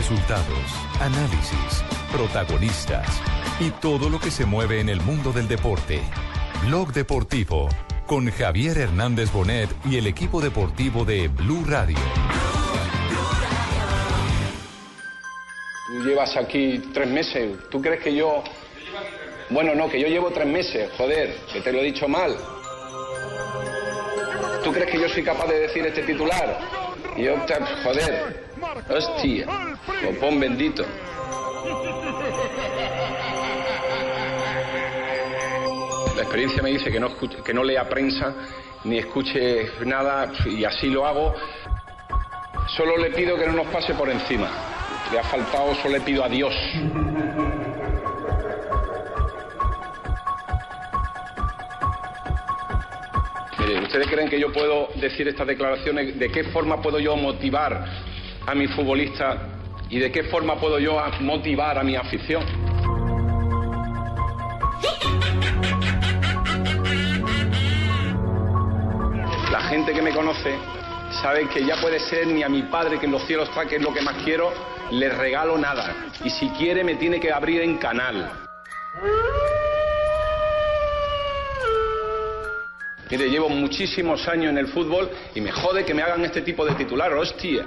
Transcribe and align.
Resultados, 0.00 0.64
análisis, 0.98 1.84
protagonistas 2.10 3.20
y 3.60 3.68
todo 3.82 4.08
lo 4.08 4.18
que 4.18 4.30
se 4.30 4.46
mueve 4.46 4.80
en 4.80 4.88
el 4.88 4.98
mundo 5.02 5.30
del 5.30 5.46
deporte. 5.46 6.00
Blog 6.64 6.94
Deportivo 6.94 7.68
con 8.06 8.30
Javier 8.30 8.78
Hernández 8.78 9.30
Bonet 9.30 9.68
y 9.84 9.98
el 9.98 10.06
equipo 10.06 10.40
deportivo 10.40 11.04
de 11.04 11.28
Blue 11.28 11.66
Radio. 11.66 11.98
Tú 15.88 16.02
llevas 16.02 16.34
aquí 16.34 16.78
tres 16.94 17.08
meses. 17.08 17.58
¿Tú 17.70 17.82
crees 17.82 18.02
que 18.02 18.14
yo... 18.14 18.42
Bueno, 19.50 19.74
no, 19.74 19.90
que 19.90 20.00
yo 20.00 20.08
llevo 20.08 20.30
tres 20.30 20.46
meses. 20.46 20.90
Joder, 20.96 21.36
que 21.52 21.60
te 21.60 21.70
lo 21.74 21.80
he 21.80 21.84
dicho 21.84 22.08
mal. 22.08 22.34
¿Tú 24.64 24.72
crees 24.72 24.90
que 24.90 24.98
yo 24.98 25.10
soy 25.10 25.22
capaz 25.22 25.46
de 25.46 25.60
decir 25.60 25.84
este 25.84 26.04
titular? 26.04 26.58
Yo, 27.18 27.36
joder, 27.84 28.48
hostia, 28.90 29.46
lo 30.02 30.10
pon 30.18 30.40
bendito. 30.40 30.84
La 36.16 36.22
experiencia 36.22 36.62
me 36.62 36.70
dice 36.70 36.90
que 36.90 37.00
no, 37.00 37.10
que 37.44 37.54
no 37.54 37.64
lea 37.64 37.88
prensa 37.88 38.34
ni 38.84 38.98
escuche 38.98 39.70
nada 39.84 40.32
y 40.46 40.64
así 40.64 40.88
lo 40.88 41.06
hago. 41.06 41.34
Solo 42.76 42.96
le 42.96 43.10
pido 43.10 43.36
que 43.36 43.46
no 43.46 43.52
nos 43.52 43.66
pase 43.68 43.94
por 43.94 44.08
encima. 44.08 44.48
Le 45.12 45.18
ha 45.18 45.24
faltado, 45.24 45.74
solo 45.76 45.98
le 45.98 46.00
pido 46.02 46.24
a 46.24 46.28
Dios. 46.28 46.54
Mire, 53.58 53.80
¿ustedes 53.82 54.06
creen 54.06 54.28
que 54.28 54.38
yo 54.38 54.52
puedo 54.52 54.88
decir 54.96 55.26
estas 55.26 55.46
declaraciones? 55.46 56.18
¿De 56.18 56.30
qué 56.30 56.44
forma 56.44 56.80
puedo 56.80 57.00
yo 57.00 57.16
motivar 57.16 58.09
a 58.46 58.54
mi 58.54 58.66
futbolista 58.68 59.48
y 59.88 59.98
de 59.98 60.10
qué 60.10 60.24
forma 60.24 60.56
puedo 60.56 60.78
yo 60.78 61.00
motivar 61.20 61.78
a 61.78 61.82
mi 61.82 61.96
afición? 61.96 62.44
La 69.50 69.60
gente 69.68 69.92
que 69.92 70.02
me 70.02 70.12
conoce 70.12 70.54
sabe 71.22 71.48
que 71.48 71.64
ya 71.64 71.76
puede 71.80 71.98
ser 71.98 72.26
ni 72.26 72.42
a 72.42 72.48
mi 72.48 72.62
padre 72.62 72.98
que 72.98 73.06
en 73.06 73.12
los 73.12 73.26
cielos 73.26 73.48
está, 73.48 73.66
que 73.66 73.76
es 73.76 73.82
lo 73.82 73.92
que 73.92 74.00
más 74.00 74.16
quiero, 74.24 74.52
le 74.90 75.08
regalo 75.08 75.58
nada. 75.58 75.94
Y 76.24 76.30
si 76.30 76.48
quiere 76.50 76.84
me 76.84 76.94
tiene 76.96 77.20
que 77.20 77.32
abrir 77.32 77.62
en 77.62 77.78
canal. 77.78 78.30
Mire, 83.10 83.28
llevo 83.28 83.48
muchísimos 83.48 84.28
años 84.28 84.50
en 84.50 84.58
el 84.58 84.68
fútbol 84.68 85.10
y 85.34 85.40
me 85.40 85.50
jode 85.50 85.84
que 85.84 85.92
me 85.92 86.02
hagan 86.02 86.24
este 86.24 86.42
tipo 86.42 86.64
de 86.64 86.74
titular, 86.76 87.12
hostia. 87.12 87.66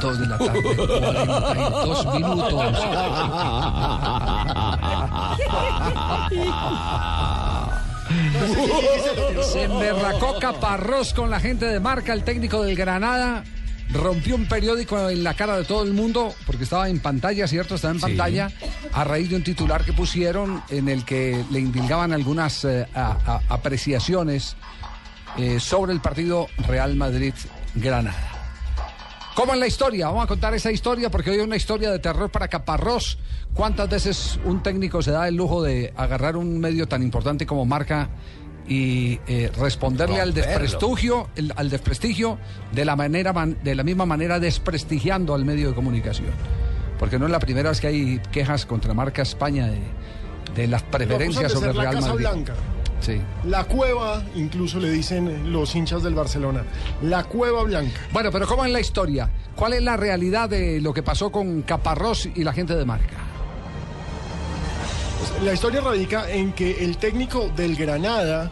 Dos 0.00 0.18
de 0.18 0.26
la 0.26 0.38
tarde, 0.38 0.62
42 0.62 2.14
minutos. 2.14 2.74
Se 9.52 9.62
emberracó 9.64 10.38
Caparrós 10.38 11.14
con 11.14 11.30
la 11.30 11.40
gente 11.40 11.66
de 11.66 11.80
marca, 11.80 12.12
el 12.12 12.24
técnico 12.24 12.62
del 12.62 12.76
Granada. 12.76 13.44
Rompió 13.90 14.34
un 14.36 14.46
periódico 14.46 15.08
en 15.08 15.24
la 15.24 15.32
cara 15.32 15.56
de 15.56 15.64
todo 15.64 15.82
el 15.82 15.94
mundo 15.94 16.34
porque 16.46 16.64
estaba 16.64 16.90
en 16.90 17.00
pantalla, 17.00 17.46
¿cierto? 17.48 17.76
Estaba 17.76 17.94
en 17.94 18.00
pantalla 18.00 18.50
a 18.92 19.04
raíz 19.04 19.30
de 19.30 19.36
un 19.36 19.42
titular 19.42 19.82
que 19.82 19.94
pusieron 19.94 20.62
en 20.68 20.90
el 20.90 21.06
que 21.06 21.42
le 21.50 21.60
indilgaban 21.60 22.12
algunas 22.12 22.64
eh, 22.66 22.86
a- 22.94 23.16
a- 23.26 23.40
apreciaciones 23.48 24.56
eh, 25.38 25.58
sobre 25.58 25.94
el 25.94 26.00
partido 26.02 26.48
Real 26.66 26.96
Madrid-Granada. 26.96 28.37
¿Cómo 29.38 29.52
es 29.54 29.60
la 29.60 29.68
historia? 29.68 30.06
Vamos 30.08 30.24
a 30.24 30.26
contar 30.26 30.52
esa 30.54 30.72
historia 30.72 31.12
porque 31.12 31.30
hoy 31.30 31.36
es 31.38 31.44
una 31.44 31.54
historia 31.54 31.92
de 31.92 32.00
terror 32.00 32.28
para 32.28 32.48
Caparrós. 32.48 33.18
¿Cuántas 33.54 33.88
veces 33.88 34.40
un 34.44 34.64
técnico 34.64 35.00
se 35.00 35.12
da 35.12 35.28
el 35.28 35.36
lujo 35.36 35.62
de 35.62 35.92
agarrar 35.96 36.36
un 36.36 36.58
medio 36.58 36.88
tan 36.88 37.04
importante 37.04 37.46
como 37.46 37.64
marca 37.64 38.08
y 38.66 39.20
eh, 39.28 39.52
responderle 39.56 40.20
al 40.20 40.34
desprestigio, 40.34 41.28
el- 41.36 41.52
al 41.54 41.70
desprestigio 41.70 42.36
de 42.72 42.84
la 42.84 42.96
manera 42.96 43.32
man- 43.32 43.56
de 43.62 43.76
la 43.76 43.84
misma 43.84 44.06
manera 44.06 44.40
desprestigiando 44.40 45.36
al 45.36 45.44
medio 45.44 45.68
de 45.68 45.74
comunicación? 45.76 46.30
Porque 46.98 47.16
no 47.16 47.26
es 47.26 47.30
la 47.30 47.38
primera 47.38 47.70
vez 47.70 47.80
que 47.80 47.86
hay 47.86 48.20
quejas 48.32 48.66
contra 48.66 48.92
marca 48.92 49.22
España 49.22 49.68
de, 49.68 49.78
de 50.56 50.66
las 50.66 50.82
preferencias 50.82 51.52
de 51.52 51.58
sobre 51.60 51.72
Real 51.74 51.94
Casa 51.94 52.08
Madrid. 52.08 52.26
Blanca. 52.26 52.54
Sí. 53.00 53.20
La 53.44 53.64
cueva, 53.64 54.22
incluso 54.34 54.78
le 54.78 54.90
dicen 54.90 55.52
los 55.52 55.74
hinchas 55.74 56.02
del 56.02 56.14
Barcelona. 56.14 56.64
La 57.02 57.24
cueva 57.24 57.62
blanca. 57.62 58.00
Bueno, 58.12 58.30
pero 58.30 58.46
¿cómo 58.46 58.64
es 58.64 58.72
la 58.72 58.80
historia? 58.80 59.30
¿Cuál 59.54 59.74
es 59.74 59.82
la 59.82 59.96
realidad 59.96 60.48
de 60.48 60.80
lo 60.80 60.92
que 60.92 61.02
pasó 61.02 61.30
con 61.30 61.62
Caparrós 61.62 62.28
y 62.34 62.44
la 62.44 62.52
gente 62.52 62.74
de 62.74 62.84
marca? 62.84 63.16
Pues, 65.18 65.42
la 65.42 65.52
historia 65.52 65.80
radica 65.80 66.30
en 66.30 66.52
que 66.52 66.84
el 66.84 66.96
técnico 66.96 67.48
del 67.56 67.76
Granada 67.76 68.50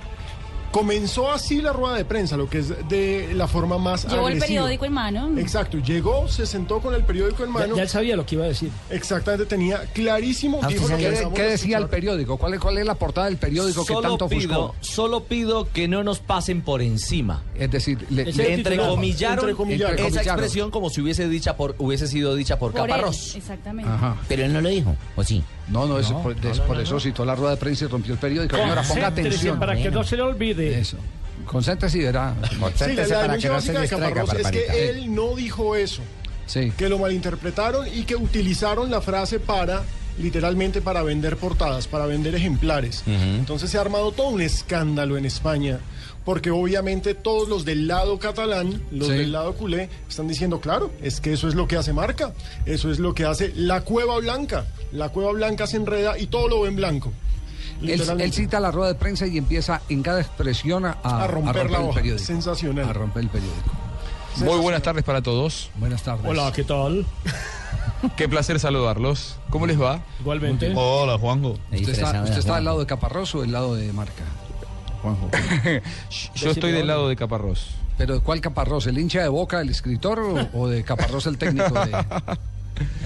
comenzó 0.76 1.30
así 1.32 1.62
la 1.62 1.72
rueda 1.72 1.94
de 1.96 2.04
prensa, 2.04 2.36
lo 2.36 2.50
que 2.50 2.58
es 2.58 2.68
de 2.88 3.32
la 3.34 3.48
forma 3.48 3.78
más 3.78 4.02
Llevó 4.04 4.28
el 4.28 4.34
agresiva. 4.34 4.46
periódico 4.46 4.84
en 4.84 4.92
mano. 4.92 5.38
Exacto, 5.38 5.78
llegó, 5.78 6.28
se 6.28 6.44
sentó 6.44 6.80
con 6.80 6.94
el 6.94 7.02
periódico 7.02 7.44
en 7.44 7.50
mano. 7.50 7.68
Ya, 7.68 7.76
ya 7.76 7.82
él 7.84 7.88
sabía 7.88 8.16
lo 8.16 8.26
que 8.26 8.34
iba 8.34 8.44
a 8.44 8.48
decir. 8.48 8.70
Exactamente, 8.90 9.46
tenía 9.46 9.78
clarísimo. 9.94 10.60
Dijo 10.68 10.86
que 10.88 11.30
¿Qué, 11.34 11.42
decía 11.42 11.78
el 11.78 11.88
periódico? 11.88 12.36
¿Cuál 12.36 12.54
es, 12.54 12.60
cuál 12.60 12.76
es 12.78 12.84
la 12.84 12.94
portada 12.94 13.26
del 13.26 13.38
periódico 13.38 13.86
que 13.86 13.94
tanto 13.94 14.28
pido, 14.28 14.64
ofuscó? 14.64 14.74
solo 14.84 15.24
pido 15.24 15.72
que 15.72 15.88
no 15.88 16.04
nos 16.04 16.18
pasen 16.18 16.60
por 16.60 16.82
encima. 16.82 17.42
Es 17.54 17.70
decir, 17.70 18.04
le- 18.10 18.24
le- 18.32 18.54
Entrecomillaron 18.54 19.38
Entrecomillaron. 19.38 19.94
esa 19.94 20.06
Entrecomillaron. 20.06 20.28
expresión 20.44 20.70
como 20.70 20.90
si 20.90 21.00
hubiese, 21.00 21.28
dicha 21.28 21.56
por, 21.56 21.74
hubiese 21.78 22.06
sido 22.06 22.34
dicha 22.34 22.58
por, 22.58 22.72
Por 22.72 22.82
él, 22.82 22.86
Caparrós. 22.88 23.34
Exactamente. 23.34 23.90
Ajá. 23.90 24.16
Pero 24.28 24.44
él 24.44 24.52
no 24.52 24.60
lo 24.60 24.68
dijo, 24.68 24.94
¿o 25.16 25.24
sí? 25.24 25.42
No, 25.68 25.86
no, 25.86 25.98
es 25.98 26.06
por, 26.12 26.36
es 26.46 26.60
por 26.60 26.80
eso 26.80 27.00
citó 27.00 27.24
la 27.24 27.34
rueda 27.34 27.52
de 27.52 27.56
prensa 27.56 27.84
y 27.86 27.88
rompió 27.88 28.12
el 28.14 28.20
periódico. 28.20 28.56
Señora, 28.56 28.82
ponga 28.82 28.94
Concéntrese 29.06 29.28
atención. 29.28 29.58
para 29.58 29.76
que 29.76 29.90
no 29.90 30.04
se 30.04 30.16
le 30.16 30.22
olvide. 30.22 30.78
Eso. 30.78 30.96
Concéntrese 31.44 31.98
y 31.98 32.02
verá. 32.02 32.34
Sí, 32.76 32.92
la, 32.94 33.06
la 33.06 33.22
denuncia 33.22 33.50
básica 33.50 33.80
de 33.80 33.88
Caparrós 33.88 34.32
es 34.34 34.46
que 34.50 34.88
él 34.90 35.14
no 35.14 35.34
dijo 35.34 35.74
eso, 35.76 36.02
Sí. 36.46 36.72
que 36.76 36.88
lo 36.88 36.98
malinterpretaron 36.98 37.86
y 37.92 38.04
que 38.04 38.14
utilizaron 38.16 38.90
la 38.90 39.00
frase 39.00 39.40
para 39.40 39.82
literalmente 40.18 40.80
para 40.80 41.02
vender 41.02 41.36
portadas, 41.36 41.86
para 41.88 42.06
vender 42.06 42.34
ejemplares. 42.34 43.02
Entonces 43.06 43.68
se 43.70 43.76
ha 43.76 43.82
armado 43.82 44.12
todo 44.12 44.28
un 44.28 44.40
escándalo 44.40 45.18
en 45.18 45.26
España, 45.26 45.78
porque 46.26 46.50
obviamente 46.50 47.14
todos 47.14 47.48
los 47.48 47.64
del 47.64 47.86
lado 47.88 48.18
catalán, 48.18 48.82
los 48.90 49.08
Sí. 49.08 49.14
del 49.14 49.32
lado 49.32 49.54
culé, 49.54 49.88
están 50.08 50.28
diciendo, 50.28 50.60
claro, 50.60 50.90
es 51.00 51.20
que 51.22 51.32
eso 51.32 51.48
es 51.48 51.54
lo 51.54 51.66
que 51.66 51.76
hace 51.76 51.92
marca, 51.94 52.34
eso 52.66 52.90
es 52.90 52.98
lo 52.98 53.14
que 53.14 53.24
hace 53.24 53.52
la 53.54 53.80
cueva 53.82 54.18
blanca. 54.18 54.66
La 54.92 55.08
cueva 55.08 55.32
blanca 55.32 55.66
se 55.66 55.76
enreda 55.78 56.18
y 56.18 56.26
todo 56.26 56.48
lo 56.48 56.60
ve 56.62 56.68
en 56.68 56.76
blanco. 56.76 57.12
Él, 57.82 58.32
cita 58.32 58.58
la 58.60 58.70
rueda 58.72 58.88
de 58.88 58.98
prensa 58.98 59.26
y 59.26 59.38
empieza 59.38 59.82
en 59.88 60.02
cada 60.02 60.20
expresión 60.20 60.84
a, 60.86 60.92
A 61.02 61.26
romper 61.26 61.70
la 61.70 61.78
el 61.78 61.84
hoja. 61.84 61.94
periódico. 62.00 62.24
Sensacional. 62.26 62.88
A 62.88 62.92
romper 62.92 63.22
el 63.22 63.28
periódico. 63.28 63.70
Muy 64.38 64.58
buenas 64.58 64.82
tardes 64.82 65.04
para 65.04 65.22
todos. 65.22 65.70
Buenas 65.76 66.02
tardes. 66.02 66.26
Hola, 66.26 66.50
¿qué 66.52 66.64
tal? 66.64 67.06
Qué 68.16 68.28
placer 68.28 68.58
saludarlos. 68.60 69.36
¿Cómo 69.50 69.66
les 69.66 69.80
va? 69.80 70.00
Igualmente. 70.20 70.72
Hola, 70.74 71.18
Juanjo. 71.18 71.58
¿Usted 71.72 71.88
está, 71.88 72.22
usted 72.22 72.38
está 72.38 72.56
del 72.56 72.64
lado 72.64 72.80
de 72.80 72.86
Caparrós 72.86 73.34
o 73.34 73.40
del 73.42 73.52
lado 73.52 73.74
de 73.74 73.92
marca? 73.92 74.24
Juanjo. 75.14 75.30
Yo 76.34 76.50
estoy 76.50 76.72
del 76.72 76.86
lado 76.86 77.08
de 77.08 77.16
Caparrós. 77.16 77.70
¿Pero 77.98 78.14
de 78.14 78.20
cuál 78.20 78.40
Caparrós? 78.40 78.86
¿El 78.86 78.98
hincha 78.98 79.22
de 79.22 79.28
Boca, 79.28 79.60
el 79.60 79.70
escritor 79.70 80.18
o, 80.20 80.48
o 80.52 80.68
de 80.68 80.82
Caparrós 80.82 81.26
el 81.26 81.38
técnico? 81.38 81.72
De... 81.72 81.92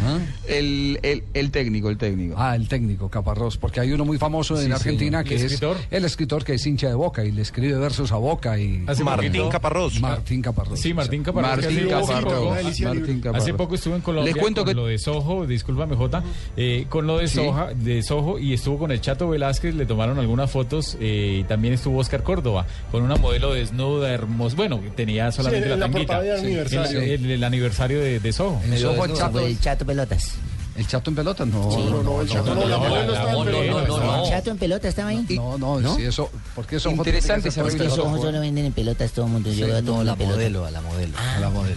¿Ah? 0.05 0.19
El, 0.49 0.99
el, 1.03 1.25
el 1.35 1.51
técnico, 1.51 1.91
el 1.91 1.99
técnico. 1.99 2.34
Ah, 2.39 2.57
el 2.57 2.69
técnico, 2.69 3.09
Caparrós, 3.09 3.57
porque 3.57 3.81
hay 3.81 3.93
uno 3.93 4.05
muy 4.05 4.19
famoso 4.19 4.61
en 4.61 4.72
Argentina 4.72 5.22
que 5.25 5.37
¿El 5.37 5.43
es 5.47 5.61
el 5.91 6.05
escritor 6.05 6.45
que 6.45 6.55
es 6.55 6.67
hincha 6.67 6.89
de 6.89 6.95
Boca 6.95 7.25
y 7.25 7.33
le 7.33 7.43
escribe 7.43 7.78
versos 7.78 8.13
a 8.13 8.17
Boca 8.17 8.59
y 8.59 8.83
Hace 8.87 9.05
Martín 9.05 9.28
poquito- 9.33 9.49
Caparrós. 9.51 10.01
Martín 10.01 10.43
Caparrós. 10.43 10.81
Sí, 10.81 10.95
Martín 10.95 11.22
Caparrós. 11.22 11.51
Martín 11.63 11.87
que 11.89 11.95
hace 11.95 12.07
poco- 12.13 12.25
Caparrós. 12.25 12.65
Martín. 12.65 13.21
Caparrós. 13.21 13.43
Hace 13.43 13.55
poco 13.55 13.75
estuve 13.75 13.97
en 13.97 14.01
Colombia 14.03 14.33
Les 14.33 14.41
cuento 14.43 14.63
con 14.65 14.71
que- 14.71 14.75
lo 14.75 14.87
de 14.87 14.99
Soho, 14.99 15.47
discúlpame 15.47 15.97
Jota, 15.97 16.23
eh, 16.57 16.87
con 16.89 17.07
lo 17.07 17.19
de 17.19 17.28
Sí. 17.28 17.37
Soja, 17.37 17.69
de 17.75 18.03
Soho 18.03 18.39
y 18.39 18.53
estuvo 18.55 18.78
con 18.78 18.91
el 18.93 19.01
Chato 19.01 19.28
Velázquez, 19.28 19.75
le 19.75 19.87
tomaron 19.87 20.19
algunas 20.19 20.51
fotos 20.51 20.97
eh, 21.01 21.39
y 21.41 21.45
también 21.45 21.75
estuvo 21.75 21.99
Oscar 21.99 22.23
Córdoba 22.23 22.66
con 22.91 23.03
una 23.03 23.16
modelo 23.16 23.53
desnuda, 23.55 24.11
hermosa, 24.13 24.57
bueno, 24.57 24.81
tenía 24.97 25.31
solamente 25.33 25.65
Sí, 25.65 25.71
la 25.71 25.77
la 25.77 25.87
tanguita. 25.87 26.21
el, 26.21 26.97
el- 27.25 27.31
el 27.31 27.45
aniversario 27.45 28.01
de, 28.01 28.21
de 28.21 28.33
Soho. 28.33 28.61
En 28.65 28.78
Soho 28.78 29.05
el 29.05 29.13
Chato, 29.15 29.41
chato 29.60 29.84
pelotas. 29.84 30.33
¿El 30.77 30.86
chato 30.86 31.10
en 31.10 31.16
pelota? 31.16 31.45
No, 31.45 31.71
No, 31.71 31.91
no, 31.91 32.03
no, 32.03 32.21
el 32.22 32.28
Chato 32.28 32.54
no, 32.54 32.66
la 32.66 32.78
modelo 32.78 33.12
está 33.12 33.33
en 33.33 33.45
pelota. 33.45 34.22
¿El 34.22 34.30
chato 34.30 34.51
en 34.51 34.59
pelota 34.59 34.89
estaba 34.89 35.09
ahí? 35.10 35.27
no, 35.36 35.59
no, 35.59 35.97
sí, 35.97 36.04
eso, 36.04 36.30
porque 36.54 36.77
eso 36.77 36.91
Interesante 36.91 37.48
Es 37.48 37.54
que 37.54 37.86
esos 37.86 37.98
ojos 37.98 38.21
solo 38.22 38.41
venden 38.41 38.66
en 38.66 38.72
pelotas 38.72 39.12
todo 39.12 39.27
el 39.27 39.33
mundo. 39.33 39.53
Yo 39.53 39.66
veo 39.66 39.77
a 39.78 39.83
todo 39.83 40.01
en 40.03 40.16
pelota. 40.16 40.66
a 40.66 40.71
la 40.71 40.80
modelo. 40.80 41.18
a 41.18 41.41
la 41.41 41.51
modelo. 41.51 41.77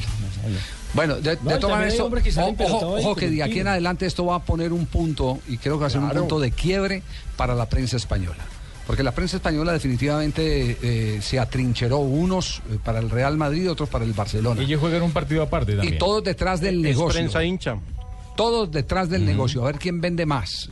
Bueno, 0.94 1.16
de, 1.16 1.36
de 1.36 1.38
No, 1.38 2.12
que 2.12 2.32
salen 2.32 2.56
ojo, 2.60 2.96
ojo 2.96 3.16
que 3.16 3.30
de 3.30 3.42
aquí 3.42 3.60
en 3.60 3.68
adelante 3.68 4.06
esto 4.06 4.26
va 4.26 4.36
a 4.36 4.44
poner 4.44 4.72
un 4.72 4.86
punto, 4.86 5.40
y 5.48 5.58
creo 5.58 5.76
que 5.76 5.82
va 5.82 5.88
a 5.88 5.90
ser 5.90 6.02
un 6.02 6.12
punto 6.12 6.40
de 6.40 6.52
quiebre 6.52 7.02
para 7.36 7.56
la 7.56 7.68
prensa 7.68 7.98
española. 7.98 8.46
Porque 8.86 9.02
la 9.04 9.12
prensa 9.14 9.38
española 9.38 9.72
definitivamente 9.72 10.78
eh, 10.82 11.22
se 11.22 11.40
atrincheró 11.40 12.00
unos 12.00 12.62
eh, 12.70 12.78
para 12.84 13.00
el 13.00 13.10
Real 13.10 13.38
Madrid, 13.38 13.70
otros 13.72 13.88
para 13.90 14.04
el 14.06 14.14
Barcelona. 14.14 14.62
Ellos 14.62 14.80
juegan 14.80 15.02
un 15.04 15.12
partido 15.12 15.42
aparte 15.44 15.74
también. 15.74 15.94
Y 15.94 15.98
todos 15.98 16.24
detrás 16.24 16.60
del 16.60 16.82
negocio. 16.82 17.14
prensa 17.22 17.44
hincha. 17.44 17.78
Todos 18.36 18.72
detrás 18.72 19.10
del 19.10 19.26
negocio. 19.26 19.64
A 19.64 19.68
ver 19.68 19.78
quién 19.80 20.02
vende 20.02 20.26
más. 20.26 20.70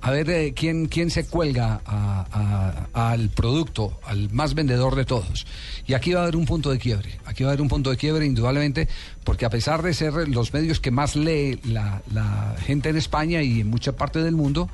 A 0.00 0.12
ver 0.12 0.30
eh, 0.30 0.52
quién, 0.54 0.86
quién 0.86 1.10
se 1.10 1.26
cuelga 1.26 1.80
a- 1.84 2.86
a- 2.94 3.10
al 3.12 3.30
producto, 3.30 3.98
al 4.06 4.30
más 4.30 4.54
vendedor 4.54 4.94
de 4.94 5.04
todos. 5.04 5.44
Y 5.88 5.94
aquí 5.94 6.12
va 6.12 6.20
a 6.20 6.22
haber 6.24 6.36
un 6.36 6.44
punto 6.46 6.70
de 6.70 6.78
quiebre. 6.78 7.18
Aquí 7.26 7.42
va 7.42 7.50
a 7.50 7.52
haber 7.54 7.62
un 7.62 7.68
punto 7.68 7.90
de 7.90 7.96
quiebre, 7.96 8.24
indudablemente, 8.24 8.86
porque 9.24 9.44
a 9.44 9.50
pesar 9.50 9.82
de 9.82 9.92
ser 9.94 10.12
los 10.28 10.52
medios 10.52 10.78
que 10.78 10.92
más 10.92 11.16
lee 11.16 11.58
la, 11.64 12.02
la 12.12 12.54
gente 12.64 12.90
en 12.90 12.96
España 12.96 13.42
y 13.42 13.62
en 13.62 13.68
mucha 13.70 13.90
parte 13.96 14.22
del 14.22 14.36
mundo, 14.36 14.68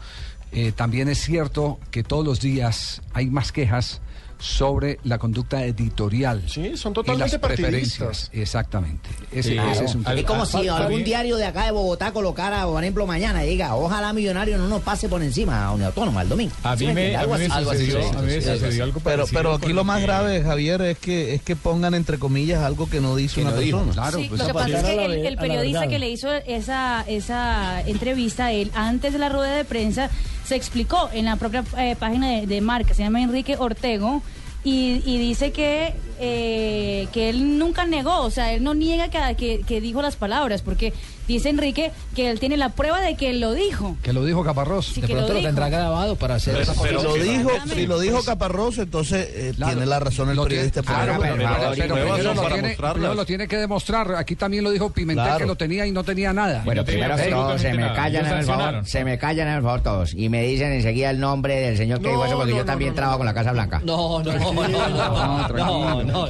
eh, 0.54 0.72
también 0.72 1.08
es 1.08 1.18
cierto 1.18 1.78
que 1.90 2.02
todos 2.02 2.24
los 2.24 2.40
días 2.40 3.02
hay 3.12 3.26
más 3.26 3.52
quejas 3.52 4.00
sobre 4.36 4.98
la 5.04 5.16
conducta 5.18 5.64
editorial. 5.64 6.42
Sí, 6.48 6.76
son 6.76 6.90
y 6.90 6.94
totalmente 6.96 7.32
las 7.38 7.40
preferencias. 7.40 7.98
partidistas. 7.98 8.30
Exactamente. 8.34 9.08
Ese, 9.32 9.50
Sí, 9.50 9.56
ese 9.72 9.84
es 9.84 9.94
un 9.94 10.06
al- 10.06 10.18
Es 10.18 10.24
como 10.24 10.42
Ah, 10.42 10.46
si 10.46 10.68
algún 10.68 11.02
diario 11.04 11.36
de 11.36 11.46
acá 11.46 11.64
de 11.64 11.70
Bogotá 11.70 12.12
colocara, 12.12 12.66
por 12.66 12.82
ejemplo, 12.82 13.06
mañana, 13.06 13.42
y 13.44 13.48
diga, 13.50 13.74
ojalá 13.76 14.12
Millonario 14.12 14.58
no 14.58 14.68
nos 14.68 14.82
pase 14.82 15.08
por 15.08 15.22
encima 15.22 15.64
a 15.64 15.70
Unión 15.72 15.86
Autónoma 15.86 16.20
el 16.22 16.28
domingo. 16.28 16.52
A 16.62 16.76
¿Sí 16.76 16.86
mí 16.88 16.92
me, 16.92 17.16
Algo 17.16 17.36
sucedió, 17.38 18.00
Pero, 19.04 19.24
pero 19.32 19.54
aquí 19.54 19.72
lo 19.72 19.84
más 19.84 20.02
grave, 20.02 20.42
Javier, 20.42 20.82
es 20.82 20.98
que 20.98 21.34
es 21.34 21.40
que 21.42 21.56
pongan 21.56 21.94
entre 21.94 22.18
comillas 22.18 22.62
algo 22.62 22.88
que 22.90 23.00
no 23.00 23.16
dice 23.16 23.36
Que 23.36 23.42
una 23.42 23.50
no 23.52 23.56
dijo, 23.58 23.78
persona. 23.78 23.94
Claro, 23.94 24.18
Sí, 24.18 24.26
pues, 24.28 24.40
lo 24.40 24.46
que 24.48 24.54
pasa 24.54 24.78
es 24.80 24.84
que 24.84 25.04
el, 25.06 25.26
el 25.26 25.36
periodista 25.38 25.86
que 25.86 25.98
le 25.98 26.10
hizo 26.10 26.30
esa, 26.32 27.02
esa 27.08 27.80
entrevista, 27.86 28.52
él 28.52 28.70
antes 28.74 29.12
de 29.12 29.18
la 29.18 29.28
rueda 29.30 29.54
de 29.56 29.64
prensa, 29.64 30.10
se 30.44 30.56
explicó 30.56 31.08
en 31.12 31.24
la 31.24 31.36
propia 31.36 31.64
eh, 31.78 31.96
página 31.98 32.28
de, 32.28 32.60
Marca, 32.60 32.94
se 32.94 33.02
llama 33.02 33.22
Enrique 33.22 33.56
Ortego, 33.56 34.22
y, 34.62 35.02
y 35.04 35.18
dice 35.18 35.52
que, 35.52 35.94
eh, 36.20 37.06
que 37.12 37.28
él 37.28 37.58
nunca 37.58 37.84
negó, 37.84 38.20
o 38.20 38.30
sea, 38.30 38.52
él 38.52 38.64
no 38.64 38.74
niega 38.74 39.08
que, 39.34 39.60
que 39.66 39.80
dijo 39.80 40.00
las 40.00 40.16
palabras, 40.16 40.62
porque 40.62 40.94
dice 41.26 41.48
Enrique 41.50 41.92
que 42.14 42.30
él 42.30 42.38
tiene 42.40 42.56
la 42.56 42.70
prueba 42.70 43.00
de 43.00 43.16
que 43.16 43.30
él 43.30 43.40
lo 43.40 43.52
dijo. 43.52 43.96
que 44.02 44.12
lo 44.12 44.24
dijo 44.24 44.44
Caparrós. 44.44 44.86
Sí, 44.86 45.00
que 45.00 45.14
lo 45.14 45.26
dijo. 45.28 45.52
grabado 45.54 46.16
para 46.16 46.36
hacer 46.36 46.64
Si 46.66 46.92
lo 46.92 47.14
dijo, 47.14 47.50
si 47.72 47.86
lo 47.86 47.98
dijo 47.98 48.22
Caparrós, 48.24 48.78
entonces 48.78 49.28
eh, 49.32 49.52
Claro, 49.56 49.72
tiene 49.72 49.86
la 49.86 50.00
razón 50.00 50.30
el 50.30 50.36
lo 50.36 50.44
periodista. 50.44 50.82
tiene- 50.82 50.96
claro, 51.04 51.18
pero, 51.20 51.36
pero- 51.36 51.48
primero 51.72 52.34
lo 52.34 52.42
tiene, 52.42 52.68
mostrarlas. 52.68 52.92
primero 52.94 53.14
lo 53.14 53.24
tiene 53.26 53.48
que 53.48 53.56
demostrar. 53.56 54.14
Aquí 54.16 54.36
también 54.36 54.64
lo 54.64 54.70
dijo 54.70 54.90
Pimentel 54.90 55.24
Claro. 55.24 55.38
que 55.38 55.46
lo 55.46 55.56
tenía 55.56 55.86
y 55.86 55.92
no 55.92 56.04
tenía 56.04 56.32
nada. 56.32 56.62
Bueno, 56.64 56.84
primero 56.84 57.16
se 57.58 57.72
me 57.74 57.92
callan 57.94 58.26
en 58.26 58.38
el 58.38 58.44
favor. 58.44 58.86
Se 58.86 59.04
me 59.04 59.18
callan 59.18 59.48
en 59.48 59.54
el 59.54 59.62
favor 59.62 59.82
todos 59.82 60.14
y 60.14 60.28
me 60.28 60.42
dicen 60.44 60.72
enseguida 60.72 61.10
el 61.10 61.20
nombre 61.20 61.56
del 61.60 61.76
señor 61.76 61.98
que 61.98 62.04
No, 62.04 62.10
dijo 62.10 62.24
eso 62.26 62.36
porque 62.36 62.52
no, 62.52 62.58
yo 62.58 62.64
también 62.64 62.94
trabajo 62.94 63.18
con 63.18 63.26
la 63.26 63.34
Casa 63.34 63.52
Blanca. 63.52 63.80
No, 63.84 64.22
no, 64.22 66.02
no. 66.04 66.28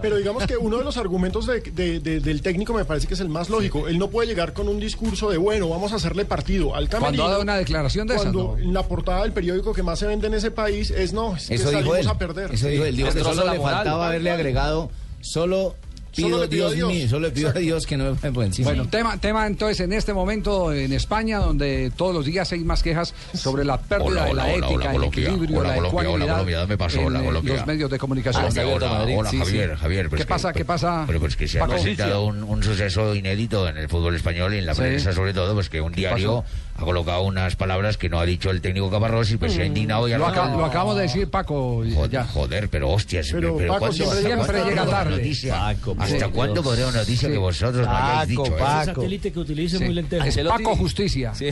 Pero 0.00 0.16
digamos 0.16 0.46
que 0.46 0.56
uno 0.56 0.78
de 0.78 0.84
los 0.84 0.96
argumentos 0.96 1.46
de- 1.46 1.60
de- 1.60 2.00
de- 2.00 2.20
del 2.20 2.42
técnico 2.42 2.72
me 2.74 2.84
parece 2.84 3.06
que 3.06 3.14
es 3.14 3.20
el 3.20 3.28
más 3.28 3.48
lógico. 3.50 3.88
Él 3.88 3.98
no 3.98 4.08
puede 4.08 4.21
llegar 4.24 4.52
con 4.52 4.68
un 4.68 4.78
discurso 4.80 5.30
de, 5.30 5.36
bueno, 5.38 5.68
vamos 5.68 5.92
a 5.92 5.96
hacerle 5.96 6.24
partido 6.24 6.74
al 6.74 6.88
camerino. 6.88 7.00
Cuando 7.22 7.24
ha 7.24 7.30
dado 7.30 7.42
una 7.42 7.56
declaración 7.56 8.06
de 8.06 8.14
Cuando 8.16 8.56
no. 8.56 8.58
en 8.58 8.72
la 8.74 8.82
portada 8.86 9.22
del 9.22 9.32
periódico 9.32 9.72
que 9.72 9.82
más 9.82 9.98
se 9.98 10.06
vende 10.06 10.26
en 10.26 10.34
ese 10.34 10.50
país 10.50 10.90
es, 10.90 11.12
no, 11.12 11.36
es 11.36 11.48
que 11.48 11.54
Eso 11.54 11.68
dijo 11.70 11.80
salimos 11.80 11.98
él. 11.98 12.08
a 12.08 12.18
perder. 12.18 12.52
Eso 12.52 12.68
dijo 12.68 12.84
él. 12.84 12.96
Dijo 12.96 13.12
que 13.12 13.20
solo 13.24 13.50
le 13.52 13.60
faltaba 13.60 14.08
haberle 14.08 14.30
agregado, 14.30 14.90
solo 15.20 15.74
pido 16.14 16.28
Solo 16.28 16.42
le 16.42 16.48
pido 16.48 16.70
Dios 16.70 16.72
a 16.72 16.74
Dios. 16.76 16.92
mío, 16.92 17.08
solo 17.08 17.26
le 17.28 17.32
pido 17.32 17.48
a 17.48 17.52
Dios 17.52 17.86
que 17.86 17.96
no 17.96 18.16
me 18.22 18.32
por 18.32 18.44
encima. 18.44 18.68
Bueno, 18.68 18.86
tema, 18.88 19.16
tema 19.18 19.46
entonces 19.46 19.80
en 19.80 19.92
este 19.92 20.12
momento 20.12 20.72
en 20.72 20.92
España, 20.92 21.38
donde 21.38 21.90
todos 21.96 22.14
los 22.14 22.24
días 22.26 22.50
hay 22.52 22.60
más 22.60 22.82
quejas 22.82 23.14
sobre 23.34 23.64
la 23.64 23.80
pérdida 23.80 24.04
Hola, 24.06 24.24
de 24.26 24.34
la 24.34 24.44
hola, 24.44 24.52
ética, 24.54 24.74
hola, 24.74 24.92
el 24.94 25.04
equilibrio, 25.04 25.58
Hola, 25.60 25.68
la 25.70 25.74
Colombia, 25.76 25.88
hola, 25.90 26.02
ecuanimidad 26.02 26.32
Colombia, 26.34 26.58
dame 26.58 26.78
paso, 26.78 27.00
en 27.00 27.06
hola, 27.06 27.22
Colombia. 27.24 27.54
los 27.54 27.66
medios 27.66 27.90
de 27.90 27.98
comunicación. 27.98 28.44
Hola, 28.44 28.66
hola, 28.68 29.02
hola, 29.18 29.30
Sí, 29.30 29.36
sí. 29.38 29.44
Javier, 29.44 29.76
Javier. 29.76 30.08
pues 30.08 30.20
¿Qué 30.22 30.26
pasa? 30.26 30.52
¿Qué 30.52 30.64
pasa? 30.64 31.04
Pero 31.06 31.20
pues 31.20 31.36
que 31.36 31.48
se 31.48 31.60
ha 31.60 31.66
presentado 31.66 32.24
un, 32.26 32.42
un 32.42 32.62
suceso 32.62 33.14
inédito 33.14 33.68
en 33.68 33.76
el 33.78 33.88
fútbol 33.88 34.14
español 34.14 34.54
y 34.54 34.58
en 34.58 34.66
la 34.66 34.74
Sí. 34.74 34.80
prensa 34.82 35.12
sobre 35.12 35.32
todo, 35.34 35.54
pues 35.54 35.68
que 35.68 35.80
un 35.80 35.92
diario 35.92 36.44
ha 36.74 36.84
colocado 36.84 37.22
unas 37.22 37.54
palabras 37.54 37.96
que 37.96 38.08
no 38.08 38.18
ha 38.18 38.24
dicho 38.26 38.50
el 38.50 38.60
técnico 38.60 38.90
Caparrós 38.90 39.30
y 39.30 39.36
pues 39.36 39.52
se 39.52 39.62
ha 39.62 39.64
indignado 39.66 40.08
y 40.08 40.12
Lo, 40.14 40.26
aca- 40.26 40.48
lo 40.56 40.64
acabamos 40.64 40.96
de 40.96 41.02
decir, 41.02 41.28
Paco. 41.28 41.84
Joder, 41.94 42.10
ya. 42.10 42.24
joder, 42.24 42.68
pero 42.70 42.90
hostias, 42.90 43.28
Pero, 43.30 43.56
pero, 43.56 43.68
Paco, 43.74 43.78
¿cuándo, 43.86 43.96
siempre 43.96 44.18
hasta 44.32 44.52
llega 44.52 44.74
cuándo 44.76 44.90
tarde. 44.90 45.10
noticia? 45.10 45.54
Paco, 45.54 45.96
¿Hasta 45.98 46.16
Dios. 46.16 46.30
cuándo 46.32 46.62
podremos 46.62 46.94
noticia 46.94 47.28
Sí. 47.28 47.32
que 47.32 47.38
vosotros 47.38 47.86
no 47.86 47.92
hayáis 47.96 48.18
Paco, 48.18 48.28
dicho 48.28 48.42
eso? 48.44 48.52
El 48.54 48.58
Paco. 48.62 48.84
satélite 49.00 49.32
que 49.32 49.38
utilice 49.38 49.78
Sí. 49.78 49.84
muy 49.84 49.94
lentejo. 49.94 50.24
Es 50.24 50.38
Paco 50.38 50.76
Justicia. 50.76 51.34
Sí. 51.34 51.48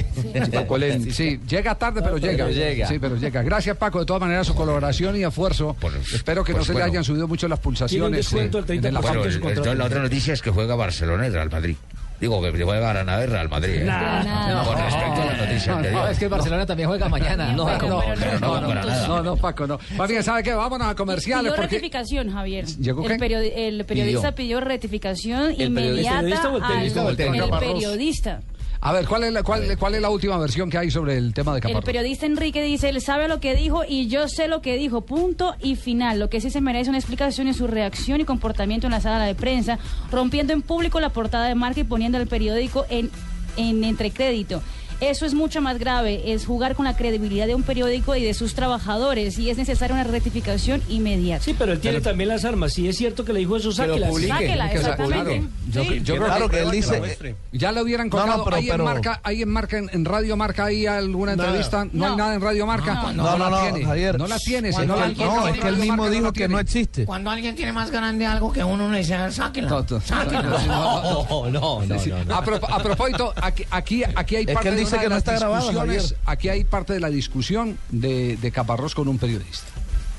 Paco 0.52 0.78
Len- 0.78 1.12
Sí, 1.12 1.38
llega 1.48 1.74
tarde, 1.76 2.00
pero 2.02 2.16
llega. 2.18 2.48
llega. 2.48 2.86
Sí, 2.88 2.98
pero 2.98 3.16
llega. 3.16 3.42
Gracias, 3.42 3.76
Paco, 3.76 4.00
de 4.00 4.06
todas 4.06 4.20
maneras, 4.22 4.46
su 4.46 4.54
colaboración 4.54 5.16
y 5.16 5.22
esfuerzo. 5.24 5.76
Pues- 5.80 6.12
Espero 6.14 6.42
que 6.42 6.52
pues 6.52 6.62
no 6.62 6.64
se 6.66 6.72
bueno. 6.72 6.86
le 6.86 6.90
hayan 6.92 7.04
subido 7.04 7.28
mucho 7.28 7.46
las 7.46 7.58
Tiene 7.60 7.68
un 7.68 7.74
pulsaciones. 7.78 8.16
descuento 8.16 8.58
eh, 8.58 8.62
del 8.62 8.80
30% 8.80 8.88
en 8.88 8.94
la 8.94 9.00
Bueno, 9.00 9.20
de 9.22 9.26
el- 9.28 9.32
su 9.32 9.38
el- 9.38 9.44
contrato. 9.54 9.74
la 9.74 9.84
otra 9.84 10.02
noticia 10.02 10.34
es 10.34 10.42
que 10.42 10.50
juega 10.50 10.74
Barcelona 10.74 11.26
y 11.26 11.30
Real 11.30 11.50
Madrid. 11.50 11.76
Digo 12.20 12.42
que 12.42 12.50
juega 12.64 12.92
Granada 12.92 13.24
y 13.24 13.26
Real 13.26 13.48
Madrid. 13.48 13.74
¿eh? 13.76 13.84
Granada. 13.84 14.64
Con 14.64 14.76
respecto 14.76 15.22
a 15.22 15.24
la 15.24 15.36
noticia 15.36 15.76
anterior. 15.76 16.16
que 16.18 16.28
Barcelona 16.28 16.66
también 16.66 16.88
juega 16.88 17.08
mañana. 17.08 17.52
No, 17.52 17.64
no, 17.64 17.78
Pero 17.78 18.38
no, 18.40 18.60
no, 18.60 18.74
no, 18.74 18.74
no, 18.84 19.06
no, 19.08 19.22
no, 19.22 19.36
Paco, 19.36 19.66
no. 19.66 19.78
Más 19.96 20.08
bien, 20.10 20.22
¿sabe 20.22 20.42
qué? 20.42 20.52
Vámonos 20.52 20.88
a 20.88 20.94
comerciales. 20.94 21.44
Pidió 21.52 21.56
Porque... 21.56 21.76
rectificación, 21.76 22.30
Javier. 22.30 22.66
¿Llegó 22.66 23.02
qué? 23.04 23.14
el, 23.14 23.20
periodi- 23.20 23.52
el 23.54 23.84
periodista 23.86 24.32
pidió 24.32 24.60
rectificación 24.60 25.54
periodista- 25.56 25.64
inmediata 25.64 26.18
¿El 26.18 26.24
periodista 26.26 26.48
o 26.50 26.56
el 26.56 26.62
al- 26.62 27.16
técnico? 27.16 27.44
el. 27.44 27.50
Caparrós. 27.50 27.72
periodista. 27.72 28.40
A 28.82 28.92
ver, 28.92 29.06
¿cuál 29.06 29.24
es, 29.24 29.32
la, 29.32 29.42
cuál, 29.42 29.76
cuál 29.78 29.94
es 29.94 30.00
la 30.00 30.08
última 30.08 30.38
versión 30.38 30.70
que 30.70 30.78
hay 30.78 30.90
sobre 30.90 31.18
el 31.18 31.34
tema 31.34 31.52
de 31.52 31.58
El 31.58 31.62
Caparrós? 31.62 31.84
periodista 31.84 32.24
Enrique 32.24 32.62
dice, 32.62 32.88
él 32.88 33.00
sabe 33.02 33.28
lo 33.28 33.38
que 33.38 33.54
dijo 33.54 33.82
y 33.86 34.08
yo 34.08 34.26
sé 34.26 34.48
lo 34.48 34.62
que 34.62 34.76
dijo, 34.76 35.02
punto 35.02 35.54
y 35.60 35.76
final. 35.76 36.18
Lo 36.18 36.30
que 36.30 36.40
sí 36.40 36.48
se 36.50 36.62
merece 36.62 36.88
una 36.88 36.98
explicación 36.98 37.46
es 37.46 37.56
su 37.58 37.66
reacción 37.66 38.22
y 38.22 38.24
comportamiento 38.24 38.86
en 38.86 38.92
la 38.92 39.00
sala 39.02 39.22
de 39.24 39.34
prensa, 39.34 39.78
rompiendo 40.10 40.54
en 40.54 40.62
público 40.62 40.98
la 40.98 41.10
portada 41.10 41.46
de 41.46 41.54
marca 41.54 41.80
y 41.80 41.84
poniendo 41.84 42.16
al 42.16 42.26
periódico 42.26 42.86
en, 42.88 43.10
en 43.58 43.84
entrecrédito. 43.84 44.62
Eso 45.00 45.24
es 45.26 45.34
mucho 45.34 45.60
más 45.60 45.78
grave, 45.78 46.32
es 46.32 46.44
jugar 46.46 46.74
con 46.74 46.84
la 46.84 46.96
credibilidad 46.96 47.46
de 47.46 47.54
un 47.54 47.62
periódico 47.62 48.14
y 48.16 48.22
de 48.22 48.34
sus 48.34 48.54
trabajadores 48.54 49.38
y 49.38 49.48
es 49.50 49.56
necesaria 49.56 49.94
una 49.94 50.04
rectificación 50.04 50.82
inmediata. 50.88 51.42
Sí, 51.44 51.54
pero 51.58 51.72
él 51.72 51.80
tiene 51.80 52.00
también 52.00 52.28
las 52.28 52.44
armas. 52.44 52.72
Si 52.74 52.88
es 52.88 52.96
cierto 52.96 53.24
que 53.24 53.32
le 53.32 53.40
dijo 53.40 53.56
eso, 53.56 53.72
sáquelas. 53.72 54.12
Sáquela, 54.14 54.68
que 54.70 54.78
sa- 54.78 54.90
exactamente. 54.90 55.24
claro. 55.40 55.48
Yo- 55.70 55.84
Sí. 55.84 56.00
yo 56.02 56.14
creo 56.16 56.26
Claro 56.26 56.48
que 56.48 56.56
que 56.56 56.62
él 56.62 56.70
dice, 56.70 56.98
muestre. 56.98 57.36
ya 57.52 57.72
le 57.72 57.82
hubieran 57.82 58.08
No, 58.08 58.16
no, 58.16 58.22
colgado. 58.22 58.44
pero- 58.44 58.56
¿Hay, 58.56 58.70
en 58.70 58.84
marca, 58.84 59.20
¿Hay 59.22 59.42
en 59.42 59.48
marca, 59.48 59.78
en, 59.78 59.90
en 59.92 60.04
Radio 60.04 60.36
Marca, 60.36 60.64
hay 60.66 60.86
alguna 60.86 61.34
Nada. 61.36 61.48
entrevista? 61.48 61.84
No, 61.92 62.04
hay 62.04 62.10
No. 62.12 62.16
nada 62.16 62.34
en 62.34 62.40
Radio 62.40 62.66
Marca. 62.66 62.94
No, 62.94 63.12
no, 63.12 63.22
no, 63.22 63.38
la 63.38 63.50
no, 63.50 63.60
tiene. 63.62 63.84
Javier. 63.86 64.18
No 64.18 64.26
la 64.26 64.38
tiene. 64.38 64.70
No, 64.70 64.78
la 64.96 65.04
alguien- 65.04 65.14
tiene, 65.16 65.34
no, 65.34 65.48
es 65.48 65.60
que 65.60 65.68
él 65.68 65.76
mismo 65.76 65.96
Marca 65.96 66.10
dijo 66.10 66.22
no 66.24 66.32
que 66.32 66.48
no 66.48 66.58
existe. 66.58 67.04
Cuando 67.06 67.30
alguien 67.30 67.54
tiene 67.56 67.72
más 67.72 67.90
grande 67.90 68.26
algo 68.26 68.52
que 68.52 68.62
uno, 68.64 68.90
le 68.90 68.98
dice, 68.98 69.16
sáquela. 69.30 69.68
No, 69.68 69.86
no. 69.88 70.00
Sáquela. 70.00 70.42
No, 70.42 71.48
no, 71.50 71.50
no, 71.50 71.80
no. 71.86 72.34
A, 72.34 72.42
pro- 72.44 72.60
a 72.68 72.82
propósito, 72.82 73.32
aquí, 73.40 73.64
aquí, 73.70 74.02
aquí 74.14 74.36
hay 74.36 74.46
parte 74.46 74.70
que 74.98 75.08
no 75.08 75.16
está 75.16 75.38
grabado. 75.38 75.72
Javier. 75.72 76.02
Aquí 76.26 76.48
hay 76.48 76.64
parte 76.64 76.92
de 76.94 77.00
la 77.00 77.10
discusión 77.10 77.78
de, 77.90 78.36
de 78.36 78.50
Caparrós 78.50 78.94
con 78.94 79.08
un 79.08 79.18
periodista. 79.18 79.66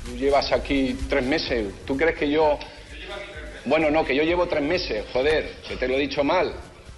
Tú 0.06 0.16
llevas 0.16 0.50
aquí 0.52 0.96
tres 1.08 1.24
meses. 1.24 1.66
¿Tú 1.84 1.96
crees 1.96 2.16
que 2.16 2.30
yo.? 2.30 2.58
Bueno, 3.64 3.90
no, 3.90 4.04
que 4.04 4.16
yo 4.16 4.24
llevo 4.24 4.46
tres 4.48 4.62
meses, 4.62 5.04
joder, 5.12 5.52
que 5.68 5.76
te 5.76 5.86
lo 5.86 5.94
he 5.94 5.98
dicho 6.00 6.24
mal. 6.24 6.52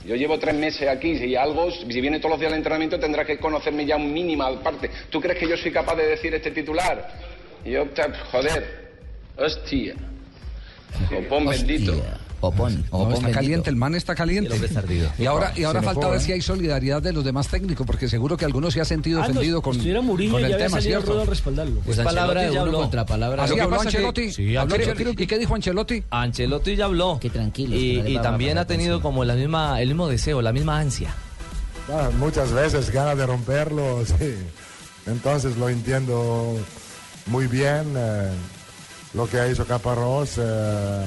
Yo 0.07 0.17
llevo 0.17 0.39
tres 0.39 0.55
meses 0.55 0.89
aquí, 0.89 1.19
si 1.19 1.35
algo, 1.37 1.71
si 1.71 2.01
viene 2.01 2.19
todos 2.19 2.33
los 2.33 2.41
días 2.41 2.53
al 2.53 2.59
entrenamiento 2.59 2.99
tendrás 3.01 3.27
que 3.27 3.39
conocerme 3.39 3.85
ya 3.87 3.97
un 3.97 4.13
mínima 4.13 4.51
parte. 4.63 4.91
¿Tú 5.11 5.21
crees 5.21 5.39
que 5.39 5.49
yo 5.49 5.57
soy 5.57 5.73
capaz 5.73 5.97
de 5.97 6.07
decir 6.07 6.35
este 6.35 6.51
titular? 6.51 7.11
Yo, 7.65 7.87
ta- 7.91 8.13
joder, 8.31 8.93
hostia. 9.37 9.95
Copón 11.09 11.47
bendito. 11.47 11.95
Popón. 12.51 12.77
No, 12.85 12.91
popón 12.91 13.13
está 13.13 13.15
bendito. 13.27 13.35
caliente, 13.41 13.71
el 13.71 13.77
man 13.77 13.95
está 13.95 14.15
caliente. 14.15 14.47
El 14.49 14.53
hombre 14.55 14.69
está 14.69 14.81
ardido. 14.81 15.11
Y 15.19 15.27
ahora, 15.27 15.53
y 15.57 15.65
ahora 15.65 15.83
falta 15.83 16.09
ver 16.09 16.19
¿eh? 16.19 16.23
si 16.23 16.33
hay 16.33 16.41
solidaridad 16.41 17.03
de 17.03 17.13
los 17.13 17.25
demás 17.25 17.49
técnicos, 17.49 17.87
porque 17.87 18.09
seguro 18.09 18.37
que 18.37 18.45
algunos 18.45 18.75
se 18.75 18.81
ha 18.81 18.85
sentido 18.85 19.21
Ah, 19.23 19.27
no, 19.29 19.33
ofendido 19.33 19.63
con, 19.63 19.77
Murillo 20.05 20.33
con 20.33 20.45
el 20.45 20.57
tema, 20.57 20.81
¿cierto? 20.81 21.21
a 21.21 21.25
respaldarlo. 21.25 21.81
Pues 21.81 21.99
Es 21.99 22.05
palabra 22.05 22.43
de 22.43 22.51
uno 22.51 22.61
habló. 22.61 22.79
contra 22.81 23.07
palabra 23.07 23.45
¿Así 23.45 23.55
de 23.55 23.61
habló 23.63 23.77
otro. 23.77 23.89
Ancelotti? 23.89 24.33
Sí, 24.33 24.57
¿Habló 24.57 24.75
Ancelotti. 24.75 24.91
Ancelotti? 24.91 25.23
¿Y 25.23 25.27
qué 25.27 25.39
dijo 25.39 25.55
Ancelotti? 25.55 26.03
Ancelotti 26.11 26.77
ya 26.77 26.85
habló. 26.87 27.19
Que 27.21 27.31
tranquilos, 27.31 27.79
Y, 27.79 28.15
no 28.15 28.21
también 28.23 28.59
ha 28.59 28.67
tenido 28.67 29.01
como 29.01 29.25
la 29.25 29.35
misma, 29.35 29.81
el 29.81 29.89
mismo 29.89 30.09
deseo, 30.09 30.43
la 30.43 30.53
misma 30.53 30.79
ansia. 30.81 31.15
Ah, 31.91 32.11
muchas 32.19 32.53
veces 32.53 32.91
ganas 32.91 33.17
de 33.19 33.27
romperlo, 33.27 34.05
sí. 34.07 34.35
Entonces 35.07 35.57
lo 35.57 35.69
entiendo 35.69 36.57
muy 37.27 37.47
bien 37.47 37.93
eh, 37.97 38.31
lo 39.13 39.27
que 39.29 39.39
ha 39.39 39.47
hecho 39.47 39.67
Caparrós, 39.67 40.39
eh, 40.39 41.05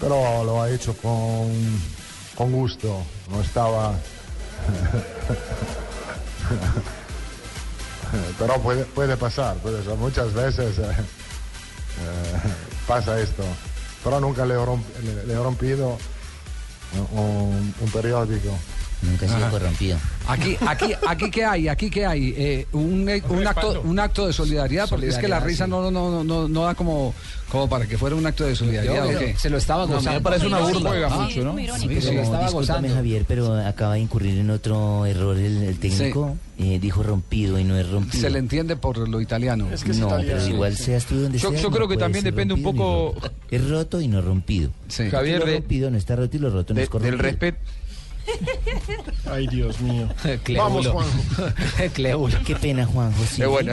pero 0.00 0.44
lo 0.44 0.62
ha 0.62 0.70
hecho 0.70 0.94
con, 0.96 1.50
con 2.34 2.52
gusto. 2.52 3.02
No 3.30 3.40
estaba 3.40 3.94
Pero 8.38 8.60
puede, 8.62 8.84
puede 8.84 9.16
pasar. 9.16 9.56
Muchas 9.98 10.32
veces 10.32 10.78
eh, 10.78 10.82
eh, 10.82 10.94
pasa 12.86 13.20
esto. 13.20 13.42
Pero 14.04 14.20
nunca 14.20 14.46
le 14.46 14.54
romp- 14.56 14.84
he 15.28 15.34
rompido 15.34 15.98
un, 17.12 17.74
un 17.80 17.90
periódico. 17.90 18.56
Nunca 19.02 19.26
he 19.26 19.28
sido 19.28 19.40
Ajá. 19.42 19.50
corrompido. 19.50 19.98
Aquí, 20.26 20.56
aquí, 20.66 20.92
aquí 21.06 21.30
qué 21.30 21.44
hay, 21.44 21.68
aquí 21.68 21.90
qué 21.90 22.06
hay, 22.06 22.34
Eh, 22.36 22.66
un, 22.72 23.06
eh, 23.08 23.22
un 23.28 23.46
acto, 23.46 23.82
un 23.82 23.98
acto 24.00 24.26
de 24.26 24.32
solidaridad, 24.32 24.88
porque 24.88 25.08
es 25.08 25.18
que 25.18 25.28
la 25.28 25.38
risa 25.38 25.66
Solidaridad, 25.66 25.90
no, 25.92 26.10
no, 26.10 26.24
no, 26.24 26.24
no, 26.24 26.48
no 26.48 26.62
da 26.64 26.74
como, 26.74 27.14
como 27.50 27.68
para 27.68 27.86
que 27.86 27.98
fuera 27.98 28.16
un 28.16 28.26
acto 28.26 28.44
de 28.44 28.56
solidaridad. 28.56 29.04
Yo, 29.10 29.16
¿o 29.16 29.18
qué? 29.18 29.36
se 29.36 29.50
lo 29.50 29.58
estaba 29.58 29.80
No, 29.80 29.84
a 29.84 29.88
mí 29.88 29.94
gozando. 29.96 30.18
me 30.18 30.24
parece 30.24 30.46
una 30.46 30.58
burla. 30.60 30.96
irónico, 30.98 31.06
Ah, 31.20 31.28
sí, 31.30 31.40
muy 31.40 31.64
irónico. 31.64 31.88
sí, 31.94 32.00
sí, 32.00 32.06
Pero, 32.08 32.22
estaba 32.22 32.42
discúlpame, 32.44 32.52
gozando. 32.80 32.94
Javier, 32.94 33.24
pero 33.28 33.66
acaba 33.66 33.94
de 33.94 34.00
incurrir 34.00 34.38
en 34.38 34.50
otro 34.50 35.04
error 35.06 35.36
el, 35.36 35.62
el 35.62 35.78
técnico. 35.78 36.36
Eh, 36.58 36.78
dijo 36.80 37.02
rompido 37.02 37.58
y 37.58 37.64
no 37.64 37.76
es 37.76 37.86
rompido. 37.90 38.18
Se 38.22 38.30
le 38.30 38.38
entiende 38.38 38.76
por 38.76 38.96
lo 39.08 39.20
italiano. 39.20 39.68
no, 39.68 40.08
pero 40.18 40.48
igual 40.48 40.74
seas 40.74 41.04
tú 41.04 41.20
donde 41.20 41.38
Yo- 41.38 41.50
seas, 41.50 41.60
yo 41.62 41.68
no 41.68 41.76
creo 41.76 41.86
que 41.86 41.94
puede 41.96 42.04
también 42.06 42.24
depende 42.24 42.54
un 42.54 42.62
poco-. 42.62 43.14
Es 43.50 43.68
roto 43.68 44.00
y 44.00 44.08
no 44.08 44.22
rompido. 44.22 44.70
Javier, 45.10 45.40
lo 45.40 45.44
de- 45.46 45.54
rompido 45.56 45.90
no 45.90 45.98
está 45.98 46.16
roto 46.16 46.34
y 46.34 46.40
lo 46.40 46.48
roto 46.48 46.72
no 46.72 46.78
de- 46.78 46.84
es 46.84 46.88
corrompido. 46.88 47.16
del 47.18 47.24
respeto. 47.24 47.58
Ay, 49.30 49.46
Dios 49.48 49.80
mío. 49.80 50.08
Vamos, 50.56 50.86
Juanjo. 50.86 51.18
Qué 52.44 52.54
pena, 52.56 52.86
Juanjo. 52.86 53.22
sí. 53.30 53.42
Eh, 53.42 53.46
bueno. 53.46 53.72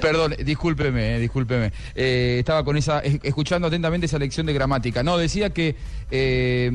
Perdón, 0.00 0.34
discúlpeme, 0.44 1.16
eh, 1.16 1.18
discúlpeme. 1.18 1.72
Eh, 1.94 2.36
estaba 2.40 2.64
con 2.64 2.76
esa, 2.76 3.00
es- 3.00 3.18
escuchando 3.22 3.68
atentamente 3.68 4.06
esa 4.06 4.18
lección 4.18 4.46
de 4.46 4.52
gramática. 4.52 5.02
No, 5.02 5.16
decía 5.18 5.50
que 5.50 5.76
eh, 6.10 6.70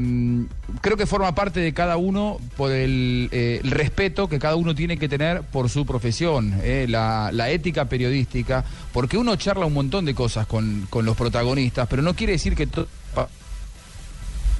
creo 0.81 0.97
que 0.97 1.05
forma 1.05 1.33
parte 1.35 1.59
de 1.59 1.73
cada 1.73 1.97
uno 1.97 2.37
por 2.55 2.71
el, 2.71 3.29
eh, 3.31 3.61
el 3.63 3.71
respeto 3.71 4.27
que 4.27 4.39
cada 4.39 4.55
uno 4.55 4.73
tiene 4.75 4.97
que 4.97 5.07
tener 5.09 5.41
por 5.43 5.69
su 5.69 5.85
profesión, 5.85 6.59
eh, 6.63 6.85
la, 6.89 7.29
la 7.33 7.49
ética 7.49 7.85
periodística, 7.85 8.63
porque 8.93 9.17
uno 9.17 9.35
charla 9.35 9.65
un 9.65 9.73
montón 9.73 10.05
de 10.05 10.15
cosas 10.15 10.47
con, 10.47 10.87
con 10.89 11.05
los 11.05 11.15
protagonistas, 11.15 11.87
pero 11.87 12.01
no 12.01 12.13
quiere 12.15 12.33
decir 12.33 12.55
que 12.55 12.67
todo... 12.67 12.87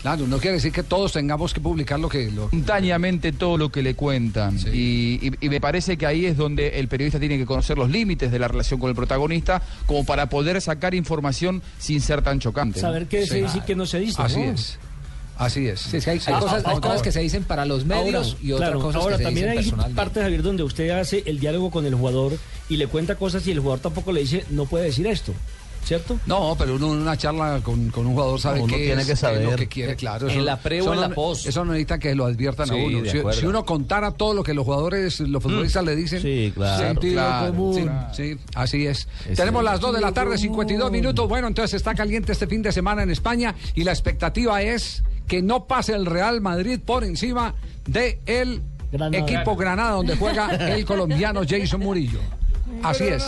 Claro, 0.02 0.28
no 0.28 0.38
quiere 0.38 0.56
decir 0.56 0.72
que 0.72 0.84
todos 0.84 1.12
tengamos 1.14 1.54
que 1.54 1.60
publicar 1.60 2.00
lo 2.00 2.08
que... 2.08 2.32
Lo... 2.32 2.46
espontáneamente 2.46 3.32
todo 3.32 3.58
lo 3.58 3.70
que 3.72 3.82
le 3.82 3.96
cuentan. 3.96 4.58
Y, 4.72 5.20
y- 5.28 5.32
y 5.42 5.50
me 5.50 5.60
parece 5.60 5.98
que 5.98 6.06
ahí 6.06 6.26
es 6.26 6.38
donde 6.38 6.80
el 6.80 6.88
periodista 6.88 7.20
tiene 7.20 7.38
que 7.38 7.46
conocer 7.46 7.78
los 7.78 7.90
límites 7.90 8.32
de 8.32 8.40
la 8.40 8.48
relación 8.48 8.80
con 8.80 8.90
el 8.90 8.96
protagonista, 8.96 9.62
como 9.86 10.06
para 10.06 10.30
poder 10.30 10.62
sacar 10.62 10.94
información 10.96 11.62
sin 11.80 12.00
ser 12.02 12.22
tan 12.22 12.40
chocante. 12.40 12.80
Saber 12.80 13.08
qué 13.08 13.26
se 13.26 13.42
dice 13.42 13.58
y 13.58 13.62
qué 13.62 13.76
no 13.76 13.86
se 13.86 14.00
dice. 14.00 14.22
Así 14.22 14.40
¿no? 14.40 14.52
es. 14.54 14.78
Así 15.40 15.68
es. 15.68 15.82
Sí, 15.82 15.98
es 15.98 16.06
que 16.06 16.12
hay, 16.12 16.18
hay 16.26 16.34
Ah, 16.34 16.40
cosas, 16.40 16.66
hay 16.66 16.80
cosas 16.80 17.02
que 17.04 17.12
se 17.12 17.20
dicen 17.20 17.44
para 17.44 17.64
los 17.66 17.86
medios 17.86 18.28
Ahora, 18.34 18.38
y 18.44 18.52
otras 18.54 18.70
claro, 18.70 18.82
cosas 18.82 19.02
ahora 19.04 19.18
que 19.18 19.24
se 19.24 19.24
también 19.26 19.52
dicen 19.58 19.80
hay 19.80 19.94
partes, 19.94 20.24
Javier, 20.24 20.42
donde 20.42 20.64
usted 20.64 20.90
hace 20.92 21.22
el 21.28 21.40
diálogo 21.40 21.70
con 21.70 21.86
el 21.86 21.94
jugador 21.94 22.38
y 22.70 22.78
le 22.78 22.88
cuenta 22.88 23.16
cosas 23.16 23.46
y 23.46 23.52
el 23.52 23.60
jugador 23.60 23.80
tampoco 23.80 24.12
le 24.12 24.22
dice, 24.22 24.46
no 24.50 24.66
puede 24.66 24.86
decir 24.86 25.06
esto, 25.06 25.34
¿cierto? 25.88 26.20
No, 26.26 26.56
pero 26.58 26.76
uno 26.76 26.94
en 26.94 27.02
una 27.02 27.16
charla 27.18 27.60
con, 27.64 27.90
con 27.90 28.06
un 28.06 28.14
jugador 28.14 28.40
sabe 28.40 28.60
Uno 28.62 28.68
qué 28.76 28.86
tiene 28.86 29.02
es, 29.02 29.08
que 29.08 29.14
es 29.14 29.22
lo 29.22 29.28
saber. 29.30 29.56
que 29.56 29.68
quiere, 29.68 29.96
claro. 29.96 30.28
En 30.30 30.46
la 30.46 30.58
pre 30.60 30.82
o 30.82 30.84
eso 30.84 30.94
en 30.94 31.00
no- 31.02 31.08
la 31.08 31.16
post. 31.16 31.48
Eso 31.48 31.64
no 31.66 31.72
necesita 31.72 31.98
que 32.00 32.14
lo 32.14 32.26
adviertan 32.26 32.70
a 32.72 32.76
uno. 32.76 33.00
Si, 33.34 33.46
uno 33.46 33.66
contara 33.66 34.12
todo 34.12 34.34
lo 34.34 34.44
que 34.44 34.54
los 34.54 34.66
jugadores, 34.66 35.20
los 35.22 35.42
futbolistas 35.42 35.84
le 35.86 35.96
dicen, 35.96 36.22
Sí, 36.22 36.52
claro. 36.54 36.84
sentido 36.88 37.14
Claro, 37.14 37.48
común. 37.54 37.90
Sí, 38.14 38.34
sí, 38.36 38.40
así 38.56 38.86
es. 38.86 39.08
Tenemos 39.36 39.64
las 39.64 39.80
2 39.80 39.96
de 39.96 40.02
la 40.02 40.12
tarde, 40.12 40.38
52 40.38 40.92
minutos. 40.92 41.28
Bueno, 41.30 41.48
entonces 41.48 41.76
está 41.76 41.96
caliente 41.96 42.32
este 42.34 42.48
fin 42.48 42.62
de 42.62 42.72
semana 42.72 43.04
en 43.04 43.10
España 43.10 43.56
y 43.74 43.84
la 43.84 43.92
expectativa 43.92 44.62
es 44.62 45.04
que 45.28 45.42
no 45.42 45.66
pase 45.68 45.94
el 45.94 46.06
Real 46.06 46.42
Madrid 46.42 46.80
por 46.86 47.04
encima 47.04 47.56
de 47.86 48.20
el 48.26 48.62
Granada. 48.92 49.24
equipo 49.24 49.56
Granada 49.56 49.92
donde 49.92 50.16
juega 50.16 50.50
el 50.56 50.86
colombiano 50.86 51.42
Jason 51.48 51.80
Murillo. 51.82 52.20
Así 52.84 53.06
es. 53.06 53.24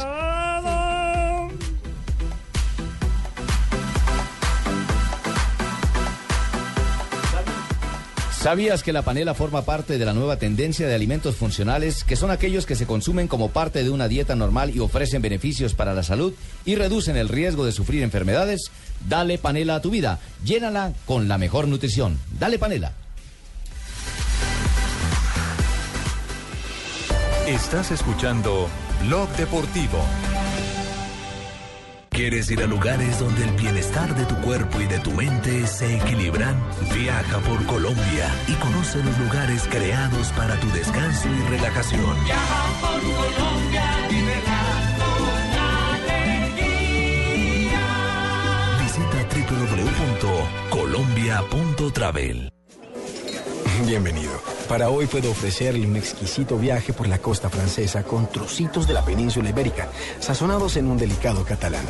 ¿Sabías 8.42 8.84
que 8.84 8.94
la 8.94 9.02
panela 9.02 9.34
forma 9.34 9.64
parte 9.64 9.98
de 9.98 10.06
la 10.06 10.14
nueva 10.14 10.38
tendencia 10.38 10.88
de 10.88 10.96
alimentos 10.96 11.36
funcionales, 11.36 12.06
que 12.06 12.16
son 12.16 12.32
aquellos 12.32 12.66
que 12.66 12.78
se 12.78 12.88
consumen 12.88 13.28
como 13.28 13.50
parte 13.50 13.84
de 13.84 13.90
una 13.90 14.08
dieta 14.08 14.34
normal 14.34 14.74
y 14.74 14.80
ofrecen 14.80 15.22
beneficios 15.22 15.74
para 15.74 15.94
la 15.94 16.04
salud 16.04 16.34
y 16.64 16.76
reducen 16.76 17.18
el 17.18 17.28
riesgo 17.28 17.66
de 17.66 17.74
sufrir 17.74 18.02
enfermedades? 18.02 18.72
Dale 19.10 19.40
panela 19.40 19.76
a 19.76 19.82
tu 19.82 19.90
vida, 19.90 20.20
llénala 20.46 20.94
con 21.06 21.28
la 21.28 21.38
mejor 21.38 21.68
nutrición. 21.68 22.18
Dale 22.40 22.58
panela. 22.58 22.94
Estás 27.46 27.92
escuchando 27.92 28.70
Blog 29.06 29.28
Deportivo. 29.36 30.00
¿Quieres 32.20 32.52
ir 32.52 32.62
a 32.62 32.68
lugares 32.68 33.18
donde 33.18 33.46
el 33.46 33.52
bienestar 33.52 34.14
de 34.14 34.26
tu 34.26 34.36
cuerpo 34.42 34.82
y 34.82 34.88
de 34.88 35.00
tu 35.00 35.12
mente 35.12 35.66
se 35.66 35.96
equilibran? 35.96 36.62
Viaja 36.94 37.40
por 37.40 37.66
Colombia 37.66 38.30
y 38.46 38.56
conoce 38.56 39.02
los 39.02 39.18
lugares 39.20 39.66
creados 39.70 40.28
para 40.34 40.60
tu 40.60 40.70
descanso 40.72 41.30
y 41.30 41.40
relajación. 41.50 42.18
por 42.82 43.00
Colombia, 43.00 43.86
Visita 48.82 49.26
www.colombia.travel. 50.74 52.59
Bienvenido. 53.86 54.32
Para 54.68 54.90
hoy 54.90 55.08
puedo 55.08 55.32
ofrecerle 55.32 55.88
un 55.88 55.96
exquisito 55.96 56.58
viaje 56.58 56.94
por 56.94 57.08
la 57.08 57.20
costa 57.20 57.50
francesa 57.50 58.04
con 58.04 58.30
trocitos 58.32 58.88
de 58.88 58.94
la 58.94 59.04
península 59.04 59.50
ibérica, 59.50 59.90
sazonados 60.20 60.78
en 60.78 60.88
un 60.88 60.98
delicado 60.98 61.44
catalán. 61.44 61.86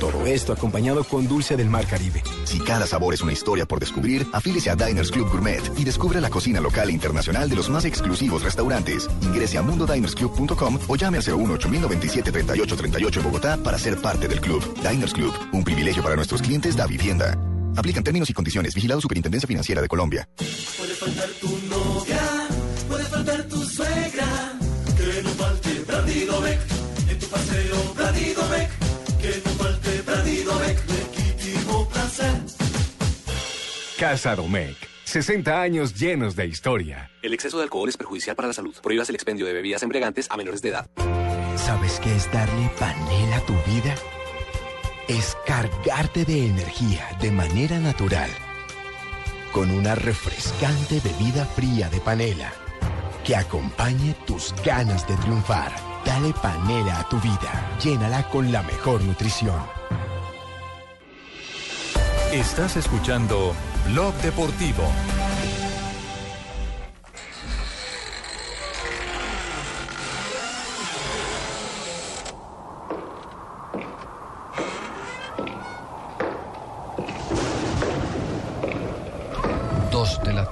Todo 0.00 0.26
esto 0.26 0.52
acompañado 0.52 1.04
con 1.04 1.28
dulce 1.28 1.56
del 1.56 1.68
mar 1.68 1.86
Caribe. 1.86 2.22
Si 2.44 2.60
cada 2.60 2.86
sabor 2.86 3.14
es 3.14 3.20
una 3.20 3.32
historia 3.32 3.66
por 3.66 3.80
descubrir, 3.80 4.26
afílese 4.32 4.70
a 4.70 4.76
Diners 4.76 5.10
Club 5.10 5.30
Gourmet 5.30 5.62
y 5.76 5.84
descubre 5.84 6.20
la 6.20 6.30
cocina 6.30 6.60
local 6.60 6.88
e 6.88 6.92
internacional 6.92 7.48
de 7.48 7.56
los 7.56 7.68
más 7.68 7.84
exclusivos 7.84 8.42
restaurantes. 8.42 9.08
Ingrese 9.20 9.58
a 9.58 9.62
mundodinersclub.com 9.62 10.78
o 10.88 10.96
llame 10.96 11.18
al 11.18 11.24
018 11.24 11.68
097 11.68 12.32
3838 12.32 13.20
en 13.20 13.24
Bogotá 13.24 13.56
para 13.58 13.78
ser 13.78 14.00
parte 14.00 14.28
del 14.28 14.40
club. 14.40 14.62
Diners 14.82 15.12
Club, 15.12 15.32
un 15.52 15.64
privilegio 15.64 16.02
para 16.02 16.16
nuestros 16.16 16.42
clientes 16.42 16.76
da 16.76 16.86
vivienda. 16.86 17.36
Aplican 17.76 18.04
términos 18.04 18.30
y 18.30 18.32
condiciones. 18.32 18.74
Vigilado 18.74 19.00
Superintendencia 19.00 19.46
Financiera 19.46 19.82
de 19.82 19.88
Colombia. 19.88 20.28
Puede 20.36 20.94
faltar 20.94 21.28
tu 21.40 21.48
novia, 21.68 22.48
puede 22.88 23.04
faltar 23.04 23.42
tu 23.44 23.64
suegra, 23.64 24.58
que 24.96 25.22
no 25.22 25.30
falte 25.30 25.70
en 25.70 27.18
tu 27.18 27.26
paseo 27.26 27.94
que 29.20 29.42
no 29.44 29.50
falte 29.52 30.02
legítimo 30.88 31.88
placer. 31.88 32.34
Casa 33.98 34.36
Domecq. 34.36 34.76
60 35.04 35.60
años 35.60 35.94
llenos 35.94 36.34
de 36.34 36.46
historia. 36.46 37.10
El 37.22 37.34
exceso 37.34 37.58
de 37.58 37.64
alcohol 37.64 37.88
es 37.88 37.96
perjudicial 37.96 38.34
para 38.34 38.48
la 38.48 38.54
salud. 38.54 38.74
Prohíbas 38.82 39.08
el 39.10 39.14
expendio 39.14 39.46
de 39.46 39.52
bebidas 39.52 39.82
embriagantes 39.82 40.26
a 40.30 40.36
menores 40.36 40.60
de 40.60 40.70
edad. 40.70 40.90
¿Sabes 41.56 42.00
qué 42.00 42.14
es 42.16 42.30
darle 42.32 42.70
panela 42.78 43.36
a 43.36 43.46
tu 43.46 43.52
vida? 43.70 43.94
Es 45.08 45.36
cargarte 45.44 46.24
de 46.24 46.46
energía 46.46 47.16
de 47.20 47.30
manera 47.30 47.78
natural. 47.78 48.30
Con 49.52 49.70
una 49.70 49.94
refrescante 49.94 50.98
bebida 51.00 51.44
fría 51.44 51.90
de 51.90 52.00
panela 52.00 52.50
que 53.22 53.36
acompañe 53.36 54.14
tus 54.26 54.54
ganas 54.64 55.06
de 55.06 55.14
triunfar. 55.16 55.72
Dale 56.06 56.32
panela 56.32 57.00
a 57.00 57.08
tu 57.08 57.20
vida. 57.20 57.76
Llénala 57.82 58.28
con 58.30 58.50
la 58.50 58.62
mejor 58.62 59.02
nutrición. 59.02 59.60
Estás 62.32 62.76
escuchando 62.76 63.54
Blog 63.90 64.14
Deportivo. 64.22 64.84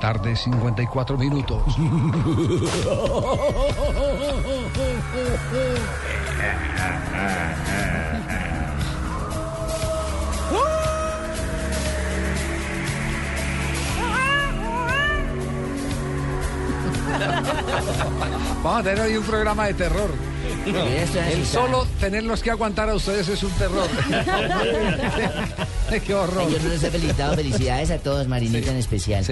Tarde, 0.03 0.35
54 0.35 1.17
minutos. 1.17 1.63
Vamos 18.65 18.81
a 18.81 18.83
tener 18.83 19.01
hoy 19.03 19.17
un 19.17 19.23
programa 19.23 19.67
de 19.67 19.75
terror. 19.75 20.11
El 20.67 21.47
solo 21.47 21.87
tenerlos 22.01 22.43
que 22.43 22.51
aguantar 22.51 22.91
a 22.91 22.97
ustedes 22.97 23.29
es 23.29 23.41
un 23.45 23.53
terror. 23.53 23.87
Qué 26.01 26.15
horror. 26.15 26.51
Yo 26.51 26.59
no 26.59 26.69
les 26.69 26.83
he 26.83 26.91
felicitado. 26.91 27.35
Felicidades 27.35 27.91
a 27.91 27.99
todos, 27.99 28.27
Marinita 28.29 28.71
en 28.71 28.77
especial. 28.79 29.25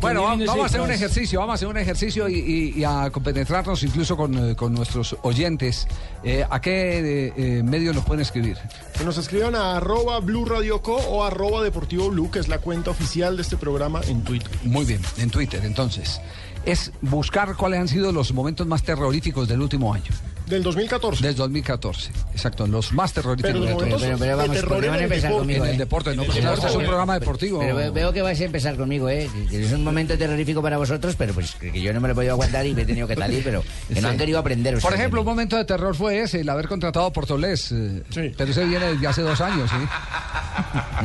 bueno, 0.00 0.22
va- 0.22 0.36
vamos 0.46 0.62
a 0.64 0.66
hacer 0.66 0.80
un 0.80 0.90
ejercicio, 0.90 1.40
vamos 1.40 1.52
a 1.52 1.54
hacer 1.56 1.68
un 1.68 1.76
ejercicio 1.78 2.28
y, 2.28 2.34
y- 2.38 2.80
y 2.80 2.84
a 2.84 3.10
compenetrarnos 3.10 3.82
incluso 3.82 4.16
con, 4.16 4.50
eh, 4.50 4.56
con 4.56 4.72
nuestros 4.74 5.16
oyentes. 5.22 5.86
Eh, 6.24 6.44
¿A 6.48 6.60
qué 6.60 6.98
eh, 7.28 7.32
eh, 7.36 7.62
medio 7.62 7.92
nos 7.92 8.04
pueden 8.04 8.22
escribir? 8.22 8.56
Que 8.96 9.04
nos 9.04 9.18
escriban 9.18 9.54
a 9.54 9.76
arroba 9.76 10.18
Blue 10.20 10.44
Radio 10.44 10.80
Co 10.82 10.96
o 10.96 11.24
arroba 11.24 11.62
Deportivo 11.62 12.08
Blue, 12.10 12.30
que 12.30 12.38
es 12.38 12.48
la 12.48 12.58
cuenta 12.58 12.90
oficial 12.90 13.36
de 13.36 13.42
este 13.42 13.56
programa 13.56 14.00
en 14.08 14.22
Twitter. 14.24 14.50
Muy 14.64 14.84
bien, 14.84 15.00
en 15.18 15.30
Twitter, 15.30 15.64
entonces. 15.64 16.20
Es 16.64 16.92
buscar 17.00 17.54
cuáles 17.56 17.80
han 17.80 17.88
sido 17.88 18.12
los 18.12 18.32
momentos 18.32 18.66
más 18.66 18.82
terroríficos 18.82 19.48
del 19.48 19.60
último 19.62 19.94
año. 19.94 20.12
Del 20.48 20.62
2014. 20.62 21.22
Del 21.22 21.34
2014, 21.34 22.10
exacto, 22.32 22.66
los 22.66 22.92
más 22.92 23.12
terroríficos 23.12 23.50
Pero 23.50 23.58
los 23.60 23.68
de 23.68 23.74
todo. 23.74 23.80
momentos 23.84 24.02
Pero- 24.02 24.18
pero 24.18 24.36
vamos, 24.38 24.50
de 24.54 24.60
terror 24.60 24.72
¿por 24.74 24.80
qué 24.82 24.88
van 24.88 24.94
a 24.94 24.98
en 24.98 25.04
el 25.04 25.12
empezar 25.12 25.30
deporte? 25.30 25.40
conmigo, 25.40 25.64
En 25.64 25.68
el 25.70 25.74
eh? 25.74 25.78
deporte, 25.78 26.16
no, 26.16 26.22
el 26.22 26.26
pues, 26.28 26.36
deporte. 26.38 26.54
este 26.60 26.70
es 26.70 26.76
un 26.76 26.84
programa 26.86 27.18
deportivo. 27.18 27.58
Pero 27.60 27.76
ve- 27.76 27.90
veo 27.90 28.12
que 28.12 28.22
vais 28.22 28.40
a 28.40 28.44
empezar 28.44 28.76
conmigo, 28.76 29.08
¿eh? 29.10 29.28
Que- 29.50 29.64
es 29.64 29.72
un 29.72 29.84
momento 29.84 30.16
terrorífico 30.16 30.62
para 30.62 30.78
vosotros, 30.78 31.14
pero 31.18 31.34
pues 31.34 31.54
que 31.56 31.80
yo 31.80 31.92
no 31.92 32.00
me 32.00 32.08
lo 32.08 32.12
he 32.12 32.14
podido 32.14 32.32
aguantar 32.32 32.66
y 32.66 32.74
me 32.74 32.82
he 32.82 32.86
tenido 32.86 33.06
que 33.06 33.14
salir, 33.16 33.42
pero 33.44 33.62
que 33.88 33.94
no 33.96 34.00
Sí. 34.00 34.06
han 34.06 34.18
querido 34.18 34.38
aprender. 34.38 34.78
Por 34.80 34.94
ejemplo, 34.94 35.20
un 35.20 35.26
momento 35.26 35.56
de 35.56 35.64
terror 35.64 35.94
fue 35.94 36.20
ese, 36.20 36.40
el 36.40 36.48
haber 36.48 36.66
contratado 36.68 37.06
a 37.06 37.12
Portolés. 37.12 37.70
eh, 37.72 38.02
Pero 38.36 38.50
ese 38.50 38.64
viene 38.64 38.86
desde 38.94 39.06
hace 39.06 39.22
dos 39.22 39.40
años, 39.40 39.68
¿sí? 39.70 39.76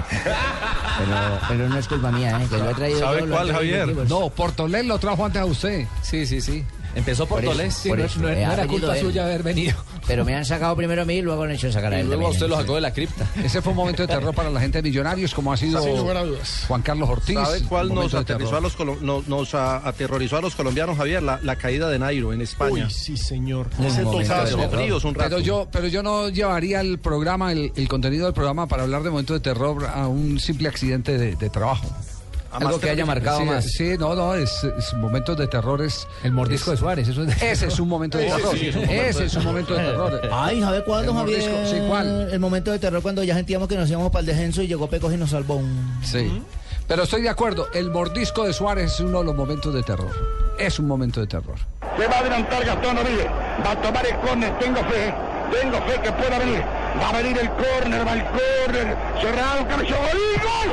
Pero, 0.98 1.40
pero 1.48 1.70
no 1.70 1.78
es 1.78 1.88
culpa 1.88 2.12
mía, 2.12 2.40
¿eh? 2.42 2.48
Que 2.50 2.58
lo 2.58 2.70
he 2.70 2.74
traído 2.76 3.00
yo, 3.20 3.26
lo 3.26 3.40
han 3.40 3.48
traído 3.48 3.84
equipos. 3.84 4.10
No, 4.10 4.30
Portolés 4.30 4.86
lo 4.86 4.98
trajo 5.00 5.26
antes 5.26 5.42
a 5.42 5.46
usted. 5.46 5.86
Sí, 6.02 6.26
sí, 6.26 6.40
sí. 6.42 6.64
Empezó 6.96 7.26
Por 7.26 7.42
por 7.44 7.54
Tolés. 7.54 7.84
por 7.88 8.00
eso, 8.00 8.30
eh, 8.30 8.46
ha 8.46 8.56
venido 8.56 8.94
él. 8.94 9.20
haber 9.20 9.42
venido. 9.44 9.76
Pero 10.08 10.24
me 10.26 10.36
han 10.36 10.46
sacado 10.46 10.76
primero 10.76 11.02
a 11.02 11.06
mí 11.06 11.16
y 11.16 11.22
luego 11.22 11.44
han 11.44 11.52
hecho 11.52 11.72
sacar 11.72 11.94
a 11.94 12.00
él. 12.00 12.06
Y 12.06 12.10
luego 12.10 12.30
usted 12.30 12.48
lo 12.48 12.56
sacó 12.58 12.76
de 12.76 12.82
la 12.82 12.94
cripta. 12.94 13.26
Ese 13.44 13.62
fue 13.62 13.72
un 13.72 13.78
momento 13.78 14.04
de 14.04 14.08
terror 14.08 14.34
para 14.36 14.50
la 14.50 14.60
gente 14.60 14.80
de 14.82 14.84
Millonarios, 14.90 15.34
como 15.34 15.52
ha 15.54 15.58
sido. 15.58 15.82
Juan 16.68 16.82
Carlos 16.82 17.10
Ortiz. 17.10 17.36
¿Sabe 17.36 17.62
cuál 17.64 17.88
nos, 17.88 17.96
momento 17.96 18.18
aterrizó 18.20 18.58
a 18.58 18.62
los 18.62 18.76
colo- 18.78 18.98
no- 19.02 19.24
nos 19.28 19.54
a- 19.56 19.88
aterrorizó 19.88 20.38
a 20.38 20.42
los 20.42 20.56
colombianos, 20.56 20.98
Javier? 20.98 21.24
La, 21.24 21.40
la 21.42 21.56
caída 21.56 21.90
de 21.90 21.98
Nairo 22.00 22.34
en 22.34 22.42
España. 22.42 22.86
Uy, 22.86 22.92
sí, 22.92 23.18
señor. 23.18 23.70
Ese 23.84 24.04
momento. 24.04 24.34
Fríos 24.72 25.04
un 25.06 25.16
rato. 25.16 25.30
Pero 25.30 25.42
yo, 25.42 25.68
pero 25.72 25.88
yo 25.88 26.04
no 26.04 26.30
llevaría 26.30 26.82
el 26.82 27.00
programa, 27.00 27.52
el, 27.52 27.72
el 27.76 27.88
contenido 27.88 28.26
del 28.26 28.34
programa 28.34 28.68
para 28.68 28.84
hablar 28.84 29.04
de 29.04 29.10
momentos 29.10 29.36
de 29.36 29.40
terror 29.40 29.86
a 29.86 30.08
un 30.08 30.40
simple 30.40 30.68
accidente 30.70 31.18
de, 31.18 31.36
de 31.36 31.50
trabajo. 31.50 31.86
Algo 32.54 32.80
que 32.80 32.90
haya 32.90 33.06
marcado 33.06 33.40
Sí, 33.40 33.46
más. 33.46 33.66
Sí, 33.66 33.96
no, 33.98 34.14
no, 34.16 34.34
es, 34.36 34.64
es 34.64 34.94
momentos 34.94 35.38
de 35.38 35.48
terror 35.48 35.82
es... 35.82 36.08
El 36.24 36.32
mordisco 36.34 36.72
de 36.72 36.78
Suárez, 36.78 37.08
eso 37.08 37.24
es 37.24 37.40
de- 37.40 37.52
Ese 37.52 37.68
es 37.68 37.80
un 37.80 37.88
momento 37.90 38.18
de 38.18 38.26
terror. 38.26 38.58
sí 38.58 38.68
Ese 38.90 39.26
es 39.26 39.36
un 39.36 39.44
momento 39.46 39.74
de 39.74 39.84
terror. 39.84 40.22
Ay, 40.32 40.60
¿sabe 40.62 40.84
cuándo, 40.84 41.12
El 41.12 41.18
Javier? 41.18 41.40
mordisco, 41.52 41.76
sí, 41.76 41.82
¿cuál? 41.88 42.30
El 42.32 42.40
momento 42.40 42.72
de 42.72 42.80
terror 42.80 43.02
cuando 43.02 43.24
ya 43.24 43.36
sentíamos 43.36 43.68
que 43.68 43.76
nos 43.76 43.90
íbamos 43.90 44.12
para 44.12 44.22
el 44.22 44.26
descenso 44.28 44.62
y 44.62 44.68
llegó 44.68 44.88
Pecos 44.88 45.14
y 45.14 45.18
nos 45.18 45.32
salvó 45.32 45.56
un... 45.56 46.00
Sí. 46.04 46.42
Pero 46.88 47.04
estoy 47.04 47.22
de 47.22 47.30
acuerdo, 47.30 47.68
el 47.74 47.90
mordisco 47.92 48.44
de 48.46 48.54
Suárez 48.54 48.94
es 48.94 49.00
uno 49.00 49.20
de 49.20 49.26
los 49.26 49.36
momentos 49.36 49.74
de 49.74 49.84
terror. 49.84 50.12
Es 50.60 50.78
un 50.80 50.88
momento 50.88 51.22
de 51.22 51.28
terror. 51.28 51.56
Se 51.98 52.08
va 52.08 52.16
a 52.16 52.20
adelantar 52.20 52.66
Gastón 52.66 52.98
Oribe. 52.98 53.26
Va 53.66 53.72
a 53.72 53.82
tomar 53.82 54.06
el 54.06 54.16
córner. 54.18 54.60
Tengo 54.60 54.80
fe. 54.84 55.14
Tengo 55.62 55.78
fe 55.84 56.02
que 56.04 56.12
pueda 56.12 56.38
venir. 56.40 56.62
Va 57.02 57.10
a 57.10 57.14
venir 57.14 57.38
el 57.38 57.50
córner. 57.52 58.06
Va 58.06 58.14
el 58.14 58.24
córner. 58.26 58.98
Cerrado. 59.22 59.64
¡Gol! 59.66 59.88
¡Gol! 59.88 60.70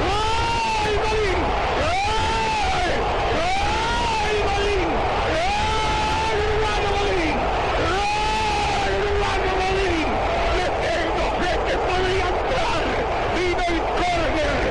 ¡Gol! 0.00 0.94
Balín! 1.04 1.40
¡Gol! 1.80 2.92
¡Gol! 3.36 4.36
Balín! 4.48 4.88
¡Gol! 5.34 6.38
Uruguayo 6.40 6.90
Balín! 6.96 7.36
¡Gol! 7.84 8.92
Uruguayo 9.00 9.52
Balín! 9.60 10.08
Le 10.56 10.66
tengo 10.84 11.24
fe 11.40 11.52
que 11.66 11.74
podría 11.88 12.26
entrar. 12.34 12.84
Vino 13.36 13.64
el 13.70 13.78
córner. 13.98 14.62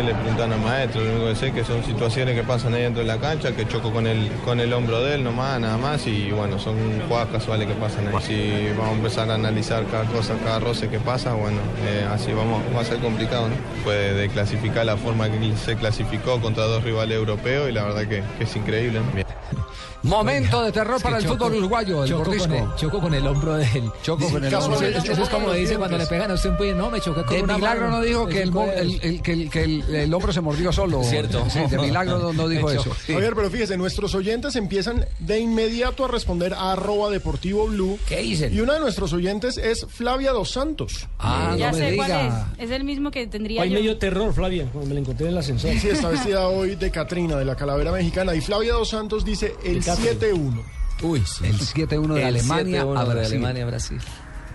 le 0.02 0.14
preguntan 0.14 0.52
al 0.52 0.60
maestro, 0.60 1.02
lo 1.02 1.10
único 1.10 1.26
que 1.28 1.36
sé 1.36 1.46
es 1.48 1.54
que 1.54 1.64
son 1.64 1.84
situaciones 1.84 2.34
que 2.34 2.42
pasan 2.42 2.74
ahí 2.74 2.82
dentro 2.82 3.02
de 3.02 3.08
la 3.08 3.18
cancha, 3.18 3.52
que 3.52 3.66
choco 3.66 3.92
con 3.92 4.06
el, 4.06 4.30
con 4.44 4.60
el 4.60 4.72
hombro 4.72 5.02
de 5.02 5.16
él 5.16 5.24
nomás, 5.24 5.60
nada 5.60 5.76
más, 5.76 6.06
y 6.06 6.30
bueno, 6.30 6.58
son 6.58 6.76
jugadas 7.08 7.28
casuales 7.28 7.66
que 7.68 7.74
pasan 7.74 8.08
ahí. 8.08 8.14
Si 8.22 8.68
vamos 8.76 8.92
a 8.92 8.96
empezar 8.96 9.30
a 9.30 9.34
analizar 9.34 9.84
cada 9.86 10.04
cosa, 10.04 10.34
cada 10.44 10.60
roce 10.60 10.88
que 10.88 10.98
pasa, 10.98 11.34
bueno, 11.34 11.58
eh, 11.86 12.06
así 12.10 12.32
vamos, 12.32 12.62
va 12.74 12.80
a 12.80 12.84
ser 12.84 12.98
complicado, 12.98 13.48
¿no? 13.48 13.54
Puede 13.84 14.14
de 14.14 14.28
clasificar 14.28 14.86
la 14.86 14.96
forma 14.96 15.28
que 15.30 15.56
se 15.56 15.76
clasificó 15.76 16.40
contra 16.40 16.64
dos 16.64 16.82
rivales 16.84 17.16
europeos 17.16 17.68
y 17.68 17.72
la 17.72 17.84
verdad 17.84 18.02
que, 18.02 18.22
que 18.38 18.44
es 18.44 18.56
increíble. 18.56 19.00
¿no? 19.00 19.67
Momento 20.02 20.62
de 20.62 20.72
terror 20.72 20.96
Es 20.96 21.02
que 21.02 21.04
para 21.08 21.18
el 21.18 21.24
choco- 21.24 21.36
fútbol 21.46 21.54
uruguayo, 21.56 22.04
el 22.04 22.10
choco 22.10 22.24
con 22.36 22.52
el- 22.52 22.74
choco 22.76 23.00
con 23.00 23.14
el 23.14 23.26
hombro 23.26 23.54
de 23.54 23.64
él. 23.64 23.90
Choco 24.02 24.28
con 24.30 24.44
el 24.44 24.48
Eso- 24.54 24.58
hombro. 24.64 24.80
Eso, 24.86 25.12
eso 25.12 25.22
es 25.22 25.28
como 25.28 25.52
dice 25.52 25.76
cuando 25.76 25.98
le 25.98 26.06
pegan 26.06 26.30
a 26.30 26.34
usted 26.34 26.50
un 26.50 26.56
puño. 26.56 26.74
No, 26.76 26.90
me 26.90 27.00
choqué 27.00 27.22
con 27.24 27.36
De 27.36 27.42
una 27.42 27.56
milagro 27.56 27.86
mano. 27.86 27.96
no 27.98 28.02
dijo 28.04 28.26
que 28.26 28.42
el, 28.42 29.22
que 29.22 29.32
el- 29.32 29.50
que 29.50 29.64
el- 29.64 29.94
el 29.94 30.14
hombro 30.14 30.32
se 30.32 30.40
mordió 30.40 30.72
solo. 30.72 31.02
Cierto. 31.02 31.44
Sí, 31.50 31.60
de 31.68 31.78
milagro 31.78 32.18
no, 32.18 32.32
no 32.32 32.48
dijo 32.48 32.70
eso. 32.70 32.90
Javier, 33.06 33.34
pero 33.34 33.50
fíjese, 33.50 33.76
nuestros 33.76 34.14
oyentes 34.14 34.54
empiezan 34.56 35.04
de 35.18 35.40
inmediato 35.40 36.04
a 36.04 36.08
responder 36.08 36.54
a 36.54 36.72
arroba 36.72 37.10
deportivo 37.10 37.66
blue. 37.66 37.98
¿Qué 38.06 38.18
dicen? 38.20 38.54
Y 38.54 38.60
una 38.60 38.74
de 38.74 38.80
nuestros 38.80 39.12
oyentes 39.12 39.58
es 39.58 39.84
Flavia 39.88 40.32
Dos 40.32 40.50
Santos. 40.50 41.08
Ah, 41.18 41.54
ya 41.58 41.72
sé 41.72 41.96
cuál 41.96 42.10
es. 42.58 42.64
Es 42.66 42.70
el 42.70 42.84
mismo 42.84 43.10
que 43.10 43.26
tendría 43.26 43.62
Hay 43.62 43.70
yo. 43.70 43.74
medio 43.76 43.98
terror, 43.98 44.32
Flavia, 44.32 44.66
cuando 44.72 44.88
me 44.88 44.94
la 44.94 45.00
encontré 45.00 45.26
en 45.26 45.32
el 45.32 45.38
ascensor. 45.38 45.70
Sí, 45.78 45.88
está 45.88 46.08
vestida 46.08 46.46
hoy 46.48 46.76
de 46.76 46.90
Catrina, 46.90 47.36
de 47.36 47.44
la 47.44 47.56
calavera 47.56 47.90
mexicana. 47.90 48.34
Y 48.34 48.40
Flavia 48.40 48.74
Dos 48.74 48.90
Santos 48.90 49.24
dice 49.24 49.54
el. 49.64 49.87
7-1. 49.94 50.62
Uy, 51.02 51.24
el 51.42 51.58
7-1 51.58 52.14
de 52.14 52.20
El 52.20 52.26
Alemania 52.26 52.84
7-1 52.84 52.98
a 52.98 53.04
de 53.04 53.14
Brasil. 53.14 53.36
Alemania 53.36 53.62
a 53.62 53.66
Brasil. 53.66 54.00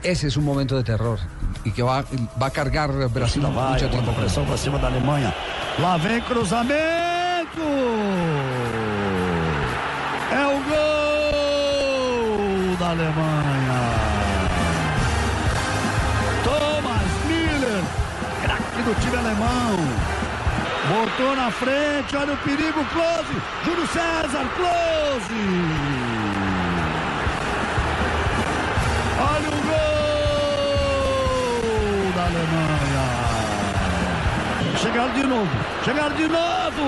Ese 0.04 0.28
es 0.28 0.36
un 0.36 0.44
momento 0.44 0.76
de 0.76 0.84
terror 0.84 1.18
y 1.64 1.72
que 1.72 1.82
va, 1.82 2.04
va 2.42 2.48
a 2.48 2.52
cargar 2.52 2.92
Brasil 3.10 3.42
mucho 3.42 3.90
tiempo. 3.90 4.12
pressão 4.12 4.44
pra 4.46 4.58
cima 4.58 4.78
da 4.78 4.88
Alemanha. 4.88 5.34
Lá 5.80 5.96
vem 5.98 6.20
cruzamento! 6.22 7.62
É 10.32 10.46
o 10.46 10.60
gol 10.68 12.76
da 12.78 12.90
Alemanha. 12.90 13.94
Thomas 16.44 17.08
Miller, 17.28 17.82
craque 18.44 18.82
do 18.84 18.94
time 19.00 19.16
alemão. 19.16 19.78
Botou 20.90 21.34
na 21.36 21.50
frente, 21.50 22.16
olha 22.18 22.34
o 22.34 22.38
perigo, 22.38 22.84
close. 22.92 23.42
Júlio 23.64 23.88
César, 23.88 24.46
close. 24.56 25.34
Olha 29.18 29.48
o 29.48 29.62
gol 29.64 30.82
da 32.16 32.24
Alemanha. 32.24 33.06
Chegaram 34.78 35.14
de 35.14 35.24
novo, 35.24 35.50
chegaram 35.86 36.16
de 36.18 36.28
novo. 36.28 36.84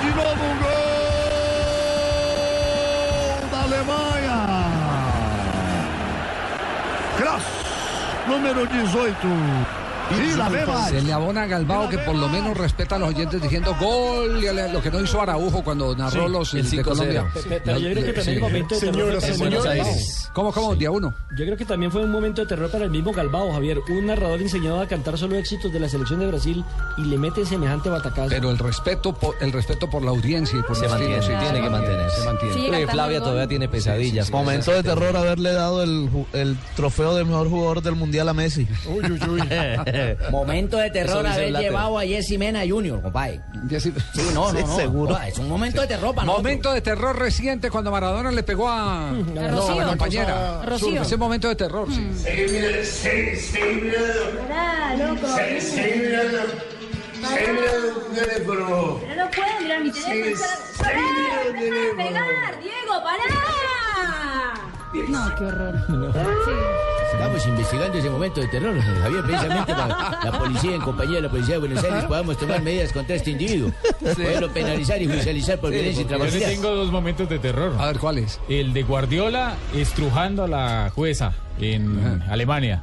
De 0.00 0.10
novo 0.10 0.44
um 0.44 0.58
gol 0.58 0.74
da 3.52 3.58
Alemanha. 3.62 4.53
Número 8.34 8.66
18. 8.66 9.83
La. 10.36 10.88
Se 10.88 11.00
le 11.00 11.12
abona 11.12 11.42
a 11.42 11.46
Galbao 11.46 11.88
que 11.88 11.98
por 11.98 12.14
lo 12.14 12.28
menos 12.28 12.56
respeta 12.56 12.96
a 12.96 12.98
los 12.98 13.08
oyentes 13.08 13.40
diciendo 13.40 13.74
gol 13.80 14.40
lo 14.72 14.82
que 14.82 14.90
no 14.90 15.00
hizo 15.00 15.20
Araujo 15.20 15.62
cuando 15.64 15.96
narró 15.96 16.26
Sí, 16.26 16.32
los 16.32 16.54
el 16.54 16.70
de 16.70 16.76
5-0. 16.78 16.84
Colombia. 16.84 17.26
Pe- 17.32 17.60
pero 17.64 17.78
yo 17.78 17.90
creo 17.90 18.04
que 18.04 18.12
también 18.12 18.36
el 18.36 18.40
momento 18.42 18.74
de 18.74 18.80
terror 18.80 18.94
Señoras 18.94 19.24
fue 19.24 19.34
y 19.34 19.38
para 19.38 19.48
el 19.48 19.62
señores. 19.62 19.74
mismo 19.74 19.94
Galbao. 19.94 20.34
¿Cómo, 20.34 20.52
cómo? 20.52 20.74
Día 20.74 20.90
uno. 20.90 21.14
Yo 21.36 21.44
creo 21.44 21.56
que 21.56 21.64
también 21.64 21.90
fue 21.92 22.02
un 22.04 22.10
momento 22.10 22.42
de 22.42 22.46
terror 22.48 22.70
para 22.70 22.84
el 22.84 22.90
mismo 22.90 23.12
Galbao, 23.12 23.52
Javier. 23.52 23.78
Un 23.88 24.06
narrador 24.06 24.40
enseñado 24.42 24.80
a 24.80 24.86
cantar 24.86 25.16
solo 25.16 25.36
éxitos 25.36 25.72
de 25.72 25.80
la 25.80 25.88
selección 25.88 26.20
de 26.20 26.26
Brasil 26.26 26.64
y 26.98 27.02
le 27.04 27.16
mete 27.18 27.46
semejante 27.46 27.88
batacazo. 27.88 28.28
Pero 28.28 28.50
el 28.50 28.58
respeto, 28.58 29.14
por, 29.14 29.36
el 29.40 29.52
respeto 29.52 29.88
por 29.88 30.02
la 30.02 30.10
audiencia 30.10 30.58
y 30.58 30.62
por 30.62 30.76
Se 30.76 30.88
mantiene, 30.88 31.22
sí, 31.22 31.28
tiene 31.28 31.38
se 31.46 31.54
que 31.54 31.70
mantiene, 31.70 31.70
mantenerse. 31.70 32.20
se 32.20 32.26
mantiene. 32.26 32.86
Flavia 32.88 33.20
todavía 33.20 33.46
tiene 33.48 33.68
pesadillas. 33.68 34.30
Momento 34.30 34.70
de 34.72 34.82
terror 34.82 35.16
haberle 35.16 35.52
dado 35.52 35.82
el 35.82 36.56
trofeo 36.76 37.14
de 37.14 37.24
mejor 37.24 37.48
jugador 37.48 37.82
del 37.82 37.94
mundial 37.94 38.28
a 38.28 38.34
Messi. 38.34 38.66
Uy, 38.86 39.12
uy, 39.12 39.20
uy. 39.28 39.40
Momento 40.30 40.76
de 40.78 40.90
terror 40.90 41.26
haber 41.26 41.52
llevado 41.52 41.98
a 41.98 42.04
Jessy 42.04 42.38
Mena 42.38 42.62
Junior, 42.68 43.00
compadre. 43.02 43.40
Jesse- 43.68 43.92
Sí, 44.14 44.22
no, 44.34 44.52
no, 44.52 44.58
Sí, 44.58 44.64
no. 44.66 44.76
seguro. 44.76 45.18
Es 45.18 45.38
un 45.38 45.48
momento 45.48 45.80
de 45.80 45.86
terror 45.88 46.14
para 46.14 46.26
nosotros. 46.26 46.44
Momento 46.44 46.72
de 46.72 46.80
terror 46.80 47.18
reciente 47.18 47.70
cuando 47.70 47.90
Maradona 47.90 48.30
le 48.30 48.42
pegó 48.42 48.68
a, 48.68 49.08
A 49.08 49.12
no, 49.12 49.40
a 49.40 49.48
Rocío. 49.48 49.74
la 49.80 49.86
compañera. 49.88 50.62
Rocío. 50.64 51.02
Ese 51.02 51.16
momento 51.16 51.48
de 51.48 51.56
terror, 51.56 51.88
sí. 51.90 52.10
Pará, 54.48 54.96
loco. 54.96 55.26
Pero 58.44 59.14
no 59.16 59.30
puedo 59.30 59.60
mirar 59.62 59.80
mi 59.82 59.90
teléfono. 59.90 60.44
Pará, 60.78 61.00
pegar, 61.96 62.60
Diego, 62.60 63.02
pará. 63.02 63.24
No, 65.08 65.34
qué 65.36 65.44
horror. 65.44 66.93
Estamos 67.24 67.46
investigando 67.46 67.96
ese 67.96 68.10
momento 68.10 68.40
de 68.42 68.48
terror, 68.48 68.78
Javier, 69.02 69.24
precisamente 69.24 69.72
para 69.72 70.20
la 70.24 70.38
policía 70.38 70.74
en 70.74 70.80
compañía 70.82 71.16
de 71.16 71.22
la 71.22 71.30
Policía 71.30 71.54
de 71.54 71.60
Buenos 71.60 71.82
Aires 71.82 72.04
podamos 72.04 72.36
tomar 72.36 72.60
medidas 72.60 72.92
contra 72.92 73.16
este 73.16 73.30
individuo. 73.30 73.72
Poderlo 73.98 74.52
penalizar 74.52 75.00
y 75.00 75.06
judicializar 75.06 75.58
por 75.58 75.70
violencia 75.70 76.02
Yo 76.02 76.08
le 76.10 76.14
intrafamiliar. 76.16 76.50
tengo 76.50 76.74
dos 76.74 76.92
momentos 76.92 77.26
de 77.30 77.38
terror. 77.38 77.72
A 77.78 77.86
ver, 77.86 77.98
¿cuáles? 77.98 78.38
El 78.46 78.74
de 78.74 78.82
Guardiola 78.82 79.54
estrujando 79.74 80.44
a 80.44 80.48
la 80.48 80.92
jueza 80.94 81.32
en 81.60 82.22
Alemania. 82.28 82.82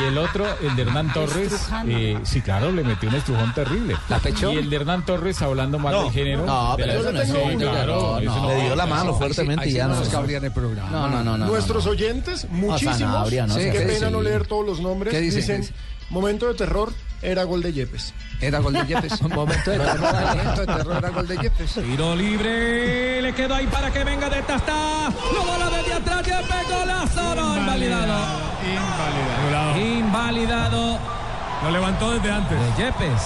Y 0.00 0.04
el 0.04 0.18
otro, 0.18 0.46
el 0.62 0.74
de 0.76 0.82
Hernán 0.82 1.12
Torres. 1.12 1.52
Eh, 1.86 2.18
sí, 2.24 2.40
claro, 2.40 2.72
le 2.72 2.82
metió 2.82 3.08
un 3.08 3.14
estrujón 3.14 3.52
terrible. 3.54 3.96
¿La 4.08 4.18
pechó? 4.18 4.52
Y 4.52 4.56
el 4.58 4.70
de 4.70 4.76
Hernán 4.76 5.04
Torres 5.04 5.40
hablando 5.42 5.78
mal 5.78 5.92
No. 5.94 6.02
del 6.04 6.12
género. 6.12 6.46
No, 6.46 6.74
pero 6.76 6.92
eso 6.92 7.12
no 7.12 7.20
es 7.20 7.28
sí, 7.28 7.34
claro, 7.58 8.20
no. 8.20 8.20
no- 8.20 8.48
Le 8.48 8.62
dio 8.64 8.76
la 8.76 8.86
mano 8.86 9.02
Ahí 9.10 9.12
sí- 9.12 9.18
fuertemente 9.18 9.68
y 9.68 9.72
ya 9.72 9.86
no 9.86 9.94
no. 9.94 10.00
nos 10.00 10.08
cabría 10.08 10.38
en 10.38 10.44
el 10.46 10.52
programa. 10.52 10.90
No, 10.90 11.08
no, 11.08 11.22
no, 11.24 11.36
no. 11.38 11.46
Nuestros 11.46 11.84
no. 11.84 11.90
oyentes, 11.92 12.46
muchísimos, 12.50 12.98
Sanabria, 12.98 13.46
no 13.46 13.54
Sí, 13.54 13.60
qué 13.60 13.72
¿qué 13.72 13.80
pena 13.80 14.10
no 14.10 14.22
leer 14.22 14.46
todos 14.46 14.64
los 14.66 14.80
nombres, 14.80 15.12
¿Qué 15.12 15.20
dicen? 15.20 15.40
dicen, 15.40 15.56
¿Qué 15.56 15.62
dicen? 15.62 15.76
momento 16.10 16.46
de 16.48 16.54
terror, 16.54 16.92
era 17.22 17.44
gol 17.44 17.62
de 17.62 17.72
Yepes. 17.72 18.14
Era 18.40 18.58
gol 18.58 18.72
de 18.74 18.86
Yepes. 18.86 19.20
Un 19.22 19.32
momento 19.32 19.70
de 19.70 19.78
terror. 19.78 20.14
Momento 20.14 20.60
de 20.60 20.66
terror, 20.66 20.96
era 20.96 21.08
gol 21.10 21.26
de 21.26 21.36
Yepes. 21.36 21.72
Tiro 21.74 22.14
libre, 22.14 23.22
le 23.22 23.32
quedó 23.32 23.54
ahí 23.54 23.66
para 23.66 23.90
que 23.92 24.04
venga 24.04 24.28
de 24.28 24.42
Tastá. 24.42 25.10
Lo 25.32 25.44
bola 25.44 25.70
desde 25.70 25.94
atrás, 25.94 26.22
Yepes, 26.22 26.68
golazo, 26.68 27.34
no, 27.34 27.56
invalidado. 27.56 28.26
Invalidado. 28.62 29.78
Invalidado. 29.78 30.98
Lo 31.62 31.70
levantó 31.70 32.12
desde 32.12 32.30
antes. 32.30 32.58
De 32.58 32.84
Yepes. 32.84 33.22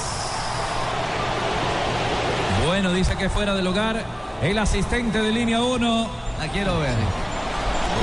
Bueno, 2.66 2.92
dice 2.92 3.16
que 3.16 3.28
fuera 3.28 3.54
de 3.54 3.62
lugar 3.62 4.04
el 4.42 4.58
asistente 4.58 5.20
de 5.20 5.32
línea 5.32 5.60
1. 5.60 6.08
La 6.38 6.48
quiero 6.48 6.78
ver. 6.78 7.29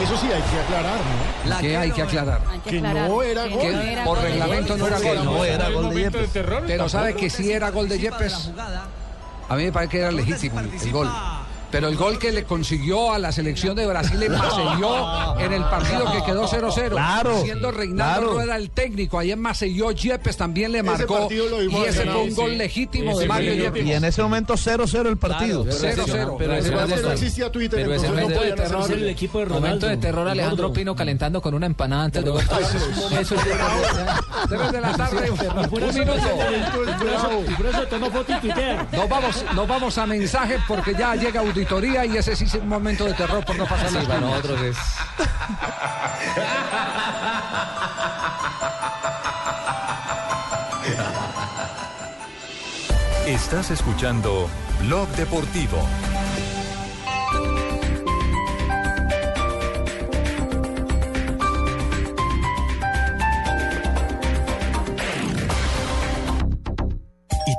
Eso 0.03 0.15
sí 0.17 0.27
hay 0.27 0.41
que 0.41 0.60
aclarar, 0.60 0.99
¿no? 0.99 1.49
La 1.49 1.57
¿Qué 1.60 1.77
hay 1.77 1.91
que 1.91 2.01
aclarar? 2.03 2.41
Hay 2.49 2.60
que 2.60 2.69
Que 2.69 2.77
aclarar 2.77 3.10
no 3.10 3.21
era 3.23 3.43
que 3.45 3.49
gol. 3.55 3.73
no 3.73 3.81
era 3.81 4.03
Por 4.03 4.17
gol 4.17 4.27
reglamento 4.27 4.77
no 4.77 4.88
era 4.88 4.99
gol. 4.99 5.25
No 5.25 5.45
era 5.45 5.69
gol 5.69 5.89
de 5.89 6.01
Yepes. 6.01 6.29
Pero 6.67 6.89
sabe 6.89 7.13
que 7.15 7.29
sí 7.29 7.51
era 7.51 7.69
gol 7.71 7.89
de 7.89 7.99
Yepes. 7.99 8.51
A 9.49 9.55
mí 9.55 9.63
me 9.63 9.71
parece 9.71 9.91
que 9.91 9.99
era 9.99 10.12
legítimo 10.12 10.60
el 10.60 10.91
gol. 10.91 11.10
Pero 11.71 11.89
el 11.89 11.97
gol 11.97 12.17
que 12.17 12.32
le 12.32 12.45
consiguió 12.45 13.12
a 13.12 13.19
la 13.19 13.32
selección 13.32 13.75
de 13.75 13.86
Brasil 13.86 14.21
en 14.23 14.32
Maceió 14.32 15.38
en 15.39 15.51
el 15.53 15.63
partido 15.65 16.12
que 16.12 16.23
quedó 16.23 16.47
0-0. 16.47 16.89
Claro, 16.91 17.41
Siendo 17.43 17.71
Reinaldo 17.71 18.21
claro. 18.21 18.34
Rueda 18.36 18.56
el 18.56 18.69
técnico. 18.69 19.19
Ahí 19.19 19.32
en 19.32 19.39
Maceió 19.41 19.91
Yepes 19.91 20.38
también 20.38 20.71
le 20.71 20.82
marcó. 20.82 21.27
Y 21.30 21.75
ese 21.86 22.03
fue 22.06 22.21
un 22.21 22.30
sí. 22.30 22.36
gol 22.36 22.58
legítimo 22.58 23.12
Ese 23.12 23.21
de 23.21 23.27
Mario. 23.27 23.53
Yepes. 23.53 23.86
Y 23.86 23.91
en 23.93 24.06
ese 24.06 24.21
momento 24.23 24.53
0-0 24.53 25.08
el 25.10 25.17
partido. 25.17 25.63
Claro, 25.65 26.03
Cero, 26.06 26.36
pero- 26.39 26.53
no 27.01 27.12
existía 27.12 27.51
Twitter, 27.51 27.82
pero 27.82 27.93
ese 27.95 28.08
momento 28.10 28.41
de 28.41 28.51
terror, 28.53 28.84
Es 28.84 28.89
el 28.89 29.10
equipo 29.10 29.39
de 29.39 29.45
Ronaldo. 29.45 29.65
momento 29.67 29.88
de 29.88 29.97
terror, 29.97 30.27
Alejandro. 30.27 30.73
Pino 30.73 30.95
calentando 30.95 31.41
con 31.41 31.53
una 31.53 31.65
empanada 31.65 32.03
antes 32.06 32.23
de 32.23 32.30
gol. 32.30 32.41
Eso 33.19 33.36
es 33.36 33.41
Tres 34.47 34.71
de 34.71 34.82
la 34.82 34.93
tarde, 34.93 35.32
un 35.32 35.93
minuto. 35.93 36.13
Nos 38.91 39.10
vamos, 39.10 39.45
nos 39.53 39.67
vamos 39.67 39.97
a 39.97 40.06
mensajes 40.06 40.60
porque 40.67 40.93
ya 40.93 41.15
llega 41.15 41.41
auditoría 41.67 42.06
y 42.06 42.17
ese 42.17 42.36
sí 42.36 42.45
es 42.45 42.53
un 42.56 42.69
momento 42.69 43.06
de 43.06 43.13
terror 43.13 43.43
por 43.43 43.56
no 43.58 43.65
pasar 43.65 43.91
las 43.91 44.06
para 44.06 44.19
líneas. 44.19 44.43
nosotros 44.43 44.62
es. 44.62 44.77
Estás 53.27 53.71
escuchando 53.71 54.49
Blog 54.80 55.10
Deportivo. 55.10 55.86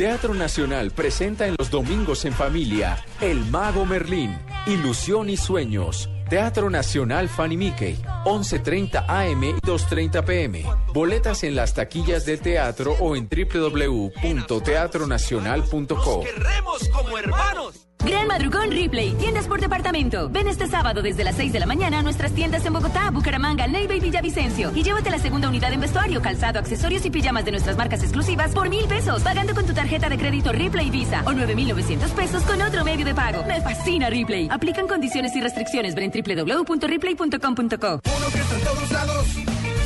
Teatro 0.00 0.32
Nacional 0.32 0.92
presenta 0.92 1.46
en 1.46 1.56
los 1.58 1.70
domingos 1.70 2.24
en 2.24 2.32
familia 2.32 3.04
El 3.20 3.44
Mago 3.50 3.84
Merlín, 3.84 4.34
Ilusión 4.66 5.28
y 5.28 5.36
Sueños. 5.36 6.08
Teatro 6.30 6.70
Nacional 6.70 7.28
Fanny 7.28 7.58
Mickey, 7.58 7.96
11.30 8.24 9.04
AM 9.08 9.44
y 9.44 9.52
2.30 9.60 10.24
PM. 10.24 10.64
Boletas 10.94 11.42
en 11.42 11.54
las 11.54 11.74
taquillas 11.74 12.24
del 12.24 12.40
teatro 12.40 12.96
o 13.00 13.14
en 13.14 13.28
www.teatronacional.co. 13.28 16.22
¡Queremos 16.22 16.88
como 16.88 17.18
hermanos! 17.18 17.89
Gran 18.04 18.26
Madrugón 18.28 18.70
Ripley, 18.70 19.12
tiendas 19.14 19.46
por 19.46 19.60
departamento. 19.60 20.28
Ven 20.30 20.48
este 20.48 20.66
sábado 20.66 21.02
desde 21.02 21.22
las 21.22 21.36
6 21.36 21.52
de 21.52 21.60
la 21.60 21.66
mañana 21.66 21.98
a 21.98 22.02
nuestras 22.02 22.32
tiendas 22.32 22.64
en 22.64 22.72
Bogotá, 22.72 23.10
Bucaramanga, 23.10 23.66
Neiva 23.66 23.94
y 23.94 24.00
Villavicencio. 24.00 24.72
Y 24.74 24.82
llévate 24.82 25.10
la 25.10 25.18
segunda 25.18 25.48
unidad 25.48 25.72
en 25.72 25.80
vestuario, 25.80 26.22
calzado, 26.22 26.58
accesorios 26.58 27.04
y 27.04 27.10
pijamas 27.10 27.44
de 27.44 27.50
nuestras 27.50 27.76
marcas 27.76 28.02
exclusivas 28.02 28.52
por 28.52 28.68
mil 28.70 28.86
pesos, 28.86 29.22
pagando 29.22 29.54
con 29.54 29.66
tu 29.66 29.74
tarjeta 29.74 30.08
de 30.08 30.16
crédito 30.18 30.52
Ripley 30.52 30.90
Visa 30.90 31.22
o 31.26 31.32
9,900 31.32 32.10
pesos 32.12 32.42
con 32.44 32.60
otro 32.62 32.84
medio 32.84 33.04
de 33.04 33.14
pago. 33.14 33.44
Me 33.44 33.60
fascina 33.60 34.08
Ripley. 34.08 34.48
Aplican 34.50 34.88
condiciones 34.88 35.36
y 35.36 35.40
restricciones. 35.40 35.94
Ven 35.94 36.10
en 36.12 36.46
www.ripley.com.co. 36.46 37.30
Uno 37.36 38.28
que 38.32 38.38
está 38.38 38.54
en 38.56 38.64
todos 38.64 38.90
lados, 38.92 39.26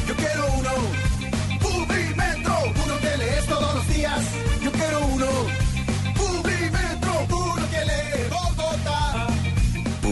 yo 0.07 0.15
quiero 0.15 0.47
uno. 0.59 0.71
Uno 2.85 2.99
que 3.01 3.17
lees 3.19 3.47
todos 3.47 3.75
los 3.75 3.89
días, 3.89 4.34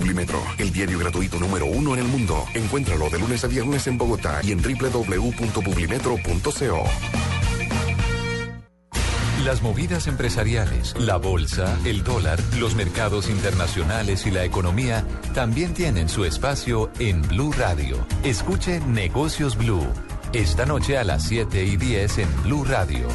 Publimetro, 0.02 0.42
el 0.58 0.72
diario 0.72 0.98
gratuito 0.98 1.38
número 1.38 1.66
uno 1.66 1.94
en 1.94 2.00
el 2.00 2.08
mundo. 2.08 2.44
Encuéntralo 2.54 3.08
de 3.08 3.20
lunes 3.20 3.44
a 3.44 3.46
viernes 3.46 3.86
en 3.86 3.96
Bogotá 3.96 4.40
y 4.42 4.50
en 4.50 4.60
www.publimetro.co. 4.60 6.84
Las 9.44 9.62
movidas 9.62 10.08
empresariales, 10.08 10.96
la 10.98 11.18
bolsa, 11.18 11.78
el 11.84 12.02
dólar, 12.02 12.40
los 12.58 12.74
mercados 12.74 13.30
internacionales 13.30 14.26
y 14.26 14.32
la 14.32 14.44
economía 14.44 15.04
también 15.34 15.72
tienen 15.72 16.08
su 16.08 16.24
espacio 16.24 16.90
en 16.98 17.22
Blue 17.22 17.52
Radio. 17.52 18.04
Escuche 18.24 18.80
Negocios 18.80 19.56
Blue. 19.56 19.86
Esta 20.32 20.66
noche 20.66 20.98
a 20.98 21.04
las 21.04 21.22
7 21.28 21.64
y 21.64 21.76
10 21.76 22.18
en 22.18 22.42
Blue 22.42 22.64
Radio. 22.64 23.06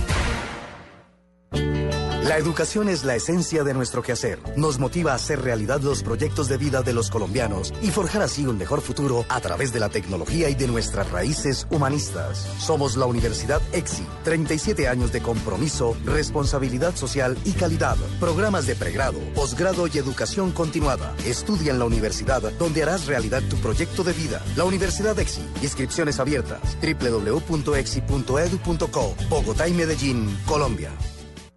Educación 2.38 2.88
es 2.88 3.04
la 3.04 3.16
esencia 3.16 3.64
de 3.64 3.74
nuestro 3.74 4.04
quehacer. 4.04 4.38
Nos 4.56 4.78
motiva 4.78 5.14
a 5.14 5.16
hacer 5.16 5.42
realidad 5.42 5.82
los 5.82 6.04
proyectos 6.04 6.48
de 6.48 6.58
vida 6.58 6.84
de 6.84 6.94
los 6.94 7.10
colombianos 7.10 7.74
y 7.82 7.90
forjar 7.90 8.22
así 8.22 8.46
un 8.46 8.60
mejor 8.60 8.82
futuro 8.82 9.26
a 9.28 9.42
través 9.42 9.74
de 9.74 9.80
la 9.80 9.90
tecnología 9.90 10.48
y 10.48 10.54
de 10.54 10.68
nuestras 10.68 11.10
raíces 11.10 11.66
humanistas. 11.72 12.48
Somos 12.60 12.96
la 12.96 13.08
Universidad 13.08 13.60
EXI. 13.74 14.06
37 14.24 14.88
años 14.88 15.12
de 15.12 15.20
compromiso, 15.20 15.98
responsabilidad 16.06 16.96
social 16.96 17.36
y 17.44 17.54
calidad. 17.54 17.98
Programas 18.20 18.68
de 18.68 18.76
pregrado, 18.76 19.18
posgrado 19.34 19.88
y 19.88 19.98
educación 19.98 20.52
continuada. 20.52 21.16
Estudia 21.26 21.72
en 21.72 21.80
la 21.80 21.86
universidad 21.86 22.44
donde 22.60 22.84
harás 22.84 23.08
realidad 23.08 23.42
tu 23.50 23.56
proyecto 23.58 24.04
de 24.04 24.14
vida. 24.14 24.44
La 24.56 24.64
Universidad 24.64 25.18
EXI. 25.18 25.42
Inscripciones 25.64 26.20
abiertas. 26.20 26.78
www.exi.edu.co. 26.84 27.56
Bogotá 29.28 29.68
y 29.68 29.74
Medellín, 29.74 30.38
Colombia. 30.46 30.92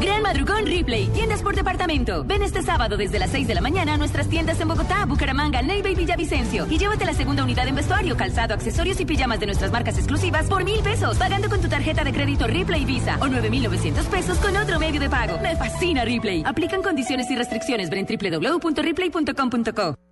Gran 0.00 0.22
Madrugón 0.22 0.66
Ripley, 0.66 1.06
tiendas 1.08 1.42
por 1.42 1.54
departamento. 1.54 2.24
Ven 2.24 2.42
este 2.42 2.62
sábado 2.62 2.96
desde 2.96 3.18
las 3.18 3.30
6 3.30 3.46
de 3.46 3.54
la 3.54 3.60
mañana 3.60 3.94
a 3.94 3.96
nuestras 3.96 4.28
tiendas 4.28 4.60
en 4.60 4.68
Bogotá, 4.68 5.04
Bucaramanga, 5.06 5.62
Neiva 5.62 5.90
y 5.90 5.94
Villavicencio. 5.94 6.66
Y 6.68 6.78
llévate 6.78 7.04
la 7.04 7.14
segunda 7.14 7.44
unidad 7.44 7.68
en 7.68 7.76
vestuario, 7.76 8.16
calzado, 8.16 8.54
accesorios 8.54 9.00
y 9.00 9.04
pijamas 9.04 9.38
de 9.40 9.46
nuestras 9.46 9.70
marcas 9.70 9.98
exclusivas 9.98 10.46
por 10.46 10.64
mil 10.64 10.80
pesos, 10.80 11.16
pagando 11.18 11.48
con 11.48 11.60
tu 11.60 11.68
tarjeta 11.68 12.04
de 12.04 12.12
crédito 12.12 12.46
Ripley 12.46 12.84
Visa 12.84 13.18
o 13.20 13.28
9,900 13.28 14.06
pesos 14.06 14.38
con 14.38 14.56
otro 14.56 14.78
medio 14.78 15.00
de 15.00 15.08
pago. 15.10 15.38
Me 15.40 15.56
fascina 15.56 16.04
Ripley. 16.04 16.42
Aplican 16.44 16.82
condiciones 16.82 17.30
y 17.30 17.36
restricciones. 17.36 17.90
Ven 17.90 18.06
en 18.08 18.40
www.ripley.com.co. 18.40 20.11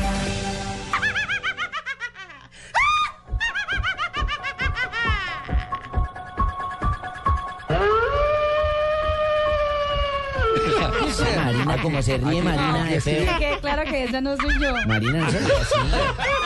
Como 11.81 12.01
se 12.01 12.17
ríe 12.17 12.41
Marina 12.41 12.83
de 12.85 13.01
Sí, 13.01 13.11
feo. 13.11 13.37
que 13.39 13.57
claro 13.61 13.83
que 13.83 14.03
esa 14.05 14.21
no 14.21 14.35
soy 14.37 14.53
yo. 14.61 14.73
Marina, 14.87 15.19
no 15.19 15.25
así. 15.27 15.37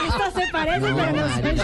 Hasta 0.09 0.31
se 0.31 0.47
parece, 0.51 0.79
No, 0.91 0.95
pero 0.95 1.11
no 1.13 1.27
soy 1.33 1.55
yo. 1.55 1.63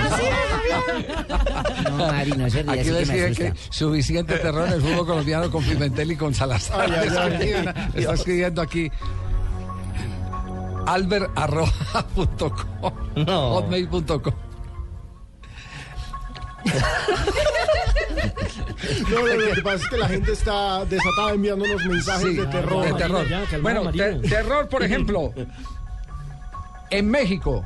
No, 1.92 1.98
Mari, 2.08 2.32
no 2.32 2.50
se 2.50 2.64
ríe 2.64 2.72
Aquí 2.72 2.80
así 2.82 2.90
que 2.90 2.94
me 2.94 3.00
deciden 3.00 3.32
asusta. 3.32 3.54
que 3.54 3.60
suficiente 3.74 4.38
terror 4.38 4.68
en 4.68 4.74
el 4.74 4.82
fútbol 4.82 5.06
colombiano 5.08 5.50
con 5.52 5.64
Pimentel 5.64 6.12
y 6.12 6.16
con 6.16 6.34
Salazar. 6.34 6.82
Ay, 6.82 6.92
ay, 6.94 7.10
ay. 7.18 7.32
Escriben- 7.34 7.74
Está 7.96 8.14
escribiendo 8.14 8.62
aquí 8.62 8.92
alberarroja.com 10.88 12.94
hotmail.com 13.28 14.34
No, 19.10 19.20
no, 19.22 19.36
lo 19.36 19.54
que 19.56 19.62
pasa 19.62 19.76
es 19.84 19.90
que 19.90 19.98
la 19.98 20.08
gente 20.08 20.32
está 20.32 20.86
desatada 20.86 21.32
enviándonos 21.34 21.84
mensajes 21.86 22.30
Sí, 22.30 22.36
de 22.36 22.46
terror. 22.48 22.86
de 22.86 22.94
terror. 22.94 23.26
bueno, 23.62 23.92
te- 23.92 24.16
terror, 24.28 24.68
por 24.70 24.84
ejemplo, 24.84 25.34
en 26.90 27.10
México, 27.10 27.64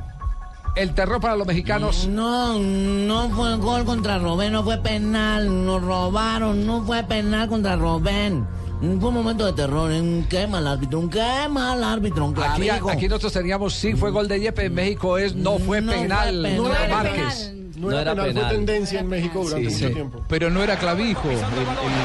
el 0.76 0.94
terror 0.94 1.20
para 1.20 1.36
los 1.36 1.46
mexicanos. 1.46 2.06
No, 2.06 2.58
no 2.58 3.30
fue 3.30 3.56
gol 3.56 3.84
contra 3.84 4.18
Robén, 4.18 4.52
no 4.52 4.62
fue 4.62 4.78
penal, 4.78 5.64
nos 5.64 5.82
robaron, 5.82 6.66
no 6.66 6.84
fue 6.84 7.02
penal 7.04 7.48
contra 7.48 7.76
Robén. 7.76 8.46
Fue 8.78 9.08
un 9.08 9.14
momento 9.14 9.46
de 9.46 9.54
terror, 9.54 9.90
un 9.90 10.26
qué 10.28 10.46
mal 10.46 10.66
árbitro, 10.66 10.98
un 10.98 11.08
qué 11.08 11.48
mal 11.50 11.82
árbitro, 11.82 12.26
un 12.26 12.38
Aquí, 12.38 12.68
aquí 12.68 13.08
nosotros 13.08 13.32
teníamos 13.32 13.72
sí 13.74 13.94
fue 13.94 14.10
gol 14.10 14.28
de 14.28 14.38
Yepes, 14.38 14.66
en 14.66 14.74
México 14.74 15.16
es 15.16 15.34
no 15.34 15.58
fue 15.58 15.80
No 15.80 15.92
fue 15.92 16.02
penal, 16.02 16.42
penal. 16.42 16.56
no 16.58 16.94
Márquez. 16.94 17.52
No 17.76 17.90
era, 17.98 18.14
penal, 18.14 18.32
fue 18.32 18.42
tendencia 18.56 19.00
en 19.00 19.08
México 19.08 19.44
durante 19.44 19.70
Sí, 19.70 19.74
mucho 19.76 19.88
sí. 19.88 19.94
tiempo. 19.94 20.22
Pero 20.28 20.50
no 20.50 20.62
era 20.62 20.76
clavijo. 20.76 21.28
El- 21.28 21.36
el- 21.36 21.42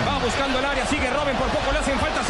Va 0.07 0.19
buscando 0.23 0.59
el 0.59 0.65
área, 0.65 0.85
sigue 0.85 1.09
Robin, 1.09 1.35
por 1.37 1.47
poco 1.47 1.71
le 1.71 1.79
hacen 1.79 1.97
falta, 1.99 2.20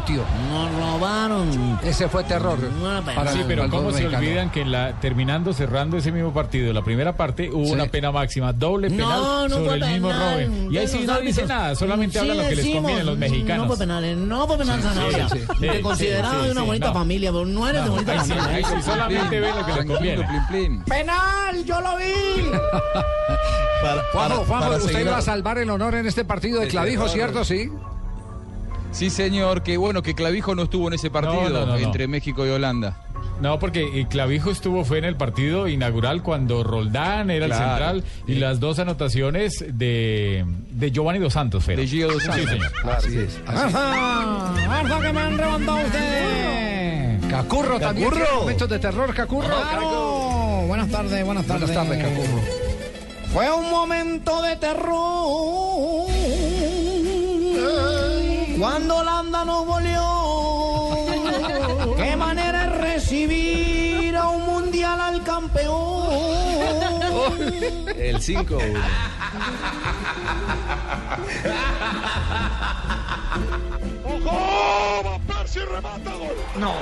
metió. 0.00 0.22
Nos 0.50 0.74
robaron. 0.74 1.78
Ese 1.82 2.08
fue 2.08 2.24
terror. 2.24 2.58
para 3.14 3.32
sí, 3.32 3.40
pero 3.46 3.68
¿cómo 3.70 3.90
se 3.90 3.98
mexicano. 4.02 4.18
olvidan 4.18 4.50
que 4.50 4.60
en 4.62 4.72
la, 4.72 4.92
terminando, 5.00 5.52
cerrando 5.52 5.96
ese 5.96 6.12
mismo 6.12 6.32
partido, 6.32 6.72
la 6.72 6.82
primera 6.82 7.16
parte, 7.16 7.50
hubo 7.50 7.64
Sí. 7.66 7.72
una 7.72 7.86
pena 7.86 8.12
máxima, 8.12 8.52
doble 8.52 8.90
No, 8.90 8.96
penal 8.96 9.48
no 9.48 9.56
sobre 9.56 9.66
fue 9.66 9.74
el 9.76 9.92
mismo 9.92 10.08
penal. 10.08 10.34
Robin? 10.46 10.72
Y 10.72 10.78
ahí 10.78 10.88
sí 10.88 11.04
no 11.06 11.20
dice 11.20 11.46
nada, 11.46 11.74
solamente 11.74 12.12
Sí 12.14 12.18
habla 12.18 12.34
lo 12.34 12.42
que 12.42 12.48
les 12.48 12.56
decimos, 12.58 12.82
conviene 12.82 13.00
a 13.00 13.04
los 13.04 13.18
mexicanos. 13.18 13.66
No 13.66 13.68
fue 13.74 13.78
penal, 13.86 14.28
no 14.28 14.46
fue 14.46 14.58
penal 14.58 14.82
sí. 14.82 15.38
Te 15.60 15.72
Sí, 15.76 15.80
considerado 15.82 16.40
sí, 16.40 16.46
de 16.46 16.52
una 16.52 16.60
sí, 16.60 16.66
bonita 16.66 16.86
no. 16.88 16.92
familia, 16.94 17.32
pero 17.32 17.46
no 17.46 17.68
eres 17.68 17.82
de 17.82 17.88
No, 17.88 17.94
bonita 17.94 18.12
ahí 18.12 18.18
sí, 18.20 18.32
familia. 18.32 18.56
ahí 18.56 18.64
sí, 18.64 18.82
solamente 18.82 19.40
ve 19.40 19.48
lo 19.54 19.66
que 19.66 19.72
les 19.72 19.84
conviene. 19.86 20.26
plin, 20.26 20.46
plin. 20.48 20.82
¡Penal! 20.84 21.64
¡Yo 21.64 21.80
lo 21.80 21.96
vi! 21.96 22.04
Para, 23.82 24.02
Juanjo, 24.10 24.12
para- 24.12 24.34
Juanjo, 24.36 24.46
para 24.66 24.76
usted 24.78 24.92
seguir- 24.92 25.06
iba 25.06 25.16
a 25.18 25.22
salvar 25.22 25.58
el 25.58 25.70
honor 25.70 25.94
en 25.94 26.06
este 26.06 26.24
partido 26.24 26.60
de 26.60 26.68
Clavijo. 26.68 27.08
¿cierto? 27.08 27.44
Sí. 27.44 27.70
Sí, 28.96 29.10
señor, 29.10 29.62
que 29.62 29.76
bueno, 29.76 30.02
que 30.02 30.14
Clavijo 30.14 30.54
no 30.54 30.62
estuvo 30.62 30.88
en 30.88 30.94
ese 30.94 31.10
partido 31.10 31.42
No, 31.42 31.48
no, 31.50 31.60
no, 31.60 31.72
no. 31.72 31.76
entre 31.76 32.08
México 32.08 32.46
y 32.46 32.48
Holanda. 32.50 32.96
No, 33.42 33.58
porque 33.58 34.00
eh, 34.00 34.06
Clavijo 34.08 34.50
estuvo, 34.50 34.84
fue 34.86 34.96
en 34.96 35.04
el 35.04 35.16
partido 35.16 35.68
inaugural 35.68 36.22
cuando 36.22 36.64
Roldán 36.64 37.30
era 37.30 37.44
Claro. 37.46 37.62
el 37.62 37.68
central 37.68 38.04
y 38.26 38.34
las 38.36 38.58
dos 38.58 38.78
anotaciones 38.78 39.62
de, 39.68 40.46
de 40.70 40.90
Giovanni 40.90 41.18
Dos 41.18 41.34
Santos, 41.34 41.62
Fera. 41.62 41.82
De 41.82 41.86
Gio 41.86 42.08
Dos 42.10 42.22
Sí, 42.22 42.28
Santos. 42.28 42.48
señor. 42.50 42.72
Así 42.96 43.18
es. 43.18 43.38
así 43.46 43.76
¡Arza 43.76 45.00
que 45.02 45.12
me 45.12 45.20
han 45.20 45.36
levantado 45.36 45.78
ustedes! 45.78 47.22
es. 47.22 47.30
Cacurro 47.30 47.78
también. 47.78 48.08
Cacurro. 48.10 48.66
de 48.66 48.78
terror, 48.78 49.14
Cacurro. 49.14 49.46
¡Claro! 49.48 50.64
Buenas 50.68 50.88
tardes, 50.90 51.22
buenas 51.24 51.44
tardes. 51.46 51.66
Buenas 51.74 51.86
tardes, 51.88 52.02
Cacurro. 52.02 52.40
Fue 53.34 53.52
un 53.52 53.70
momento 53.70 54.40
de 54.40 54.56
terror 54.56 55.65
cuando 58.58 58.96
Holanda 58.96 59.44
nos 59.44 59.66
volvió. 59.66 60.96
¡Qué 61.96 62.16
manera 62.16 62.64
es 62.64 62.72
recibir 62.78 64.16
a 64.16 64.28
un 64.28 64.46
mundial 64.46 65.00
al 65.00 65.22
campeón! 65.22 66.08
El 67.96 68.20
5. 68.20 68.58
¡Ojo! 74.04 75.02
¡Va 75.04 75.18
Percy, 75.34 75.60
remata 75.60 76.12
gol! 76.14 76.36
No. 76.56 76.74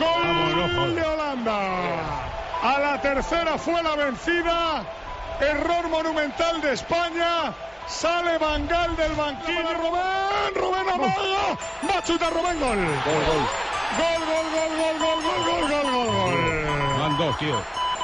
¡Gol 0.00 0.94
de 0.94 1.02
Holanda! 1.02 1.58
A 2.62 2.78
la 2.80 3.00
tercera 3.00 3.58
fue 3.58 3.82
la 3.82 3.96
vencida. 3.96 4.84
Error 5.40 5.88
monumental 5.88 6.60
de 6.60 6.72
España. 6.72 7.52
Sale 7.86 8.38
Bangal 8.38 8.96
del 8.96 9.12
banquillo. 9.12 9.74
Rubén, 9.74 10.54
Rubén 10.54 10.88
amaga. 10.88 11.56
Va 11.88 11.98
a 11.98 12.02
chutar 12.02 12.32
Rubén, 12.32 12.58
gol. 12.58 12.76
Gol, 12.76 13.22
gol. 13.28 13.42
Gol, 13.96 14.20
gol, 14.26 14.46
gol, 14.56 14.72
gol, 14.78 14.96
gol, 14.98 15.20
gol, 15.22 15.44
gol, 15.46 15.68
gol, 15.70 16.06
gol. 16.14 16.98
Van 16.98 17.16
dos, 17.18 17.38
tío. 17.38 17.62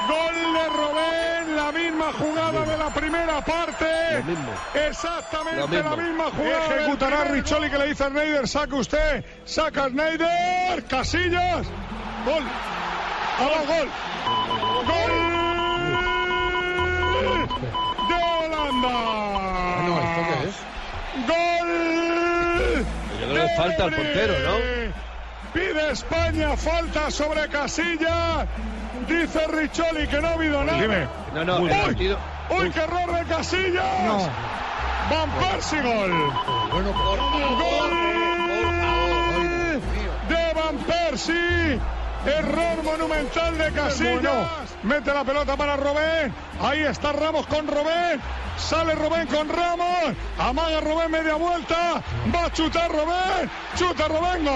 Gol 0.09 0.35
de 0.55 0.68
Robén, 0.68 1.57
la 1.57 1.73
misma 1.73 2.12
jugada 2.12 2.64
de 2.64 2.77
la 2.79 2.90
primera 2.90 3.40
parte. 3.45 3.87
Lo 4.18 4.25
mismo. 4.25 4.53
Exactamente 4.75 5.61
Lo 5.61 5.68
mismo. 5.68 5.90
la 5.90 5.97
misma 5.97 6.25
jugada. 6.31 6.77
Ejecutará 6.77 7.25
Richoli 7.25 7.71
que 7.71 7.79
le 7.79 7.87
dice 7.88 8.05
a 8.05 8.09
Schneider, 8.09 8.49
saque 8.49 8.75
usted, 8.75 9.25
saca 9.45 9.88
Schneider, 9.88 10.85
Casillas. 10.88 11.66
Gol. 12.25 12.45
Ahora 13.40 13.62
gol. 13.66 13.88
Gol 14.87 15.12
Holanda. 18.88 19.83
No, 19.83 19.99
¿esto 20.03 20.21
qué 20.29 20.49
es? 20.49 20.57
Gol. 21.29 22.87
Yo 23.21 23.27
creo 23.33 23.47
que 23.47 23.55
falta 23.57 23.85
al 23.85 23.92
portero, 23.92 24.35
¿no? 24.45 24.55
Pide 25.53 25.90
España 25.90 26.57
falta 26.57 27.11
sobre 27.11 27.49
Casilla. 27.49 28.47
Dice 29.09 29.47
Richoli 29.49 30.07
que 30.07 30.21
no 30.21 30.29
ha 30.29 30.33
habido 30.33 30.64
nada. 30.64 30.81
Dime. 30.81 31.09
No, 31.35 31.45
no, 31.45 31.59
Uy, 31.61 31.71
partido- 31.71 32.18
uy, 32.51 32.71
qué 32.71 32.81
error 32.81 33.12
de 33.18 33.25
Casillas. 33.25 34.03
No. 34.05 34.29
Van 35.11 35.31
Persie 35.33 35.83
gol. 35.83 36.33
Gol 36.71 36.85
de 40.29 40.53
Van 40.55 40.77
Persie. 40.87 41.81
Error 42.27 42.83
monumental 42.85 43.59
de 43.59 43.73
Casillas. 43.73 44.49
Mete 44.83 45.13
la 45.13 45.25
pelota 45.25 45.57
para 45.57 45.77
Robén. 45.77 46.33
Ahí 46.61 46.81
está 46.81 47.13
Ramos 47.13 47.47
con 47.47 47.67
Robén. 47.67 48.21
Sale 48.57 48.95
Robén 48.95 49.27
con 49.27 49.49
Ramos. 49.49 50.15
Amaga 50.39 50.81
Robén 50.81 51.11
media 51.11 51.35
vuelta. 51.35 52.03
Va 52.35 52.45
a 52.47 52.53
chutar 52.53 52.91
Robén. 52.91 53.51
Chuta 53.77 54.09
Robén. 54.09 54.49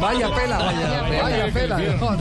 Vaya 0.00 0.34
pela, 0.34 0.58
vaya 1.22 1.52
pela. 1.52 1.78
No, 1.78 2.16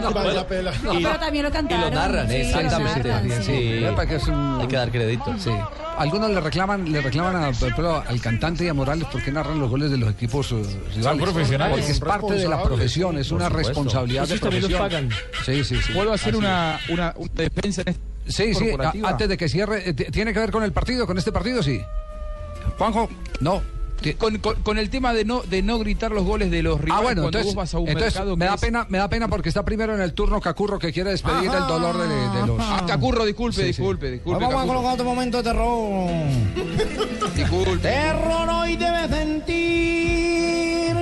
no, 0.00 0.12
Vaya 0.12 0.46
pela. 0.46 0.72
Pero 0.82 1.18
también 1.18 1.44
lo 1.44 1.50
cantaron. 1.50 2.28
Sí, 2.28 2.34
exactamente. 2.36 3.12
sí, 3.22 3.30
sí, 3.30 3.78
sí. 3.80 3.84
Para 3.94 4.06
que 4.08 4.16
es 4.16 4.26
un- 4.28 4.58
Hay 4.60 4.66
que 4.68 4.76
dar 4.76 4.90
crédito. 4.90 5.34
Sí. 5.38 5.50
Algunos 5.96 6.30
le 6.30 6.40
reclaman, 6.40 6.90
le 6.90 7.00
reclaman 7.00 7.36
a- 7.36 7.98
al 8.08 8.20
cantante 8.20 8.64
y 8.64 8.68
a 8.68 8.74
Morales 8.74 9.06
porque 9.12 9.30
narran 9.30 9.58
los 9.60 9.70
goles 9.70 9.90
de 9.90 9.96
los 9.98 10.10
equipos 10.10 10.50
eh, 10.52 10.62
rivales. 10.96 11.22
profesionales. 11.22 11.76
Porque 11.76 11.92
es 11.92 11.98
Son 11.98 12.08
parte 12.08 12.34
de 12.34 12.48
la 12.48 12.62
profesión, 12.62 13.18
es 13.18 13.30
una 13.30 13.48
responsabilidad 13.48 14.22
de 14.26 14.34
Esos 14.34 14.40
también 14.40 14.62
los 14.62 14.72
profesión. 14.72 15.10
Sí, 15.44 15.64
sí, 15.64 15.76
sí. 15.82 15.92
¿Puedo 15.92 16.12
hacer 16.12 16.30
Así 16.34 16.38
una, 16.38 16.78
una, 16.88 17.14
una 17.16 17.30
defensa 17.34 17.82
en 17.82 17.88
este 17.88 18.00
Sí, 18.26 18.54
sí, 18.54 18.70
a- 19.04 19.08
antes 19.08 19.28
de 19.28 19.36
que 19.36 19.48
cierre, 19.48 19.90
eh, 19.90 19.92
¿tiene 19.94 20.32
que 20.32 20.38
ver 20.40 20.50
con 20.50 20.62
el 20.64 20.72
partido, 20.72 21.06
con 21.06 21.18
este 21.18 21.30
partido? 21.30 21.62
Sí. 21.62 21.80
Juanjo, 22.78 23.08
no. 23.40 23.62
Con, 24.12 24.38
con- 24.38 24.56
con 24.62 24.76
el 24.78 24.90
tema 24.90 25.14
de 25.14 25.24
no, 25.24 25.40
de 25.42 25.62
no 25.62 25.78
gritar 25.78 26.10
los 26.12 26.24
goles 26.24 26.50
de 26.50 26.62
los 26.62 26.78
rivales 26.80 26.98
Ah, 26.98 27.02
bueno, 27.02 27.22
cuando 27.22 27.38
entonces, 27.38 27.54
vos 27.54 27.62
vas 27.64 27.74
a 27.74 27.78
un 27.78 27.88
entonces 27.88 28.14
mercado 28.14 28.36
me 28.36 28.44
da 28.44 28.54
es- 28.54 28.60
pena, 28.60 28.86
me 28.90 28.98
da 28.98 29.08
pena 29.08 29.28
porque 29.28 29.48
está 29.48 29.64
primero 29.64 29.94
en 29.94 30.00
el 30.02 30.12
turno 30.12 30.40
Cacurro 30.40 30.78
que 30.78 30.92
quiere 30.92 31.10
despedir 31.10 31.50
el 31.50 31.66
dolor 31.66 31.96
de, 31.96 32.08
de 32.40 32.46
los. 32.46 32.58
Ah, 32.60 32.84
Cacurro, 32.86 33.24
disculpe, 33.24 33.54
Sí, 33.56 33.60
sí. 33.62 33.66
disculpe, 33.68 34.10
disculpe. 34.10 34.44
Vamos 34.44 34.62
a 34.62 34.66
colocar 34.66 34.92
otro 34.92 35.04
momento 35.06 35.38
de 35.38 35.42
terror. 35.44 36.10
Disculpe. 37.34 37.78
Terror 37.78 38.48
hoy 38.50 38.76
debe 38.76 39.08
sentir 39.08 40.96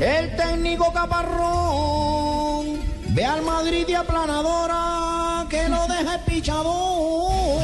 el 0.00 0.36
técnico 0.36 0.92
caparrón. 0.92 2.76
Ve 3.08 3.24
al 3.24 3.42
Madrid 3.42 3.86
de 3.86 3.96
aplanadora 3.96 5.46
que 5.50 5.68
lo 5.68 5.86
deje 5.86 6.18
pichador. 6.26 7.60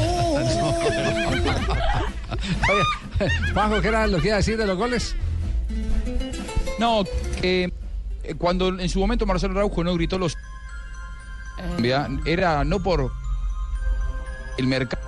Oye, 2.33 3.31
Juanjo, 3.53 3.81
¿qué 3.81 3.87
era 3.87 4.07
lo 4.07 4.19
que 4.19 4.27
iba 4.27 4.35
a 4.35 4.37
decir 4.37 4.57
de 4.57 4.65
los 4.65 4.77
goles? 4.77 5.15
No, 6.79 7.03
que 7.41 7.71
eh, 8.23 8.35
cuando 8.37 8.67
en 8.69 8.89
su 8.89 8.99
momento 8.99 9.25
Marcelo 9.25 9.53
Araujo 9.53 9.83
no 9.83 9.93
gritó 9.95 10.17
los... 10.17 10.35
Vea, 11.79 12.09
Era 12.25 12.63
no 12.63 12.81
por 12.81 13.11
el 14.57 14.67
mercado. 14.67 15.01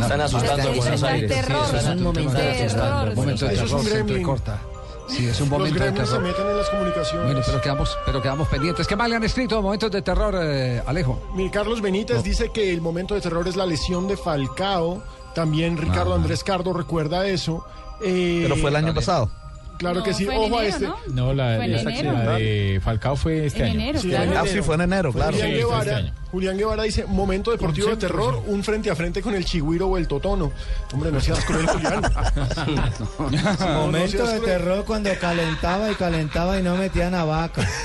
Están 0.00 0.20
asustando 0.20 0.70
en 0.70 0.76
Buenos 0.76 1.02
Aires. 1.02 1.30
terror. 1.30 1.66
Sí, 1.68 1.76
eso 1.76 1.88
es 1.90 1.96
un 1.96 2.02
momento 2.02 2.32
de 2.32 2.52
terror. 2.52 3.08
Un 3.08 3.14
momento 3.16 3.46
de 3.46 3.54
es 3.54 3.60
terror, 3.62 3.98
entrecorta. 3.98 4.58
Sí, 5.08 5.26
es 5.26 5.40
un 5.40 5.48
Los 5.50 5.58
momento 5.58 5.74
de 5.78 5.80
gremios 5.90 6.08
se 6.08 6.14
terror. 6.16 6.28
meten 6.28 6.46
en 6.50 6.56
las 6.56 6.68
comunicaciones. 6.68 7.26
Bueno, 7.26 7.40
pero 7.46 7.60
quedamos, 7.60 7.98
pero 8.06 8.22
quedamos 8.22 8.48
pendientes. 8.48 8.86
¿Qué 8.86 8.96
más 8.96 9.08
le 9.08 9.16
han 9.16 9.24
escrito 9.24 9.60
momentos 9.62 9.90
de 9.90 10.02
terror, 10.02 10.34
eh, 10.40 10.82
Alejo? 10.86 11.20
Mi 11.34 11.50
Carlos 11.50 11.80
Benítez 11.82 12.22
dice 12.22 12.50
que 12.52 12.72
el 12.72 12.80
momento 12.80 13.14
de 13.14 13.20
terror 13.20 13.46
es 13.46 13.56
la 13.56 13.66
lesión 13.66 14.08
de 14.08 14.16
Falcao. 14.16 15.02
También 15.36 15.76
Ricardo 15.76 16.14
Ah. 16.14 16.16
Andrés 16.16 16.42
Cardo 16.42 16.72
recuerda 16.72 17.26
eso. 17.28 17.64
Eh, 18.02 18.40
Pero 18.42 18.56
fue 18.56 18.70
el 18.70 18.76
año 18.76 18.94
pasado. 18.94 19.30
Claro 19.78 20.02
que 20.02 20.14
sí. 20.14 20.24
fue 20.24 20.34
en 20.34 20.40
Ojo 20.50 20.58
a 20.58 20.64
este. 20.64 20.86
¿no? 20.86 20.96
No, 21.12 21.34
la, 21.34 21.56
Fue 21.56 21.64
en 21.66 21.72
la- 21.72 21.80
enero. 21.82 22.12
la 22.14 22.32
de 22.38 22.80
Falcao 22.82 23.14
fue 23.16 23.44
este 23.44 23.58
En 23.60 23.64
año. 23.66 23.74
enero, 23.80 24.00
Sí, 24.00 24.08
claro. 24.08 24.32
Ah, 24.38 24.44
sí, 24.46 24.62
fue 24.62 24.74
en 24.76 24.80
enero, 24.80 25.12
claro. 25.12 25.32
Julián, 25.36 25.50
Sí, 25.52 25.60
este 25.80 25.94
año. 25.94 26.14
Julián 26.32 26.56
Guevara 26.58 26.82
dice, 26.82 27.06
momento 27.06 27.50
deportivo 27.50 27.88
de 27.88 27.96
terror, 27.96 28.42
un 28.46 28.62
frente 28.64 28.90
a 28.90 28.96
frente 28.96 29.22
con 29.22 29.34
el 29.34 29.44
chigüiro 29.44 29.86
o 29.88 29.96
el 29.96 30.06
totono. 30.08 30.52
Hombre, 30.92 31.10
no 31.12 31.20
seas 31.20 31.44
cruel, 31.44 31.66
Julián. 31.66 32.02
No, 33.16 33.30
no 33.30 33.80
Momento 33.86 34.26
de 34.26 34.40
terror 34.40 34.84
cuando 34.84 35.10
calentaba 35.20 35.90
y 35.90 35.94
calentaba 35.94 36.58
y 36.58 36.62
no 36.62 36.76
metían 36.76 37.14
a 37.14 37.24
vaca. 37.24 37.66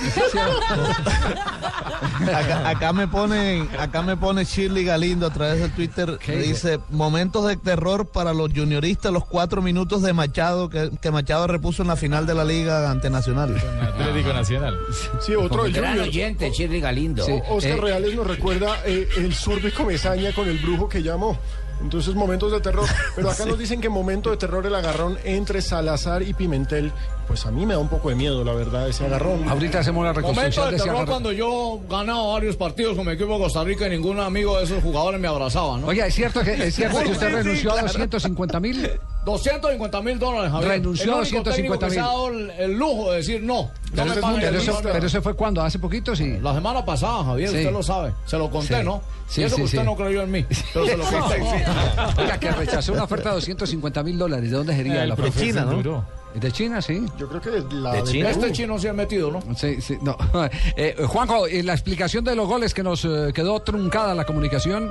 Acá, 2.22 2.70
acá 2.70 2.94
me 2.94 3.08
ponen, 3.08 3.68
acá 3.80 4.02
me 4.02 4.18
pone 4.18 4.44
Shirley 4.44 4.84
Galindo 4.86 5.26
a 5.28 5.30
través 5.32 5.60
de 5.60 5.70
Twitter, 5.70 6.18
¿Qué 6.20 6.34
que 6.34 6.38
dice? 6.40 6.80
momentos 6.90 7.46
de 7.48 7.58
terror 7.58 8.08
para 8.08 8.34
los 8.34 8.52
junioristas, 8.54 9.12
los 9.12 9.26
cuatro 9.26 9.62
minutos 9.62 10.02
de 10.02 10.14
Machado 10.14 10.70
que, 10.70 10.92
que 11.02 11.12
Machado 11.12 11.48
repuso 11.48 11.82
en 11.84 11.88
la 11.90 11.96
final 11.96 12.26
de 12.26 12.34
la 12.36 12.44
liga 12.46 12.90
ante 12.90 13.10
Nacional. 13.10 13.56
Atlético 13.82 14.34
Nacional. 14.34 14.78
Sí, 15.20 15.36
otro 15.36 15.64
del 15.64 15.74
Gran 15.74 15.92
Junior. 15.94 16.08
oyente, 16.08 16.52
Chirri 16.52 16.80
Galindo. 16.80 17.24
Sí. 17.26 17.34
Oscar 17.50 17.72
Eh, 17.72 17.82
Reales 17.82 18.16
nos 18.16 18.28
recuerda 18.32 18.82
eh, 18.86 19.08
el 19.18 19.34
surbe 19.34 19.72
Comesaña 19.72 20.34
con 20.34 20.48
el 20.48 20.58
brujo 20.58 20.88
que 20.88 21.04
llamó. 21.04 21.38
Entonces, 21.82 22.14
momentos 22.14 22.52
de 22.52 22.62
terror. 22.62 22.88
Pero 23.16 23.30
acá 23.30 23.46
nos 23.48 23.58
dicen 23.58 23.82
que 23.82 23.90
momento 23.90 24.30
de 24.30 24.38
terror 24.38 24.66
el 24.66 24.76
agarrón 24.76 25.18
entre 25.24 25.62
Salazar 25.62 26.22
y 26.22 26.34
Pimentel. 26.34 26.92
Pues 27.28 27.46
a 27.46 27.52
mí 27.52 27.66
me 27.66 27.74
da 27.74 27.80
un 27.80 27.88
poco 27.88 28.10
de 28.10 28.16
miedo, 28.16 28.44
la 28.44 28.54
verdad, 28.54 28.88
ese 28.88 29.06
agarrón. 29.06 29.48
Ahorita 29.50 29.80
hacemos 29.80 30.06
la 30.06 30.14
reconstrucción 30.14 30.70
de 30.70 30.78
ese 30.78 30.90
agarrón. 30.90 31.24
yo 31.34 31.80
ganaba 31.90 32.34
varios 32.34 32.56
partidos 32.56 32.96
con 32.96 33.06
mi 33.06 33.14
equipo 33.14 33.34
de 33.34 33.40
Costa 33.40 33.64
Rica 33.64 33.88
y 33.88 33.92
ningún 33.92 34.20
amigo 34.20 34.58
de 34.58 34.66
esos 34.66 34.84
jugadores 34.84 35.20
me 35.20 35.28
abrazaba, 35.28 35.78
¿no? 35.78 35.88
Oiga, 35.88 36.06
¿es 36.06 36.14
cierto 36.14 36.42
que, 36.42 36.54
es 36.54 36.76
cierto 36.76 37.00
que 37.00 37.12
usted 37.12 37.34
renunció 37.34 37.74
a 37.74 37.82
250 37.82 38.60
mil? 38.60 38.90
250 39.26 40.02
mil 40.02 40.18
dólares, 40.20 40.52
Javier. 40.52 40.72
Renunció 40.72 41.04
El 41.04 41.10
único 41.20 41.44
250 41.44 41.88
técnico 41.88 42.26
que 42.26 42.32
mil. 42.32 42.50
el, 42.60 42.72
el 42.72 42.78
lujo 42.78 43.12
de 43.12 43.18
decir 43.18 43.42
no. 43.44 43.64
no 43.64 43.72
Pero, 43.92 44.06
me 44.06 44.12
eso, 44.12 44.22
paguen 44.22 44.40
pero 44.40 44.50
el 44.50 44.56
eso- 44.62 44.72
dinero. 44.72 44.90
pero 44.94 45.08
eso 45.08 45.22
fue 45.22 45.34
cuando, 45.36 45.62
hace 45.62 45.80
poquito, 45.80 46.16
sí. 46.16 46.38
La 46.42 46.54
semana 46.54 46.84
pasada, 46.84 47.24
Javier, 47.24 47.50
Sí. 47.50 47.58
usted 47.58 47.72
lo 47.72 47.84
sabe. 47.84 48.14
Se 48.26 48.38
lo 48.38 48.50
conté, 48.50 48.80
Sí. 48.80 48.84
¿no? 48.84 49.02
Sí, 49.28 49.42
y 49.42 49.44
eso 49.46 49.56
sí, 49.56 49.62
que 49.62 49.66
usted 49.66 49.80
sí. 49.80 49.86
no 49.86 49.96
creyó 49.96 50.22
en 50.24 50.32
mí. 50.32 50.46
Pero 50.74 50.86
se 50.88 50.98
lo 50.98 51.04
conté. 51.06 51.42
Oiga, 52.18 52.38
que 52.40 52.52
rechazó 52.52 52.94
una 52.94 53.04
oferta 53.04 53.30
de 53.30 53.36
250 53.36 54.04
mil 54.04 54.18
dólares. 54.18 54.50
¿De 54.52 54.58
dónde 54.58 54.76
sería 54.76 55.04
El 55.04 55.10
la 55.10 55.14
oferta? 55.14 55.40
China, 55.40 55.66
¿no? 55.66 56.06
De 56.34 56.50
China, 56.52 56.82
sí. 56.82 57.06
Yo 57.18 57.28
creo 57.28 57.42
que 57.42 57.76
la 57.76 57.92
¿De 57.92 57.98
de 58.04 58.04
China? 58.12 58.30
Este 58.30 58.52
chino 58.54 58.80
se 58.80 58.88
ha 58.90 58.94
metido, 58.94 59.32
¿no? 59.32 59.42
Sí, 59.56 59.82
sí, 59.82 59.98
no. 60.02 60.16
Eh, 60.78 60.96
Juanjo, 61.06 61.46
la 61.48 61.74
explicación 61.74 62.24
de 62.24 62.36
los 62.36 62.48
goles 62.48 62.74
que 62.74 62.84
nos 62.84 63.04
eh, 63.06 63.32
quedó 63.34 63.60
truncada 63.60 64.16
la 64.16 64.24
comunicación. 64.26 64.90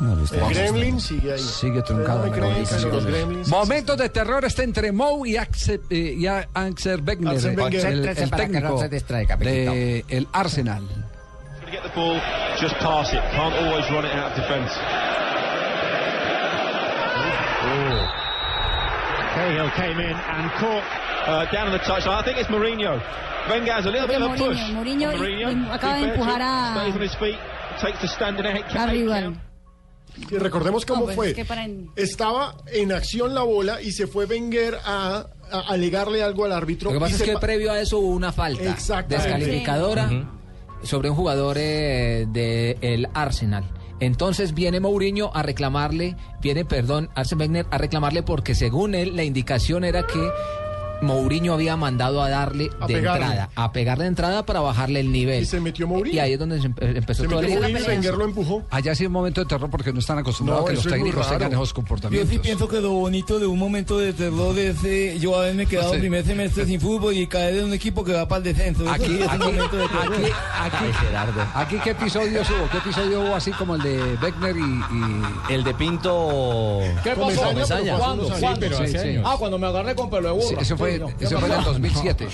El 0.00 0.54
Gremlin 0.54 1.00
sigue 1.00 1.32
ahí. 1.32 1.38
Sigue 1.38 1.78
Ustedes 1.80 1.98
no 1.98 2.88
los 2.88 3.48
Momentos 3.48 3.96
de 3.96 4.08
terror 4.08 4.44
está 4.44 4.62
entre 4.62 4.90
Mou 4.92 5.24
y 5.26 5.36
Axel, 5.36 5.80
eh, 5.90 6.14
y 6.18 6.26
Axel 6.26 7.02
Wenger, 7.06 7.28
Arsene 7.28 7.62
el, 7.62 8.08
el 8.08 8.30
técnico 8.30 8.68
no 8.68 8.78
se 8.78 8.88
distraiga, 8.88 9.36
Pepito. 9.36 9.72
de 9.72 10.04
el 10.08 10.28
Arsenal. 10.32 10.82
to 11.64 11.70
get 11.70 11.82
the 11.82 11.88
ball, 11.94 12.20
just 12.60 12.74
pass 12.78 13.12
it. 13.12 13.20
Can't 13.32 13.54
always 13.54 13.88
run 13.90 14.04
it 14.04 14.12
out 14.12 14.32
of 14.32 14.36
defence. 14.36 14.72
Cahill 19.34 19.70
came 19.74 19.98
in 20.00 20.14
and 20.16 20.50
caught. 20.60 20.84
Uh, 21.26 21.50
down 21.50 21.66
on 21.68 21.72
the 21.72 21.78
touchline, 21.78 22.20
I 22.20 22.22
think 22.22 22.38
it's 22.38 22.50
Mourinho. 22.50 23.00
A 23.48 23.90
little 23.90 24.06
bit 24.06 24.20
of 24.20 24.22
a 24.22 24.28
Mourinho, 24.28 24.46
push. 24.46 24.60
Mourinho 24.70 25.08
on 25.08 25.18
y- 25.18 25.18
y 25.70 25.70
acaba 25.72 25.94
de 25.94 26.00
He 26.00 26.04
empujar 26.10 26.38
bears 26.38 26.44
a- 26.44 26.44
it, 26.44 26.76
Stays 26.76 26.94
on 26.94 27.02
his 27.02 27.14
feet, 27.14 27.38
takes 27.80 28.00
the 28.00 28.08
A 28.08 28.86
rival. 29.14 29.40
Y 30.30 30.36
recordemos 30.38 30.84
cómo 30.86 31.00
No, 31.00 31.04
pues, 31.06 31.16
fue. 31.16 31.28
es 31.30 31.34
que 31.34 31.44
para 31.44 31.64
en- 31.64 31.90
Estaba 31.96 32.56
en 32.72 32.92
acción 32.92 33.34
la 33.34 33.42
bola 33.42 33.80
y 33.82 33.92
se 33.92 34.06
fue 34.06 34.26
Wenger 34.26 34.78
a, 34.84 35.26
a 35.50 35.60
alegarle 35.68 36.22
algo 36.22 36.44
al 36.44 36.52
árbitro. 36.52 36.90
Lo 36.90 36.92
que 36.92 36.96
y 36.98 37.00
pasa 37.00 37.12
es 37.14 37.18
se 37.18 37.24
que 37.24 37.32
pa- 37.34 37.40
previo 37.40 37.72
a 37.72 37.80
eso 37.80 37.98
hubo 37.98 38.08
una 38.10 38.32
falta 38.32 38.62
Exactamente. 38.62 39.28
descalificadora 39.28 40.28
sobre 40.82 41.10
un 41.10 41.16
jugador 41.16 41.56
eh, 41.58 42.26
del 42.28 43.08
Arsenal. 43.14 43.64
Entonces 44.00 44.54
viene 44.54 44.80
Mourinho 44.80 45.30
a 45.34 45.42
reclamarle, 45.42 46.16
viene, 46.42 46.64
perdón, 46.64 47.10
Arsene 47.14 47.44
Wenger 47.44 47.66
a 47.70 47.78
reclamarle 47.78 48.22
porque 48.22 48.54
según 48.54 48.94
él 48.94 49.14
la 49.16 49.22
indicación 49.24 49.84
era 49.84 50.04
que 50.06 50.28
Mourinho 51.02 51.54
había 51.54 51.76
mandado 51.76 52.22
a 52.22 52.28
darle 52.28 52.70
A 52.80 52.86
de 52.86 52.94
pegarle. 52.94 53.24
entrada, 53.26 53.50
a 53.54 53.72
pegarle 53.72 54.04
de 54.04 54.08
entrada 54.08 54.46
para 54.46 54.60
bajarle 54.60 55.00
el 55.00 55.12
nivel. 55.12 55.42
Y 55.42 55.46
se 55.46 55.60
metió 55.60 55.86
Mourinho. 55.86 56.16
Y 56.16 56.18
ahí 56.18 56.32
es 56.34 56.38
donde 56.38 56.60
se 56.60 56.68
empe- 56.68 56.96
empezó 56.96 57.22
Se 57.24 57.28
todo 57.28 57.40
el 57.40 57.46
metió 57.46 57.60
lío. 57.60 57.68
Mourinho 57.68 57.92
y 57.92 57.94
Wenger 57.96 58.14
lo 58.14 58.24
empujó. 58.24 58.62
Allá 58.70 58.94
sí 58.94 59.06
un 59.06 59.12
momento 59.12 59.40
de 59.42 59.46
terror 59.46 59.68
porque 59.70 59.92
no 59.92 59.98
están 60.00 60.18
acostumbrados 60.18 60.62
No, 60.62 60.66
a 60.66 60.70
que 60.70 60.76
los 60.76 60.84
técnicos 60.86 61.28
tengan 61.28 61.52
esos 61.52 61.68
Yo 61.70 61.74
comportamientos. 61.74 62.30
sí 62.30 62.38
pienso 62.38 62.68
que 62.68 62.80
lo 62.80 62.90
bonito 62.92 63.38
de 63.38 63.46
un 63.46 63.58
momento 63.58 63.98
de 63.98 64.12
terror 64.12 64.58
es 64.58 64.82
eh, 64.84 65.18
yo 65.20 65.36
haberme 65.38 65.66
quedado 65.66 65.92
Sí. 65.94 66.00
primer 66.00 66.24
semestre 66.24 66.64
sin 66.66 66.80
fútbol 66.80 67.14
y 67.14 67.26
caer 67.26 67.56
en 67.58 67.64
un 67.66 67.72
equipo 67.74 68.02
que 68.04 68.12
va 68.12 68.26
para 68.26 68.38
el 68.38 68.44
descenso. 68.44 68.88
Aquí, 68.90 69.04
es 69.16 69.24
un 69.24 69.28
aquí, 69.30 69.38
momento 69.38 69.76
de 69.76 69.88
terror. 69.88 70.14
aquí, 70.14 70.24
aquí, 70.64 71.40
aquí, 71.54 71.76
¿qué 71.84 71.90
episodios 71.90 72.48
hubo? 72.50 72.68
¿Qué 72.70 72.78
episodio 72.78 73.20
hubo 73.20 73.34
así 73.34 73.50
como 73.52 73.74
el 73.74 73.82
de 73.82 74.16
Beckner 74.20 74.56
y, 74.56 74.60
y- 74.60 75.52
El 75.54 75.64
de 75.64 75.74
Pinto. 75.74 76.80
¿Qué 77.02 77.10
pasó? 77.10 77.42
¿Cuándo? 77.98 78.28
Ah, 79.24 79.36
cuando 79.38 79.58
me 79.58 79.66
agarré 79.66 79.94
con 79.94 80.08
pelo 80.10 80.34
de 80.34 80.40
Sí, 80.42 80.48
burra. 80.50 80.62
eso 80.62 80.76
fue 80.76 80.83
fue, 80.84 81.14
ese 81.20 81.36
fue 81.38 81.48
en 81.48 81.54
el 81.54 81.64
2007. 81.64 82.28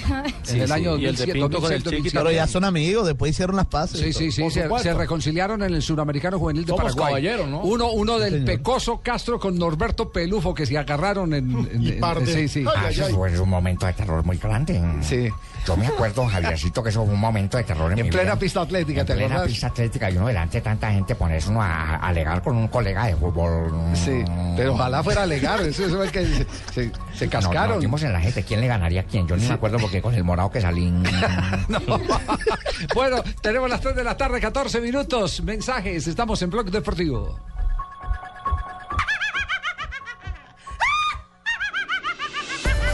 en 0.48 0.60
el 0.60 0.72
año 0.72 0.90
2007, 0.92 1.38
2006, 1.38 1.84
2007. 1.84 2.10
Pero 2.18 2.30
ya 2.30 2.46
son 2.46 2.64
amigos, 2.64 3.06
después 3.06 3.30
hicieron 3.30 3.56
las 3.56 3.66
paces. 3.66 4.00
Sí, 4.00 4.12
sí, 4.12 4.30
sí, 4.32 4.50
se, 4.50 4.94
reconciliaron 4.94 5.62
en 5.62 5.74
el 5.74 5.82
Suramericano 5.82 6.38
Juvenil 6.38 6.64
de 6.64 6.70
Somos 6.70 6.82
Paraguay. 6.94 7.06
caballeros, 7.22 7.48
¿no? 7.48 7.60
Uno, 7.62 7.90
uno 7.92 8.18
del. 8.18 8.44
Pecoso 8.44 9.00
Castro 9.02 9.38
con 9.38 9.58
Norberto 9.58 10.10
Pelufo 10.10 10.54
que 10.54 10.66
se 10.66 10.76
agarraron 10.76 11.34
en... 11.34 11.50
en- 11.50 12.00
en- 12.00 12.26
sí, 12.26 12.48
sí. 12.48 12.64
Ah, 12.74 12.88
eso 12.90 13.08
fue 13.10 13.38
un 13.38 13.48
momento 13.48 13.86
de 13.86 13.92
terror 13.92 14.24
muy 14.24 14.36
grande. 14.38 14.80
Sí. 15.02 15.28
Yo 15.66 15.76
me 15.76 15.86
acuerdo, 15.86 16.26
Javiercito, 16.26 16.82
que 16.82 16.88
eso 16.88 17.04
fue 17.04 17.12
un 17.12 17.20
momento 17.20 17.58
de 17.58 17.64
terror 17.64 17.92
en, 17.92 17.98
En 17.98 18.04
mi 18.06 18.10
plena 18.10 18.30
vida. 18.32 18.38
pista 18.38 18.62
atlética, 18.62 19.02
En 19.02 19.06
¿te 19.06 19.14
plena 19.14 19.42
pista 19.44 19.66
atlética 19.66 20.10
y 20.10 20.16
uno 20.16 20.26
delante 20.28 20.56
de 20.56 20.62
tanta 20.62 20.90
gente 20.90 21.14
ponerse 21.14 21.50
uno 21.50 21.60
a, 21.62 21.96
a 21.96 22.08
alegar 22.08 22.42
con 22.42 22.56
un 22.56 22.68
colega 22.68 23.06
de 23.06 23.14
fútbol. 23.16 23.70
Sí, 23.94 24.24
pero 24.56 24.72
ojalá 24.72 25.02
fuera 25.02 25.26
legal, 25.26 25.60
eso 25.66 25.84
es 25.84 25.92
el 25.92 26.10
que 26.10 26.24
se, 26.74 26.90
se- 27.14 27.28
cascaron. 27.28 27.82
nos 27.90 28.02
en 28.02 28.12
la 28.14 28.20
gente. 28.20 28.39
¿Quién 28.42 28.60
le 28.60 28.66
ganaría 28.66 29.02
a 29.02 29.04
quién? 29.04 29.26
Yo 29.26 29.36
ni 29.36 29.46
me 29.46 29.54
acuerdo 29.54 29.78
porque 29.78 30.02
con 30.02 30.14
el 30.14 30.24
morado 30.24 30.50
que 30.50 30.60
salí. 30.60 30.92
Bueno, 32.94 33.22
tenemos 33.42 33.68
las 33.68 33.80
3 33.80 33.94
de 33.94 34.04
la 34.04 34.16
tarde, 34.16 34.40
14 34.40 34.80
minutos. 34.80 35.42
Mensajes, 35.42 36.06
estamos 36.06 36.40
en 36.42 36.50
Blog 36.50 36.70
Deportivo. 36.70 37.38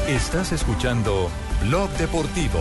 Estás 0.08 0.52
escuchando 0.52 1.30
Blog 1.62 1.90
Deportivo. 1.98 2.60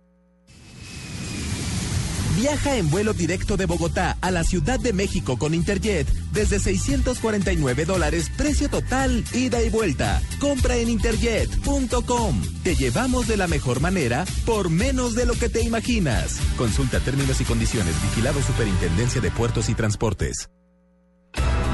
Viaja 2.41 2.75
en 2.75 2.89
vuelo 2.89 3.13
directo 3.13 3.55
de 3.55 3.67
Bogotá 3.67 4.17
a 4.19 4.31
la 4.31 4.43
Ciudad 4.43 4.79
de 4.79 4.93
México 4.93 5.37
con 5.37 5.53
Interjet 5.53 6.11
desde 6.33 6.59
649 6.59 7.85
dólares, 7.85 8.31
precio 8.35 8.67
total, 8.67 9.23
ida 9.31 9.61
y 9.61 9.69
vuelta. 9.69 10.19
Compra 10.39 10.75
en 10.77 10.89
interjet.com. 10.89 12.41
Te 12.63 12.75
llevamos 12.75 13.27
de 13.27 13.37
la 13.37 13.45
mejor 13.45 13.79
manera 13.79 14.25
por 14.43 14.71
menos 14.71 15.13
de 15.13 15.27
lo 15.27 15.35
que 15.35 15.49
te 15.49 15.61
imaginas. 15.61 16.39
Consulta 16.57 16.99
términos 16.99 17.39
y 17.41 17.43
condiciones. 17.43 17.93
Vigilado 18.01 18.41
Superintendencia 18.41 19.21
de 19.21 19.29
Puertos 19.29 19.69
y 19.69 19.75
Transportes. 19.75 20.49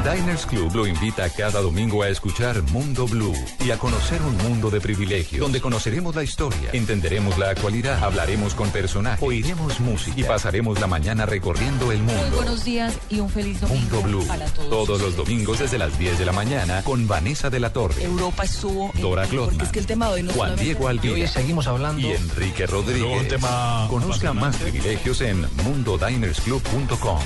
Diners 0.07 0.45
Club 0.45 0.73
lo 0.73 0.87
invita 0.87 1.29
cada 1.29 1.59
domingo 1.59 2.01
a 2.01 2.07
escuchar 2.07 2.61
Mundo 2.71 3.07
Blue 3.07 3.33
y 3.65 3.71
a 3.71 3.77
conocer 3.77 4.21
un 4.21 4.37
mundo 4.37 4.69
de 4.69 4.79
privilegio, 4.79 5.41
donde 5.41 5.59
conoceremos 5.59 6.15
la 6.15 6.23
historia, 6.23 6.69
entenderemos 6.71 7.37
la 7.37 7.49
actualidad, 7.49 8.01
hablaremos 8.01 8.53
con 8.53 8.69
personajes, 8.69 9.21
oiremos 9.21 9.81
música 9.81 10.17
y 10.17 10.23
pasaremos 10.23 10.79
la 10.79 10.87
mañana 10.87 11.25
recorriendo 11.25 11.91
el 11.91 12.01
Muy 12.03 12.13
mundo. 12.13 12.37
buenos 12.37 12.63
días 12.63 12.97
y 13.09 13.19
un 13.19 13.29
feliz 13.29 13.59
domingo 13.59 13.97
Mundo 13.97 14.01
Blue, 14.01 14.27
para 14.27 14.45
todos. 14.45 14.69
todos 14.69 15.01
los 15.01 15.17
domingos 15.17 15.59
desde 15.59 15.77
las 15.77 15.99
10 15.99 16.19
de 16.19 16.25
la 16.25 16.31
mañana 16.31 16.83
con 16.83 17.05
Vanessa 17.05 17.49
de 17.49 17.59
la 17.59 17.73
Torre, 17.73 18.01
Europa 18.01 18.45
estuvo 18.45 18.93
Dora 19.01 19.23
porque 19.23 19.35
Glotman, 19.35 19.65
es 19.65 19.71
que 19.73 19.79
el 19.79 19.87
tema 19.87 20.07
de 20.07 20.13
hoy 20.13 20.23
no 20.23 20.31
Juan 20.31 20.55
Diego 20.55 20.87
Alvira 20.87 21.15
hoy 21.15 21.27
seguimos 21.27 21.67
hablando 21.67 22.07
y 22.07 22.11
Enrique 22.11 22.65
Rodríguez. 22.65 23.27
Tema 23.27 23.87
Conozca 23.89 24.31
más 24.31 24.55
privilegios 24.55 25.19
en 25.19 25.45
mundodinersclub.com. 25.65 27.19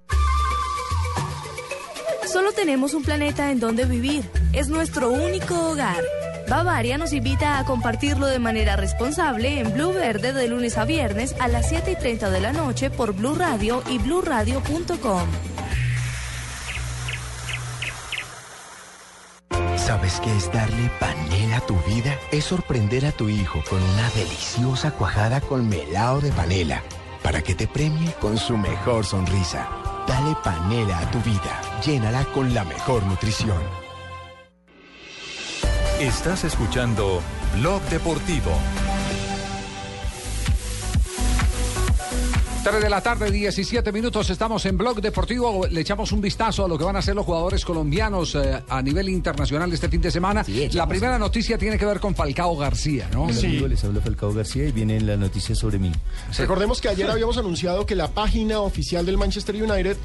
Solo 2.32 2.52
tenemos 2.52 2.94
un 2.94 3.02
planeta 3.02 3.50
en 3.50 3.58
donde 3.58 3.84
vivir. 3.84 4.30
Es 4.52 4.68
nuestro 4.68 5.10
único 5.10 5.70
hogar. 5.70 6.02
Bavaria 6.48 6.96
nos 6.96 7.12
invita 7.12 7.58
a 7.58 7.64
compartirlo 7.64 8.26
de 8.26 8.38
manera 8.38 8.76
responsable 8.76 9.58
en 9.58 9.72
Blue 9.72 9.92
Verde 9.92 10.32
de 10.32 10.46
lunes 10.46 10.78
a 10.78 10.84
viernes 10.84 11.34
a 11.40 11.48
las 11.48 11.68
7 11.68 11.92
y 11.92 11.96
30 11.96 12.30
de 12.30 12.40
la 12.40 12.52
noche 12.52 12.90
por 12.90 13.12
Blue 13.12 13.34
Radio 13.34 13.82
y 13.90 13.98
bluradio.com. 13.98 15.28
¿Sabes 19.76 20.20
qué 20.20 20.34
es 20.36 20.50
darle 20.52 20.90
panela 20.98 21.58
a 21.58 21.66
tu 21.66 21.76
vida? 21.82 22.18
Es 22.32 22.44
sorprender 22.44 23.06
a 23.06 23.12
tu 23.12 23.28
hijo 23.28 23.62
con 23.68 23.82
una 23.82 24.10
deliciosa 24.10 24.90
cuajada 24.92 25.40
con 25.40 25.68
melado 25.68 26.20
de 26.20 26.32
panela 26.32 26.82
para 27.22 27.42
que 27.42 27.54
te 27.54 27.66
premie 27.66 28.12
con 28.20 28.36
su 28.36 28.56
mejor 28.56 29.04
sonrisa. 29.04 29.68
Dale 30.06 30.36
panela 30.42 30.98
a 30.98 31.10
tu 31.10 31.18
vida. 31.20 31.60
Llénala 31.84 32.24
con 32.26 32.52
la 32.54 32.64
mejor 32.64 33.02
nutrición. 33.04 33.62
Estás 36.00 36.44
escuchando 36.44 37.22
Blog 37.54 37.80
Deportivo. 37.84 38.52
3 42.64 42.82
de 42.82 42.88
la 42.88 43.02
tarde, 43.02 43.30
17 43.30 43.92
minutos, 43.92 44.30
estamos 44.30 44.64
en 44.64 44.78
Blog 44.78 45.02
Deportivo. 45.02 45.66
Le 45.66 45.82
echamos 45.82 46.12
un 46.12 46.22
vistazo 46.22 46.64
a 46.64 46.68
lo 46.68 46.78
que 46.78 46.84
van 46.84 46.96
a 46.96 47.00
hacer 47.00 47.14
los 47.14 47.26
jugadores 47.26 47.62
colombianos 47.62 48.34
eh, 48.36 48.62
a 48.66 48.80
nivel 48.80 49.10
internacional 49.10 49.70
este 49.70 49.90
fin 49.90 50.00
de 50.00 50.10
semana. 50.10 50.42
la 50.72 50.88
primera 50.88 51.18
noticia 51.18 51.58
tiene 51.58 51.76
que 51.76 51.84
ver 51.84 52.00
con 52.00 52.14
Falcao 52.14 52.56
García, 52.56 53.06
¿no? 53.12 53.24
Amigo, 53.28 53.68
les 53.68 53.84
habla 53.84 54.00
Falcao 54.00 54.32
García 54.32 54.66
y 54.66 54.72
viene 54.72 54.98
la 55.02 55.16
noticia 55.18 55.54
sobre 55.54 55.78
mí. 55.78 55.92
Recordemos 56.38 56.80
que 56.80 56.88
ayer 56.88 57.10
habíamos 57.10 57.36
anunciado 57.36 57.84
que 57.84 57.94
la 57.94 58.08
página 58.12 58.60
oficial 58.60 59.04
del 59.04 59.18
Manchester 59.18 59.54
United 59.62 59.98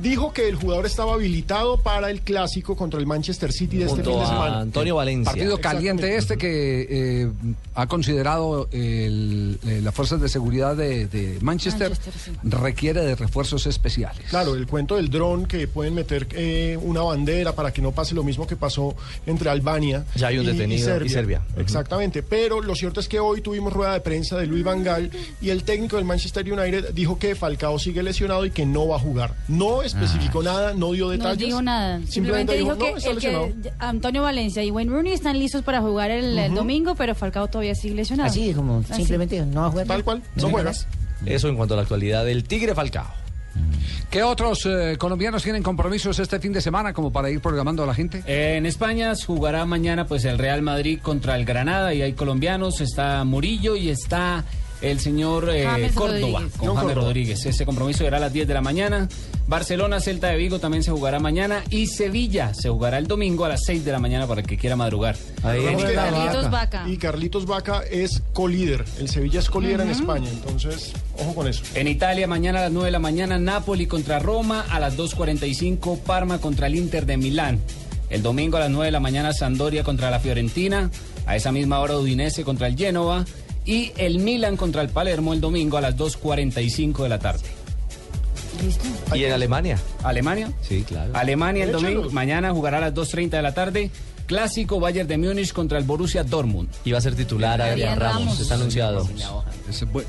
dijo 0.00 0.32
que 0.32 0.48
el 0.48 0.56
jugador 0.56 0.86
estaba 0.86 1.12
habilitado 1.14 1.76
para 1.82 2.10
el 2.10 2.22
clásico 2.22 2.76
contra 2.76 2.98
el 2.98 3.06
Manchester 3.06 3.52
City 3.52 3.76
de 3.76 3.84
este 3.84 3.96
Junto 3.96 4.10
fin 4.12 4.18
de 4.20 4.24
a 4.24 4.28
semana. 4.28 4.60
Antonio 4.60 4.96
Valencia. 4.96 5.32
Partido 5.32 5.58
caliente 5.60 6.16
este 6.16 6.38
que 6.38 6.86
eh, 6.88 7.30
ha 7.74 7.86
considerado 7.86 8.68
el- 8.72 9.58
eh, 9.66 9.80
las 9.82 9.94
fuerzas 9.94 10.18
de 10.20 10.30
seguridad 10.30 10.74
de, 10.76 11.06
de 11.08 11.38
Manchester, 11.42 11.92
requiere 12.42 13.00
de 13.02 13.14
refuerzos 13.14 13.66
especiales. 13.66 14.26
Claro, 14.30 14.54
el 14.54 14.66
cuento 14.66 14.96
del 14.96 15.08
dron 15.10 15.46
que 15.46 15.66
pueden 15.68 15.94
meter 15.94 16.26
eh, 16.32 16.78
una 16.82 17.02
bandera 17.02 17.54
para 17.54 17.72
que 17.72 17.82
no 17.82 17.92
pase 17.92 18.14
lo 18.14 18.22
mismo 18.22 18.46
que 18.46 18.56
pasó 18.56 18.94
entre 19.26 19.50
Albania 19.50 20.04
Ya 20.14 20.28
hay 20.28 20.38
un 20.38 20.44
y- 20.44 20.48
detenido 20.52 21.04
y 21.04 21.08
Serbia. 21.08 21.42
Exactamente, 21.56 22.22
pero 22.22 22.60
lo 22.60 22.74
cierto 22.74 23.00
es 23.00 23.08
que 23.08 23.20
hoy 23.20 23.40
tuvimos 23.40 23.72
rueda 23.72 23.92
de 23.94 24.00
prensa 24.00 24.36
de 24.38 24.46
Luis 24.46 24.64
Van 24.64 24.82
Gaal 24.82 25.10
y 25.40 25.50
el 25.50 25.64
técnico 25.64 25.96
del 25.96 26.04
Manchester 26.04 26.50
United 26.50 26.92
dijo 26.94 27.18
que 27.18 27.34
Falcao 27.34 27.78
sigue 27.78 28.02
lesionado 28.02 28.44
y 28.46 28.50
que 28.50 28.66
no 28.66 28.88
va 28.88 28.96
a 28.96 28.98
jugar. 29.00 29.34
No 29.48 29.82
especificó 29.82 30.42
nada, 30.42 30.74
no 30.74 30.92
dio 30.92 31.06
No 31.06 31.10
detalles. 31.12 31.38
dijo 31.38 31.62
nada. 31.62 32.00
Simplemente, 32.06 32.12
Simplemente 32.12 32.52
dijo 32.54 32.74
"No, 32.74 32.78
que, 32.78 32.90
está 32.98 33.10
el 33.10 33.14
lesionado". 33.16 33.46
que 33.62 33.72
Antonio 33.78 34.22
Valencia 34.22 34.62
y 34.64 34.70
Wayne 34.70 34.90
Rooney 34.90 35.12
están 35.12 35.38
listos 35.38 35.62
para 35.62 35.80
jugar 35.80 36.10
el, 36.10 36.54
domingo, 36.54 36.94
pero 36.94 37.14
Falcao 37.14 37.48
todavía 37.48 37.74
sigue 37.74 37.94
lesionado. 37.94 38.28
Así, 38.30 38.52
como 38.54 38.78
Así. 38.80 38.94
simplemente 38.94 39.40
no 39.44 39.62
va 39.62 39.66
a 39.66 39.70
jugar. 39.70 39.86
Tal 39.86 40.04
cual, 40.04 40.22
no 40.36 40.50
juega. 40.50 40.72
Eso 41.24 41.48
en 41.48 41.56
cuanto 41.56 41.74
a 41.74 41.76
la 41.76 41.82
actualidad 41.82 42.24
del 42.24 42.44
Tigre 42.44 42.74
Falcao. 42.74 43.06
¿Qué 44.10 44.22
otros 44.22 44.66
eh, 44.66 44.96
colombianos 44.98 45.42
tienen 45.42 45.62
compromisos 45.62 46.18
este 46.18 46.38
fin 46.38 46.52
de 46.52 46.60
semana 46.60 46.92
como 46.92 47.10
para 47.12 47.30
ir 47.30 47.40
programando 47.40 47.82
a 47.82 47.86
la 47.86 47.94
gente? 47.94 48.22
Eh, 48.26 48.56
En 48.56 48.66
España 48.66 49.12
jugará 49.26 49.64
mañana 49.64 50.06
pues 50.06 50.24
el 50.24 50.38
Real 50.38 50.62
Madrid 50.62 51.00
contra 51.02 51.36
el 51.36 51.44
Granada 51.44 51.92
y 51.94 52.02
hay 52.02 52.12
colombianos, 52.12 52.80
está 52.80 53.24
Murillo 53.24 53.74
y 53.76 53.88
está 53.88 54.44
el 54.80 55.00
señor 55.00 55.48
eh, 55.50 55.64
James 55.64 55.92
Córdoba 55.92 56.40
Rodríguez. 56.40 56.56
con 56.58 56.76
James. 56.76 56.94
Rodríguez. 56.94 57.46
Ese 57.46 57.64
compromiso 57.66 57.98
será 58.04 58.18
a 58.18 58.20
las 58.20 58.32
10 58.32 58.46
de 58.48 58.54
la 58.54 58.60
mañana. 58.60 59.08
Barcelona, 59.48 60.00
Celta 60.00 60.28
de 60.28 60.36
Vigo 60.36 60.58
también 60.58 60.82
se 60.82 60.90
jugará 60.90 61.18
mañana 61.20 61.62
y 61.70 61.86
Sevilla 61.86 62.52
se 62.52 62.68
jugará 62.68 62.98
el 62.98 63.06
domingo 63.06 63.44
a 63.44 63.48
las 63.48 63.60
6 63.64 63.84
de 63.84 63.92
la 63.92 63.98
mañana 64.00 64.26
para 64.26 64.40
el 64.40 64.46
que 64.46 64.56
quiera 64.56 64.76
madrugar. 64.76 65.16
Que- 65.16 65.94
Carlitos 65.94 66.50
Vaca. 66.50 66.84
Y 66.88 66.96
Carlitos 66.96 67.46
Vaca 67.46 67.82
es 67.90 68.22
colíder. 68.32 68.84
El 68.98 69.08
Sevilla 69.08 69.40
es 69.40 69.48
colíder 69.48 69.80
en. 69.80 69.90
España, 69.90 70.28
entonces, 70.30 70.92
ojo 71.18 71.34
con 71.34 71.48
eso. 71.48 71.62
En 71.74 71.86
Italia, 71.88 72.26
mañana 72.26 72.58
a 72.58 72.62
las 72.62 72.72
9 72.72 72.86
de 72.86 72.92
la 72.92 72.98
mañana, 72.98 73.38
Napoli 73.38 73.86
contra 73.86 74.18
Roma, 74.18 74.64
a 74.68 74.78
las 74.80 74.96
2.45, 74.96 76.00
Parma 76.00 76.38
contra 76.38 76.66
el 76.66 76.74
Inter 76.74 77.06
de 77.06 77.16
Milán. 77.16 77.60
El 78.10 78.22
domingo 78.22 78.56
a 78.56 78.60
las 78.60 78.70
9 78.70 78.86
de 78.86 78.92
la 78.92 79.00
mañana, 79.00 79.32
Sampdoria 79.32 79.84
contra 79.84 80.10
la 80.10 80.20
Fiorentina, 80.20 80.90
a 81.24 81.34
esa 81.36 81.50
misma 81.50 81.78
hora 81.80 81.96
Udinese 81.98 82.44
contra 82.44 82.66
el 82.68 82.76
Génova 82.76 83.24
Y 83.66 83.92
el 83.96 84.20
Milan 84.20 84.56
contra 84.56 84.82
el 84.82 84.88
Palermo 84.88 85.34
el 85.34 85.40
domingo 85.40 85.76
a 85.76 85.80
las 85.80 85.96
2.45 85.96 87.02
de 87.02 87.08
la 87.08 87.18
tarde. 87.18 87.48
¿Y 89.14 89.24
en 89.24 89.32
Alemania? 89.32 89.78
¿Alemania? 90.02 90.52
Sí, 90.62 90.84
claro. 90.86 91.12
Alemania 91.14 91.64
el 91.64 91.72
domingo, 91.72 92.10
mañana 92.10 92.52
jugará 92.52 92.78
a 92.78 92.80
las 92.80 92.94
2.30 92.94 93.30
de 93.30 93.42
la 93.42 93.52
tarde. 93.52 93.90
Clásico 94.26 94.80
Bayern 94.80 95.08
de 95.08 95.18
Múnich 95.18 95.52
contra 95.52 95.78
el 95.78 95.84
Borussia 95.84 96.24
Dortmund. 96.24 96.68
Y 96.84 96.92
va 96.92 96.98
a 96.98 97.00
ser 97.00 97.14
titular 97.14 97.60
Adrián 97.60 97.72
Adrián 97.90 98.00
Ramos, 98.00 98.22
Ramos. 98.24 98.40
está 98.40 98.54
anunciado. 98.56 99.08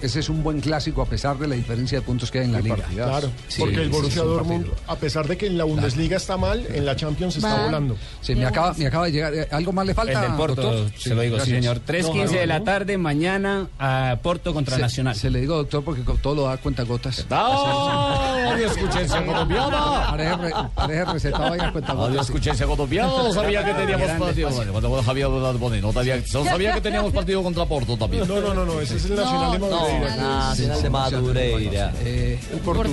Ese, 0.01 0.19
es 0.19 0.29
un 0.29 0.43
buen 0.43 0.59
clásico 0.61 1.01
a 1.01 1.05
pesar 1.05 1.37
de 1.37 1.47
la 1.47 1.55
diferencia 1.55 1.99
de 1.99 2.05
puntos 2.05 2.29
que 2.31 2.39
hay 2.39 2.45
en 2.45 2.53
la 2.53 2.59
liga. 2.61 2.77
Claro, 2.93 3.29
Sí, 3.47 3.59
porque 3.59 3.81
el 3.81 3.89
Borussia 3.89 4.23
Dortmund, 4.23 4.67
a 4.87 4.95
pesar 4.95 5.27
de 5.27 5.37
que 5.37 5.47
en 5.47 5.57
la 5.57 5.63
Bundesliga 5.63 6.17
está 6.17 6.37
mal, 6.37 6.65
en 6.73 6.85
la 6.85 6.95
Champions 6.95 7.37
está 7.37 7.63
volando. 7.65 7.95
Sí, 8.21 8.35
me 8.35 8.45
acaba, 8.45 8.73
me 8.73 8.87
acaba 8.87 9.05
de 9.05 9.11
llegar. 9.11 9.33
eh, 9.33 9.47
¿Algo 9.51 9.71
más 9.71 9.85
le 9.85 9.93
falta? 9.93 10.13
El 10.13 10.21
del 10.29 10.37
Porto, 10.37 10.61
doctor? 10.61 10.91
se 10.99 11.15
lo 11.15 11.21
digo, 11.21 11.39
sí, 11.39 11.51
señor. 11.51 11.81
3.15 11.85 12.29
de 12.39 12.47
la 12.47 12.63
tarde, 12.63 12.97
mañana 12.97 13.67
a 13.79 14.17
Porto 14.21 14.53
contra 14.53 14.75
Se- 14.75 14.81
Nacional. 14.81 15.15
Se 15.15 15.29
le 15.29 15.41
digo, 15.41 15.55
doctor, 15.57 15.83
porque 15.83 16.01
todo 16.21 16.35
lo 16.35 16.43
da 16.43 16.57
cuenta 16.57 16.83
gotas. 16.83 17.25
Adiós, 17.29 18.75
escuchencia 18.77 19.25
colombiana. 19.25 20.07
Parece, 20.09 20.35
re- 20.37 20.53
parece 20.75 21.05
recetado 21.05 21.53
ahí 21.53 21.59
a 21.59 21.71
cuenta 21.71 21.93
gotas. 21.93 22.09
Adiós, 22.11 22.25
escuchencia 22.27 22.65
colombiana. 22.65 23.07
No 23.07 23.33
sabía 23.33 23.63
que 23.65 23.73
teníamos 23.73 24.06
Bueno, 24.17 24.71
cuando 24.71 25.03
Javier 25.03 25.27
Bonnet, 25.27 25.81
no 25.81 25.91
sabía, 25.91 26.21
no 26.33 26.43
sabía 26.43 26.73
que 26.73 26.81
teníamos 26.81 27.11
partido 27.13 27.43
contra 27.43 27.65
Porto 27.65 27.97
también. 27.97 28.27
No, 28.27 28.39
no, 28.39 28.53
no, 28.53 28.65
no, 28.65 28.79
ese 28.79 28.95
es 28.97 29.05
el 29.05 29.15
Nacional 29.15 29.51
de 29.51 29.59
Madureira. 29.59 30.15
Nacional 30.15 30.81
de 30.81 30.89
Madureira. 30.89 31.93
Eh, 32.03 32.39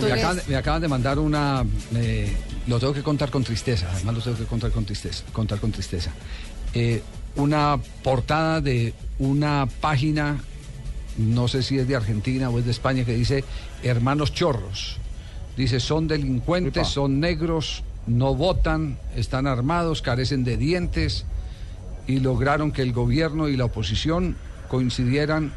me, 0.02 0.12
acaban, 0.12 0.40
me 0.48 0.56
acaban 0.56 0.82
de 0.82 0.88
mandar 0.88 1.18
una. 1.18 1.64
eh, 1.96 2.32
lo 2.66 2.78
tengo 2.80 2.92
que 2.94 3.02
contar 3.02 3.30
con 3.30 3.44
tristeza. 3.44 3.88
Además, 3.92 4.16
lo 4.16 4.20
tengo 4.22 4.36
que 4.38 4.44
contar 4.44 4.70
con 4.70 4.84
tristeza. 4.84 5.24
Contar 5.32 5.58
con 5.60 5.70
tristeza. 5.70 6.10
Eh, 6.72 7.02
una 7.36 7.78
portada 8.02 8.60
de 8.60 8.94
una 9.18 9.68
página, 9.80 10.42
no 11.18 11.48
sé 11.48 11.62
si 11.62 11.78
es 11.78 11.86
de 11.86 11.96
Argentina 11.96 12.50
o 12.50 12.58
es 12.58 12.64
de 12.64 12.70
España, 12.70 13.04
que 13.04 13.14
dice 13.14 13.44
Hermanos 13.82 14.32
Chorros. 14.32 14.96
Dice: 15.56 15.78
son 15.78 16.08
delincuentes, 16.08 16.88
son 16.88 17.20
negros, 17.20 17.82
no 18.06 18.34
votan, 18.34 18.98
están 19.16 19.46
armados, 19.46 20.02
carecen 20.02 20.44
de 20.44 20.56
dientes 20.56 21.24
y 22.06 22.20
lograron 22.20 22.72
que 22.72 22.82
el 22.82 22.92
gobierno 22.92 23.48
y 23.48 23.56
la 23.56 23.64
oposición 23.64 24.36
coincidieran 24.68 25.52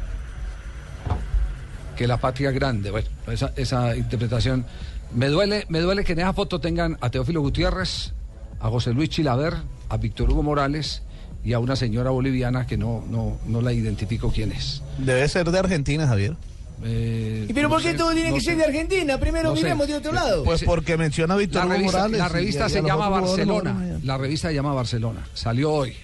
que 1.96 2.06
la 2.06 2.18
patria 2.18 2.50
grande. 2.50 2.90
Bueno, 2.90 3.08
esa, 3.26 3.52
esa 3.56 3.96
interpretación. 3.96 4.64
Me 5.12 5.28
duele, 5.28 5.66
me 5.68 5.80
duele 5.80 6.04
que 6.04 6.12
en 6.12 6.20
esa 6.20 6.32
foto 6.32 6.60
tengan 6.60 6.96
a 7.00 7.10
Teófilo 7.10 7.40
Gutiérrez, 7.40 8.12
a 8.60 8.68
José 8.68 8.92
Luis 8.92 9.10
Chilaver, 9.10 9.54
a 9.88 9.96
Víctor 9.96 10.30
Hugo 10.30 10.42
Morales 10.42 11.02
y 11.44 11.52
a 11.52 11.58
una 11.58 11.76
señora 11.76 12.10
boliviana 12.10 12.66
que 12.66 12.76
no, 12.76 13.04
no, 13.08 13.38
no 13.46 13.60
la 13.60 13.72
identifico 13.72 14.30
quién 14.30 14.52
es. 14.52 14.82
Debe 14.98 15.26
ser 15.28 15.50
de 15.50 15.58
Argentina, 15.58 16.06
Javier. 16.06 16.36
Eh, 16.84 17.46
¿Y 17.48 17.52
pero 17.52 17.68
no 17.68 17.74
por 17.74 17.82
qué 17.82 17.92
sé, 17.92 17.98
todo 17.98 18.12
tiene 18.12 18.28
no 18.30 18.34
que 18.36 18.40
sé. 18.40 18.46
ser 18.46 18.56
de 18.58 18.64
Argentina? 18.64 19.18
Primero 19.18 19.50
No 19.50 19.56
sé. 19.56 19.62
miremos 19.62 19.88
de 19.88 19.94
otro 19.96 20.12
lado. 20.12 20.44
Pues 20.44 20.62
porque 20.64 20.96
menciona 20.96 21.34
a 21.34 21.36
Víctor 21.36 21.64
La 21.66 21.74
revista, 21.74 21.98
Morales. 21.98 22.18
la 22.20 22.26
y- 22.26 22.32
revista 22.32 22.66
y 22.66 22.70
se 22.70 22.82
llama 22.82 23.08
Barcelona. 23.08 23.98
La 24.04 24.18
revista 24.18 24.48
se 24.48 24.54
llama 24.54 24.72
Barcelona. 24.74 25.26
Salió 25.34 25.72
hoy. 25.72 25.94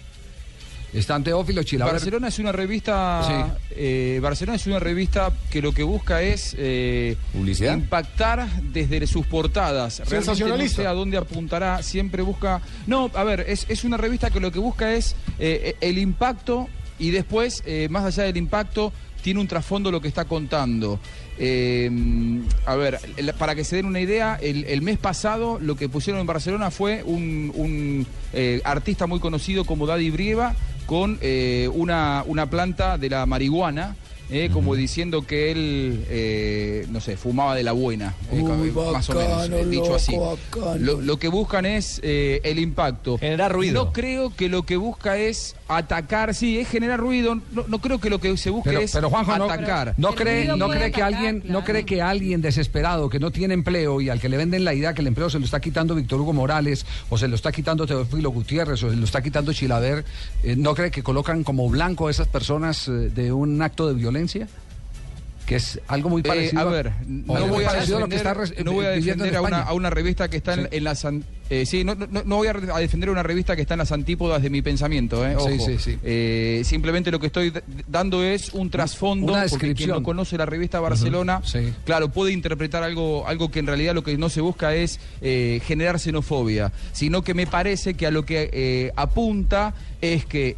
Están 0.93 1.25
Teófilo 1.25 1.65
Chilaver. 1.65 1.95
Barcelona 1.95 2.29
es 2.29 2.39
una 2.39 2.53
revista. 2.53 3.57
eh, 3.71 4.21
Barcelona 4.23 4.55
es 4.57 4.67
una 4.69 4.79
revista 4.79 5.33
que 5.51 5.61
lo 5.61 5.73
que 5.73 5.83
busca 5.83 6.23
es 6.23 6.55
eh, 6.57 7.17
impactar 7.35 8.47
desde 8.73 9.05
sus 9.09 9.27
portadas. 9.27 9.99
Realmente 9.99 10.15
no 10.15 10.35
Sensacionalista. 10.37 10.83
sé 10.83 10.87
a 10.89 10.93
dónde 10.93 11.17
apuntará. 11.17 11.83
Siempre 11.83 12.23
busca. 12.23 12.61
No, 12.87 13.11
a 13.15 13.25
ver, 13.25 13.45
es, 13.49 13.67
es 13.69 13.83
una 13.83 13.97
revista 13.97 14.31
que 14.31 14.39
lo 14.39 14.53
que 14.53 14.61
busca 14.61 14.95
es 14.95 15.17
eh, 15.41 15.75
el 15.81 15.99
impacto 15.99 16.69
y 16.99 17.11
después, 17.11 17.65
eh, 17.67 17.89
más 17.91 18.05
allá 18.05 18.23
del 18.25 18.37
impacto, 18.37 18.93
tiene 19.25 19.41
un 19.41 19.49
trasfondo 19.49 19.91
lo 19.91 20.03
que 20.03 20.09
está 20.09 20.27
contando. 20.27 21.01
Eh, 21.39 21.91
a 22.67 22.77
ver, 22.77 23.01
para 23.39 23.55
que 23.55 23.65
se 23.65 23.77
den 23.77 23.87
una 23.87 24.01
idea, 24.01 24.39
el, 24.41 24.83
mes 24.83 24.99
pasado 24.99 25.59
lo 25.63 25.77
que 25.77 25.89
pusieron 25.89 26.21
en 26.21 26.27
Barcelona 26.27 26.71
fue 26.71 27.03
un, 27.03 27.51
un, 27.55 28.07
eh, 28.35 28.61
artista 28.65 29.07
muy 29.07 29.21
conocido 29.21 29.65
como 29.65 29.87
Daddy 29.87 30.11
Brieva 30.11 30.55
con 30.85 31.19
eh, 31.23 31.71
una, 31.73 32.23
una 32.27 32.51
planta 32.51 32.99
de 32.99 33.09
la 33.09 33.25
marihuana. 33.25 33.97
Eh, 34.31 34.51
como 34.53 34.75
diciendo 34.75 35.23
que 35.27 35.51
él, 35.51 36.05
eh, 36.09 36.87
no 36.91 37.01
sé, 37.01 37.17
fumaba 37.17 37.55
de 37.55 37.63
la 37.63 37.73
buena, 37.73 38.15
eh, 38.33 38.41
Uy, 38.43 38.71
más 38.93 39.09
o 39.11 39.15
menos, 39.15 39.49
eh, 39.51 39.67
dicho 39.67 39.95
así. 39.95 40.13
loco. 40.17 40.75
Lo, 40.79 41.01
lo 41.01 41.19
que 41.19 41.29
buscan 41.29 41.67
es 41.67 42.01
eh, 42.03 42.41
el 42.45 42.59
impacto. 42.59 43.19
Generar 43.19 43.53
ruido. 43.53 43.85
No 43.85 43.93
creo 43.93 44.35
que 44.35 44.49
lo 44.49 44.63
que 44.65 44.77
busca 44.77 45.17
es 45.19 45.57
atacar, 45.69 46.35
sí, 46.35 46.59
es 46.59 46.69
generar 46.69 47.01
ruido. 47.01 47.37
No, 47.53 47.65
no 47.69 47.79
creo 47.81 47.99
que 48.01 48.11
lo 48.11 48.21
que 48.21 48.37
se 48.37 48.51
busque 48.51 48.71
Pero, 48.71 48.81
es 48.83 48.93
pero 48.93 49.11
Juanjo, 49.11 49.37
no, 49.37 49.45
atacar. 49.45 49.95
no 49.97 50.15
cree, 50.15 50.47
no 50.57 50.69
cree 50.69 50.91
que 50.93 51.03
alguien, 51.03 51.43
no 51.47 51.65
cree 51.65 51.85
que 51.85 52.03
alguien 52.03 52.41
desesperado 52.43 53.09
que 53.09 53.19
no 53.19 53.31
tiene 53.31 53.55
empleo 53.55 54.01
y 54.01 54.09
al 54.09 54.21
que 54.21 54.29
le 54.29 54.37
venden 54.37 54.65
la 54.65 54.75
idea 54.75 54.95
que 54.95 55.01
el 55.01 55.07
empleo 55.07 55.31
se 55.31 55.39
lo 55.39 55.45
está 55.45 55.61
quitando 55.61 55.95
Víctor 55.95 56.21
Hugo 56.21 56.33
Morales 56.33 56.87
o 57.09 57.19
se 57.19 57.29
lo 57.29 57.35
está 57.35 57.53
quitando 57.53 57.87
Teófilo 57.87 58.31
Gutiérrez 58.31 58.83
o 58.83 58.91
se 58.91 58.97
lo 58.97 59.05
está 59.05 59.23
quitando 59.23 59.53
Chilaver, 59.53 60.05
eh, 60.43 60.55
no 60.57 60.75
cree 60.75 60.91
que 60.91 61.03
colocan 61.03 61.45
como 61.45 61.69
blanco 61.69 62.09
a 62.09 62.11
esas 62.11 62.29
personas 62.29 62.89
eh, 62.89 62.93
de 62.93 63.33
un 63.33 63.61
acto 63.63 63.89
de 63.89 63.95
violencia, 63.95 64.14
que 65.47 65.57
es 65.57 65.79
algo 65.89 66.09
muy 66.09 66.21
Eh, 66.21 66.25
parecido. 66.25 66.61
a 66.63 66.65
ver, 66.65 66.93
no 67.07 67.47
voy 67.49 67.65
a 67.65 67.69
parecido 67.69 67.99
a 67.99 68.01
lo 68.01 68.09
que 68.09 68.17
defender, 68.17 68.45
está 68.45 68.65
no 68.65 68.73
voy 68.73 68.87
a 68.87 68.91
defender 68.91 69.37
a 69.37 69.41
una, 69.43 69.49
España. 69.59 69.63
a 69.71 69.75
una 69.75 69.91
revista 69.91 70.29
que 70.31 70.39
está 70.39 70.55
en, 70.55 70.69
en 70.71 70.85
las 70.85 71.07
eh, 71.51 71.67
sí, 71.67 71.85
no, 71.85 71.95
no, 71.95 72.07
no 72.25 72.37
voy 72.37 72.49
a, 72.49 72.55
defender 72.79 73.11
una 73.11 73.23
revista 73.23 73.55
que 73.55 73.61
está 73.61 73.75
en 73.75 73.79
las 73.81 73.93
antípodas 73.93 74.41
de 74.41 74.49
mi 74.49 74.63
pensamiento, 74.63 75.27
eh, 75.27 75.37
Sí, 75.39 75.57
ojo. 75.59 75.67
sí, 75.67 75.77
sí. 75.79 76.65
Simplemente 76.65 77.11
lo 77.11 77.21
que 77.21 77.27
estoy 77.27 77.53
dando 77.87 78.25
es 78.25 78.55
un 78.55 78.71
trasfondo, 78.71 79.33
Una 79.35 79.43
porque 79.43 79.59
quien 79.59 79.69
descripción. 79.73 79.99
no 79.99 80.03
conoce 80.03 80.39
la 80.39 80.47
revista 80.47 80.81
Barcelona, 80.81 81.43
claro, 81.85 82.09
puede 82.09 82.33
interpretar 82.33 82.83
algo, 82.83 83.29
algo 83.29 83.51
que 83.51 83.59
en 83.59 83.67
realidad 83.67 83.95
lo 83.95 84.03
que 84.03 84.17
no 84.17 84.31
se 84.31 84.41
busca 84.41 84.75
es 84.75 84.99
generar 85.21 86.01
xenofobia, 86.01 86.73
sino 86.93 87.21
que 87.21 87.35
me 87.35 87.47
parece 87.47 87.93
que 87.93 88.07
a 88.07 88.11
lo 88.11 88.25
que 88.25 88.91
apunta 88.97 89.75
es 90.01 90.25
que 90.25 90.57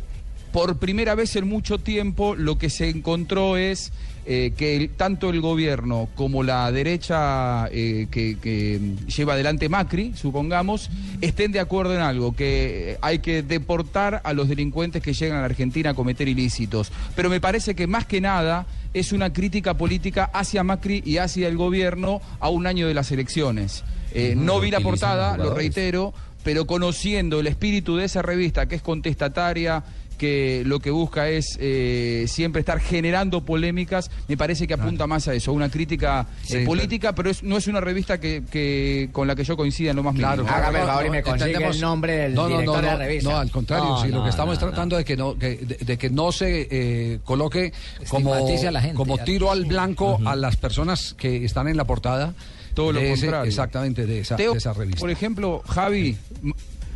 por 0.57 0.79
primera 0.79 1.15
vez 1.15 1.37
en 1.37 1.47
mucho 1.47 1.77
tiempo 1.77 2.35
lo 2.35 2.57
que 2.57 2.71
se 2.71 2.89
encontró 2.89 3.59
es 3.59 3.93
eh, 4.25 4.55
que 4.57 4.75
el- 4.75 4.89
tanto 4.89 5.29
el 5.29 5.43
gobierno 5.43 6.09
como 6.15 6.43
la 6.43 6.73
derecha 6.73 7.69
eh, 7.71 8.07
que, 8.11 8.39
que 8.41 8.81
lleva 9.15 9.35
adelante 9.35 9.69
Macri, 9.69 10.15
supongamos, 10.17 10.89
estén 11.21 11.53
de 11.53 11.61
acuerdo 11.61 11.95
en 11.95 12.01
algo, 12.01 12.35
que 12.35 12.97
hay 13.03 13.19
que 13.19 13.43
deportar 13.43 14.23
a 14.25 14.33
los 14.33 14.49
delincuentes 14.49 15.03
que 15.03 15.13
llegan 15.13 15.37
a 15.37 15.41
la 15.41 15.45
Argentina 15.47 15.91
a 15.91 15.95
cometer 15.95 16.27
ilícitos. 16.27 16.91
Pero 17.15 17.29
me 17.29 17.39
parece 17.39 17.75
que 17.75 17.87
más 17.87 18.07
que 18.07 18.23
nada 18.23 18.65
es 18.95 19.13
una 19.13 19.35
crítica 19.35 19.75
política 19.75 20.31
hacia 20.33 20.65
Macri 20.65 21.03
y 21.05 21.19
hacia 21.19 21.49
el 21.49 21.59
gobierno 21.59 22.23
a 22.41 22.49
un 22.49 22.67
año 22.67 22.89
de 22.89 22.95
las 22.95 23.13
elecciones. 23.13 23.85
Eh, 24.15 24.33
no 24.35 24.59
vi 24.61 24.71
la 24.71 24.81
portada, 24.81 25.37
lo 25.37 25.53
reitero, 25.53 26.15
pero 26.43 26.67
conociendo 26.67 27.41
el 27.41 27.47
espíritu 27.47 27.97
de 27.97 28.07
esa 28.07 28.23
revista, 28.23 28.67
que 28.67 28.77
es 28.77 28.83
contestataria, 28.83 29.85
que 30.17 30.63
lo 30.67 30.81
que 30.81 30.91
busca 30.91 31.29
es 31.29 31.57
eh, 31.61 32.25
siempre 32.29 32.61
estar 32.61 32.81
generando 32.81 33.45
polémicas, 33.45 34.11
me 34.29 34.37
parece 34.37 34.67
que 34.67 34.75
apunta 34.75 35.07
más 35.07 35.29
a 35.29 35.35
eso, 35.35 35.51
a 35.51 35.55
una 35.55 35.69
crítica 35.71 36.27
eh, 36.51 36.65
política, 36.65 37.15
pero 37.15 37.31
es- 37.31 37.43
no 37.43 37.57
es 37.57 37.67
una 37.67 37.81
revista 37.81 38.19
que, 38.19 38.43
que- 38.51 39.09
con 39.13 39.27
la 39.29 39.35
que 39.35 39.45
yo 39.45 39.57
coincida 39.57 39.91
en 39.91 39.97
lo 39.97 40.03
más 40.03 40.15
Claro, 40.15 40.43
mínimo. 40.43 40.57
claro, 40.57 40.73
no, 40.73 40.87
no, 40.87 41.15
entendemos- 41.15 41.79
no, 41.81 41.97
no, 41.97 42.49
no, 42.63 42.63
no, 42.63 43.21
No, 43.23 43.39
al 43.39 43.51
contrario, 43.51 43.89
No, 43.91 44.03
sí, 44.03 44.09
lo 44.09 44.19
no, 44.19 44.25
que 44.25 44.31
estamos 44.31 44.49
no, 44.49 44.53
es 44.55 44.59
tratando 44.59 44.97
de 44.97 45.05
que 45.05 45.17
no, 45.17 45.39
que- 45.39 45.57
de, 45.57 45.77
de 45.85 45.99
que 45.99 46.11
no 46.11 46.33
se 46.33 46.69
eh, 46.71 47.21
coloque 47.25 47.73
como, 48.09 48.35
Estigmatice 48.35 48.69
a 48.69 48.73
la 48.73 48.81
gente, 48.81 48.97
como 48.97 49.19
tiro 49.19 49.51
al 49.51 49.65
blanco 49.65 50.19
a 50.25 50.35
las 50.37 50.57
personas 50.57 51.15
que 51.17 51.45
están 51.45 51.69
en 51.69 51.77
la 51.77 51.85
portada. 51.85 52.35
Todo 52.75 52.93
lo 52.93 53.01
de 53.01 53.13
ese- 53.13 53.23
contrario. 53.27 53.49
exactamente, 53.49 54.05
de 54.05 54.19
esa, 54.21 54.37
Teo, 54.37 54.53
de 54.53 54.59
esa 54.59 54.75
revista. 54.75 55.01
Por 55.01 55.11
ejemplo, 55.11 55.63
Javi, 55.67 56.15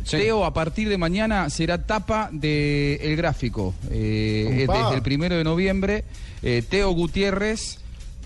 Teo 0.09 0.45
a 0.45 0.53
partir 0.53 0.89
de 0.89 0.97
mañana 0.97 1.49
será 1.49 1.85
tapa 1.85 2.29
de 2.31 2.95
El 3.01 3.15
Gráfico. 3.15 3.73
eh, 3.89 4.65
Upa. 4.65 4.83
desde 4.83 4.95
el 4.95 5.01
primero 5.01 5.35
de 5.37 5.43
noviembre, 5.43 6.03
eh, 6.43 6.63
Teo 6.67 6.91
Gutiérrez, 6.91 7.77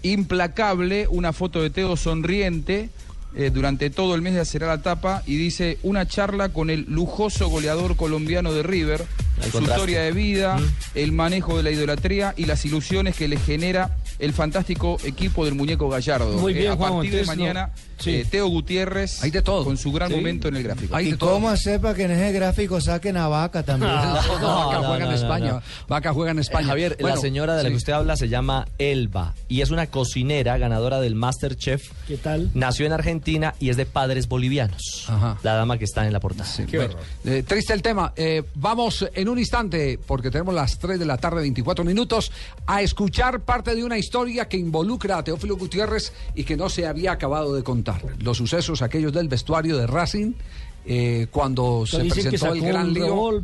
implacable, 0.04 1.08
una 1.10 1.34
foto 1.34 1.62
de 1.62 1.70
Teo 1.70 1.98
sonriente. 1.98 2.90
eh, 3.38 3.50
durante 3.54 3.90
todo 3.90 4.16
el 4.16 4.22
mes 4.22 4.48
será 4.48 4.68
la 4.68 4.82
tapa 4.82 5.22
y 5.26 5.36
dice 5.36 5.78
una 5.84 6.08
charla 6.08 6.50
con 6.54 6.70
el 6.70 6.86
lujoso 6.88 7.50
goleador 7.50 7.98
colombiano 7.98 8.54
de 8.54 8.64
River, 8.64 9.04
su 9.52 9.62
historia 9.62 10.02
de 10.02 10.12
vida, 10.12 10.58
el 10.94 11.12
manejo 11.12 11.58
de 11.58 11.64
la 11.64 11.72
idolatría 11.72 12.34
y 12.38 12.46
las 12.46 12.66
ilusiones 12.66 13.16
que 13.16 13.28
le 13.28 13.38
genera 13.38 13.98
el 14.20 14.32
fantástico 14.34 14.98
equipo 15.04 15.44
del 15.46 15.56
muñeco 15.56 15.90
Gallardo. 15.90 16.38
Muy 16.38 16.54
bien, 16.54 16.72
a 16.72 16.76
Juan, 16.76 16.94
partir 16.94 17.12
de 17.16 17.22
no- 17.22 17.28
mañana, 17.28 17.70
Sí. 18.00 18.12
eh, 18.12 18.26
Teo 18.30 18.48
Gutiérrez 18.48 19.22
Hay 19.24 19.32
de 19.32 19.42
todo. 19.42 19.64
con 19.66 19.78
su 19.78 19.92
gran 19.92 20.10
Sí. 20.10 20.16
momento 20.16 20.48
en 20.48 20.56
el 20.58 20.64
gráfico. 20.64 20.96
Hay 20.96 21.08
¿Y 21.08 21.12
de 21.12 21.18
todo. 21.18 21.32
cómo 21.34 21.50
hacer 21.50 21.80
para 21.82 21.94
que 21.96 22.04
en 22.04 22.12
ese 22.12 22.32
gráfico 22.32 22.80
saquen 22.82 23.18
a 23.18 23.28
Vaca 23.28 23.64
también? 23.64 23.92
No, 23.96 24.68
Vaca 24.68 24.80
no, 24.80 24.88
juega 24.88 25.04
en 25.06 25.10
no, 25.10 25.16
España. 25.16 25.52
no. 25.54 25.62
Vaca 25.88 26.14
juega 26.14 26.32
en 26.32 26.40
España. 26.40 26.66
Eh, 26.66 26.70
Javier, 26.70 26.98
Bueno, 27.00 27.16
la 27.16 27.22
señora 27.22 27.56
de 27.56 27.64
la 27.64 27.70
sí. 27.70 27.74
que 27.74 27.78
usted 27.78 27.94
habla 27.94 28.16
se 28.16 28.30
llama 28.30 28.68
Elba 28.80 29.34
y 29.50 29.62
es 29.62 29.70
una 29.72 29.88
cocinera 29.88 30.58
ganadora 30.58 31.00
del 31.02 31.16
Masterchef. 31.16 31.84
¿Qué 32.08 32.18
tal? 32.18 32.52
Nació 32.54 32.86
en 32.86 32.94
Argentina 32.94 33.54
y 33.60 33.70
es 33.70 33.78
de 33.78 33.86
padres 33.86 34.28
bolivianos. 34.28 35.06
Ajá. 35.08 35.38
La 35.44 35.54
dama 35.56 35.78
que 35.78 35.86
está 35.86 36.06
en 36.06 36.14
la 36.14 36.20
portada. 36.20 36.50
Bueno, 36.72 36.96
eh, 37.26 37.44
triste 37.46 37.74
el 37.74 37.82
tema. 37.82 38.14
Eh, 38.16 38.44
vamos 38.56 39.06
en 39.14 39.25
un 39.30 39.40
instante, 39.40 40.00
porque 40.06 40.30
tenemos 40.32 40.54
las 40.54 40.78
3 40.80 41.00
de 41.00 41.06
la 41.06 41.18
tarde, 41.18 41.42
24 41.42 41.84
minutos, 41.86 42.32
a 42.66 42.82
escuchar 42.82 43.42
parte 43.42 43.76
de 43.76 43.84
una 43.84 43.98
historia 43.98 44.48
que 44.48 44.58
involucra 44.58 45.18
a 45.18 45.24
Teófilo 45.24 45.58
Gutiérrez 45.58 46.14
y 46.36 46.44
que 46.44 46.56
no 46.58 46.70
se 46.70 46.86
había 46.88 47.12
acabado 47.14 47.54
de 47.56 47.64
contar. 47.64 48.02
Los 48.20 48.38
sucesos 48.38 48.82
aquellos 48.82 49.14
del 49.14 49.28
vestuario 49.28 49.78
de 49.78 49.88
Racing. 49.88 50.34
eh, 50.88 51.26
cuando 51.32 51.84
se 51.88 51.98
presentó 52.06 52.54
el 52.54 52.62
gran 52.62 52.94
lío, 52.94 53.42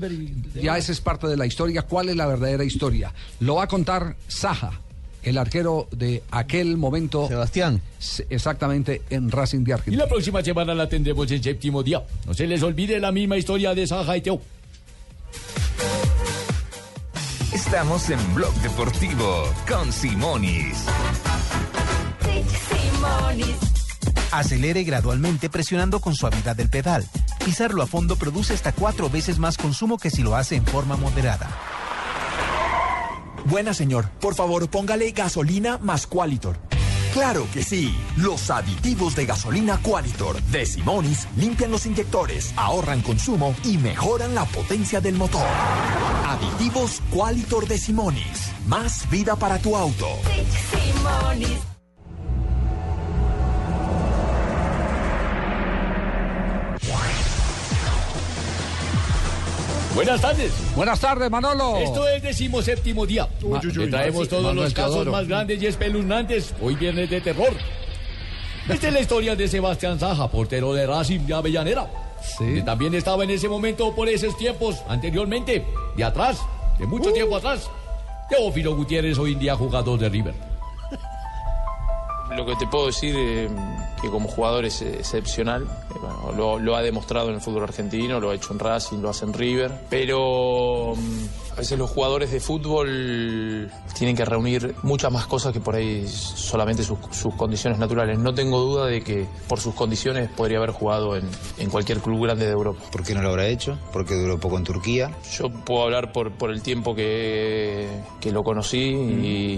y 0.56 0.62
ya 0.62 0.78
esa 0.78 0.92
es 0.92 1.02
parte 1.02 1.26
de 1.26 1.36
la 1.36 1.48
historia. 1.48 1.82
¿Cuál 1.82 2.10
es 2.10 2.16
la 2.16 2.28
verdadera 2.28 2.64
historia? 2.64 3.12
Lo 3.40 3.56
va 3.56 3.64
a 3.64 3.68
contar 3.68 4.16
Saja, 4.28 4.80
el 5.24 5.40
arquero 5.40 5.88
de 5.92 6.22
aquel 6.30 6.78
momento. 6.78 7.28
Sebastián. 7.28 7.82
Exactamente, 8.30 9.02
en 9.10 9.32
Racing 9.32 9.64
de 9.64 9.72
Y 9.72 9.74
Argentina. 9.74 10.04
la 10.04 10.10
próxima 10.10 10.44
semana 10.44 10.76
la 10.76 10.88
tendremos 10.88 11.32
en 11.32 11.42
séptimo 11.42 11.82
día. 11.82 12.04
No 12.28 12.34
se 12.36 12.46
les 12.46 12.62
olvide 12.62 13.00
la 13.00 13.12
misma 13.12 13.38
historia 13.38 13.74
de 13.74 13.88
Saja 13.88 14.16
y 14.18 14.22
Teo. 14.22 14.40
Estamos 17.54 18.10
en 18.10 18.34
Blog 18.34 18.54
Deportivo 18.56 19.46
con 19.68 19.92
Simonis. 19.92 20.86
Acelere 24.32 24.84
gradualmente 24.84 25.50
presionando 25.50 26.00
con 26.00 26.16
suavidad 26.16 26.60
el 26.60 26.70
pedal. 26.70 27.06
Pisarlo 27.44 27.82
a 27.82 27.88
fondo 27.88 28.16
produce 28.16 28.54
hasta 28.54 28.72
cuatro 28.72 29.10
veces 29.10 29.40
más 29.40 29.58
consumo 29.58 29.98
que 29.98 30.10
si 30.10 30.22
lo 30.22 30.36
hace 30.36 30.56
en 30.56 30.66
forma 30.66 30.96
moderada. 30.96 31.50
Buena 33.46 33.74
señor, 33.74 34.10
por 34.22 34.36
favor 34.36 34.70
póngale 34.70 35.12
gasolina 35.12 35.78
más 35.78 36.08
Qualitor. 36.08 36.58
Claro 37.14 37.45
que 37.53 37.62
sí, 37.62 37.93
los 38.16 38.49
aditivos 38.49 39.16
de 39.16 39.26
gasolina 39.26 39.78
Qualitor 39.82 40.41
de 40.43 40.66
Simonis 40.66 41.28
limpian 41.36 41.70
los 41.70 41.86
inyectores, 41.86 42.53
ahorran 42.55 43.01
consumo 43.01 43.53
y 43.66 43.78
mejoran 43.78 44.34
la 44.34 44.45
potencia 44.45 45.01
del 45.01 45.16
motor. 45.16 45.45
Aditivos 46.26 47.01
Qualitor 47.12 47.68
de 47.68 47.78
Simonis, 47.78 48.51
más 48.66 49.09
vida 49.09 49.36
para 49.36 49.59
tu 49.59 49.76
auto. 49.76 50.07
Buenas 59.96 60.22
tardes. 60.22 60.52
Buenas 60.76 61.00
tardes, 61.00 61.30
Manolo. 61.30 61.78
Esto 61.78 62.08
es 62.08 62.24
decimo 62.24 62.62
séptimo 62.62 63.06
día. 63.06 63.28
Uy, 63.44 63.60
uy, 63.62 63.68
uy. 63.68 63.74
Le 63.86 63.88
traemos 63.88 64.24
Sí, 64.24 64.30
todos 64.30 64.44
Manuel 64.44 64.64
los 64.66 64.74
casos 64.74 65.06
más 65.08 65.28
grandes 65.28 65.62
y 65.62 65.68
espeluznantes. 65.68 66.54
Hoy 66.62 66.76
viernes 66.76 67.10
de 67.10 67.20
terror. 67.22 67.50
Esta 68.70 68.88
es 68.88 68.94
la 68.94 69.00
historia 69.02 69.36
de 69.36 69.48
Sebastián 69.48 70.00
Saja, 70.00 70.30
portero 70.30 70.74
de 70.74 70.88
Racing 70.88 71.22
de 71.22 71.34
Avellanera. 71.34 71.89
Que 72.38 72.62
también 72.62 72.94
estaba 72.94 73.24
en 73.24 73.32
ese 73.32 73.50
momento 73.50 73.94
por 73.96 74.08
esos 74.08 74.38
tiempos, 74.38 74.78
anteriormente, 74.88 75.66
de 75.98 76.04
atrás, 76.04 76.39
de 76.80 76.86
mucho 76.86 77.12
tiempo 77.12 77.36
atrás. 77.36 77.70
Teófilo 78.30 78.76
Gutiérrez, 78.76 79.18
hoy 79.18 79.34
en 79.34 79.39
día 79.39 79.56
jugador 79.56 80.00
de 80.00 80.08
River. 80.08 80.51
Lo 82.36 82.46
que 82.46 82.56
te 82.56 82.68
puedo 82.68 82.88
decir 82.88 83.16
eh, 83.18 83.50
que 84.02 84.10
como 84.10 84.28
jugador 84.28 84.66
es 84.66 84.82
excepcional. 84.82 85.64
Eh, 85.64 86.36
lo 86.36 86.76
ha 86.76 86.82
demostrado 86.82 87.30
en 87.30 87.36
el 87.36 87.42
fútbol 87.42 87.64
argentino, 87.64 88.20
lo 88.20 88.32
ha 88.32 88.36
hecho 88.36 88.54
en 88.54 88.60
Racing, 88.60 89.00
lo 89.00 89.10
hace 89.10 89.26
en 89.26 89.34
River. 89.34 89.72
Pero 89.90 90.94
mm, 90.96 91.26
a 91.52 91.56
veces 91.56 91.78
los 91.78 91.89
jugadores 91.89 92.32
de 92.32 92.39
fútbol 92.39 93.70
tienen 93.97 94.16
que 94.16 94.26
reunir 94.26 94.76
muchas 94.84 95.12
más 95.12 95.26
cosas 95.28 95.52
que 95.54 95.60
por 95.60 95.76
ahí 95.76 96.08
solamente 96.08 96.84
sus, 96.84 96.97
sus 97.12 97.36
condiciones 97.36 97.78
naturales. 97.80 98.18
No 98.18 98.34
tengo 98.34 98.60
duda 98.60 98.86
de 98.86 99.02
que 99.04 99.28
por 99.47 99.60
sus 99.60 99.74
condiciones 99.76 100.30
podría 100.30 100.58
haber 100.58 100.72
jugado 100.72 101.16
en, 101.16 101.30
en 101.58 101.70
cualquier 101.70 101.99
club 101.99 102.24
grande 102.24 102.45
de 102.45 102.52
Europa. 102.52 102.82
¿Por 102.91 103.04
qué 103.04 103.14
no 103.14 103.22
lo 103.22 103.30
habrá 103.30 103.47
hecho? 103.47 103.78
Porque 103.91 104.16
duró 104.16 104.39
poco 104.39 104.58
en 104.58 104.64
Turquía. 104.64 105.12
Yo 105.38 105.49
puedo 105.49 105.84
hablar 105.84 106.12
por, 106.12 106.32
por 106.32 106.52
el 106.52 106.62
tiempo 106.62 106.95
que, 106.95 107.88
que 108.20 108.32
lo 108.32 108.43
conocí 108.43 108.78
y, 108.80 109.54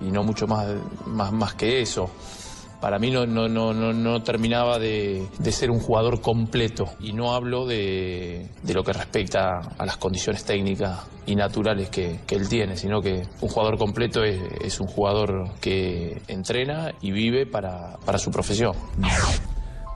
y 0.00 0.10
no 0.10 0.24
mucho 0.24 0.46
más, 0.46 0.66
más, 1.06 1.32
más 1.32 1.54
que 1.54 1.82
eso. 1.82 2.10
Para 2.84 2.98
mí 2.98 3.10
no, 3.10 3.24
no, 3.24 3.48
no, 3.48 3.72
no, 3.72 3.94
no 3.94 4.22
terminaba 4.22 4.78
de, 4.78 5.26
de 5.38 5.52
ser 5.52 5.70
un 5.70 5.80
jugador 5.80 6.20
completo 6.20 6.84
y 7.00 7.14
no 7.14 7.32
hablo 7.32 7.64
de, 7.64 8.46
de 8.62 8.74
lo 8.74 8.84
que 8.84 8.92
respecta 8.92 9.58
a 9.78 9.86
las 9.86 9.96
condiciones 9.96 10.44
técnicas 10.44 10.98
y 11.24 11.34
naturales 11.34 11.88
que, 11.88 12.20
que 12.26 12.34
él 12.34 12.46
tiene, 12.46 12.76
sino 12.76 13.00
que 13.00 13.22
un 13.40 13.48
jugador 13.48 13.78
completo 13.78 14.22
es, 14.22 14.38
es 14.62 14.80
un 14.80 14.86
jugador 14.86 15.48
que 15.62 16.20
entrena 16.28 16.92
y 17.00 17.10
vive 17.10 17.46
para, 17.46 17.96
para 18.04 18.18
su 18.18 18.30
profesión. 18.30 18.74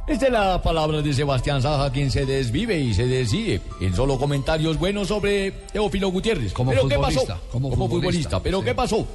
Esta 0.07 0.25
es 0.25 0.33
la 0.33 0.63
palabra 0.63 1.03
de 1.03 1.13
Sebastián 1.13 1.61
Saja, 1.61 1.93
quien 1.93 2.11
se 2.11 2.25
desvive 2.25 2.79
y 2.79 2.95
se 2.95 3.07
decide 3.07 3.61
en 3.83 3.95
solo 3.95 4.19
comentarios 4.19 4.79
buenos 4.79 5.09
sobre 5.09 5.51
Teófilo 5.75 6.09
Gutiérrez. 6.09 6.55
Como 6.55 6.71
¿Pero 6.71 6.89
qué 6.89 6.95
futbolista, 6.95 7.35
pasó? 7.35 7.49
como 7.53 7.69
futbolista. 7.69 7.99
futbolista, 7.99 8.43
¿Pero 8.43 8.61
sí. 8.61 8.65
qué 8.65 8.75
pasó? 8.75 9.07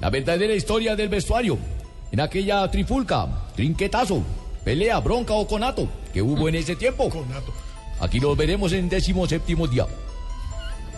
La 0.00 0.08
verdadera 0.08 0.54
historia 0.54 0.96
del 0.96 1.10
vestuario. 1.10 1.58
En 2.12 2.20
aquella 2.20 2.68
trifulca, 2.70 3.28
trinquetazo, 3.54 4.22
pelea, 4.64 4.98
bronca 5.00 5.34
o 5.34 5.46
conato 5.46 5.88
que 6.12 6.20
hubo 6.20 6.48
en 6.48 6.56
ese 6.56 6.76
tiempo. 6.76 7.10
Aquí 8.00 8.18
los 8.18 8.36
veremos 8.36 8.72
en 8.72 8.88
décimo 8.88 9.26
séptimo 9.26 9.66
día. 9.66 9.86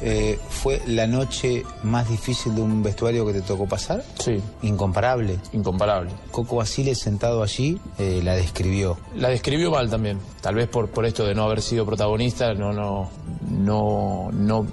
Eh, 0.05 0.37
¿Fue 0.49 0.83
la 0.87 1.07
noche 1.07 1.63
más 1.85 2.09
difícil 2.09 2.57
de 2.57 2.61
un 2.61 2.83
vestuario 2.83 3.25
que 3.25 3.35
te 3.35 3.43
tocó 3.43 3.69
pasar? 3.69 4.03
Sí. 4.19 4.41
Incomparable. 4.63 5.39
Incomparable. 5.53 6.11
Coco 6.33 6.57
Basile 6.57 6.97
sentado 6.97 7.41
allí 7.41 7.79
eh, 7.99 8.21
la 8.25 8.35
describió. 8.35 8.99
La 9.15 9.29
describió 9.29 9.71
mal 9.71 9.89
también. 9.89 10.19
Tal 10.41 10.57
vez 10.57 10.67
por, 10.67 10.89
por 10.91 11.07
esto 11.07 11.25
de 11.25 11.37
no 11.37 11.45
haber 11.45 11.63
sido 11.63 11.87
protagonista, 11.87 12.53
no, 12.53 12.73
no, 12.73 13.11
no, 13.49 14.31
no, 14.33 14.67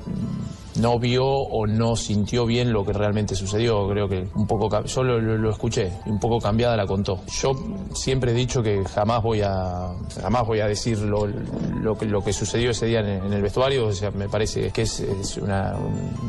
no 0.80 1.00
vio 1.00 1.26
o 1.26 1.66
no 1.68 1.96
sintió 1.96 2.46
bien 2.46 2.72
lo 2.74 2.86
que 2.86 2.94
realmente 2.94 3.36
sucedió. 3.36 3.88
Creo 3.90 4.08
que 4.08 4.28
un 4.36 4.48
poco, 4.48 4.84
yo 4.86 5.04
lo, 5.04 5.20
lo- 5.20 5.38
lo 5.38 5.50
escuché, 5.52 5.92
y 6.06 6.10
un 6.10 6.20
poco 6.20 6.40
cambiada 6.40 6.76
la 6.76 6.86
contó. 6.86 7.20
Yo 7.28 7.52
siempre 7.94 8.32
he 8.32 8.34
dicho 8.34 8.62
que 8.64 8.84
jamás 8.86 9.22
voy 9.24 9.42
a, 9.42 9.90
jamás 10.22 10.46
voy 10.48 10.60
a 10.60 10.68
decir 10.68 11.00
lo, 11.00 11.28
lo 11.28 11.98
que, 11.98 12.06
lo 12.06 12.24
que 12.24 12.34
sucedió 12.34 12.72
ese 12.72 12.86
día 12.86 13.00
en, 13.00 13.06
el- 13.08 13.26
en 13.26 13.34
el 13.34 13.42
vestuario. 13.42 13.88
O 13.88 13.94
sea, 13.94 14.12
me 14.12 14.30
parece 14.30 14.72
que 14.72 14.84
es, 14.84 15.00
es 15.00 15.38
una, 15.38 15.76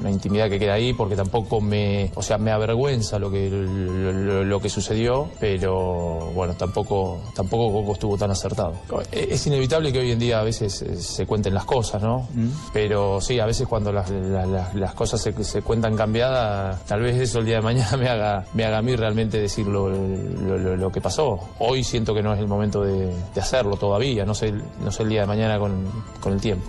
una 0.01 0.11
intimidad 0.11 0.49
que 0.49 0.59
queda 0.59 0.75
ahí 0.75 0.93
porque 0.93 1.17
tampoco 1.17 1.61
me, 1.61 2.11
o 2.15 2.23
sea, 2.23 2.39
me 2.39 2.51
avergüenza 2.51 3.19
lo 3.19 3.31
que, 3.31 3.49
lo, 3.51 4.61
que 4.61 4.69
sucedió, 4.69 5.29
pero 5.41 6.31
bueno, 6.35 6.55
tampoco, 6.55 7.21
tampoco 7.35 7.73
Coco 7.73 7.93
estuvo 7.93 8.17
tan 8.17 8.31
acertado. 8.31 8.73
Es 9.13 9.47
inevitable 9.47 9.93
que 9.93 10.01
hoy 10.01 10.11
en 10.13 10.19
día 10.19 10.41
a 10.41 10.43
veces 10.43 10.83
eh, 10.83 10.97
se 10.97 11.27
cuenten 11.27 11.55
las 11.55 11.65
cosas, 11.65 12.03
¿no? 12.03 12.29
Pero 12.73 13.21
sí, 13.21 13.39
a 13.39 13.47
veces 13.47 13.67
cuando 13.69 13.93
las, 13.93 14.11
la- 14.47 14.47
la- 14.47 14.71
las 14.75 14.95
cosas 14.95 15.21
se, 15.21 15.33
se 15.45 15.63
cuentan 15.63 15.97
cambiadas, 15.97 16.85
tal 16.87 17.01
vez 17.03 17.17
eso 17.17 17.39
el 17.41 17.47
día 17.47 17.57
de 17.57 17.63
mañana 17.63 17.97
me 17.99 18.09
haga, 18.09 18.45
me 18.55 18.65
haga 18.65 18.79
a 18.79 18.83
mí 18.83 18.95
realmente 18.97 19.39
decir 19.41 19.67
lo, 19.67 19.89
lo- 19.89 20.59
lo- 20.59 20.77
lo 20.77 20.93
que 20.93 21.01
pasó. 21.01 21.39
Hoy 21.59 21.85
siento 21.85 22.15
que 22.15 22.23
no 22.23 22.33
es 22.35 22.41
el 22.41 22.47
momento 22.49 22.83
de, 22.83 23.07
de 23.35 23.41
hacerlo 23.41 23.77
todavía, 23.77 24.25
no 24.25 24.35
sé, 24.35 24.53
no 24.83 24.91
sé 24.91 25.03
el 25.03 25.09
día 25.11 25.21
de 25.23 25.27
mañana 25.27 25.59
con, 25.59 25.85
con 26.21 26.33
el 26.35 26.41
tiempo. 26.41 26.69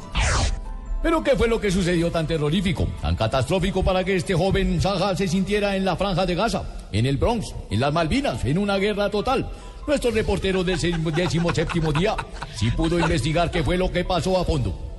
¿Pero 1.04 1.24
qué 1.24 1.36
fue 1.36 1.48
lo 1.48 1.60
que 1.60 1.72
sucedió 1.72 2.12
tan 2.12 2.28
terrorífico, 2.28 2.88
tan 3.02 3.16
catastrófico 3.16 3.84
para 3.84 4.04
que 4.04 4.16
este 4.18 4.36
joven 4.36 4.80
Saja 4.80 5.16
se 5.16 5.28
sintiera 5.28 5.76
en 5.76 5.84
la 5.84 5.96
franja 5.96 6.28
de 6.28 6.36
Gaza, 6.36 6.62
en 6.92 7.08
el 7.08 7.18
Bronx, 7.18 7.56
en 7.72 7.80
las 7.80 7.92
Malvinas, 7.92 8.46
en 8.46 8.60
una 8.60 8.78
guerra 8.78 9.10
total? 9.10 9.50
Nuestro 9.88 10.12
reportero 10.12 10.64
del 10.64 10.78
décimo 10.80 11.52
séptimo 11.52 11.92
día 11.92 12.16
sí 12.56 12.70
pudo 12.70 13.00
investigar 13.00 13.50
qué 13.50 13.64
fue 13.64 13.78
lo 13.78 13.92
que 13.92 14.04
pasó 14.06 14.38
a 14.40 14.46
fondo. 14.46 14.91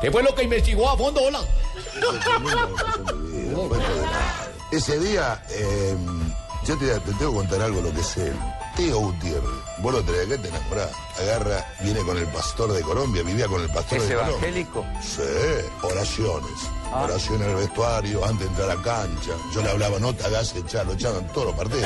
¿Qué 0.00 0.10
fue 0.10 0.22
lo 0.22 0.34
que 0.34 0.44
investigó 0.44 0.88
a 0.90 0.96
fondo, 0.96 1.22
hola? 1.22 1.40
Ese 4.70 4.98
día, 4.98 5.42
eh, 5.50 5.96
yo 6.64 6.76
te, 6.78 6.86
te 6.86 7.12
tengo 7.14 7.30
que 7.32 7.36
contar 7.38 7.62
algo 7.62 7.80
lo 7.80 7.92
que 7.92 8.00
es 8.00 8.16
él. 8.18 8.34
Teo 8.76 8.98
Gutiérrez, 8.98 9.48
vos 9.78 9.94
lo 9.94 10.02
tenés 10.02 10.26
que 10.26 10.38
te 10.38 10.48
enamorás. 10.48 10.90
Agarra, 11.18 11.64
viene 11.80 12.00
con 12.00 12.18
el 12.18 12.26
pastor 12.26 12.72
de 12.72 12.82
Colombia, 12.82 13.22
vivía 13.22 13.46
con 13.46 13.62
el 13.62 13.70
pastor 13.70 13.98
¿Es 13.98 14.08
de 14.08 14.14
Colombia. 14.16 14.36
evangélico? 14.36 14.84
Sí, 15.02 15.22
oraciones. 15.82 16.50
Ah. 16.92 17.04
Oraciones 17.04 17.42
en 17.42 17.50
el 17.50 17.56
vestuario, 17.56 18.24
antes 18.24 18.40
de 18.40 18.46
entrar 18.46 18.70
a 18.70 18.74
la 18.76 18.82
cancha. 18.82 19.32
Yo 19.52 19.62
le 19.62 19.70
hablaba, 19.70 19.98
no 19.98 20.14
te 20.14 20.24
hagas 20.24 20.54
echar, 20.54 20.86
lo 20.86 20.92
echaban 20.92 21.26
todos 21.32 21.48
los 21.48 21.56
partidos. 21.56 21.82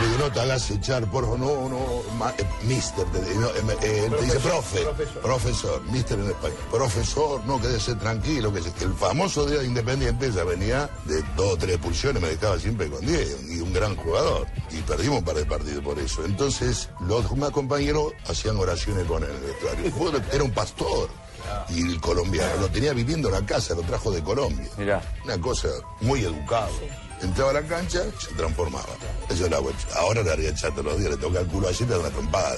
Le 0.00 0.06
digo, 0.08 0.18
no 0.18 0.32
te 0.32 0.40
hagas 0.40 0.70
echar, 0.70 1.08
por 1.10 1.22
favor, 1.24 1.38
no, 1.38 1.68
no, 1.68 1.78
ma- 2.18 2.34
eh, 2.36 2.44
mister, 2.64 3.04
te, 3.06 3.18
no, 3.36 3.46
eh, 3.48 3.76
eh, 3.82 4.04
él 4.06 4.16
te 4.16 4.24
dice 4.24 4.40
profe, 4.40 4.84
profesor, 5.22 5.82
mister 5.84 6.18
en 6.18 6.26
español, 6.30 6.58
profesor, 6.70 7.40
no, 7.46 7.60
quédese 7.60 7.94
tranquilo, 7.94 8.52
que 8.52 8.58
el 8.84 8.94
famoso 8.94 9.46
día 9.46 9.60
de 9.60 9.66
Independiente 9.66 10.32
ya 10.32 10.42
venía 10.42 10.90
de 11.04 11.22
dos 11.36 11.52
o 11.54 11.56
tres 11.56 11.76
expulsiones, 11.76 12.20
me 12.20 12.28
dejaba 12.28 12.58
siempre 12.58 12.90
con 12.90 13.06
10, 13.06 13.50
y 13.50 13.60
un 13.60 13.72
gran 13.72 13.94
jugador, 13.96 14.46
y 14.72 14.78
perdimos 14.82 15.18
un 15.20 15.24
par 15.24 15.36
de 15.36 15.46
partidos 15.46 15.84
por 15.84 15.96
eso. 15.98 16.24
Entonces, 16.24 16.88
los 17.06 17.30
demás 17.30 17.50
compañeros 17.52 18.12
hacían 18.28 18.56
oraciones 18.56 19.06
con 19.06 19.22
él 19.22 19.30
en 19.30 19.36
el 19.36 19.42
vestuario. 19.42 19.84
El 19.86 19.92
jugador 19.92 20.22
era 20.32 20.42
un 20.44 20.52
pastor. 20.52 21.08
Y 21.70 21.82
el 21.82 22.00
colombiano 22.00 22.56
lo 22.60 22.68
tenía 22.68 22.92
viviendo 22.92 23.28
en 23.28 23.34
la 23.34 23.46
casa, 23.46 23.74
lo 23.74 23.82
trajo 23.82 24.10
de 24.10 24.22
Colombia. 24.22 24.68
Una 25.24 25.40
cosa 25.40 25.68
muy 26.00 26.20
educada. 26.24 26.68
Entraba 27.22 27.50
a 27.50 27.54
la 27.54 27.62
cancha, 27.62 28.02
se 28.20 28.34
transformaba. 28.36 28.88
Eso 29.30 29.46
era 29.46 29.58
bueno. 29.60 29.78
Ahora 29.96 30.22
le 30.22 30.32
haría 30.32 30.50
echar 30.50 30.72
todos 30.72 30.84
los 30.86 30.98
días, 30.98 31.10
le 31.12 31.16
toca 31.16 31.40
el 31.40 31.46
culo 31.46 31.68
así, 31.68 31.84
te 31.84 31.92
da 31.92 32.00
una 32.00 32.10
trompada. 32.10 32.54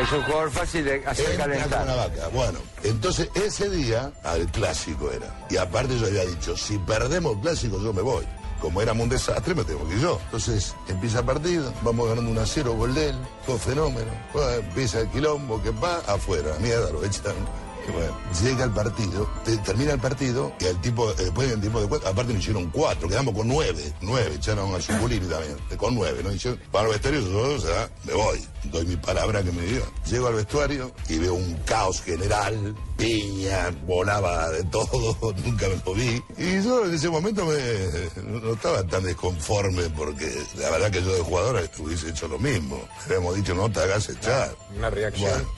Es 0.00 0.12
un 0.12 0.22
jugador 0.24 0.50
fácil 0.50 0.84
de 0.84 1.02
hacer 1.06 1.30
Entra 1.30 1.44
calentar. 1.46 1.86
vaca. 1.86 2.28
Bueno, 2.28 2.58
entonces 2.82 3.28
ese 3.34 3.70
día, 3.70 4.12
al 4.24 4.46
clásico 4.50 5.10
era. 5.10 5.46
Y 5.48 5.56
aparte 5.56 5.98
yo 5.98 6.06
había 6.06 6.24
dicho, 6.26 6.54
si 6.56 6.76
perdemos 6.78 7.34
el 7.36 7.40
clásico 7.40 7.80
yo 7.80 7.92
me 7.94 8.02
voy. 8.02 8.26
Como 8.60 8.80
éramos 8.80 9.04
un 9.04 9.10
desastre, 9.10 9.54
me 9.54 9.64
tengo 9.64 9.86
que 9.86 9.94
ir 9.94 10.00
yo. 10.00 10.18
Entonces 10.24 10.74
empieza 10.88 11.20
el 11.20 11.24
partido, 11.26 11.72
vamos 11.82 12.08
ganando 12.08 12.30
1 12.30 12.40
a 12.40 12.46
0, 12.46 12.74
gol 12.74 12.94
de 12.94 13.10
él, 13.10 13.16
todo 13.44 13.58
fenómeno. 13.58 14.10
Empieza 14.58 15.00
el 15.00 15.08
quilombo, 15.08 15.62
que 15.62 15.70
va 15.70 15.98
afuera, 16.06 16.56
mierda, 16.60 16.90
lo 16.90 17.04
echan. 17.04 17.34
Bueno, 17.92 18.12
llega 18.42 18.64
el 18.64 18.70
partido, 18.72 19.28
te- 19.44 19.56
termina 19.58 19.92
el 19.92 20.00
partido 20.00 20.52
y 20.60 20.64
el 20.66 20.80
tipo, 20.80 21.10
eh, 21.12 21.14
después 21.18 21.48
del 21.48 21.60
tiempo 21.60 21.80
de 21.80 21.88
cuatro, 21.88 22.08
aparte 22.08 22.32
nos 22.32 22.42
hicieron 22.42 22.70
cuatro, 22.70 23.08
quedamos 23.08 23.34
con 23.34 23.48
nueve, 23.48 23.92
nueve, 24.02 24.32
echaron 24.34 24.74
a 24.74 24.80
Zuculini 24.80 25.26
también, 25.26 25.56
con 25.76 25.94
nueve, 25.94 26.20
¿no? 26.22 26.32
Hicieron, 26.32 26.60
para 26.72 26.86
el 26.86 26.92
vestuario 26.92 27.20
yo, 27.20 27.54
o 27.54 27.58
sea, 27.60 27.88
me 28.04 28.12
voy, 28.14 28.44
doy 28.64 28.84
mi 28.86 28.96
palabra 28.96 29.42
que 29.42 29.52
me 29.52 29.62
dio. 29.62 29.82
Llego 30.10 30.26
al 30.28 30.34
vestuario 30.34 30.92
y 31.08 31.18
veo 31.18 31.34
un 31.34 31.54
caos 31.64 32.02
general, 32.02 32.74
piña, 32.96 33.70
volaba 33.86 34.50
de 34.50 34.64
todo, 34.64 35.16
nunca 35.44 35.68
me 35.68 35.76
lo 35.84 35.94
vi. 35.94 36.22
Y 36.36 36.62
yo 36.62 36.84
en 36.86 36.94
ese 36.94 37.08
momento 37.08 37.46
me, 37.46 38.22
no 38.22 38.52
estaba 38.54 38.82
tan 38.86 39.04
desconforme 39.04 39.88
porque 39.90 40.30
la 40.58 40.70
verdad 40.70 40.90
que 40.90 41.02
yo 41.02 41.14
de 41.14 41.20
jugador 41.20 41.68
hubiese 41.78 42.10
hecho 42.10 42.26
lo 42.28 42.38
mismo. 42.38 42.80
Habíamos 43.06 43.36
dicho, 43.36 43.54
no 43.54 43.70
te 43.70 43.80
hagas 43.80 44.08
echar. 44.08 44.54
Una 44.76 44.90
reacción. 44.90 45.30
Bueno, 45.30 45.48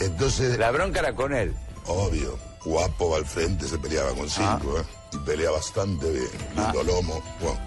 entonces... 0.00 0.58
La 0.58 0.70
bronca 0.70 1.00
era 1.00 1.14
con 1.14 1.32
él. 1.32 1.54
Obvio. 1.86 2.38
Guapo 2.64 3.14
al 3.14 3.24
frente, 3.24 3.68
se 3.68 3.78
peleaba 3.78 4.10
con 4.12 4.28
cinco, 4.28 4.78
¿eh? 4.78 4.84
Y 5.12 5.18
pelea 5.18 5.50
bastante 5.52 6.10
bien. 6.10 6.28
Lindo 6.56 6.82
lomo. 6.82 7.22
Bueno. 7.40 7.60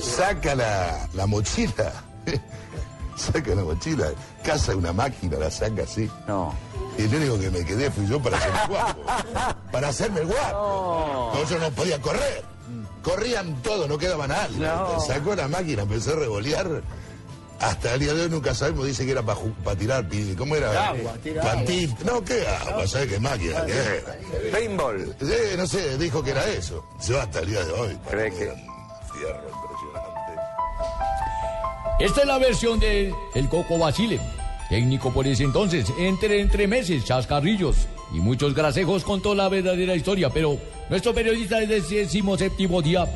Saca 0.00 0.54
la, 0.54 1.08
la 1.14 1.26
mochila. 1.26 1.92
saca 3.16 3.54
la 3.54 3.64
mochila. 3.64 4.12
Caza 4.44 4.76
una 4.76 4.92
máquina, 4.92 5.36
la 5.36 5.50
saca 5.50 5.82
así. 5.82 6.08
No. 6.28 6.54
Y 6.96 7.02
el 7.02 7.14
único 7.14 7.40
que 7.40 7.50
me 7.50 7.64
quedé 7.64 7.90
fui 7.90 8.06
yo 8.06 8.22
para 8.22 8.36
hacerme 8.38 8.66
guapo. 8.68 9.00
Para 9.72 9.88
hacerme 9.88 10.20
guapo. 10.22 11.32
No, 11.34 11.44
yo 11.48 11.58
no 11.58 11.70
podía 11.70 12.00
correr. 12.00 12.44
Corrían 13.02 13.54
todos, 13.62 13.88
no 13.88 13.98
quedaba 13.98 14.26
nadie. 14.26 14.58
No. 14.58 15.00
Sacó 15.00 15.34
la 15.34 15.48
máquina, 15.48 15.82
empezó 15.82 16.12
a 16.12 16.16
revolear. 16.16 16.82
Hasta 17.60 17.94
el 17.94 18.00
día 18.00 18.14
de 18.14 18.22
hoy 18.22 18.30
nunca 18.30 18.54
sabemos, 18.54 18.86
dice 18.86 19.04
que 19.04 19.12
era 19.12 19.22
para 19.22 19.38
tirar, 19.76 20.08
pi- 20.08 20.34
¿cómo 20.36 20.56
era? 20.56 20.88
Agua, 20.88 21.12
tirar 21.22 21.44
Pantín. 21.44 21.94
No, 22.06 22.24
¿qué 22.24 22.46
agua? 22.46 22.86
¿Sabes 22.86 23.08
qué 23.08 23.20
máquina? 23.20 23.66
¿Qué 23.66 23.72
era? 23.72 24.50
Paintball. 24.50 25.14
Sí, 25.20 25.34
no 25.58 25.66
sé, 25.66 25.98
dijo 25.98 26.22
que 26.22 26.30
era 26.30 26.46
eso. 26.48 26.82
Hasta 27.20 27.40
el 27.40 27.50
día 27.50 27.62
de 27.64 27.72
hoy. 27.72 27.98
¿Cree 28.08 28.30
que? 28.30 28.36
Fierro 29.12 29.42
impresionante. 29.50 30.32
Esta 32.00 32.20
es 32.22 32.26
la 32.26 32.38
versión 32.38 32.80
de 32.80 33.14
El 33.34 33.48
Coco 33.50 33.76
Basile, 33.78 34.18
técnico 34.70 35.12
por 35.12 35.26
ese 35.26 35.44
entonces, 35.44 35.86
entre 35.98 36.40
entre 36.40 36.66
meses, 36.66 37.04
chascarrillos 37.04 37.76
y 38.14 38.20
muchos 38.20 38.54
grasejos 38.54 39.04
contó 39.04 39.34
la 39.34 39.50
verdadera 39.50 39.94
historia, 39.94 40.30
pero 40.30 40.56
nuestro 40.88 41.12
periodista 41.14 41.58
desde 41.58 41.76
el 41.76 41.86
décimo 41.86 42.38
séptimo 42.38 42.80
día 42.80 43.06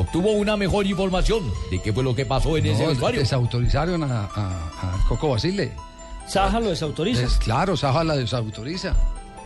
obtuvo 0.00 0.32
una 0.32 0.56
mejor 0.56 0.86
información 0.86 1.42
de 1.70 1.80
qué 1.82 1.92
fue 1.92 2.02
lo 2.02 2.14
que 2.14 2.24
pasó 2.26 2.56
en 2.56 2.66
ese 2.66 2.86
vestuario. 2.86 3.20
desautorizaron 3.20 4.02
a, 4.04 4.24
a- 4.24 4.70
a 4.82 5.04
Coco 5.08 5.30
Basile. 5.30 5.72
Saja 6.26 6.60
lo 6.60 6.68
desautoriza. 6.70 7.22
Es- 7.22 7.38
claro, 7.38 7.76
Saja 7.76 8.04
la 8.04 8.16
desautoriza. 8.16 8.94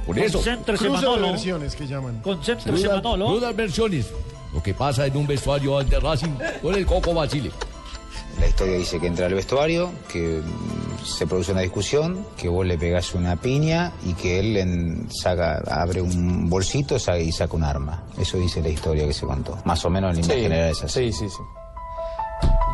Por 0.07 0.19
eso. 0.19 0.39
Concéntrese, 0.39 0.89
Manolo. 0.91 1.29
versiones 1.29 1.77
que 1.77 1.87
llaman. 1.87 2.21
Concéntrese, 2.23 2.89
Manolo. 2.89 3.31
dudas 3.31 3.55
versiones. 3.55 4.11
Lo 4.53 4.63
que 4.63 4.75
pasa 4.75 5.07
en 5.07 5.17
un 5.17 5.27
vestuario 5.27 5.79
ante 5.79 5.99
Racing 6.01 6.35
con 6.61 6.75
el 6.75 6.85
Coco 6.85 7.15
Basile. 7.15 7.51
La 8.43 8.49
historia 8.49 8.77
dice 8.77 8.99
que 8.99 9.07
entra 9.07 9.27
al 9.27 9.35
vestuario, 9.35 9.93
que 10.13 10.41
mm, 10.43 11.05
se 11.05 11.29
produce 11.29 11.53
una 11.53 11.61
discusión, 11.61 12.27
que 12.37 12.49
vos 12.49 12.67
le 12.67 12.77
pegás 12.77 13.15
una 13.15 13.37
piña 13.37 13.93
y 14.05 14.15
que 14.15 14.41
él 14.41 14.57
en- 14.57 15.09
saca, 15.13 15.63
abre 15.71 16.03
un 16.03 16.51
bolsito 16.51 16.97
y 16.97 17.31
saca 17.31 17.55
un 17.55 17.63
arma. 17.63 18.03
Eso 18.19 18.39
dice 18.39 18.61
la 18.61 18.69
historia 18.69 19.07
que 19.07 19.13
se 19.15 19.25
contó. 19.27 19.59
Más 19.65 19.85
o 19.85 19.91
menos 19.91 20.17
en 20.19 20.23
línea 20.23 20.37
general 20.37 20.71
es 20.71 20.83
así. 20.83 21.13
Sí, 21.13 21.21
sí, 21.21 21.29
sí. 21.31 21.43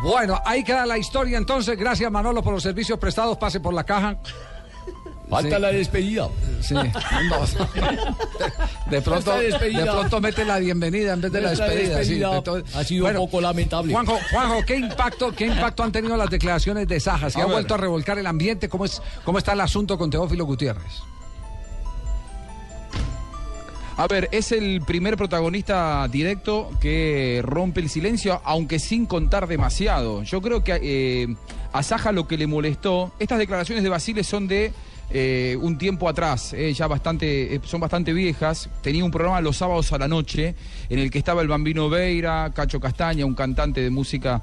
Bueno, 0.01 0.41
ahí 0.43 0.63
queda 0.63 0.87
la 0.87 0.97
historia 0.97 1.37
entonces. 1.37 1.77
Gracias 1.77 2.11
Manolo 2.11 2.41
por 2.41 2.53
los 2.53 2.63
servicios 2.63 2.97
prestados. 2.97 3.37
Pase 3.37 3.59
por 3.59 3.73
la 3.75 3.83
caja. 3.83 4.17
Falta 5.29 5.57
Sí. 5.57 5.61
la 5.61 5.71
despedida. 5.71 6.27
Sí. 6.61 6.73
No. 6.73 6.81
De 8.89 9.01
pronto, 9.01 9.37
despedida. 9.39 9.83
de 9.85 9.91
pronto 9.91 10.19
mete 10.21 10.43
la 10.43 10.57
bienvenida 10.57 11.13
en 11.13 11.21
vez 11.21 11.31
de 11.31 11.41
la 11.41 11.49
despedida. 11.51 11.83
sí. 11.83 11.89
despedida 11.99 12.37
Entonces, 12.37 12.75
ha 12.75 12.83
sido 12.83 13.03
bueno, 13.03 13.21
un 13.21 13.27
poco 13.27 13.41
lamentable. 13.41 13.93
Juanjo, 13.93 14.17
Juanjo, 14.31 14.65
¿qué 14.65 14.77
impacto, 14.77 15.31
¿qué 15.35 15.45
impacto 15.45 15.83
han 15.83 15.91
tenido 15.91 16.17
las 16.17 16.31
declaraciones 16.31 16.87
de 16.87 16.99
Saja? 16.99 17.29
¿Se 17.29 17.39
A 17.39 17.43
ha 17.43 17.45
ver. 17.45 17.53
vuelto 17.53 17.75
a 17.75 17.77
revolcar 17.77 18.17
el 18.17 18.25
ambiente? 18.25 18.69
¿Cómo, 18.69 18.85
es, 18.85 19.01
¿Cómo 19.23 19.37
está 19.37 19.53
el 19.53 19.61
asunto 19.61 19.99
con 19.99 20.09
Teófilo 20.09 20.45
Gutiérrez? 20.45 21.03
A 23.97 24.07
ver, 24.07 24.29
es 24.31 24.53
el 24.53 24.81
primer 24.87 25.17
protagonista 25.17 26.07
directo 26.09 26.71
que 26.79 27.41
rompe 27.43 27.81
el 27.81 27.89
silencio, 27.89 28.41
aunque 28.45 28.79
sin 28.79 29.05
contar 29.05 29.45
demasiado. 29.45 30.23
Yo 30.23 30.41
creo 30.41 30.63
que 30.63 30.79
eh, 30.81 31.35
a 31.73 31.83
Saja 31.83 32.13
lo 32.13 32.25
que 32.25 32.37
le 32.37 32.47
molestó, 32.47 33.11
estas 33.19 33.39
declaraciones 33.39 33.83
de 33.83 33.89
Basile 33.89 34.23
son 34.23 34.47
de 34.47 34.71
eh, 35.11 35.57
un 35.61 35.77
tiempo 35.77 36.07
atrás, 36.07 36.53
eh, 36.53 36.71
ya 36.73 36.87
bastante, 36.87 37.55
eh, 37.55 37.61
son 37.63 37.79
bastante 37.81 38.13
viejas. 38.13 38.69
Tenía 38.81 39.03
un 39.03 39.11
programa 39.11 39.41
los 39.41 39.57
sábados 39.57 39.91
a 39.91 39.97
la 39.97 40.07
noche 40.07 40.55
en 40.89 40.99
el 40.99 41.09
que 41.09 41.17
estaba 41.17 41.41
el 41.41 41.47
Bambino 41.47 41.89
Veira, 41.89 42.51
Cacho 42.53 42.79
Castaña, 42.79 43.25
un 43.25 43.35
cantante 43.35 43.81
de 43.81 43.89
música 43.89 44.41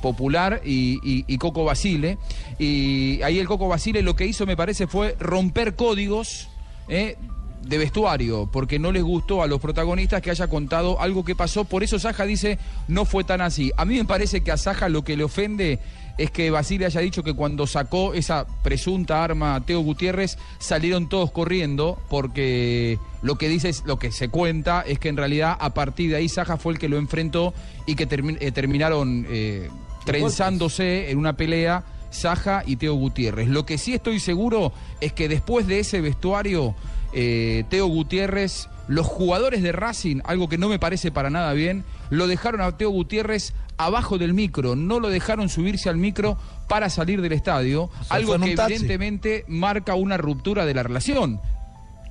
popular, 0.00 0.60
y, 0.64 1.24
y- 1.26 1.38
Coco 1.38 1.64
Basile. 1.64 2.18
Y 2.58 3.20
ahí 3.22 3.38
el 3.38 3.46
Coco 3.46 3.68
Basile 3.68 4.02
lo 4.02 4.14
que 4.14 4.26
hizo, 4.26 4.44
me 4.46 4.56
parece, 4.56 4.86
fue 4.86 5.16
romper 5.18 5.74
códigos. 5.74 6.48
de 6.88 7.76
vestuario, 7.76 8.48
porque 8.50 8.78
no 8.78 8.90
les 8.90 9.02
gustó 9.02 9.42
a 9.42 9.46
los 9.46 9.60
protagonistas 9.60 10.22
que 10.22 10.30
haya 10.30 10.48
contado 10.48 10.98
algo 10.98 11.24
que 11.26 11.34
pasó. 11.36 11.64
Por 11.66 11.82
eso 11.84 11.98
Saja 11.98 12.24
dice, 12.24 12.58
no 12.88 13.04
fue 13.04 13.22
tan 13.22 13.42
así. 13.42 13.70
A 13.76 13.84
mí 13.84 13.96
me 13.96 14.06
parece 14.06 14.40
que 14.42 14.50
a 14.50 14.56
Saja 14.56 14.88
lo 14.88 15.04
que 15.04 15.14
le 15.14 15.24
ofende 15.24 15.78
es 16.18 16.30
que 16.30 16.50
Basile 16.50 16.86
haya 16.86 17.00
dicho 17.00 17.22
que 17.22 17.34
cuando 17.34 17.66
sacó 17.66 18.14
esa 18.14 18.46
presunta 18.62 19.22
arma 19.24 19.54
a 19.54 19.60
Teo 19.60 19.80
Gutiérrez 19.80 20.38
salieron 20.58 21.08
todos 21.08 21.30
corriendo, 21.30 21.98
porque 22.08 22.98
lo 23.22 23.36
que 23.36 23.48
dice, 23.48 23.68
es, 23.70 23.84
lo 23.86 23.98
que 23.98 24.12
se 24.12 24.28
cuenta 24.28 24.82
es 24.86 24.98
que 24.98 25.08
en 25.08 25.16
realidad 25.16 25.56
a 25.58 25.74
partir 25.74 26.10
de 26.10 26.16
ahí 26.16 26.28
Saja 26.28 26.56
fue 26.56 26.74
el 26.74 26.78
que 26.78 26.88
lo 26.88 26.98
enfrentó 26.98 27.54
y 27.86 27.94
que 27.94 28.08
termi- 28.08 28.38
eh, 28.40 28.52
terminaron 28.52 29.26
eh, 29.28 29.68
trenzándose 30.04 31.10
en 31.10 31.18
una 31.18 31.34
pelea. 31.36 31.84
Saja 32.12 32.64
y 32.66 32.74
Teo 32.74 32.94
Gutiérrez. 32.94 33.46
Lo 33.46 33.64
que 33.64 33.78
sí 33.78 33.94
estoy 33.94 34.18
seguro 34.18 34.72
es 35.00 35.12
que 35.12 35.28
después 35.28 35.68
de 35.68 35.78
ese 35.78 36.00
vestuario, 36.00 36.74
eh, 37.12 37.62
Teo 37.70 37.86
Gutiérrez, 37.86 38.68
los 38.88 39.06
jugadores 39.06 39.62
de 39.62 39.70
Racing, 39.70 40.16
algo 40.24 40.48
que 40.48 40.58
no 40.58 40.68
me 40.68 40.80
parece 40.80 41.12
para 41.12 41.30
nada 41.30 41.52
bien, 41.52 41.84
lo 42.10 42.26
dejaron 42.26 42.62
a 42.62 42.76
Teo 42.76 42.90
Gutiérrez 42.90 43.52
abajo 43.84 44.18
del 44.18 44.34
micro, 44.34 44.76
no 44.76 45.00
lo 45.00 45.08
dejaron 45.08 45.48
subirse 45.48 45.88
al 45.88 45.96
micro 45.96 46.36
para 46.68 46.88
salir 46.90 47.20
del 47.20 47.32
estadio, 47.32 47.90
sea, 48.06 48.16
algo 48.16 48.38
que 48.38 48.52
evidentemente 48.52 49.44
marca 49.48 49.94
una 49.94 50.16
ruptura 50.16 50.64
de 50.66 50.74
la 50.74 50.82
relación. 50.82 51.40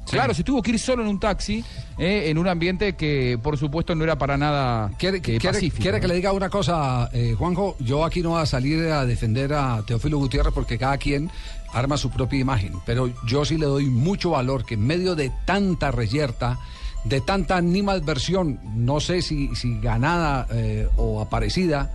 Claro, 0.10 0.34
se 0.34 0.44
tuvo 0.44 0.64
que 0.64 0.72
ir 0.72 0.80
solo 0.80 1.04
en 1.04 1.08
un 1.10 1.20
taxi, 1.20 1.64
eh, 2.00 2.24
en 2.30 2.40
un 2.40 2.48
ambiente 2.48 2.96
que 2.96 3.38
por 3.44 3.58
supuesto 3.60 3.94
no 3.94 4.04
era 4.04 4.18
para 4.18 4.38
nada 4.38 4.90
¿Quiere, 4.98 5.18
eh, 5.18 5.22
quiere- 5.22 5.40
pacífico. 5.40 5.84
quiere 5.84 6.02
que 6.02 6.08
le 6.08 6.16
diga 6.16 6.32
una 6.34 6.50
cosa, 6.50 7.10
eh, 7.14 7.36
Juanjo? 7.38 7.76
Yo 7.80 8.04
aquí 8.04 8.22
no 8.24 8.30
voy 8.30 8.42
a 8.42 8.48
salir 8.48 8.86
a 8.92 9.06
defender 9.06 9.54
a 9.54 9.84
Teófilo 9.86 10.18
Gutiérrez 10.18 10.52
porque 10.52 10.80
cada 10.80 10.98
quien 10.98 11.30
arma 11.74 11.96
su 11.96 12.10
propia 12.10 12.40
imagen. 12.40 12.74
Pero 12.88 13.14
yo 13.28 13.46
sí 13.46 13.60
le 13.60 13.68
doy 13.68 13.86
mucho 13.86 14.32
valor 14.32 14.66
que 14.66 14.74
en 14.74 14.88
medio 14.88 15.14
de 15.14 15.32
tanta 15.46 15.92
reyerta, 15.92 16.58
de 17.04 17.22
tanta 17.22 17.58
animadversión, 17.58 18.60
no 18.76 19.00
sé 19.00 19.22
si, 19.22 19.56
si 19.56 19.80
ganada 19.80 20.48
eh, 20.52 20.88
o 20.98 21.22
aparecida, 21.22 21.92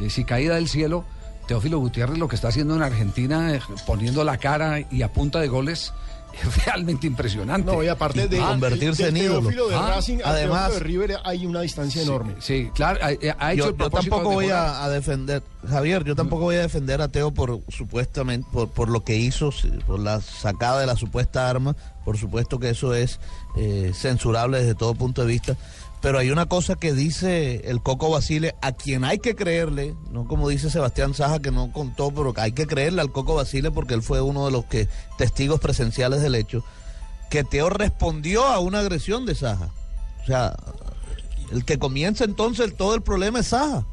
eh, 0.00 0.10
si 0.10 0.24
caída 0.24 0.54
del 0.54 0.68
cielo, 0.68 1.04
Teófilo 1.46 1.78
Gutiérrez 1.78 2.18
lo 2.18 2.28
que 2.28 2.36
está 2.36 2.48
haciendo 2.48 2.76
en 2.76 2.82
Argentina, 2.82 3.54
eh, 3.54 3.60
poniendo 3.86 4.24
la 4.24 4.38
cara 4.38 4.80
y 4.90 5.02
a 5.02 5.12
punta 5.12 5.40
de 5.40 5.48
goles, 5.48 5.92
realmente 6.66 7.06
impresionante. 7.06 7.70
No, 7.70 7.82
y 7.82 7.88
aparte 7.88 8.28
de, 8.28 8.38
convertirse 8.38 9.04
de 9.04 9.08
en 9.10 9.16
ídolo. 9.16 9.48
De 9.68 9.74
Ah, 9.74 9.92
Racing 9.96 10.18
además- 10.24 10.74
de 10.74 10.80
River 10.80 11.16
hay 11.24 11.46
una 11.46 11.60
distancia 11.62 12.02
enorme. 12.02 12.34
Sí, 12.40 12.70
claro, 12.74 13.00
ha, 13.02 13.06
ha 13.08 13.12
hecho 13.12 13.24
yo, 13.24 13.64
el 13.64 13.70
yo 13.72 13.76
propósito 13.76 14.16
tampoco 14.16 14.30
de 14.30 14.46
voy 14.46 14.50
a, 14.50 14.84
a 14.84 14.88
defender, 14.90 15.42
Javier, 15.68 16.04
yo 16.04 16.14
tampoco 16.14 16.42
voy 16.44 16.56
a 16.56 16.60
defender 16.62 17.00
a 17.02 17.08
Teo 17.08 17.32
por 17.32 17.60
supuestamente, 17.68 18.48
por, 18.52 18.68
por 18.68 18.88
lo 18.88 19.04
que 19.04 19.16
hizo, 19.16 19.50
por 19.86 19.98
la 20.00 20.20
sacada 20.20 20.80
de 20.80 20.86
la 20.86 20.96
supuesta 20.96 21.48
arma. 21.48 21.76
Por 22.04 22.16
supuesto 22.16 22.58
que 22.58 22.70
eso 22.70 22.94
es 22.94 23.20
eh, 23.58 23.92
censurable 23.94 24.58
desde 24.60 24.74
todo 24.74 24.94
punto 24.94 25.20
de 25.22 25.26
vista. 25.26 25.56
Pero 26.00 26.18
hay 26.18 26.30
una 26.30 26.46
cosa 26.46 26.76
que 26.76 26.92
dice 26.92 27.62
el 27.64 27.82
Coco 27.82 28.10
Basile, 28.10 28.54
a 28.62 28.72
quien 28.72 29.04
hay 29.04 29.18
que 29.18 29.34
creerle, 29.34 29.96
no 30.12 30.26
como 30.26 30.48
dice 30.48 30.70
Sebastián 30.70 31.14
Saja 31.14 31.40
que 31.40 31.50
no 31.50 31.72
contó, 31.72 32.12
pero 32.12 32.32
hay 32.36 32.52
que 32.52 32.66
creerle 32.66 33.00
al 33.00 33.10
Coco 33.10 33.34
Basile 33.34 33.70
porque 33.70 33.94
él 33.94 34.02
fue 34.02 34.20
uno 34.20 34.46
de 34.46 34.52
los 34.52 34.64
que 34.66 34.88
testigos 35.16 35.58
presenciales 35.58 36.22
del 36.22 36.36
hecho, 36.36 36.62
que 37.30 37.42
Teo 37.42 37.68
respondió 37.68 38.44
a 38.44 38.60
una 38.60 38.78
agresión 38.80 39.26
de 39.26 39.34
Saja. 39.34 39.70
O 40.22 40.26
sea, 40.26 40.56
el 41.50 41.64
que 41.64 41.78
comienza 41.78 42.24
entonces 42.24 42.76
todo 42.76 42.94
el 42.94 43.02
problema 43.02 43.40
es 43.40 43.48
Saja. 43.48 43.84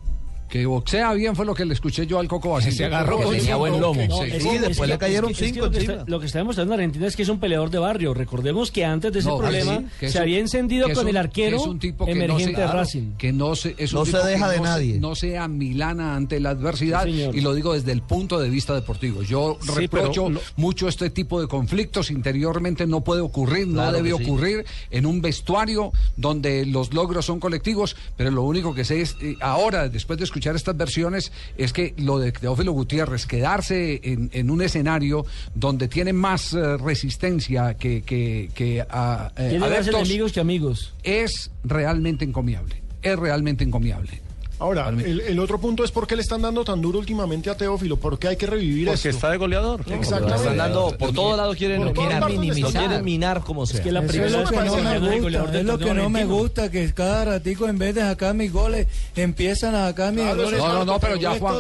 Que 0.50 0.66
boxea 0.66 1.12
bien 1.14 1.36
fue 1.36 1.46
lo 1.46 1.54
que 1.54 1.66
le 1.66 1.74
escuché 1.74 2.06
yo 2.08 2.20
al 2.20 2.28
Coco 2.28 2.52
Basile. 2.52 2.72
se 2.76 2.86
agarró 2.86 3.18
Que 3.18 3.24
con 3.24 3.32
tenía 3.34 3.46
cinco 3.48 3.60
buen 3.60 3.82
lomo. 3.82 4.02
No, 4.08 4.18
Sí. 4.24 4.30
después 4.32 4.62
es 4.72 4.78
que- 4.80 4.88
le 4.88 4.98
cayeron 4.98 5.32
es 5.32 5.38
que- 5.38 5.46
es 5.46 5.52
que 5.52 5.60
cinco 5.60 5.66
lo 5.72 5.78
está- 5.78 6.04
Lo 6.08 6.20
que 6.20 6.26
está 6.28 6.38
demostrando 6.40 6.74
en 6.76 6.80
Argentina 6.80 7.08
es 7.08 7.16
que 7.16 7.24
es 7.24 7.30
un 7.30 7.40
peleador 7.40 7.70
de 7.72 7.80
barrio. 7.80 8.14
Recordemos 8.14 8.72
que 8.72 8.86
antes 8.86 9.12
de 9.12 9.20
ese 9.20 9.28
No, 9.30 9.38
problema 9.40 9.78
sí, 9.80 9.86
que 10.00 10.06
es 10.06 10.12
se 10.12 10.18
un- 10.20 10.22
había 10.22 10.40
encendido 10.40 10.88
con 10.94 11.04
un- 11.04 11.10
el 11.10 11.18
arquero 11.18 11.58
es 11.58 11.66
un 11.66 11.80
tipo 11.80 12.06
que 12.06 12.14
no 12.16 12.24
emergente 12.24 12.56
se- 12.56 12.62
de 12.62 12.68
Racing. 12.68 13.12
que 13.18 13.34
no 13.34 13.56
se, 13.56 13.76
es 13.78 13.92
un 13.92 14.00
No 14.00 14.06
se 14.06 14.12
tipo 14.14 14.24
deja 14.26 14.50
de 14.50 14.58
no 14.58 14.64
nadie. 14.64 15.00
no 15.00 15.16
sea 15.16 15.48
milana 15.48 16.16
ante 16.16 16.40
la 16.40 16.52
adversidad 16.52 17.06
y 17.08 17.42
lo 17.42 17.54
digo 17.54 17.74
desde 17.74 17.92
el 17.92 18.02
punto 18.02 18.40
de 18.40 18.50
vista 18.50 18.74
deportivo. 18.76 19.24
Yo 19.24 19.58
Sí, 19.62 19.72
reprocho 19.76 20.28
pero 20.28 20.42
mucho 20.58 20.88
este 20.88 21.10
tipo 21.10 21.42
de 21.42 21.48
conflictos 21.48 22.12
interiormente 22.12 22.86
no 22.88 23.02
puede 23.02 23.22
ocurrir, 23.22 23.68
no 23.68 23.74
Claro 23.82 23.98
debe 23.98 24.12
que 24.12 24.18
sí. 24.18 24.24
ocurrir 24.24 24.66
en 24.92 25.06
un 25.06 25.22
vestuario 25.22 25.92
donde 26.18 26.66
los 26.66 26.94
logros 26.94 27.26
son 27.26 27.40
colectivos, 27.40 27.96
pero 28.16 28.32
lo 28.32 28.44
único 28.44 28.74
que 28.76 28.86
sé 28.86 29.02
es 29.02 29.16
eh, 29.22 29.36
ahora 29.42 29.90
después 29.90 30.20
de 30.20 30.26
escuchar 30.36 30.56
estas 30.58 30.76
versiones 30.76 31.32
es 31.58 31.72
que 31.72 31.94
lo 31.98 32.20
de 32.20 32.34
Teófilo 32.34 32.74
Gutiérrez 32.74 33.26
quedarse 33.26 34.02
en, 34.04 34.30
en 34.34 34.52
un 34.52 34.62
escenario 34.62 35.26
donde 35.54 35.88
tiene 35.88 36.12
más 36.12 36.52
eh, 36.52 36.76
resistencia 36.76 37.76
que 37.76 38.02
que, 38.02 38.52
que 38.54 38.82
a, 38.82 39.32
eh, 39.38 39.58
adeptos, 39.62 39.96
enemigos 39.96 40.34
que 40.34 40.42
amigos. 40.42 40.94
es 41.04 41.52
realmente 41.64 42.26
encomiable. 42.26 42.82
Es 43.02 43.18
realmente 43.18 43.64
encomiable. 43.64 44.25
Ahora, 44.58 44.88
el, 44.88 45.20
el 45.20 45.40
otro 45.40 45.60
punto 45.60 45.84
es 45.84 45.92
por 45.92 46.08
qué 46.08 46.16
le 46.16 46.22
están 46.22 46.42
dando 46.42 46.64
tan 46.64 46.82
duro 46.82 46.98
últimamente 47.00 47.50
a 47.50 47.58
Teófilo, 47.58 47.98
por 47.98 48.18
qué 48.18 48.30
hay 48.30 48.36
que 48.38 48.48
revivir 48.48 48.88
Porque 48.88 48.96
esto. 49.10 49.10
está 49.10 49.30
de 49.32 49.38
goleador. 49.38 49.82
Exactamente. 49.92 50.36
Están 50.36 50.58
dando, 50.58 50.96
por 50.98 51.12
todos 51.12 51.36
lados 51.36 51.58
quieren, 51.58 51.94
Por 51.94 52.30
minimizar. 52.30 52.72
Lo 52.74 52.80
quieren 52.80 53.04
minar 53.04 53.42
como 53.42 53.66
sea. 53.66 53.84
que 53.84 53.92
la 53.92 54.00
Eso 54.00 54.08
primera 54.08 54.28
es 54.28 54.34
lo 54.34 54.50
que 54.50 54.56
no 54.56 54.76
me 54.78 55.20
gusta, 55.20 55.46
del 55.48 55.56
es 55.56 55.66
lo 55.66 55.78
que 55.78 55.94
no 55.94 56.10
me 56.10 56.26
gusta, 56.26 56.72
que 56.72 56.94
cada 56.94 57.26
ratico 57.26 57.68
en 57.68 57.78
vez 57.78 57.96
de 57.96 58.02
sacar 58.02 58.34
mis 58.34 58.54
goles, 58.54 58.88
empiezan 59.18 59.76
a 59.76 59.88
sacar 59.90 60.14
mis 60.14 60.24
Claro, 60.24 60.44
goles. 60.44 60.60
No, 60.60 60.74
no, 60.74 60.86
no, 60.86 61.00
pero 61.00 61.16
ya 61.18 61.38
Juan. 61.38 61.56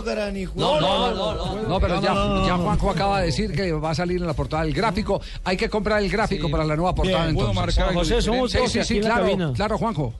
No, 0.55 0.79
no, 0.79 1.13
no, 1.13 1.33
no. 1.35 1.67
No, 1.67 1.79
pero 1.81 2.01
ya, 2.01 2.13
ya 2.47 2.55
Juanjo 2.57 2.89
acaba 2.91 3.19
de 3.19 3.25
decir 3.25 3.51
que 3.51 3.73
va 3.73 3.91
a 3.91 3.95
salir 3.95 4.21
en 4.21 4.27
la 4.27 4.33
portada 4.33 4.63
el 4.63 4.73
gráfico. 4.73 5.19
Hay 5.43 5.57
que 5.57 5.67
comprar 5.69 6.01
el 6.01 6.09
gráfico 6.09 6.49
para 6.49 6.63
la 6.63 6.77
nueva 6.77 6.95
portada 6.95 7.23
Bien, 7.25 7.35
¿puedo 7.35 7.49
entonces. 7.51 7.77
marcar 7.77 7.93
José, 7.93 8.21
somos 8.21 8.51
Sí, 8.51 8.83
sí, 8.85 8.99
claro, 9.01 9.53
claro, 9.53 9.77
Juanjo. 9.77 10.13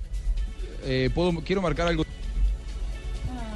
Eh, 0.84 1.10
puedo, 1.16 1.32
quiero 1.46 1.62
marcar 1.62 1.88
algo. 1.88 2.04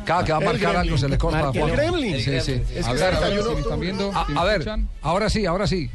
Cada 0.09 0.23
que 0.25 0.31
va 0.31 0.39
a 0.39 0.41
marcar 0.41 0.75
algo 0.75 0.97
se 0.97 1.07
le 1.07 1.19
corta 1.19 1.51
el 1.53 1.71
Gremlin. 1.71 2.15
Sí, 2.19 2.41
sí. 2.41 2.61
Es 2.75 2.87
A 2.87 2.93
que 2.93 2.97
ver, 2.99 3.13
a 3.13 3.19
ver 3.19 3.29
31 3.43 3.49
si 3.49 3.53
me 3.55 3.61
están 3.61 3.79
viendo. 3.79 4.11
A, 4.11 4.25
si 4.25 4.31
me 4.33 4.39
a 4.39 4.43
ver, 4.43 4.65
ahora 5.03 5.29
sí, 5.29 5.45
ahora 5.45 5.67
sí. 5.67 5.87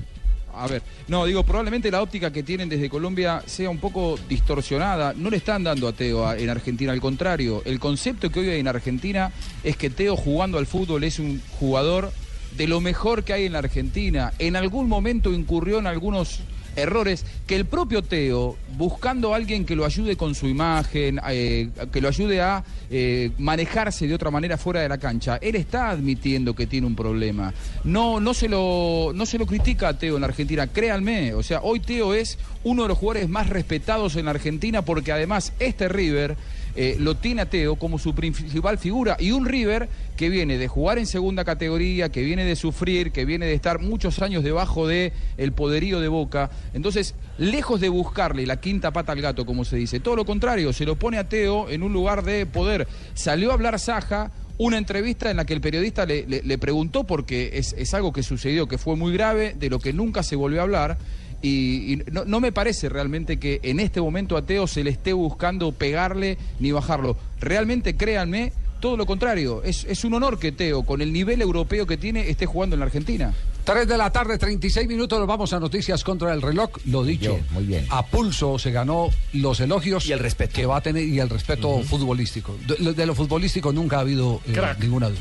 A 0.57 0.69
ver, 0.69 0.83
no, 1.09 1.27
digo, 1.27 1.43
probablemente 1.43 1.91
la 1.91 2.01
óptica 2.01 2.31
que 2.33 2.45
tienen 2.45 2.69
desde 2.69 2.89
Colombia 2.89 3.43
sea 3.45 3.69
un 3.71 3.79
poco 3.79 4.17
distorsionada. 4.29 5.13
No 5.17 5.31
le 5.31 5.39
están 5.39 5.65
dando 5.65 5.89
a 5.89 5.93
Teo 5.93 6.29
a- 6.29 6.39
en 6.39 6.49
Argentina, 6.49 6.93
al 6.93 7.01
contrario. 7.01 7.61
El 7.65 7.81
concepto 7.81 8.31
que 8.31 8.39
hoy 8.39 8.51
hay 8.51 8.61
en 8.61 8.69
Argentina 8.69 9.33
es 9.65 9.77
que 9.77 9.91
Teo 9.91 10.15
jugando 10.17 10.59
al 10.59 10.67
fútbol 10.69 11.03
es 11.03 11.19
un 11.19 11.43
jugador 11.59 12.13
de 12.57 12.69
lo 12.69 12.81
mejor 12.81 13.25
que 13.25 13.33
hay 13.33 13.47
en 13.47 13.53
la 13.55 13.59
Argentina. 13.59 14.33
En 14.39 14.55
algún 14.55 14.89
momento 14.89 15.33
incurrió 15.33 15.81
en 15.81 15.89
algunos 15.89 16.39
errores 16.77 17.25
que 17.47 17.57
el 17.57 17.65
propio 17.65 18.03
Teo, 18.03 18.57
buscando 18.77 19.33
a 19.33 19.37
alguien 19.37 19.65
que 19.65 19.77
lo 19.77 19.85
ayude 19.85 20.17
con 20.17 20.35
su 20.35 20.47
imagen, 20.47 21.21
eh, 21.29 21.71
que 21.93 22.01
lo 22.01 22.09
ayude 22.09 22.41
a 22.41 22.65
eh, 22.91 23.31
manejarse 23.39 24.07
de 24.07 24.15
otra 24.15 24.31
manera 24.31 24.59
fuera 24.59 24.81
de 24.81 24.89
la 24.89 24.99
cancha, 24.99 25.39
él 25.41 25.57
está 25.57 25.91
admitiendo 25.91 26.55
que 26.55 26.67
tiene 26.67 26.87
un 26.87 26.97
problema. 26.97 27.53
No, 27.85 28.21
no, 28.21 28.35
se 28.35 28.49
lo, 28.49 29.13
no 29.15 29.27
se 29.27 29.39
lo 29.39 29.47
critica 29.47 29.89
a 29.89 29.99
Teo 29.99 30.17
en 30.17 30.23
la 30.23 30.29
Argentina, 30.29 30.67
créanme. 30.67 31.35
O 31.35 31.43
sea, 31.43 31.61
hoy 31.63 31.81
Teo 31.81 32.15
es 32.15 32.39
uno 32.65 32.83
de 32.83 32.89
los 32.89 32.99
jugadores 32.99 33.29
más 33.29 33.49
respetados 33.49 34.17
en 34.17 34.25
la 34.25 34.33
Argentina 34.33 34.83
porque 34.83 35.13
además 35.13 35.53
este 35.59 35.89
River 35.89 36.37
eh, 36.77 36.97
lo 36.99 37.15
tiene 37.17 37.43
a 37.43 37.47
Teo 37.47 37.77
como 37.77 37.99
su 37.99 38.15
principal 38.15 38.79
figura 38.79 39.17
y 39.21 39.31
un 39.31 39.47
River 39.47 39.89
que 40.17 40.29
viene 40.29 40.59
de 40.59 40.69
jugar 40.69 40.99
en 40.99 41.07
segunda 41.07 41.45
categoría, 41.45 42.11
que 42.11 42.23
viene 42.23 42.45
de 42.45 42.57
sufrir, 42.57 43.13
que 43.13 43.25
viene 43.25 43.47
de 43.47 43.55
estar 43.55 43.81
muchos 43.81 44.21
años 44.23 44.43
debajo 44.43 44.87
de 44.87 45.13
el 45.37 45.53
poderío 45.53 46.01
de 46.01 46.09
Boca. 46.09 46.51
Entonces, 46.73 47.15
lejos 47.39 47.81
de 47.81 47.89
buscarle 47.89 48.47
la 48.47 48.61
quinta 48.61 48.93
pata 48.93 49.13
al 49.13 49.21
gato, 49.21 49.47
como 49.47 49.65
se 49.65 49.77
dice, 49.77 50.01
todo 50.01 50.17
lo 50.17 50.25
contrario, 50.25 50.73
se 50.73 50.85
lo 50.85 50.97
pone 50.97 51.19
a 51.19 51.29
Teo 51.29 51.69
en 51.71 51.83
un 51.83 51.93
lugar 51.93 52.25
de 52.25 52.47
poder. 52.47 52.89
Salió 53.15 53.51
a 53.51 53.55
hablar 53.55 53.79
Saja, 53.79 54.33
una 54.59 54.79
entrevista 54.79 55.31
en 55.31 55.37
la 55.37 55.45
que 55.45 55.55
el 55.55 55.61
periodista 55.61 56.07
le, 56.07 56.59
preguntó, 56.59 57.05
porque 57.05 57.51
es 57.55 57.95
algo 57.95 58.13
que 58.13 58.23
sucedió, 58.23 58.69
que 58.69 58.79
fue 58.79 58.97
muy 58.97 59.13
grave, 59.13 59.55
de 59.59 59.71
lo 59.71 59.79
que 59.79 59.93
nunca 59.93 60.23
se 60.23 60.37
volvió 60.37 60.61
a 60.61 60.65
hablar. 60.65 60.99
Y, 61.45 61.93
y 61.93 61.97
no, 62.11 62.25
no 62.25 62.41
me 62.41 62.53
parece 62.53 62.89
realmente 62.89 63.39
que 63.39 63.61
en 63.63 63.79
este 63.79 64.01
momento 64.01 64.37
a 64.37 64.47
Teo 64.47 64.67
se 64.67 64.83
le 64.83 64.91
esté 64.91 65.13
buscando 65.13 65.73
pegarle 65.73 66.39
ni 66.59 66.73
bajarlo. 66.73 67.17
Realmente, 67.41 67.97
créanme, 67.97 68.53
todo 68.81 68.97
lo 68.97 69.05
contrario. 69.05 69.63
Es, 69.63 69.85
es 69.85 70.05
un 70.05 70.15
honor 70.15 70.39
que 70.39 70.53
Teo, 70.53 70.85
con 70.85 71.03
el 71.03 71.13
nivel 71.13 71.43
europeo 71.43 71.87
que 71.87 71.99
tiene, 71.99 72.31
esté 72.31 72.47
jugando 72.47 72.77
en 72.77 72.81
la 72.81 72.87
Argentina. 72.87 73.35
3 73.65 73.87
de 73.89 73.97
la 73.99 74.11
tarde, 74.11 74.37
36 74.39 74.87
minutos, 74.89 75.19
nos 75.19 75.29
vamos 75.29 75.53
a 75.53 75.61
noticias 75.61 76.03
contra 76.05 76.33
el 76.35 76.43
reloj. 76.43 76.71
Lo 76.87 77.03
dicho, 77.05 77.33
Bien, 77.35 77.47
muy 77.51 77.65
bien. 77.65 77.87
a 77.91 78.05
pulso 78.07 78.59
se 78.59 78.71
ganó 78.73 79.09
los 79.33 79.59
elogios 79.61 80.07
Y 80.07 80.13
el 80.13 80.19
respeto. 80.19 80.53
que 80.55 80.67
va 80.67 80.79
a 80.79 80.81
tener 80.83 81.03
y 81.05 81.19
el 81.21 81.29
respeto 81.31 81.81
futbolístico. 81.83 82.57
De, 82.67 82.93
de 82.93 83.07
lo 83.07 83.15
futbolístico 83.15 83.73
nunca 83.73 83.97
ha 83.99 84.01
habido 84.01 84.41
eh, 84.47 84.61
ninguna 84.81 85.09
duda. 85.09 85.21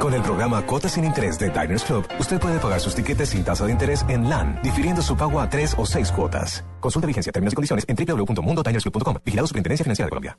Con 0.00 0.14
el 0.14 0.22
programa 0.22 0.62
Cuotas 0.62 0.92
sin 0.92 1.04
Interés 1.04 1.38
de 1.38 1.50
Diners 1.50 1.82
Club, 1.84 2.04
usted 2.20 2.38
puede 2.38 2.58
pagar 2.60 2.80
sus 2.80 2.94
tiquetes 2.94 3.30
sin 3.30 3.42
tasa 3.42 3.66
de 3.66 3.72
interés 3.72 4.04
en 4.08 4.28
LAN, 4.28 4.60
difiriendo 4.62 5.02
su 5.02 5.16
pago 5.16 5.40
a 5.40 5.48
tres 5.48 5.74
o 5.76 5.84
seis 5.86 6.12
cuotas. 6.12 6.64
Consulta 6.80 7.06
vigencia, 7.06 7.32
términos 7.32 7.52
y 7.52 7.56
condiciones 7.56 7.84
en 7.88 7.96
www.mundodinersclub.com. 7.96 9.16
Vigilado 9.24 9.46
Superintendencia 9.48 9.84
Financiera 9.84 10.06
de 10.06 10.10
Colombia. 10.10 10.38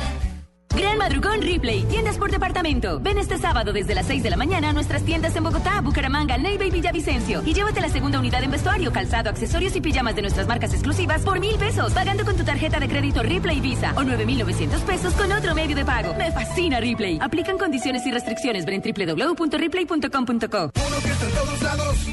Gran 0.75 0.97
Madrugón 0.97 1.41
Replay, 1.41 1.83
tiendas 1.83 2.17
por 2.17 2.29
departamento. 2.31 2.99
Ven 2.99 3.17
este 3.17 3.37
sábado 3.37 3.71
desde 3.71 3.95
las 3.95 4.07
6 4.07 4.23
de 4.23 4.29
la 4.29 4.35
mañana 4.35 4.69
a 4.69 4.73
nuestras 4.73 5.03
tiendas 5.03 5.33
en 5.35 5.43
Bogotá, 5.43 5.79
Bucaramanga, 5.79 6.37
Neiva 6.37 6.65
y 6.65 6.69
Villavicencio. 6.69 7.41
Y 7.45 7.53
llévate 7.53 7.79
la 7.79 7.87
segunda 7.87 8.19
unidad 8.19 8.43
en 8.43 8.51
vestuario, 8.51 8.91
calzado, 8.91 9.29
accesorios 9.29 9.73
y 9.77 9.81
pijamas 9.81 10.15
de 10.15 10.21
nuestras 10.21 10.47
marcas 10.47 10.73
exclusivas 10.73 11.21
por 11.21 11.39
mil 11.39 11.55
pesos, 11.57 11.93
pagando 11.93 12.25
con 12.25 12.35
tu 12.35 12.43
tarjeta 12.43 12.79
de 12.79 12.89
crédito 12.89 13.23
Replay 13.23 13.61
Visa 13.61 13.93
o 13.95 14.03
9,900 14.03 14.81
pesos 14.81 15.13
con 15.13 15.31
otro 15.31 15.55
medio 15.55 15.77
de 15.77 15.85
pago. 15.85 16.13
Me 16.15 16.31
fascina 16.31 16.81
Replay. 16.81 17.19
Aplican 17.21 17.57
condiciones 17.57 18.05
y 18.05 18.11
restricciones. 18.11 18.65
Ven 18.65 18.81
en 18.83 19.15
www.replay.com.co. 19.15 20.25
Uno 20.27 20.97
que 21.01 21.09
está 21.09 21.25
en 21.25 21.31
todos 21.31 21.61
lados, 21.61 22.05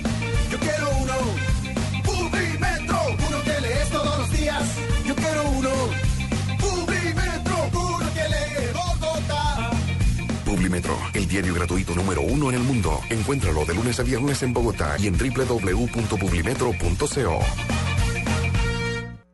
yo 0.50 0.58
quiero 0.58 0.88
uno. 1.00 1.14
Uno 2.06 2.30
que 3.42 3.60
lees 3.60 3.90
todos 3.90 4.18
los 4.18 4.30
días, 4.30 4.78
yo 5.04 5.14
quiero 5.16 5.50
uno 5.50 6.11
Publimetro, 10.52 10.94
el 11.14 11.26
diario 11.26 11.54
gratuito 11.54 11.94
número 11.94 12.20
uno 12.20 12.50
en 12.50 12.56
el 12.56 12.62
mundo. 12.62 13.00
Encuéntralo 13.08 13.64
de 13.64 13.74
lunes 13.74 13.98
a 13.98 14.02
viernes 14.02 14.42
en 14.42 14.52
Bogotá 14.52 14.96
y 14.98 15.06
en 15.06 15.16
www.publimetro.co. 15.16 17.40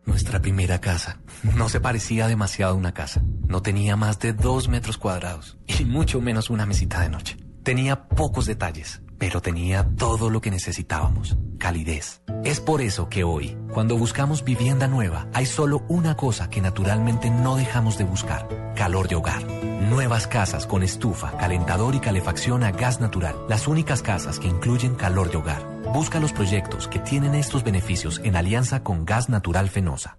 Nuestra 0.05 0.41
primera 0.41 0.81
casa. 0.81 1.19
No 1.57 1.69
se 1.69 1.81
parecía 1.81 2.29
demasiado 2.29 2.75
a 2.75 2.77
una 2.77 2.95
casa. 2.95 3.21
No 3.49 3.62
tenía 3.62 3.97
más 3.97 4.21
de 4.21 4.33
dos 4.33 4.69
metros 4.69 4.97
cuadrados 4.97 5.59
y 5.66 5.85
mucho 5.85 6.21
menos 6.21 6.51
una 6.51 6.66
mesita 6.66 7.01
de 7.01 7.09
noche. 7.09 7.37
Tenía 7.64 8.05
pocos 8.05 8.47
detalles, 8.47 9.03
pero 9.19 9.43
tenía 9.43 9.85
todo 9.97 10.31
lo 10.31 10.41
que 10.41 10.51
necesitábamos. 10.51 11.37
Calidez. 11.59 12.23
Es 12.45 12.61
por 12.61 12.81
eso 12.81 13.09
que 13.09 13.25
hoy, 13.25 13.57
cuando 13.73 13.99
buscamos 13.99 14.45
vivienda 14.45 14.87
nueva, 14.87 15.27
hay 15.35 15.45
solo 15.45 15.83
una 15.89 16.16
cosa 16.16 16.49
que 16.49 16.61
naturalmente 16.61 17.31
no 17.31 17.57
dejamos 17.57 17.99
de 17.99 18.05
buscar. 18.05 18.49
Calor 18.77 19.09
de 19.09 19.16
hogar. 19.16 19.45
Nuevas 19.91 20.27
casas 20.27 20.66
con 20.66 20.83
estufa, 20.83 21.37
calentador 21.37 21.95
y 21.95 22.01
calefacción 22.01 22.62
a 22.62 22.71
gas 22.71 23.01
natural. 23.01 23.35
Las 23.49 23.66
únicas 23.66 24.03
casas 24.03 24.39
que 24.39 24.49
incluyen 24.49 24.95
calor 24.95 25.31
de 25.31 25.39
hogar. 25.39 25.62
Busca 25.93 26.21
los 26.21 26.33
proyectos 26.33 26.87
que 26.87 27.01
tienen 27.01 27.35
estos 27.35 27.64
beneficios 27.64 28.21
en 28.23 28.37
alianza 28.37 28.83
con 28.83 29.05
Gas 29.05 29.29
Natural 29.29 29.69
Fenosa. 29.69 30.19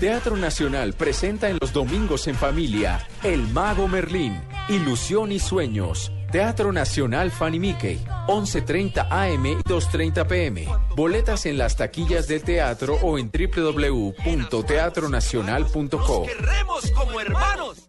Teatro 0.00 0.36
Nacional 0.36 0.92
presenta 0.92 1.50
en 1.50 1.58
los 1.60 1.72
domingos 1.72 2.28
en 2.28 2.36
familia 2.36 3.04
El 3.24 3.48
Mago 3.48 3.88
Merlín, 3.88 4.40
Ilusión 4.68 5.32
y 5.32 5.40
Sueños. 5.40 6.12
Teatro 6.30 6.72
Nacional 6.72 7.30
Fanny 7.30 7.58
Mickey, 7.58 8.04
11.30 8.26 9.06
AM 9.10 9.46
y 9.46 9.56
2.30 9.56 10.26
PM. 10.26 10.68
Boletas 10.94 11.46
en 11.46 11.56
las 11.56 11.76
taquillas 11.76 12.28
de 12.28 12.40
teatro 12.40 12.98
o 13.02 13.16
en 13.18 13.30
www.teatronacional.co. 13.30 16.26
Queremos 16.26 16.90
como 16.90 17.18
hermanos. 17.20 17.88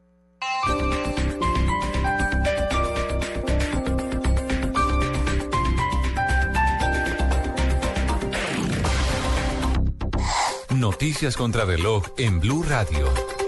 Noticias 10.75 11.35
contra 11.35 11.65
reloj 11.65 12.05
en 12.17 12.39
Blue 12.39 12.63
Radio. 12.63 13.38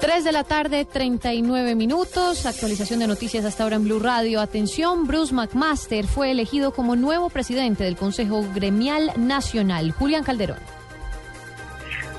3 0.00 0.24
de 0.24 0.32
la 0.32 0.44
tarde, 0.44 0.86
39 0.86 1.74
minutos. 1.74 2.46
Actualización 2.46 3.00
de 3.00 3.06
noticias 3.06 3.44
hasta 3.44 3.64
ahora 3.64 3.76
en 3.76 3.84
Blue 3.84 3.98
Radio. 3.98 4.40
Atención, 4.40 5.06
Bruce 5.06 5.34
McMaster 5.34 6.06
fue 6.06 6.30
elegido 6.30 6.72
como 6.72 6.96
nuevo 6.96 7.28
presidente 7.28 7.84
del 7.84 7.96
Consejo 7.96 8.42
Gremial 8.54 9.12
Nacional. 9.18 9.92
Julián 9.92 10.24
Calderón. 10.24 10.79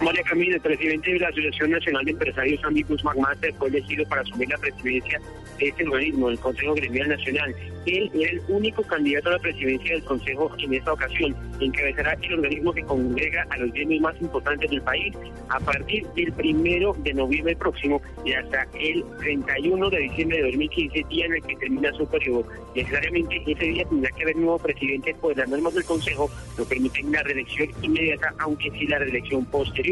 María 0.02 0.24
Camila, 0.24 0.56
el 0.56 0.62
presidente 0.62 1.14
de 1.14 1.20
la 1.20 1.28
Asociación 1.28 1.72
Nacional 1.72 2.04
de 2.06 2.12
Empresarios, 2.12 2.62
Bruce 2.88 3.04
McMaster, 3.04 3.54
fue 3.54 3.68
elegido 3.70 4.04
para 4.06 4.22
asumir 4.22 4.50
la 4.50 4.58
presidencia 4.58 5.22
de 5.60 5.68
este 5.68 5.84
organismo, 5.84 6.30
el 6.30 6.40
Consejo 6.40 6.74
Gremial 6.74 7.10
Nacional. 7.10 7.56
Él 7.86 8.12
era 8.14 8.32
el 8.32 8.42
único 8.48 8.84
candidato 8.84 9.30
a 9.30 9.34
la 9.34 9.40
presidencia 9.40 9.94
del 9.94 10.04
Consejo 10.04 10.52
en 10.58 10.74
esta 10.74 10.94
ocasión. 10.94 11.36
Encabezará 11.60 12.18
el 12.22 12.34
organismo 12.34 12.74
que 12.74 12.84
congrega 12.84 13.46
a 13.50 13.58
los 13.58 13.72
gremios 13.74 14.02
más 14.02 14.22
importantes 14.22 14.70
del 14.70 14.82
país 14.82 15.16
a 15.50 15.60
partir 15.60 16.06
del 16.16 16.32
primero 16.34 16.96
de 17.00 17.14
noviembre 17.14 17.56
próximo 17.56 18.02
y 18.24 18.34
hasta 18.34 18.68
el 18.80 19.04
31 19.20 19.90
de 19.90 19.98
diciembre 19.98 20.38
de 20.38 20.44
2015, 20.44 21.06
día 21.10 21.26
en 21.26 21.34
el 21.34 21.44
que 21.44 21.56
termina 21.58 21.92
su 21.94 22.08
periodo. 22.08 22.46
Necesariamente 22.76 23.44
ese 23.46 23.66
día 23.66 23.86
tendrá 23.86 24.12
que 24.12 24.24
haber 24.24 24.36
nuevo 24.38 24.60
presidente, 24.60 25.16
pues 25.20 25.38
las 25.38 25.50
normas 25.50 25.74
del 25.74 25.84
Consejo 25.84 26.30
no 26.58 26.66
permiten 26.66 27.12
la 27.12 27.24
reelección 27.24 27.70
inmediata, 27.82 28.34
aunque 28.40 28.72
sí 28.72 28.88
la 28.88 29.00
reelección 29.00 29.46
posterior. 29.46 29.91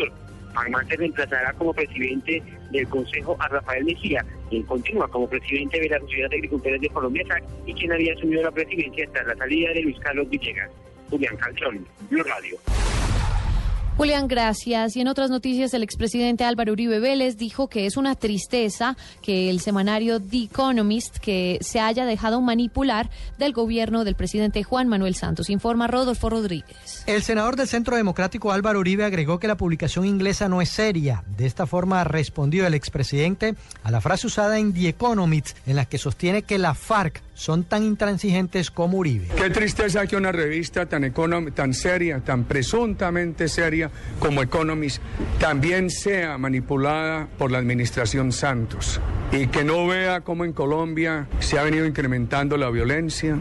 Además, 0.56 0.86
se 0.88 0.96
reemplazará 0.96 1.54
como 1.54 1.74
presidente 1.74 2.42
del 2.72 2.88
Consejo 2.88 3.38
a 3.40 3.48
Rafael 3.48 3.86
Mejía, 3.86 4.26
quien 4.50 4.64
continúa 4.64 5.08
como 5.08 5.30
presidente 5.30 5.80
de 5.80 5.90
la 5.90 6.00
Sociedad 6.00 6.30
de 6.30 6.38
Agricultores 6.38 6.82
de 6.82 6.90
Colombia, 6.90 7.24
y 7.66 7.74
quien 7.74 7.92
había 7.92 8.14
asumido 8.14 8.44
la 8.44 8.52
presidencia 8.52 9.06
hasta 9.06 9.24
la 9.24 9.36
salida 9.36 9.72
de 9.74 9.82
Luis 9.82 10.00
Carlos 10.00 10.30
Villegas. 10.30 10.70
Julián 11.10 11.38
Calzón, 11.38 11.86
Blue 12.10 12.24
Radio. 12.24 12.58
Julián, 14.00 14.30
gracias. 14.30 14.96
Y 14.96 15.02
en 15.02 15.10
otras 15.10 15.30
noticias, 15.30 15.74
el 15.74 15.84
expresidente 15.84 16.46
Álvaro 16.46 16.72
Uribe 16.72 17.02
Vélez 17.02 17.36
dijo 17.36 17.68
que 17.68 17.86
es 17.86 17.98
una 17.98 18.16
tristeza 18.16 18.96
que 19.22 19.50
el 19.50 19.60
semanario 19.60 20.22
The 20.22 20.44
Economist 20.44 21.18
que 21.18 21.58
se 21.60 21.82
haya 21.82 22.06
dejado 22.06 22.40
manipular 22.40 23.10
del 23.38 23.52
gobierno 23.52 24.06
del 24.06 24.16
presidente 24.16 24.64
Juan 24.64 24.88
Manuel 24.88 25.16
Santos. 25.16 25.50
Informa 25.50 25.88
Rodolfo 25.88 26.30
Rodríguez. 26.30 27.04
El 27.08 27.24
senador 27.24 27.58
del 27.58 27.68
Centro 27.68 27.98
Democrático 27.98 28.54
Álvaro 28.54 28.80
Uribe 28.80 29.04
agregó 29.04 29.38
que 29.38 29.50
la 29.50 29.58
publicación 29.58 30.06
inglesa 30.06 30.48
no 30.48 30.62
es 30.62 30.70
seria. 30.70 31.26
De 31.36 31.46
esta 31.46 31.68
forma 31.68 32.06
respondió 32.06 32.66
el 32.66 32.76
expresidente 32.76 33.56
a 33.84 33.92
la 33.92 34.00
frase 34.00 34.28
usada 34.28 34.60
en 34.60 34.74
The 34.74 34.88
Economist 34.88 35.58
en 35.68 35.76
la 35.76 35.84
que 35.84 35.98
sostiene 35.98 36.44
que 36.44 36.58
la 36.58 36.74
FARC 36.74 37.22
son 37.40 37.64
tan 37.64 37.84
intransigentes 37.84 38.70
como 38.70 38.98
Uribe. 38.98 39.28
Qué 39.38 39.50
tristeza 39.50 40.06
que 40.06 40.18
una 40.18 40.34
revista 40.34 40.88
tan, 40.88 41.04
econom- 41.04 41.54
tan 41.54 41.74
seria, 41.74 42.20
tan 42.20 42.44
presuntamente 42.44 43.48
seria 43.48 43.90
como 44.20 44.42
Economist, 44.44 45.02
también 45.40 45.90
sea 45.90 46.38
manipulada 46.38 47.30
por 47.38 47.50
la 47.50 47.60
administración 47.60 48.34
Santos 48.34 49.00
y 49.32 49.48
que 49.48 49.64
no 49.64 49.88
vea 49.88 50.20
cómo 50.22 50.44
en 50.44 50.52
Colombia 50.52 51.28
se 51.40 51.58
ha 51.58 51.64
venido 51.64 51.86
incrementando 51.86 52.58
la 52.58 52.70
violencia, 52.70 53.38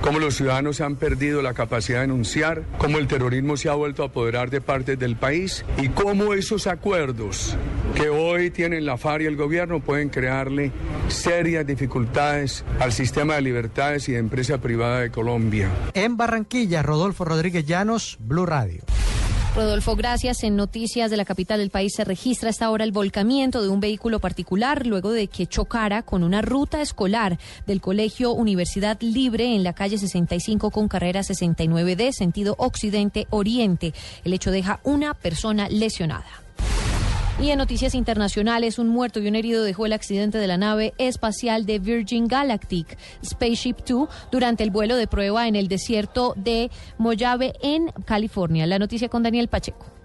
cómo 0.00 0.18
los 0.18 0.34
ciudadanos 0.34 0.80
han 0.80 0.96
perdido 0.96 1.40
la 1.40 1.54
capacidad 1.54 1.98
de 1.98 2.08
denunciar, 2.08 2.64
cómo 2.78 2.98
el 2.98 3.06
terrorismo 3.06 3.56
se 3.56 3.68
ha 3.68 3.74
vuelto 3.74 4.02
a 4.02 4.06
apoderar 4.06 4.50
de 4.50 4.60
partes 4.60 4.98
del 4.98 5.14
país 5.14 5.64
y 5.80 5.88
cómo 5.90 6.34
esos 6.34 6.66
acuerdos 6.66 7.56
que 7.96 8.10
hoy 8.10 8.50
tienen 8.50 8.84
la 8.84 8.98
FARC 8.98 9.22
y 9.22 9.26
el 9.26 9.36
gobierno 9.36 9.80
pueden 9.80 10.10
crearle 10.10 10.70
serias 11.08 11.66
dificultades 11.66 12.62
al 12.78 12.92
sistema 12.92 13.36
de 13.36 13.40
libertades 13.40 14.08
y 14.10 14.12
de 14.12 14.18
empresa 14.18 14.58
privada 14.58 15.00
de 15.00 15.10
Colombia. 15.10 15.70
En 15.94 16.18
Barranquilla, 16.18 16.82
Rodolfo 16.82 17.24
Rodríguez 17.24 17.64
Llanos, 17.64 18.18
Blue 18.20 18.44
Radio. 18.44 18.82
Rodolfo, 19.54 19.96
gracias. 19.96 20.44
En 20.44 20.54
noticias 20.54 21.10
de 21.10 21.16
la 21.16 21.24
capital 21.24 21.58
del 21.58 21.70
país 21.70 21.94
se 21.96 22.04
registra 22.04 22.50
hasta 22.50 22.66
ahora 22.66 22.84
el 22.84 22.92
volcamiento 22.92 23.62
de 23.62 23.70
un 23.70 23.80
vehículo 23.80 24.20
particular 24.20 24.86
luego 24.86 25.12
de 25.12 25.28
que 25.28 25.46
chocara 25.46 26.02
con 26.02 26.22
una 26.22 26.42
ruta 26.42 26.82
escolar 26.82 27.38
del 27.66 27.80
Colegio 27.80 28.32
Universidad 28.32 29.00
Libre 29.00 29.54
en 29.54 29.64
la 29.64 29.72
calle 29.72 29.96
65 29.96 30.70
con 30.70 30.88
carrera 30.88 31.20
69D, 31.20 32.12
sentido 32.12 32.56
occidente-oriente. 32.58 33.94
El 34.24 34.34
hecho 34.34 34.50
deja 34.50 34.80
una 34.84 35.14
persona 35.14 35.70
lesionada. 35.70 36.45
Y 37.38 37.50
en 37.50 37.58
noticias 37.58 37.94
internacionales, 37.94 38.78
un 38.78 38.88
muerto 38.88 39.20
y 39.20 39.28
un 39.28 39.36
herido 39.36 39.62
dejó 39.62 39.84
el 39.84 39.92
accidente 39.92 40.38
de 40.38 40.46
la 40.46 40.56
nave 40.56 40.94
espacial 40.96 41.66
de 41.66 41.78
Virgin 41.78 42.28
Galactic 42.28 42.96
Spaceship 43.22 43.76
2 43.86 44.08
durante 44.32 44.64
el 44.64 44.70
vuelo 44.70 44.96
de 44.96 45.06
prueba 45.06 45.46
en 45.46 45.54
el 45.54 45.68
desierto 45.68 46.32
de 46.36 46.70
Mojave 46.96 47.52
en 47.62 47.88
California. 48.06 48.66
La 48.66 48.78
noticia 48.78 49.10
con 49.10 49.22
Daniel 49.22 49.48
Pacheco. 49.48 49.95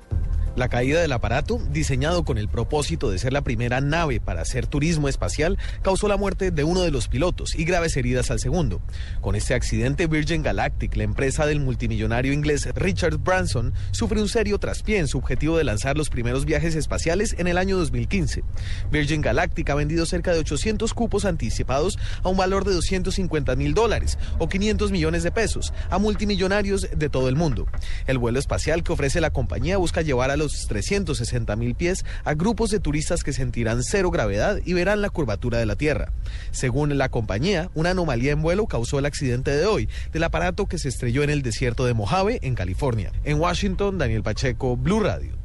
La 0.58 0.68
caída 0.68 1.02
del 1.02 1.14
aparato, 1.14 1.62
diseñado 1.72 2.26
con 2.26 2.38
el 2.38 2.50
propósito 2.50 3.10
de 3.10 3.18
ser 3.20 3.32
la 3.32 3.42
primera 3.42 3.80
nave 3.80 4.20
para 4.20 4.42
hacer 4.42 4.68
turismo 4.68 5.08
espacial, 5.08 5.58
causó 5.82 6.10
la 6.10 6.18
muerte 6.18 6.52
de 6.52 6.66
uno 6.66 6.82
de 6.82 6.92
los 6.92 7.08
pilotos 7.08 7.56
y 7.56 7.64
graves 7.64 7.96
heridas 7.96 8.32
al 8.32 8.40
segundo. 8.42 8.82
Con 9.22 9.36
este 9.36 9.54
accidente, 9.54 10.08
Virgin 10.08 10.44
Galactic, 10.44 10.98
la 10.98 11.04
empresa 11.04 11.46
del 11.46 11.62
multimillonario 11.62 12.34
inglés 12.34 12.68
Richard 12.76 13.18
Branson, 13.18 13.74
sufre 13.92 14.22
un 14.22 14.28
serio 14.28 14.60
traspié 14.60 14.98
en 14.98 15.08
su 15.08 15.20
objetivo 15.20 15.58
de 15.58 15.64
lanzar 15.64 15.96
los 15.96 16.10
primeros 16.10 16.44
viajes 16.44 16.76
espaciales 16.76 17.34
en 17.38 17.48
el 17.48 17.58
año 17.58 17.78
2015. 17.78 18.44
Virgin 18.92 19.22
Galactic 19.22 19.70
ha 19.70 19.76
vendido 19.76 20.06
cerca 20.06 20.34
de 20.34 20.40
800 20.40 20.94
cupos 20.94 21.24
anticipados 21.24 21.98
a 22.24 22.30
un 22.30 22.36
valor 22.36 22.66
de 22.66 22.74
250 22.74 23.56
mil 23.56 23.74
dólares 23.74 24.18
o 24.38 24.50
500 24.50 24.92
millones 24.92 25.24
de 25.24 25.32
pesos 25.32 25.74
a 25.90 25.98
multimillonarios 25.98 26.90
de 26.94 27.10
todo 27.10 27.30
el 27.30 27.38
mundo. 27.38 27.68
El 28.06 28.18
vuelo 28.18 28.38
espacial 28.38 28.84
que 28.84 28.92
ofrece 28.92 29.22
la 29.22 29.32
compañía 29.32 29.78
busca 29.78 30.02
llevar 30.02 30.30
a 30.30 30.38
los 30.38 30.51
360 30.68 31.56
mil 31.56 31.76
pies 31.76 32.06
a 32.24 32.34
grupos 32.34 32.70
de 32.70 32.80
turistas 32.80 33.24
que 33.24 33.34
sentirán 33.34 33.84
cero 33.84 34.12
gravedad 34.12 34.60
y 34.66 34.74
verán 34.74 35.02
la 35.02 35.10
curvatura 35.10 35.58
de 35.58 35.66
la 35.66 35.76
Tierra. 35.76 36.12
Según 36.52 36.98
la 36.98 37.10
compañía, 37.10 37.70
una 37.74 37.92
anomalía 37.92 38.32
en 38.32 38.42
vuelo 38.42 38.68
causó 38.68 39.00
el 39.00 39.06
accidente 39.06 39.52
de 39.52 39.66
hoy 39.66 39.90
del 40.12 40.24
aparato 40.24 40.68
que 40.68 40.78
se 40.78 40.90
estrelló 40.90 41.24
en 41.24 41.30
el 41.30 41.42
desierto 41.42 41.86
de 41.86 41.94
Mojave, 41.94 42.40
en 42.42 42.56
California. 42.56 43.12
En 43.24 43.40
Washington, 43.40 43.98
Daniel 43.98 44.24
Pacheco, 44.24 44.78
Blue 44.78 45.00
Radio. 45.00 45.42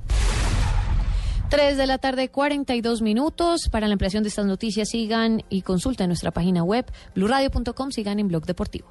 3 1.48 1.76
de 1.76 1.86
la 1.86 1.98
tarde, 1.98 2.28
42 2.28 3.02
minutos. 3.02 3.68
Para 3.70 3.86
la 3.86 3.92
ampliación 3.92 4.24
de 4.24 4.30
estas 4.30 4.46
noticias, 4.46 4.88
sigan 4.88 5.44
y 5.48 5.62
consulten 5.62 6.08
nuestra 6.08 6.32
página 6.32 6.64
web, 6.64 6.86
bluradio.com, 7.14 7.90
sigan 7.92 8.18
en 8.18 8.28
Blog 8.28 8.46
Deportivo. 8.46 8.88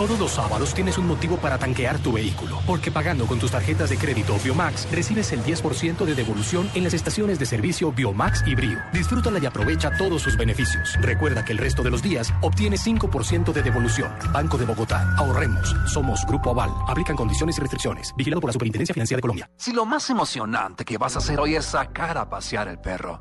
Todos 0.00 0.18
los 0.18 0.30
sábados 0.30 0.72
tienes 0.72 0.96
un 0.96 1.06
motivo 1.06 1.36
para 1.36 1.58
tanquear 1.58 1.98
tu 1.98 2.12
vehículo, 2.12 2.58
porque 2.66 2.90
pagando 2.90 3.26
con 3.26 3.38
tus 3.38 3.50
tarjetas 3.50 3.90
de 3.90 3.98
crédito 3.98 4.34
Biomax 4.42 4.90
recibes 4.90 5.30
el 5.32 5.44
10% 5.44 6.06
de 6.06 6.14
devolución 6.14 6.70
en 6.72 6.84
las 6.84 6.94
estaciones 6.94 7.38
de 7.38 7.44
servicio 7.44 7.92
Biomax 7.92 8.42
y 8.46 8.54
Brio. 8.54 8.78
Disfrútala 8.94 9.38
y 9.40 9.44
aprovecha 9.44 9.90
todos 9.98 10.22
sus 10.22 10.38
beneficios. 10.38 10.96
Recuerda 11.02 11.44
que 11.44 11.52
el 11.52 11.58
resto 11.58 11.82
de 11.82 11.90
los 11.90 12.02
días 12.02 12.32
obtienes 12.40 12.82
5% 12.86 13.52
de 13.52 13.62
devolución. 13.62 14.10
Banco 14.32 14.56
de 14.56 14.64
Bogotá. 14.64 15.06
Ahorremos. 15.18 15.76
Somos 15.92 16.24
Grupo 16.26 16.52
Aval. 16.52 16.70
Aplican 16.88 17.14
condiciones 17.14 17.58
y 17.58 17.60
restricciones. 17.60 18.14
Vigilado 18.16 18.40
por 18.40 18.48
la 18.48 18.54
Superintendencia 18.54 18.94
Financiera 18.94 19.18
de 19.18 19.20
Colombia. 19.20 19.50
Si 19.58 19.74
lo 19.74 19.84
más 19.84 20.08
emocionante 20.08 20.86
que 20.86 20.96
vas 20.96 21.16
a 21.16 21.18
hacer 21.18 21.38
hoy 21.38 21.56
es 21.56 21.66
sacar 21.66 22.16
a 22.16 22.30
pasear 22.30 22.68
el 22.68 22.78
perro, 22.78 23.20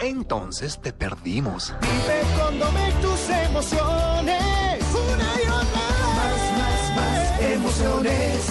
entonces 0.00 0.80
te 0.80 0.92
perdimos. 0.92 1.74
Vive 1.80 2.22
con 2.38 2.60
tus 3.00 3.28
emociones. 3.28 4.61
Emociones. 7.42 8.46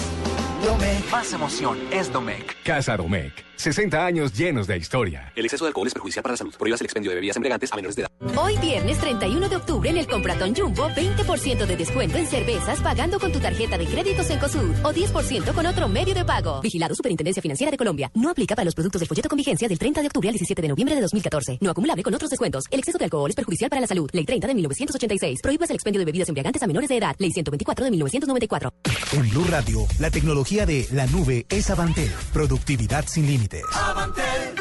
Domec. 0.64 1.10
Más 1.10 1.32
emoción 1.32 1.78
es 1.90 2.12
Domec. 2.12 2.56
Casa 2.62 2.96
Domecq. 2.96 3.51
60 3.62 4.04
años 4.04 4.32
llenos 4.32 4.66
de 4.66 4.76
historia. 4.76 5.32
El 5.36 5.44
exceso 5.44 5.64
de 5.64 5.68
alcohol 5.68 5.86
es 5.86 5.94
perjudicial 5.94 6.22
para 6.22 6.32
la 6.32 6.36
salud. 6.36 6.52
Prohíbas 6.58 6.80
el 6.80 6.86
expendio 6.86 7.10
de 7.12 7.14
bebidas 7.14 7.36
embriagantes 7.36 7.72
a 7.72 7.76
menores 7.76 7.94
de 7.94 8.02
edad. 8.02 8.10
Hoy 8.36 8.58
viernes 8.58 8.98
31 8.98 9.48
de 9.48 9.56
octubre 9.56 9.88
en 9.88 9.96
el 9.98 10.06
Compratón 10.08 10.52
Jumbo, 10.54 10.88
20% 10.88 11.66
de 11.66 11.76
descuento 11.76 12.18
en 12.18 12.26
cervezas 12.26 12.80
pagando 12.80 13.20
con 13.20 13.30
tu 13.30 13.38
tarjeta 13.38 13.78
de 13.78 13.86
créditos 13.86 14.28
en 14.30 14.40
COSUR 14.40 14.74
o 14.82 14.92
10% 14.92 15.54
con 15.54 15.66
otro 15.66 15.88
medio 15.88 16.12
de 16.12 16.24
pago. 16.24 16.60
Vigilado 16.60 16.94
Superintendencia 16.96 17.40
Financiera 17.40 17.70
de 17.70 17.76
Colombia. 17.76 18.10
No 18.14 18.30
aplica 18.30 18.56
para 18.56 18.64
los 18.64 18.74
productos 18.74 19.00
del 19.00 19.06
folleto 19.06 19.28
con 19.28 19.36
vigencia 19.36 19.68
del 19.68 19.78
30 19.78 20.00
de 20.00 20.06
octubre 20.08 20.28
al 20.28 20.34
17 20.34 20.60
de 20.60 20.68
noviembre 20.68 20.96
de 20.96 21.00
2014. 21.00 21.58
No 21.60 21.70
acumulable 21.70 22.02
con 22.02 22.12
otros 22.14 22.30
descuentos. 22.30 22.64
El 22.68 22.80
exceso 22.80 22.98
de 22.98 23.04
alcohol 23.04 23.30
es 23.30 23.36
perjudicial 23.36 23.70
para 23.70 23.80
la 23.80 23.86
salud. 23.86 24.10
Ley 24.12 24.24
30 24.24 24.48
de 24.48 24.54
1986. 24.56 25.40
Prohíbas 25.40 25.70
el 25.70 25.76
expendio 25.76 26.00
de 26.00 26.06
bebidas 26.06 26.28
embriagantes 26.28 26.60
a 26.64 26.66
menores 26.66 26.88
de 26.88 26.96
edad. 26.96 27.14
Ley 27.18 27.30
124 27.30 27.84
de 27.84 27.90
1994. 27.92 28.72
En 29.12 29.30
Blue 29.30 29.46
Radio, 29.48 29.86
la 30.00 30.10
tecnología 30.10 30.66
de 30.66 30.88
la 30.90 31.06
nube 31.06 31.46
es 31.48 31.70
Avantel. 31.70 32.10
Productividad 32.32 33.06
sin 33.06 33.26
límites 33.28 33.51
límites. 33.52 34.51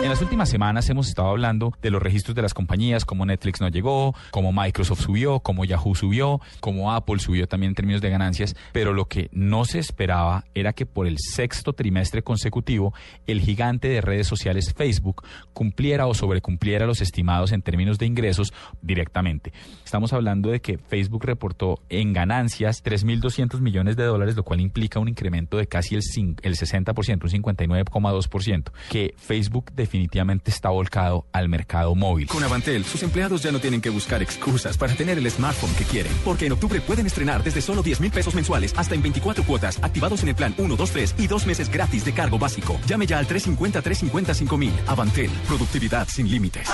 En 0.00 0.08
las 0.08 0.22
últimas 0.22 0.48
semanas 0.48 0.88
hemos 0.90 1.08
estado 1.08 1.28
hablando 1.28 1.72
de 1.82 1.90
los 1.90 2.00
registros 2.00 2.34
de 2.36 2.40
las 2.40 2.54
compañías, 2.54 3.04
cómo 3.04 3.26
Netflix 3.26 3.60
no 3.60 3.68
llegó, 3.68 4.14
cómo 4.30 4.52
Microsoft 4.52 5.00
subió, 5.02 5.40
cómo 5.40 5.64
Yahoo 5.64 5.94
subió, 5.96 6.40
cómo 6.60 6.92
Apple 6.92 7.18
subió 7.18 7.48
también 7.48 7.70
en 7.72 7.74
términos 7.74 8.00
de 8.00 8.08
ganancias, 8.08 8.54
pero 8.72 8.92
lo 8.92 9.06
que 9.06 9.28
no 9.32 9.64
se 9.64 9.80
esperaba 9.80 10.44
era 10.54 10.72
que 10.72 10.86
por 10.86 11.08
el 11.08 11.16
sexto 11.18 11.72
trimestre 11.72 12.22
consecutivo 12.22 12.94
el 13.26 13.40
gigante 13.40 13.88
de 13.88 14.00
redes 14.00 14.28
sociales 14.28 14.72
Facebook 14.72 15.24
cumpliera 15.52 16.06
o 16.06 16.14
sobrecumpliera 16.14 16.86
los 16.86 17.00
estimados 17.00 17.50
en 17.50 17.60
términos 17.62 17.98
de 17.98 18.06
ingresos 18.06 18.54
directamente. 18.80 19.52
Estamos 19.84 20.12
hablando 20.12 20.48
de 20.50 20.60
que 20.60 20.78
Facebook 20.78 21.24
reportó 21.24 21.80
en 21.88 22.12
ganancias 22.12 22.84
3.200 22.84 23.60
millones 23.60 23.96
de 23.96 24.04
dólares, 24.04 24.36
lo 24.36 24.44
cual 24.44 24.60
implica 24.60 25.00
un 25.00 25.08
incremento 25.08 25.56
de 25.56 25.66
casi 25.66 25.96
el, 25.96 26.02
cin- 26.02 26.38
el 26.42 26.54
60%, 26.54 27.24
un 27.24 27.42
59,2%, 27.42 28.70
que 28.90 29.14
Facebook 29.18 29.72
definitivamente 29.88 30.50
está 30.50 30.68
volcado 30.68 31.26
al 31.32 31.48
mercado 31.48 31.94
móvil. 31.94 32.28
Con 32.28 32.44
Avantel, 32.44 32.84
sus 32.84 33.02
empleados 33.02 33.42
ya 33.42 33.50
no 33.50 33.58
tienen 33.58 33.80
que 33.80 33.88
buscar 33.88 34.22
excusas 34.22 34.76
para 34.76 34.94
tener 34.94 35.16
el 35.16 35.30
smartphone 35.30 35.74
que 35.74 35.84
quieren. 35.84 36.12
Porque 36.24 36.46
en 36.46 36.52
octubre 36.52 36.80
pueden 36.82 37.06
estrenar 37.06 37.42
desde 37.42 37.62
solo 37.62 37.82
10 37.82 38.00
mil 38.00 38.10
pesos 38.10 38.34
mensuales 38.34 38.74
hasta 38.76 38.94
en 38.94 39.02
24 39.02 39.44
cuotas, 39.44 39.82
activados 39.82 40.22
en 40.22 40.28
el 40.28 40.34
plan 40.34 40.54
1, 40.58 40.76
2, 40.76 40.90
3 40.90 41.14
y 41.18 41.26
dos 41.26 41.46
meses 41.46 41.70
gratis 41.70 42.04
de 42.04 42.12
cargo 42.12 42.38
básico. 42.38 42.78
Llame 42.86 43.06
ya 43.06 43.18
al 43.18 43.26
350-350 43.26 44.58
mil. 44.58 44.72
Avantel, 44.86 45.30
productividad 45.46 46.06
sin 46.08 46.30
límites. 46.30 46.68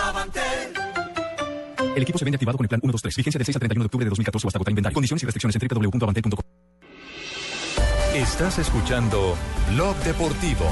El 1.94 2.02
equipo 2.02 2.18
se 2.18 2.24
vende 2.24 2.36
activado 2.36 2.58
con 2.58 2.64
el 2.64 2.68
plan 2.68 2.80
1, 2.82 2.90
2, 2.92 3.02
3. 3.02 3.16
Vigencia 3.16 3.38
del 3.38 3.46
6 3.46 3.56
al 3.56 3.60
31 3.60 3.84
de 3.84 3.86
octubre 3.86 4.04
de 4.04 4.10
2014 4.10 4.46
o 4.46 4.48
hasta 4.48 4.58
agotar 4.58 4.72
inventario. 4.72 4.94
Condiciones 4.94 5.22
y 5.22 5.26
restricciones 5.26 5.54
en 5.54 5.68
www.avantel.com. 5.68 6.44
Estás 8.14 8.58
escuchando 8.58 9.36
Blog 9.70 9.96
Deportivo. 10.04 10.66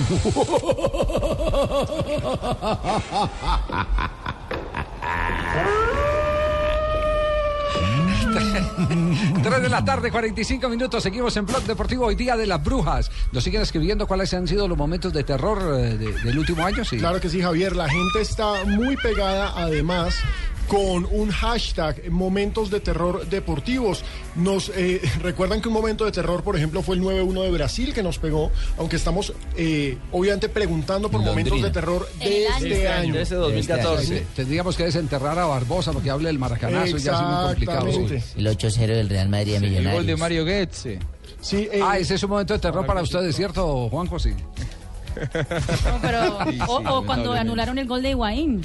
Tres 9.42 9.62
de 9.62 9.68
la 9.68 9.84
tarde, 9.84 10.10
45 10.10 10.68
minutos. 10.68 11.02
Seguimos 11.02 11.36
en 11.36 11.46
Blog 11.46 11.62
Deportivo 11.64 12.06
hoy 12.06 12.14
día 12.14 12.36
de 12.36 12.46
las 12.46 12.62
brujas. 12.62 13.10
Nos 13.32 13.44
siguen 13.44 13.62
escribiendo 13.62 14.06
cuáles 14.06 14.32
han 14.34 14.46
sido 14.46 14.68
los 14.68 14.78
momentos 14.78 15.12
de 15.12 15.24
terror 15.24 15.58
eh, 15.78 15.96
de- 15.96 16.12
del 16.12 16.38
último 16.38 16.64
año. 16.64 16.84
Sí. 16.84 16.98
Claro 16.98 17.20
que 17.20 17.28
sí, 17.28 17.40
Javier. 17.42 17.74
La 17.76 17.88
gente 17.88 18.20
está 18.20 18.64
muy 18.66 18.96
pegada, 18.96 19.52
además, 19.56 20.14
con 20.70 21.08
un 21.10 21.32
hashtag, 21.32 22.08
momentos 22.12 22.70
de 22.70 22.78
terror 22.78 23.26
deportivos. 23.28 24.04
Nos 24.36 24.70
eh, 24.76 25.00
recuerdan 25.20 25.60
que 25.60 25.66
un 25.66 25.74
momento 25.74 26.04
de 26.04 26.12
terror, 26.12 26.44
por 26.44 26.56
ejemplo, 26.56 26.80
fue 26.80 26.94
el 26.94 27.02
9-1 27.02 27.42
de 27.42 27.50
Brasil 27.50 27.92
que 27.92 28.04
nos 28.04 28.20
pegó, 28.20 28.52
aunque 28.78 28.94
estamos 28.94 29.32
eh, 29.56 29.98
obviamente 30.12 30.48
preguntando 30.48 31.10
por 31.10 31.22
momentos 31.22 31.60
de 31.60 31.70
terror 31.70 32.08
de 32.20 32.46
este 32.46 32.86
año. 32.86 33.14
Sí, 33.24 34.22
Tendríamos 34.36 34.76
que 34.76 34.84
desenterrar 34.84 35.40
a 35.40 35.46
Barbosa 35.46 35.92
porque 35.92 36.08
hable 36.08 36.28
del 36.28 36.38
maracanazo 36.38 36.96
y 36.98 37.00
ya 37.00 37.14
es 37.14 37.20
muy 37.20 37.46
complicado. 37.46 37.88
Exactamente. 37.88 38.24
El 38.36 38.46
8-0 38.46 38.86
del 38.86 39.08
Real 39.08 39.28
Madrid 39.28 39.56
a 39.56 39.60
Millonarios. 39.60 40.18
Mario 40.20 40.44
Goetze. 40.44 41.00
Sí, 41.40 41.68
ah, 41.82 41.98
ese 41.98 42.14
es 42.14 42.22
un 42.22 42.30
momento 42.30 42.52
de 42.52 42.60
terror 42.60 42.86
para 42.86 43.02
ustedes, 43.02 43.34
¿cierto, 43.34 43.88
Juanjo? 43.88 44.20
Sí. 44.20 44.34
Pero, 46.00 46.38
o, 46.68 46.98
o 46.98 47.06
cuando 47.06 47.32
anularon 47.32 47.76
el 47.78 47.88
gol 47.88 48.02
de 48.02 48.10
Higuaín. 48.10 48.62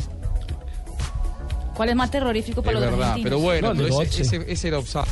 ¿Cuál 1.75 1.89
es 1.89 1.95
más 1.95 2.09
terrorífico 2.11 2.61
para 2.63 2.77
Es 2.79 2.83
los 2.83 2.91
verdad, 2.91 3.09
argentinos? 3.11 3.29
pero 3.29 3.39
bueno, 3.39 3.73
No, 3.73 3.83
pero 3.83 4.01
ese, 4.01 4.21
ese- 4.21 4.45
ese 4.51 4.67
era 4.69 4.79
offside. 4.79 5.03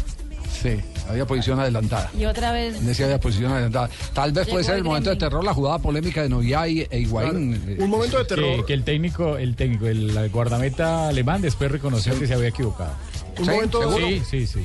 Sí, 0.62 0.78
había 1.10 1.26
posición 1.26 1.60
adelantada. 1.60 2.10
Y 2.18 2.24
otra 2.26 2.54
vez. 2.54 2.78
En 2.78 2.88
ese 2.90 3.04
había 3.04 3.20
posición 3.20 3.52
adelantada. 3.52 3.90
Tal 4.14 4.32
vez 4.32 4.48
puede 4.48 4.64
ser 4.64 4.76
el 4.78 4.84
momento 4.86 5.10
de 5.10 5.18
terror, 5.18 5.44
la 5.44 5.54
jugada 5.54 5.78
polémica 5.80 6.22
de 6.22 6.30
Novia 6.30 6.66
y, 6.68 6.88
e 6.90 7.00
Higuaín. 7.00 7.78
Un 7.80 7.90
momento 7.90 8.24
de 8.24 8.36
Que, 8.36 8.64
que 8.66 8.74
el 8.74 8.84
técnico, 8.86 9.38
el 9.38 9.56
técnico, 9.58 9.88
el 9.88 10.30
guardameta 10.30 11.10
alemán 11.10 11.42
después 11.42 11.70
reconoció 11.70 12.18
que 12.18 12.28
se 12.28 12.34
había 12.36 12.48
equivocado. 12.50 12.94
Un 13.40 13.46
momento 13.46 13.80
¿seguro? 13.82 14.08
Sí, 14.08 14.22
sí, 14.30 14.48
sí. 14.48 14.64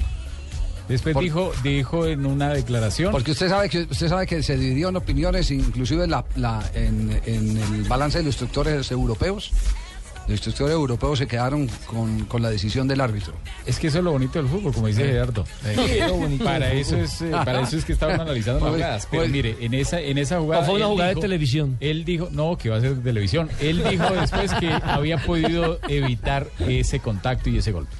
Después 0.88 1.12
Por- 1.14 1.22
dijo, 1.24 1.53
dijo 1.62 2.07
en 2.07 2.24
una 2.24 2.51
declaración. 2.55 3.11
Porque 3.12 3.32
usted 3.32 3.49
sabe 3.49 3.68
que 3.68 3.80
usted 3.82 4.09
sabe 4.09 4.26
que 4.26 4.42
se 4.42 4.57
dividió 4.57 4.88
en 4.90 4.96
opiniones, 4.96 5.51
inclusive 5.51 6.05
en, 6.05 6.11
la, 6.12 6.24
la- 6.36 6.64
en, 6.74 7.20
en 7.26 7.59
el 7.59 7.82
balance 7.84 8.18
de 8.18 8.24
los 8.24 8.34
instructores 8.34 8.90
europeos. 8.90 9.51
Los 10.29 10.33
instructores 10.37 10.74
europeos 10.74 11.18
se 11.18 11.26
quedaron 11.26 11.68
con, 11.87 12.26
con 12.26 12.43
la 12.43 12.51
decisión 12.51 12.87
del 12.87 13.01
árbitro. 13.01 13.33
Es 13.64 13.79
que 13.79 13.87
eso 13.87 13.99
es 13.99 14.05
lo 14.05 14.12
bonito 14.12 14.39
del 14.39 14.47
fútbol, 14.47 14.74
como 14.74 14.87
dice 14.87 15.01
Sí. 15.03 15.09
Gerardo. 15.09 15.45
Sí, 15.64 16.39
para 16.45 16.70
eso 16.72 16.97
es, 16.99 17.22
eh, 17.22 17.31
para 17.31 17.62
eso 17.62 17.79
es 17.79 17.85
que 17.87 17.95
estaban 17.95 18.20
analizando 18.20 18.61
las 18.61 18.68
Pues- 18.70 18.83
jugadas. 18.83 19.09
Pero 19.11 19.22
pues- 19.22 19.33
mire, 19.33 19.57
en 19.61 19.72
esa, 19.72 20.01
en 20.01 20.18
esa 20.18 20.39
jugada. 20.39 20.62
¿O 20.62 20.66
fue 20.66 20.74
una 20.74 20.87
jugada 20.87 21.14
de 21.14 21.20
televisión? 21.20 21.79
Él 21.81 22.05
dijo, 22.05 22.29
no, 22.31 22.59
que 22.59 22.68
va 22.68 22.76
a 22.76 22.81
ser 22.83 22.97
de 22.97 23.03
televisión. 23.03 23.49
Él 23.59 23.83
dijo 23.89 24.05
después 24.20 24.53
que 24.55 24.70
había 24.70 25.16
podido 25.16 25.79
evitar 25.89 26.47
ese 26.59 27.01
contacto 27.01 27.49
y 27.49 27.57
ese 27.59 27.72
golpe. 27.72 27.97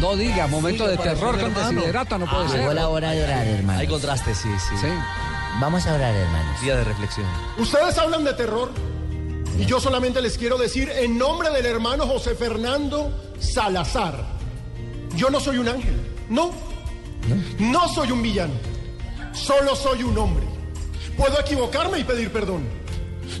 No 0.00 0.16
diga, 0.16 0.46
momento 0.48 0.86
de 0.86 0.96
terror 0.98 1.38
con 1.40 1.54
desiderata, 1.54 2.18
no 2.18 2.26
puede 2.28 2.48
ser. 2.48 2.60
Llegó 2.60 2.74
la 2.74 2.88
hora 2.88 3.12
de 3.12 3.24
orar, 3.24 3.46
hermano. 3.46 3.78
Hay 3.78 3.86
contraste, 3.86 4.34
sí, 4.34 4.48
sí. 4.80 4.86
Vamos 5.60 5.86
a 5.86 5.94
orar, 5.94 6.14
hermanos. 6.14 6.60
Día 6.60 6.76
de 6.76 6.84
reflexión. 6.84 7.26
Ustedes 7.58 7.96
hablan 7.98 8.24
de 8.24 8.34
terror 8.34 8.72
y 9.56 9.64
yo 9.66 9.78
solamente 9.78 10.20
les 10.20 10.36
quiero 10.36 10.58
decir 10.58 10.90
en 10.90 11.16
nombre 11.16 11.50
del 11.50 11.64
hermano 11.66 12.06
José 12.06 12.34
Fernando 12.34 13.12
Salazar, 13.38 14.16
yo 15.14 15.30
no 15.30 15.38
soy 15.38 15.58
un 15.58 15.68
ángel, 15.68 15.94
no, 16.28 16.50
no 17.60 17.88
soy 17.88 18.10
un 18.10 18.20
villano, 18.20 18.54
solo 19.32 19.76
soy 19.76 20.02
un 20.02 20.18
hombre. 20.18 20.44
Puedo 21.16 21.38
equivocarme 21.38 22.00
y 22.00 22.04
pedir 22.04 22.32
perdón. 22.32 22.64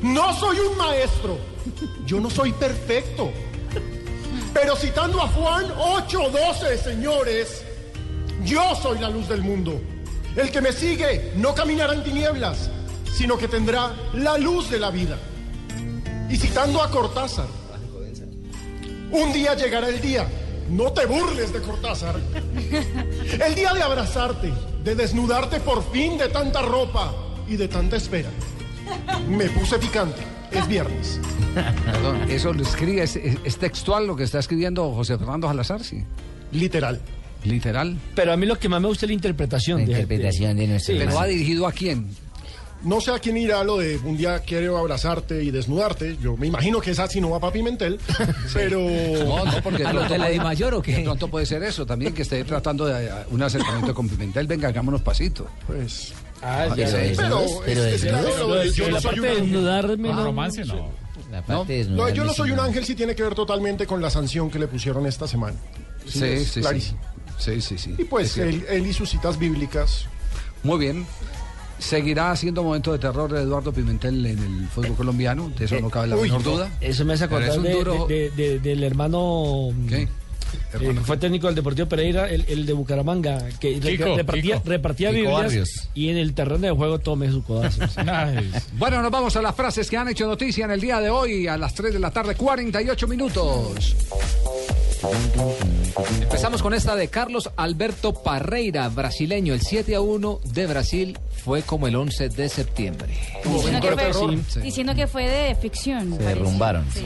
No 0.02 0.32
soy 0.38 0.58
un 0.60 0.78
maestro, 0.78 1.38
yo 2.06 2.20
no 2.20 2.30
soy 2.30 2.52
perfecto. 2.52 3.32
Pero 4.52 4.76
citando 4.76 5.20
a 5.20 5.26
Juan 5.28 5.66
8:12, 5.66 6.78
señores, 6.78 7.64
yo 8.44 8.62
soy 8.76 9.00
la 9.00 9.10
luz 9.10 9.28
del 9.28 9.42
mundo. 9.42 9.80
El 10.36 10.50
que 10.50 10.60
me 10.60 10.72
sigue 10.72 11.32
no 11.36 11.54
caminará 11.54 11.94
en 11.94 12.02
tinieblas, 12.04 12.70
sino 13.16 13.38
que 13.38 13.46
tendrá 13.48 13.94
la 14.14 14.36
luz 14.38 14.70
de 14.70 14.78
la 14.80 14.90
vida. 14.90 15.16
Y 16.28 16.36
citando 16.36 16.82
a 16.82 16.90
Cortázar, 16.90 17.46
un 19.12 19.32
día 19.32 19.54
llegará 19.54 19.88
el 19.88 20.00
día, 20.00 20.26
no 20.70 20.92
te 20.92 21.06
burles 21.06 21.52
de 21.52 21.60
Cortázar, 21.60 22.16
el 23.46 23.54
día 23.54 23.72
de 23.72 23.82
abrazarte, 23.82 24.52
de 24.82 24.94
desnudarte 24.96 25.60
por 25.60 25.88
fin 25.92 26.18
de 26.18 26.28
tanta 26.28 26.62
ropa 26.62 27.14
y 27.46 27.56
de 27.56 27.68
tanta 27.68 27.96
espera. 27.96 28.30
Me 29.28 29.44
puse 29.50 29.78
picante, 29.78 30.20
es 30.50 30.66
viernes. 30.66 31.20
Perdón, 31.84 32.28
eso 32.28 32.52
lo 32.52 32.62
escribe, 32.64 33.02
es, 33.04 33.14
es- 33.16 33.38
es 33.44 33.56
textual 33.58 34.06
lo 34.06 34.16
que 34.16 34.24
está 34.24 34.40
escribiendo 34.40 34.90
José 34.92 35.16
Fernando 35.16 35.46
Salazar, 35.46 35.84
sí. 35.84 36.02
Literal. 36.50 37.00
Literal. 37.44 37.96
Pero 38.14 38.32
a 38.32 38.36
mí 38.36 38.46
lo 38.46 38.58
que 38.58 38.68
más 38.68 38.80
me 38.80 38.88
gusta 38.88 39.06
es 39.06 39.10
la 39.10 39.14
interpretación. 39.14 39.78
La 39.80 39.84
interpretación 39.86 40.56
de 40.56 40.66
nuestro 40.66 40.92
Pero 40.94 41.02
hermano. 41.04 41.20
va 41.20 41.26
dirigido 41.26 41.66
a 41.66 41.72
quién? 41.72 42.08
No 42.82 43.00
sé 43.00 43.12
a 43.12 43.18
quién 43.18 43.38
irá 43.38 43.64
lo 43.64 43.78
de 43.78 43.96
un 44.04 44.16
día 44.18 44.40
quiero 44.40 44.76
abrazarte 44.76 45.42
y 45.42 45.50
desnudarte. 45.50 46.18
Yo 46.20 46.36
me 46.36 46.46
imagino 46.48 46.80
que 46.82 46.90
esa 46.90 47.06
sí 47.08 47.18
no 47.18 47.30
va 47.30 47.40
para 47.40 47.52
Pimentel, 47.54 47.98
pero... 48.52 48.78
No, 48.80 49.44
no, 49.46 49.62
porque 49.62 49.84
¿A 49.84 49.88
de 49.88 49.94
lo 49.94 50.04
de 50.04 50.18
la 50.18 50.28
Di 50.28 50.38
Mayor 50.38 50.74
o 50.74 50.82
qué? 50.82 50.96
De 50.96 51.02
pronto 51.02 51.28
puede 51.28 51.46
ser 51.46 51.62
eso 51.62 51.86
también, 51.86 52.12
que 52.12 52.22
esté 52.22 52.44
tratando 52.44 52.84
de 52.84 53.06
eh, 53.06 53.10
un 53.30 53.42
acercamiento 53.42 53.94
con 53.94 54.06
Pimentel. 54.08 54.46
Venga, 54.46 54.68
hagámonos 54.68 55.00
pasito. 55.00 55.48
Pues. 55.66 56.12
Ah, 56.42 56.66
ya. 56.76 56.86
Pero 57.16 57.40
es- 57.66 57.78
es 57.78 58.02
claro 58.04 58.48
lo 58.48 58.54
de 58.56 58.70
yo 58.70 58.90
no 58.90 59.00
soy 59.00 59.14
un 59.18 59.22
de 59.22 59.34
desnudarme 59.36 60.10
Ah, 60.10 60.16
no. 60.16 60.24
romance 60.24 60.64
no. 60.66 60.90
La 61.30 61.40
¿No? 61.40 61.46
parte 61.46 61.72
de 61.72 61.84
No, 61.86 62.08
yo 62.10 62.24
no 62.24 62.32
desnudarme, 62.32 62.34
soy 62.34 62.46
sí, 62.48 62.50
un 62.50 62.56
no. 62.58 62.62
ángel 62.64 62.84
sí 62.84 62.94
tiene 62.94 63.14
que 63.14 63.22
ver 63.22 63.34
totalmente 63.34 63.86
con 63.86 64.02
la 64.02 64.10
sanción 64.10 64.50
que 64.50 64.58
le 64.58 64.66
pusieron 64.68 65.06
esta 65.06 65.26
semana. 65.26 65.56
Sí, 66.06 66.22
es 66.22 66.40
sí, 66.48 66.50
sí. 66.54 66.60
clarísimo. 66.60 67.00
Sí, 67.00 67.08
sí, 67.60 67.76
sí. 67.78 67.94
Y 67.98 68.04
pues 68.04 68.36
él, 68.38 68.64
él 68.68 68.86
y 68.86 68.92
sus 68.92 69.10
citas 69.10 69.38
bíblicas. 69.38 70.06
Muy 70.62 70.78
bien. 70.78 71.06
Seguirá 71.78 72.34
siendo 72.36 72.62
momento 72.62 72.92
de 72.92 72.98
terror 72.98 73.30
de 73.32 73.42
Eduardo 73.42 73.72
Pimentel 73.72 74.24
en 74.24 74.38
el 74.38 74.68
fútbol 74.68 74.94
colombiano, 74.94 75.50
de 75.58 75.64
eso 75.64 75.78
no 75.80 75.90
cabe 75.90 76.06
la 76.06 76.16
Uy, 76.16 76.22
menor 76.30 76.44
no. 76.44 76.50
duda. 76.52 76.70
Eso 76.80 77.04
me 77.04 77.14
hace 77.14 77.24
acordar 77.24 77.60
de- 77.60 77.72
duro- 77.72 78.06
de- 78.06 78.30
de- 78.30 78.58
del 78.60 78.82
hermano 78.84 79.70
¿Qué? 79.88 80.08
eh, 80.80 80.94
fue 81.04 81.16
técnico 81.16 81.48
del 81.48 81.56
Deportivo 81.56 81.88
Pereira, 81.88 82.30
el, 82.30 82.44
el 82.48 82.64
de 82.64 82.72
Bucaramanga, 82.72 83.48
que 83.60 83.80
repartía, 84.16 84.56
Kiko. 84.58 84.68
repartía 84.70 85.10
Biblias 85.10 85.90
y 85.94 86.08
en 86.10 86.16
el 86.16 86.32
terreno 86.32 86.60
de 86.66 86.70
juego 86.70 87.00
tome 87.00 87.28
su 87.30 87.42
codazo. 87.42 87.82
Ay, 88.06 88.50
Bueno, 88.78 89.02
nos 89.02 89.10
vamos 89.10 89.34
a 89.36 89.42
las 89.42 89.54
frases 89.54 89.90
que 89.90 89.96
han 89.96 90.08
hecho 90.08 90.26
noticia 90.28 90.64
en 90.66 90.70
el 90.70 90.80
día 90.80 91.00
de 91.00 91.10
hoy 91.10 91.48
a 91.48 91.58
las 91.58 91.74
3 91.74 91.92
de 91.92 91.98
la 91.98 92.10
tarde, 92.12 92.36
48 92.36 93.08
minutos. 93.08 93.96
Empezamos 96.22 96.62
con 96.62 96.74
esta 96.74 96.96
de 96.96 97.08
Carlos 97.08 97.50
Alberto 97.56 98.14
Parreira, 98.14 98.88
brasileño. 98.88 99.54
El 99.54 99.60
7 99.60 99.94
a 99.94 100.00
1 100.00 100.40
de 100.44 100.66
Brasil 100.66 101.18
fue 101.44 101.62
como 101.62 101.86
el 101.86 101.96
11 101.96 102.30
de 102.30 102.48
septiembre. 102.48 103.14
Diciendo 103.44 103.80
que, 103.80 103.92
fue, 103.92 104.12
sí, 104.48 104.60
diciendo 104.60 104.94
que 104.94 105.06
fue 105.06 105.28
de 105.28 105.54
ficción. 105.54 106.12
Se 106.12 106.16
parece. 106.16 106.28
derrumbaron. 106.28 106.86
Sí. 106.92 107.04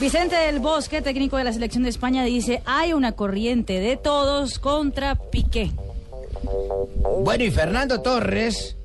Vicente 0.00 0.34
del 0.36 0.58
Bosque, 0.58 1.00
técnico 1.00 1.36
de 1.36 1.44
la 1.44 1.52
selección 1.52 1.84
de 1.84 1.90
España, 1.90 2.24
dice, 2.24 2.62
hay 2.64 2.92
una 2.92 3.12
corriente 3.12 3.78
de 3.78 3.96
todos 3.96 4.58
contra 4.58 5.14
Piqué. 5.14 5.70
Bueno, 7.20 7.44
y 7.44 7.50
Fernando 7.50 8.00
Torres 8.00 8.76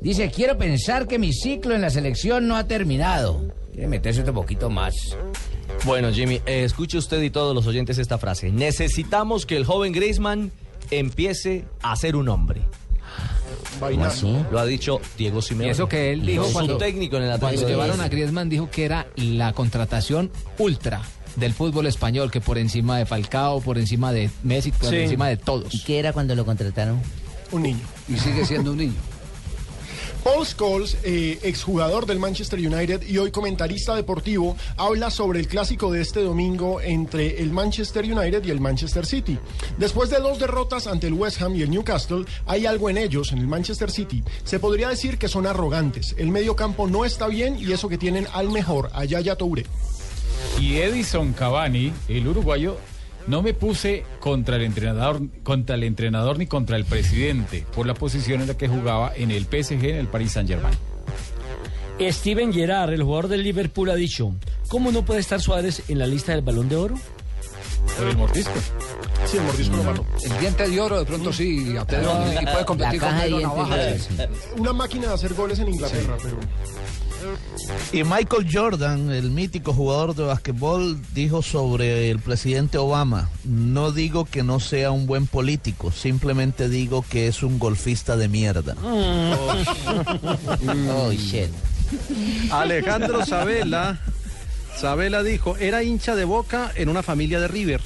dice, 0.00 0.30
quiero 0.30 0.56
pensar 0.56 1.06
que 1.06 1.18
mi 1.18 1.32
ciclo 1.32 1.74
en 1.74 1.80
la 1.80 1.90
selección 1.90 2.46
no 2.46 2.56
ha 2.56 2.64
terminado. 2.64 3.52
Quiere 3.72 3.88
meterse 3.88 4.20
otro 4.20 4.34
poquito 4.34 4.70
más. 4.70 4.94
Bueno, 5.84 6.12
Jimmy, 6.12 6.36
eh, 6.46 6.64
escuche 6.64 6.98
usted 6.98 7.22
y 7.22 7.30
todos 7.30 7.54
los 7.54 7.66
oyentes 7.66 7.98
esta 7.98 8.18
frase. 8.18 8.50
Necesitamos 8.52 9.46
que 9.46 9.56
el 9.56 9.64
joven 9.64 9.92
Griezmann 9.92 10.52
empiece 10.90 11.64
a 11.82 11.96
ser 11.96 12.16
un 12.16 12.28
hombre. 12.28 12.60
Lo 14.50 14.58
ha 14.58 14.66
dicho 14.66 15.00
Diego 15.16 15.40
Simeone. 15.40 15.68
Y 15.68 15.70
eso 15.70 15.88
que 15.88 16.12
él 16.12 16.24
dijo 16.26 16.44
Su 16.44 16.52
cuando, 16.52 16.76
técnico 16.76 17.16
en 17.16 17.22
el 17.24 17.28
cuando 17.30 17.46
Atlético 17.46 17.66
de 17.68 17.72
llevaron 17.72 18.00
a 18.00 18.08
Griezmann 18.08 18.48
dijo 18.50 18.70
que 18.70 18.84
era 18.84 19.06
la 19.16 19.52
contratación 19.54 20.30
ultra 20.58 21.00
del 21.36 21.54
fútbol 21.54 21.86
español, 21.86 22.30
que 22.30 22.40
por 22.40 22.58
encima 22.58 22.98
de 22.98 23.06
Falcao, 23.06 23.60
por 23.60 23.78
encima 23.78 24.12
de 24.12 24.30
Messi, 24.42 24.72
por 24.72 24.90
Sí. 24.90 24.96
encima 24.96 25.28
de 25.28 25.34
¿Y 25.34 25.36
todos. 25.38 25.82
qué 25.86 25.98
era 25.98 26.12
cuando 26.12 26.34
lo 26.34 26.44
contrataron? 26.44 27.00
Un 27.52 27.62
niño. 27.62 27.80
Y 28.08 28.16
sigue 28.18 28.44
siendo 28.44 28.72
un 28.72 28.78
niño. 28.78 28.94
Paul 30.22 30.46
Scholes, 30.46 30.98
eh, 31.02 31.38
exjugador 31.42 32.04
del 32.04 32.18
Manchester 32.18 32.58
United 32.58 33.02
y 33.08 33.16
hoy 33.16 33.30
comentarista 33.30 33.94
deportivo, 33.94 34.54
habla 34.76 35.10
sobre 35.10 35.40
el 35.40 35.48
clásico 35.48 35.90
de 35.90 36.02
este 36.02 36.22
domingo 36.22 36.80
entre 36.82 37.40
el 37.40 37.50
Manchester 37.50 38.04
United 38.04 38.44
y 38.44 38.50
el 38.50 38.60
Manchester 38.60 39.06
City. 39.06 39.38
Después 39.78 40.10
de 40.10 40.18
dos 40.18 40.38
derrotas 40.38 40.86
ante 40.86 41.06
el 41.06 41.14
West 41.14 41.40
Ham 41.40 41.56
y 41.56 41.62
el 41.62 41.70
Newcastle, 41.70 42.26
hay 42.46 42.66
algo 42.66 42.90
en 42.90 42.98
ellos, 42.98 43.32
en 43.32 43.38
el 43.38 43.46
Manchester 43.46 43.90
City. 43.90 44.22
Se 44.44 44.58
podría 44.58 44.90
decir 44.90 45.16
que 45.16 45.28
son 45.28 45.46
arrogantes. 45.46 46.14
El 46.18 46.28
medio 46.28 46.54
campo 46.54 46.86
no 46.86 47.06
está 47.06 47.26
bien 47.26 47.58
y 47.58 47.72
eso 47.72 47.88
que 47.88 47.96
tienen 47.96 48.26
al 48.34 48.50
mejor, 48.50 48.90
a 48.92 49.06
Yaya 49.06 49.36
Touré. 49.36 49.64
Y 50.60 50.76
Edison 50.76 51.32
Cavani, 51.32 51.92
el 52.08 52.28
uruguayo, 52.28 52.76
no 53.26 53.42
me 53.42 53.54
puse 53.54 54.04
contra 54.18 54.56
el 54.56 54.62
entrenador, 54.62 55.20
contra 55.42 55.76
el 55.76 55.84
entrenador 55.84 56.38
ni 56.38 56.46
contra 56.46 56.76
el 56.76 56.84
presidente 56.84 57.64
por 57.74 57.86
la 57.86 57.94
posición 57.94 58.40
en 58.40 58.48
la 58.48 58.54
que 58.56 58.68
jugaba 58.68 59.12
en 59.14 59.30
el 59.30 59.44
PSG, 59.44 59.84
en 59.84 59.96
el 59.96 60.08
Paris 60.08 60.32
Saint 60.32 60.48
Germain. 60.48 60.76
Steven 62.00 62.52
Gerrard, 62.52 62.94
el 62.94 63.02
jugador 63.02 63.28
del 63.28 63.42
Liverpool, 63.42 63.90
ha 63.90 63.94
dicho, 63.94 64.32
¿cómo 64.68 64.90
no 64.90 65.04
puede 65.04 65.20
estar 65.20 65.40
Suárez 65.40 65.82
en 65.88 65.98
la 65.98 66.06
lista 66.06 66.32
del 66.32 66.40
Balón 66.40 66.68
de 66.68 66.76
Oro? 66.76 66.94
Por 67.96 68.08
el 68.08 68.16
mordisco. 68.16 68.54
Sí, 69.26 69.36
el 69.36 69.42
mordisco 69.42 69.76
lo 69.76 69.84
mató. 69.84 70.06
El 70.24 70.40
diente 70.40 70.68
de 70.68 70.80
oro 70.80 70.98
de 70.98 71.04
pronto 71.04 71.32
sí, 71.32 71.76
a 71.76 71.84
Pedro, 71.84 72.24
y 72.40 72.46
puede 72.46 72.64
competir 72.64 73.02
La 73.02 73.08
con 73.08 73.20
Pedro 73.20 73.40
Navaja. 73.40 73.76
Una 74.56 74.72
máquina 74.72 75.08
de 75.08 75.14
hacer 75.14 75.34
goles 75.34 75.58
en 75.58 75.68
Inglaterra, 75.68 76.16
pero... 76.22 76.38
Y 77.92 78.04
Michael 78.04 78.48
Jordan, 78.52 79.10
el 79.10 79.30
mítico 79.30 79.72
jugador 79.72 80.14
de 80.14 80.24
basquetbol, 80.24 81.00
dijo 81.12 81.42
sobre 81.42 82.10
el 82.10 82.20
presidente 82.20 82.78
Obama, 82.78 83.28
no 83.44 83.92
digo 83.92 84.24
que 84.24 84.42
no 84.42 84.60
sea 84.60 84.90
un 84.90 85.06
buen 85.06 85.26
político, 85.26 85.92
simplemente 85.92 86.68
digo 86.68 87.04
que 87.08 87.26
es 87.26 87.42
un 87.42 87.58
golfista 87.58 88.16
de 88.16 88.28
mierda. 88.28 88.76
Oh, 88.82 89.54
shit. 91.12 91.50
Alejandro 92.50 93.24
Sabela, 93.26 94.00
Sabela 94.78 95.22
dijo, 95.22 95.56
era 95.56 95.82
hincha 95.82 96.14
de 96.14 96.24
Boca 96.24 96.72
en 96.74 96.88
una 96.88 97.02
familia 97.02 97.40
de 97.40 97.48
River. 97.48 97.80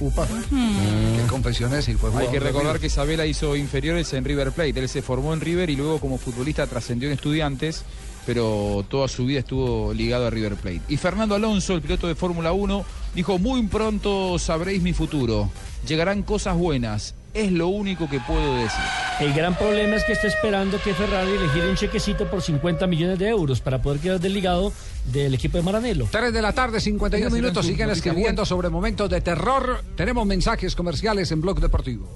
Upa. 0.00 0.26
Qué 0.26 1.26
confesiones 1.28 1.88
y 1.88 1.94
fue 1.94 2.10
Hay 2.16 2.28
que 2.28 2.40
recordar 2.40 2.80
que 2.80 2.88
Isabela 2.88 3.26
hizo 3.26 3.56
inferiores 3.56 4.12
en 4.12 4.24
River 4.24 4.52
Plate. 4.52 4.80
Él 4.80 4.88
se 4.88 5.02
formó 5.02 5.32
en 5.32 5.40
River 5.40 5.70
y 5.70 5.76
luego 5.76 6.00
como 6.00 6.18
futbolista 6.18 6.66
trascendió 6.66 7.08
en 7.08 7.14
estudiantes, 7.14 7.84
pero 8.26 8.84
toda 8.88 9.08
su 9.08 9.26
vida 9.26 9.40
estuvo 9.40 9.92
ligado 9.92 10.26
a 10.26 10.30
River 10.30 10.56
Plate. 10.56 10.82
Y 10.88 10.96
Fernando 10.96 11.34
Alonso, 11.34 11.74
el 11.74 11.82
piloto 11.82 12.06
de 12.06 12.14
Fórmula 12.14 12.52
1, 12.52 12.84
dijo, 13.14 13.38
muy 13.38 13.62
pronto 13.66 14.38
sabréis 14.38 14.82
mi 14.82 14.92
futuro. 14.92 15.50
Llegarán 15.86 16.22
cosas 16.22 16.56
buenas. 16.56 17.14
Es 17.34 17.50
lo 17.50 17.66
único 17.66 18.08
que 18.08 18.20
puedo 18.20 18.54
decir. 18.54 18.80
El 19.18 19.32
gran 19.32 19.56
problema 19.56 19.96
es 19.96 20.04
que 20.04 20.12
está 20.12 20.28
esperando 20.28 20.80
que 20.80 20.94
Ferrari 20.94 21.32
le 21.32 21.48
gire 21.48 21.68
un 21.68 21.76
chequecito 21.76 22.30
por 22.30 22.40
50 22.40 22.86
millones 22.86 23.18
de 23.18 23.28
euros 23.28 23.60
para 23.60 23.82
poder 23.82 24.00
quedar 24.00 24.20
desligado 24.20 24.72
del 25.12 25.34
equipo 25.34 25.56
de 25.56 25.64
Maranello. 25.64 26.06
3 26.10 26.32
de 26.32 26.40
la 26.42 26.52
tarde, 26.52 26.80
51 26.80 27.26
Oiga, 27.26 27.36
minutos. 27.36 27.66
Siguen 27.66 27.90
escribiendo 27.90 28.46
sobre 28.46 28.68
momentos 28.68 29.10
de 29.10 29.20
terror. 29.20 29.82
Tenemos 29.96 30.24
mensajes 30.26 30.76
comerciales 30.76 31.32
en 31.32 31.40
Blog 31.40 31.60
Deportivo. 31.60 32.08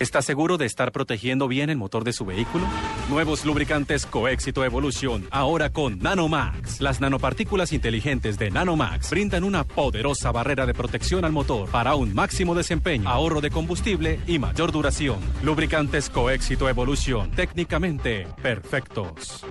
¿Está 0.00 0.22
seguro 0.22 0.58
de 0.58 0.66
estar 0.66 0.90
protegiendo 0.90 1.46
bien 1.46 1.70
el 1.70 1.76
motor 1.76 2.02
de 2.02 2.12
su 2.12 2.24
vehículo? 2.24 2.66
Nuevos 3.08 3.44
lubricantes 3.44 4.06
Coéxito 4.06 4.64
Evolución, 4.64 5.26
ahora 5.30 5.70
con 5.70 6.00
Nanomax. 6.00 6.80
Las 6.80 7.00
nanopartículas 7.00 7.72
inteligentes 7.72 8.36
de 8.36 8.50
Nanomax 8.50 9.10
brindan 9.10 9.44
una 9.44 9.62
poderosa 9.64 10.32
barrera 10.32 10.66
de 10.66 10.74
protección 10.74 11.24
al 11.24 11.32
motor 11.32 11.70
para 11.70 11.94
un 11.94 12.12
máximo 12.12 12.54
desempeño, 12.54 13.08
ahorro 13.08 13.40
de 13.40 13.50
combustible 13.50 14.20
y 14.26 14.38
mayor 14.40 14.72
duración. 14.72 15.18
Lubricantes 15.42 16.10
Coéxito 16.10 16.68
Evolución, 16.68 17.30
técnicamente 17.30 18.26
perfectos. 18.42 19.44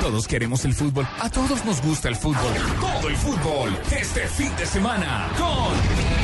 Todos 0.00 0.28
queremos 0.28 0.62
el 0.66 0.74
fútbol. 0.74 1.06
A 1.20 1.30
todos 1.30 1.64
nos 1.64 1.80
gusta 1.80 2.10
el 2.10 2.16
fútbol. 2.16 2.52
Todo 2.78 3.08
el 3.08 3.16
fútbol. 3.16 3.70
Este 3.98 4.28
fin 4.28 4.54
de 4.56 4.66
semana 4.66 5.30
con. 5.38 6.23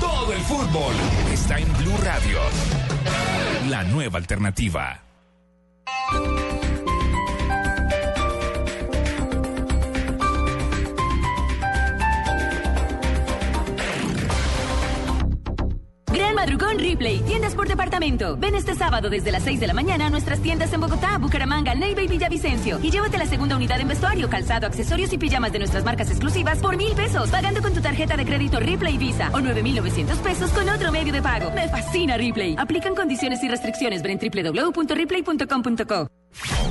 Todo 0.00 0.32
el 0.32 0.40
fútbol 0.40 0.94
está 1.32 1.58
en 1.58 1.72
Blue 1.78 1.96
Radio. 2.02 2.38
La 3.68 3.84
nueva 3.84 4.18
alternativa. 4.18 5.00
Madrugón 16.54 16.78
Ripley. 16.78 17.18
Tiendas 17.20 17.50
10 17.50 17.54
por 17.56 17.68
departamento. 17.68 18.36
Ven 18.36 18.54
este 18.54 18.76
sábado 18.76 19.10
desde 19.10 19.32
las 19.32 19.42
6 19.42 19.58
de 19.58 19.66
la 19.66 19.74
mañana 19.74 20.06
a 20.06 20.10
nuestras 20.10 20.40
tiendas 20.40 20.72
en 20.72 20.80
Bogotá, 20.80 21.18
Bucaramanga, 21.18 21.74
Neiva 21.74 22.02
y 22.02 22.06
Villavicencio. 22.06 22.78
Y 22.80 22.90
llévate 22.92 23.18
la 23.18 23.26
segunda 23.26 23.56
unidad 23.56 23.80
en 23.80 23.88
vestuario, 23.88 24.30
calzado, 24.30 24.66
accesorios 24.66 25.12
y 25.12 25.18
pijamas 25.18 25.52
de 25.52 25.58
nuestras 25.58 25.84
marcas 25.84 26.10
exclusivas 26.10 26.58
por 26.58 26.76
mil 26.76 26.92
pesos, 26.94 27.28
pagando 27.28 27.60
con 27.60 27.74
tu 27.74 27.80
tarjeta 27.80 28.16
de 28.16 28.24
crédito 28.24 28.60
Ripley 28.60 28.98
Visa 28.98 29.30
o 29.32 29.40
9,900 29.40 30.18
pesos 30.18 30.50
con 30.50 30.68
otro 30.68 30.92
medio 30.92 31.12
de 31.12 31.22
pago. 31.22 31.50
Me 31.50 31.68
fascina 31.68 32.16
Ripley. 32.16 32.54
Aplican 32.56 32.94
condiciones 32.94 33.42
y 33.42 33.48
restricciones. 33.48 34.02
Ven 34.02 34.18
en 34.20 34.54
www.ripley.com.co. 34.54 36.08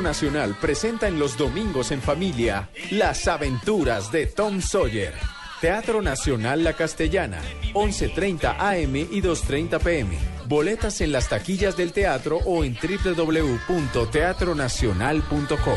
Nacional 0.00 0.56
presenta 0.60 1.08
en 1.08 1.18
los 1.18 1.36
domingos 1.36 1.90
en 1.90 2.00
familia 2.00 2.70
Las 2.90 3.26
aventuras 3.28 4.12
de 4.12 4.26
Tom 4.26 4.60
Sawyer. 4.60 5.14
Teatro 5.60 6.00
Nacional 6.02 6.62
La 6.64 6.74
Castellana, 6.74 7.40
11.30 7.72 8.56
AM 8.58 8.96
y 8.96 9.22
2.30 9.22 9.80
PM. 9.80 10.18
Boletas 10.46 11.00
en 11.00 11.12
las 11.12 11.28
taquillas 11.28 11.76
del 11.76 11.92
teatro 11.92 12.38
o 12.44 12.64
en 12.64 12.76
www.teatronacional.co. 12.76 15.76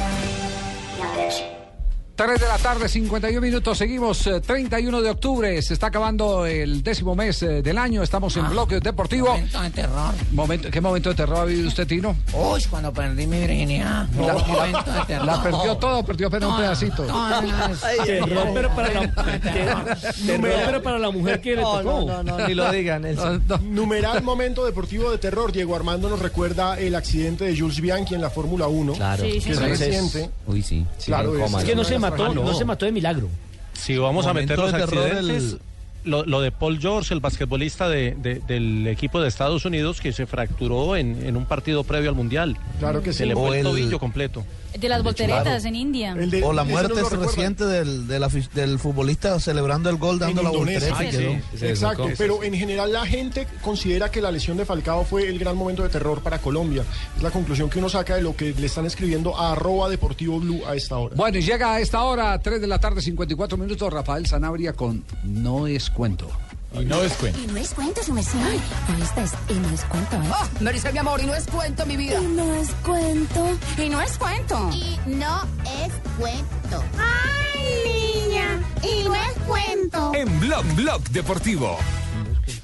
3 2.23 2.39
de 2.39 2.47
la 2.47 2.57
tarde, 2.59 2.87
51 2.87 3.41
minutos. 3.41 3.77
Seguimos, 3.79 4.27
eh, 4.27 4.41
31 4.41 5.01
de 5.01 5.09
octubre. 5.09 5.59
Se 5.63 5.73
está 5.73 5.87
acabando 5.87 6.45
el 6.45 6.83
décimo 6.83 7.15
mes 7.15 7.41
eh, 7.41 7.63
del 7.63 7.79
año. 7.79 8.03
Estamos 8.03 8.37
en 8.37 8.47
bloque 8.47 8.79
deportivo. 8.79 9.29
Momento 9.29 9.59
de 9.61 9.69
terror. 9.71 10.13
Momento- 10.31 10.69
¿Qué 10.69 10.81
momento 10.81 11.09
de 11.09 11.15
terror 11.15 11.37
ha 11.39 11.45
vivido 11.45 11.67
usted, 11.67 11.87
Tino? 11.87 12.15
Uy, 12.33 12.63
cuando 12.69 12.93
perdí 12.93 13.25
mi 13.25 13.39
virginidad. 13.39 14.07
La, 14.19 14.33
Momento 14.33 14.91
de 14.91 15.05
terror. 15.07 15.25
la 15.25 15.41
perdió 15.43 15.77
todo, 15.77 16.03
perdió 16.05 16.27
apenas 16.27 16.49
un 16.51 16.57
pedacito. 16.57 17.03
Terror, 18.05 18.47
pero 18.53 18.69
para 18.75 18.93
la, 18.93 19.11
terror, 19.39 19.97
pero 20.65 20.83
para 20.83 20.99
la 20.99 21.09
mujer 21.09 21.41
que 21.41 21.55
le 21.55 21.61
tocó. 21.63 22.23
Numeral 23.63 24.21
momento 24.23 24.63
deportivo 24.65 25.09
de 25.11 25.17
terror. 25.17 25.51
Diego 25.51 25.75
Armando 25.75 26.07
nos 26.09 26.19
recuerda 26.19 26.77
el 26.79 26.93
accidente 26.95 27.45
de 27.45 27.57
Jules 27.59 27.81
Bianchi 27.81 28.13
en 28.13 28.21
la 28.21 28.29
Fórmula 28.29 28.67
1. 28.67 28.93
Claro. 28.93 29.23
Que 29.23 29.37
es 29.37 29.59
reciente. 29.59 30.29
Uy, 30.45 30.61
sí. 30.61 30.85
Claro, 31.05 31.35
es- 31.35 31.51
Es 31.51 31.63
que 31.63 31.75
no 31.75 31.83
se 31.83 31.95
mató, 32.11 32.25
Ah, 32.25 32.31
no. 32.33 32.43
no 32.43 32.53
se 32.53 32.65
mató 32.65 32.85
de 32.85 32.91
milagro. 32.91 33.27
Si 33.73 33.97
vamos 33.97 34.25
a 34.27 34.33
meter 34.33 34.57
los 34.59 34.73
accidentes, 34.73 35.57
lo, 36.03 36.25
lo 36.25 36.41
de 36.41 36.51
Paul 36.51 36.79
George, 36.79 37.13
el 37.13 37.19
basquetbolista 37.19 37.87
de- 37.89 38.15
de- 38.15 38.39
del 38.47 38.87
equipo 38.87 39.21
de 39.21 39.27
Estados 39.27 39.65
Unidos, 39.65 40.01
que 40.01 40.11
se 40.11 40.25
fracturó 40.25 40.95
en, 40.95 41.25
en 41.25 41.37
un 41.37 41.45
partido 41.45 41.83
previo 41.83 42.09
al 42.09 42.15
Mundial. 42.15 42.57
Claro 42.79 43.01
que 43.03 43.13
Se 43.13 43.19
sí. 43.19 43.25
le 43.25 43.33
O 43.35 43.37
fue 43.47 43.59
el, 43.59 43.65
el- 43.65 43.71
tobillo 43.71 43.99
completo. 43.99 44.43
De 44.79 44.89
las 44.89 45.03
volteretas 45.03 45.65
en 45.65 45.75
India. 45.75 46.15
o 46.43 46.53
la 46.53 46.63
muerte 46.63 47.01
reciente 47.03 47.65
del, 47.65 48.07
del 48.07 48.79
futbolista 48.79 49.39
celebrando 49.39 49.89
el 49.89 49.97
gol 49.97 50.17
dando 50.19 50.41
En 50.41 50.47
la 50.47 50.53
Indonesia. 50.53 50.89
voltereta. 50.93 51.03
y 51.03 51.11
Sí, 51.11 51.57
quedó. 51.57 51.69
Exacto, 51.69 52.07
pero 52.17 52.43
en 52.43 52.53
general 52.53 52.93
la 52.93 53.05
gente 53.05 53.47
considera 53.61 54.09
que 54.09 54.21
la 54.21 54.31
lesión 54.31 54.57
de 54.57 54.65
Falcao 54.65 55.03
fue 55.03 55.27
el 55.27 55.37
gran 55.39 55.55
momento 55.55 55.83
de 55.83 55.89
terror 55.89 56.21
para 56.21 56.39
Colombia. 56.39 56.83
Es 57.17 57.21
la 57.23 57.31
conclusión 57.31 57.69
que 57.69 57.79
uno 57.79 57.89
saca 57.89 58.15
de 58.15 58.21
lo 58.21 58.35
que 58.35 58.53
le 58.53 58.65
están 58.65 58.85
escribiendo 58.85 59.37
a 59.37 59.51
arroba 59.51 59.89
deportivo 59.89 60.39
blue 60.39 60.61
a 60.65 60.75
esta 60.75 60.97
hora. 60.97 61.15
Bueno, 61.15 61.37
y 61.37 61.41
llega 61.41 61.73
a 61.75 61.79
esta 61.79 62.03
hora, 62.03 62.39
3 62.39 62.61
de 62.61 62.67
la 62.67 62.79
tarde, 62.79 63.01
54 63.01 63.57
minutos, 63.57 63.91
Rafael 63.91 64.25
Sanabria 64.25 64.73
con 64.73 65.03
No 65.23 65.67
es 65.67 65.89
cuento. 65.89 66.29
Y 66.73 66.85
no 66.85 67.01
es 67.03 67.13
cuento. 67.13 67.39
Y 67.39 67.47
no 67.47 67.57
es 67.57 67.73
cuento, 67.73 68.01
su 68.03 68.13
mesía. 68.13 68.45
Ahí 68.45 69.01
está, 69.01 69.23
es- 69.23 69.33
y 69.49 69.53
no 69.55 69.69
es 69.69 69.81
cuento, 69.85 70.15
¿eh? 70.15 70.29
me 70.61 70.71
dice 70.71 70.91
mi 70.91 70.99
amor, 70.99 71.21
y 71.21 71.25
no 71.25 71.35
es 71.35 71.45
cuento, 71.47 71.85
mi 71.85 71.97
vida. 71.97 72.19
Y 72.21 72.25
no 72.27 72.53
es 72.55 72.69
cuento. 72.85 73.57
Y 73.77 73.89
no 73.89 74.01
es 74.01 74.17
cuento. 74.17 74.69
Y 74.73 74.97
no 75.07 75.43
es 75.83 75.91
cuento. 76.17 76.83
¡Ay, 76.97 78.25
niña! 78.25 78.59
Y 78.83 79.03
no 79.03 79.13
es 79.15 79.33
cuento. 79.45 80.11
En 80.15 80.39
Blog 80.39 80.63
Blog 80.75 81.01
Deportivo. 81.09 81.77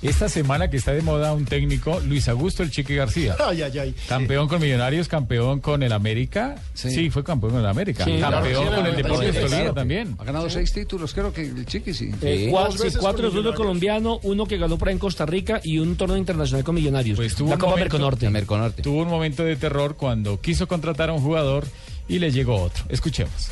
Esta 0.01 0.29
semana 0.29 0.69
que 0.69 0.77
está 0.77 0.93
de 0.93 1.01
moda 1.01 1.33
un 1.33 1.45
técnico, 1.45 1.99
Luis 2.01 2.27
Augusto 2.29 2.61
El 2.61 2.69
Chique 2.69 2.95
García. 2.95 3.35
Ay, 3.45 3.63
ay, 3.63 3.79
ay. 3.79 3.95
Campeón 4.07 4.47
con 4.47 4.61
Millonarios, 4.61 5.07
campeón 5.07 5.59
con 5.59 5.81
el 5.81 5.91
América. 5.91 6.55
Sí, 6.75 7.09
fue 7.09 7.23
campeón 7.23 7.53
con 7.53 7.61
el 7.61 7.67
América. 7.67 8.05
Sí, 8.05 8.17
claro, 8.17 8.37
campeón 8.37 8.67
sí, 8.67 8.75
con 8.75 8.85
el 8.85 8.95
Deportes 8.95 9.35
sí, 9.35 9.41
Tolima 9.41 9.69
sí. 9.69 9.75
también. 9.75 10.15
Ha 10.19 10.23
ganado 10.23 10.49
seis 10.49 10.71
títulos, 10.71 11.13
creo 11.13 11.33
que 11.33 11.41
el 11.41 11.65
Chiqui 11.65 11.93
sí. 11.93 12.11
Eh, 12.21 12.47
cuatro 12.51 13.25
de 13.25 13.31
fútbol 13.31 13.55
colombiano, 13.55 14.19
uno 14.23 14.45
que 14.45 14.57
ganó 14.57 14.77
por 14.77 14.89
ahí 14.89 14.93
en 14.93 14.99
Costa 14.99 15.25
Rica 15.25 15.61
y 15.63 15.79
un 15.79 15.95
torneo 15.95 16.17
internacional 16.17 16.63
con 16.63 16.75
Millonarios. 16.75 17.17
Pues 17.17 17.33
tuvo 17.35 17.49
la 17.49 17.57
Copa 17.57 17.71
momento- 17.71 18.29
Merconorte. 18.29 18.81
Tuvo 18.83 19.01
un 19.01 19.07
momento 19.09 19.43
de 19.43 19.55
terror 19.55 19.95
cuando 19.95 20.39
quiso 20.39 20.67
contratar 20.67 21.09
a 21.09 21.13
un 21.13 21.21
jugador 21.21 21.65
y 22.07 22.19
le 22.19 22.31
llegó 22.31 22.61
otro. 22.61 22.85
Escuchemos. 22.89 23.51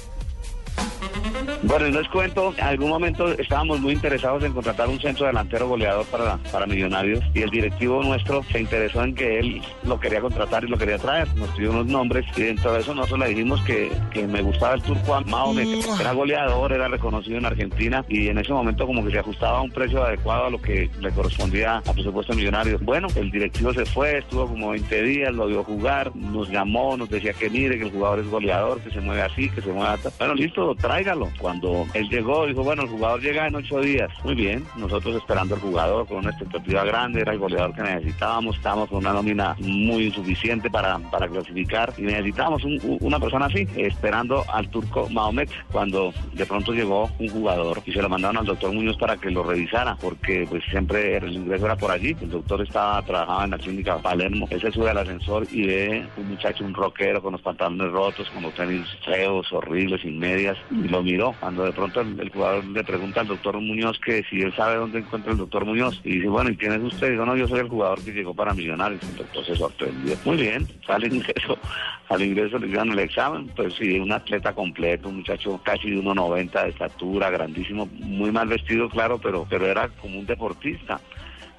Bueno, 1.68 1.88
y 1.88 1.92
les 1.92 2.08
cuento, 2.10 2.54
en 2.58 2.64
algún 2.64 2.90
momento 2.90 3.28
estábamos 3.28 3.82
muy 3.82 3.94
interesados 3.94 4.44
en 4.44 4.54
contratar 4.54 4.88
un 4.88 5.00
centro 5.00 5.26
delantero 5.26 5.68
goleador 5.68 6.06
para, 6.06 6.38
para 6.52 6.68
Millonarios 6.68 7.24
y 7.34 7.42
el 7.42 7.50
directivo 7.50 8.04
nuestro 8.04 8.44
se 8.52 8.60
interesó 8.60 9.04
en 9.04 9.16
que 9.16 9.40
él 9.40 9.62
lo 9.84 10.00
quería 10.00 10.22
contratar 10.22 10.64
y 10.64 10.68
lo 10.68 10.78
quería 10.78 11.00
traer. 11.00 11.28
Nos 11.36 11.50
pidió 11.50 11.72
unos 11.72 11.88
nombres 11.88 12.24
y 12.38 12.44
dentro 12.44 12.72
de 12.72 12.82
eso 12.82 12.94
nosotros 12.94 13.20
le 13.22 13.30
dijimos 13.30 13.60
que, 13.62 13.92
que 14.12 14.28
me 14.28 14.44
gustaba 14.44 14.76
el 14.76 14.84
turco 14.84 15.20
Mahome, 15.26 15.64
que 15.64 15.80
era 16.00 16.12
goleador, 16.12 16.72
era 16.72 16.88
reconocido 16.88 17.40
en 17.40 17.46
Argentina 17.48 18.06
y 18.10 18.28
en 18.28 18.38
ese 18.38 18.54
momento 18.54 18.86
como 18.86 19.04
que 19.04 19.10
se 19.10 19.20
ajustaba 19.20 19.58
a 19.58 19.62
un 19.64 19.72
precio 19.72 20.04
adecuado 20.04 20.46
a 20.46 20.50
lo 20.52 20.62
que 20.62 20.92
le 21.00 21.12
correspondía 21.12 21.78
a 21.78 21.94
presupuesto 21.94 22.34
de 22.34 22.38
Millonarios. 22.38 22.80
Bueno, 22.84 23.08
el 23.16 23.32
directivo 23.32 23.74
se 23.74 23.86
fue, 23.88 24.20
estuvo 24.20 24.48
como 24.48 24.70
20 24.70 25.02
días, 25.02 25.34
lo 25.34 25.48
vio 25.48 25.64
jugar, 25.64 26.16
nos 26.16 26.48
llamó, 26.48 26.96
nos 26.96 27.10
decía 27.10 27.34
que 27.34 27.50
mire, 27.50 27.80
que 27.80 27.86
el 27.86 27.92
jugador 27.92 28.20
es 28.20 28.30
goleador, 28.30 28.82
que 28.82 28.92
se 28.92 29.02
mueve 29.02 29.24
así, 29.24 29.50
que 29.50 29.62
se 29.62 29.72
mueve 29.72 29.94
así. 29.94 30.10
Bueno, 30.20 30.36
listo, 30.36 30.76
tráigalo. 30.76 31.28
Cuando 31.40 31.55
él 31.94 32.10
llegó, 32.10 32.46
dijo, 32.46 32.64
bueno, 32.64 32.84
el 32.84 32.90
jugador 32.90 33.22
llega 33.22 33.48
en 33.48 33.56
ocho 33.56 33.80
días. 33.80 34.10
Muy 34.24 34.36
bien, 34.36 34.64
nosotros 34.76 35.16
esperando 35.16 35.56
al 35.56 35.62
jugador 35.62 36.08
con 36.08 36.18
una 36.18 36.30
expectativa 36.32 36.84
grande, 36.84 37.22
era 37.22 37.34
el 37.34 37.40
goleador 37.40 37.74
que 37.74 37.82
necesitábamos, 37.82 38.56
estábamos 38.58 38.90
con 38.90 39.00
una 39.00 39.14
nómina 39.14 39.56
muy 39.60 40.06
insuficiente 40.06 40.70
para, 40.70 40.98
para 41.12 41.28
clasificar 41.28 41.94
y 41.98 42.04
necesitábamos 42.04 42.64
un- 42.64 42.98
una 43.02 43.20
persona 43.20 43.46
así, 43.46 43.68
esperando 43.76 44.44
al 44.52 44.70
turco 44.70 45.08
Mahomet, 45.10 45.50
cuando 45.72 46.14
de 46.34 46.46
pronto 46.46 46.72
llegó 46.74 47.10
un 47.20 47.30
jugador 47.30 47.82
y 47.86 47.92
se 47.92 48.02
lo 48.02 48.10
mandaron 48.10 48.38
al 48.38 48.46
doctor 48.46 48.72
Muñoz 48.74 48.98
para 48.98 49.18
que 49.18 49.30
lo 49.32 49.44
revisara, 49.44 49.96
porque 50.00 50.46
pues 50.50 50.64
siempre 50.70 51.18
el 51.18 51.34
ingreso 51.34 51.66
era 51.66 51.76
por 51.76 51.92
allí, 51.92 52.16
el 52.22 52.30
doctor 52.30 52.62
estaba, 52.62 53.02
trabajaba 53.04 53.46
en 53.46 53.52
la 53.52 53.58
clínica 53.58 53.98
Palermo, 54.00 54.48
él 54.50 54.62
se 54.62 54.72
sube 54.72 54.90
al 54.90 54.98
ascensor 54.98 55.48
y 55.52 55.66
ve 55.66 56.10
un 56.16 56.28
muchacho, 56.28 56.64
un 56.66 56.74
rockero 56.74 57.22
con 57.22 57.34
los 57.34 57.42
pantalones 57.42 57.92
rotos, 57.92 58.30
con 58.30 58.44
los 58.44 58.54
tenis 58.54 58.88
feos, 59.06 59.52
horribles, 59.52 60.02
sin 60.02 60.18
medias, 60.20 60.58
y 60.70 60.88
lo 60.88 61.02
miró. 61.04 61.36
Cuando 61.46 61.64
de 61.64 61.74
pronto 61.74 62.02
el, 62.02 62.32
jugador 62.32 62.66
le 62.66 62.84
pregunta 62.84 63.22
al 63.22 63.28
doctor 63.28 63.62
Muñoz 63.62 64.00
que 64.04 64.24
si 64.24 64.42
él 64.42 64.52
sabe 64.56 64.78
dónde 64.78 64.98
encuentra 64.98 65.32
el 65.32 65.38
doctor 65.38 65.64
Muñoz, 65.64 66.02
y 66.04 66.16
dice, 66.16 66.28
bueno, 66.28 66.50
¿y 66.50 66.58
quién 66.58 66.72
es 66.72 66.82
usted? 66.82 67.10
Y 67.10 67.12
dijo, 67.12 67.24
no, 67.24 67.38
yo 67.38 67.48
soy 67.48 67.60
el 67.60 67.70
jugador 67.70 68.04
que 68.04 68.14
llegó 68.14 68.34
para 68.34 68.56
Millonarios. 68.56 69.04
El 69.04 69.18
doctor 69.18 69.46
se 69.46 69.56
sorprendió. 69.56 70.18
Muy 70.26 70.38
bien, 70.38 70.68
sale 70.88 71.06
ingreso, 71.06 71.60
al 72.10 72.24
ingreso 72.24 72.58
le 72.58 72.66
hicieron 72.66 72.94
el 72.94 72.98
examen, 72.98 73.48
pues 73.56 73.76
sí, 73.76 74.00
un 74.00 74.12
atleta 74.12 74.54
completo, 74.54 75.08
un 75.08 75.18
muchacho 75.18 75.62
casi 75.64 75.92
de 75.92 75.98
1,90 75.98 76.64
de 76.64 76.70
estatura, 76.70 77.30
grandísimo, 77.30 77.88
muy 77.94 78.32
mal 78.32 78.48
vestido, 78.48 78.90
claro, 78.90 79.20
pero, 79.20 79.46
pero 79.48 79.68
era 79.68 79.90
como 79.90 80.18
un 80.18 80.26
deportista. 80.26 81.00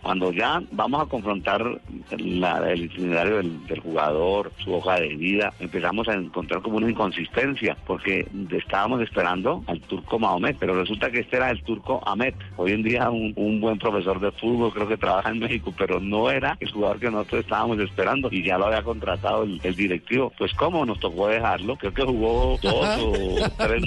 Cuando 0.06 0.30
ya 0.32 0.62
vamos 0.70 1.02
a 1.02 1.06
confrontar 1.06 1.80
la- 2.16 2.70
el 2.70 2.84
itinerario 2.84 3.38
del, 3.38 3.66
del 3.66 3.80
jugador, 3.80 4.52
su 4.62 4.72
hoja 4.72 5.00
de 5.00 5.08
vida, 5.16 5.52
empezamos 5.58 6.06
a 6.06 6.14
encontrar 6.14 6.62
como 6.62 6.76
una 6.76 6.88
inconsistencia, 6.88 7.76
porque 7.88 8.24
estábamos 8.56 9.02
esperando 9.02 9.64
al 9.66 9.80
turco 9.80 10.20
Mahomet, 10.20 10.58
pero 10.60 10.78
resulta 10.80 11.10
que 11.10 11.18
este 11.18 11.38
era 11.38 11.50
el 11.50 11.60
turco 11.64 12.00
Ahmed. 12.06 12.34
Hoy 12.56 12.70
en 12.70 12.84
día 12.84 13.10
un, 13.10 13.32
un 13.34 13.60
buen 13.60 13.78
profesor 13.80 14.20
de 14.20 14.30
fútbol, 14.30 14.72
creo 14.72 14.86
que 14.86 14.96
trabaja 14.96 15.30
en 15.30 15.40
México, 15.40 15.74
pero 15.76 15.98
no 15.98 16.30
era 16.30 16.56
el 16.60 16.70
jugador 16.70 17.00
que 17.00 17.10
nosotros 17.10 17.40
estábamos 17.40 17.80
esperando 17.80 18.28
y 18.30 18.44
ya 18.44 18.58
lo 18.58 18.66
había 18.66 18.82
contratado 18.84 19.42
el, 19.42 19.60
el 19.64 19.74
directivo. 19.74 20.32
Pues 20.38 20.52
cómo 20.54 20.86
nos 20.86 21.00
tocó 21.00 21.26
dejarlo, 21.26 21.74
creo 21.74 21.92
que 21.92 22.02
jugó 22.04 22.56
dos 22.62 22.98
o 23.00 23.34
tres 23.58 23.82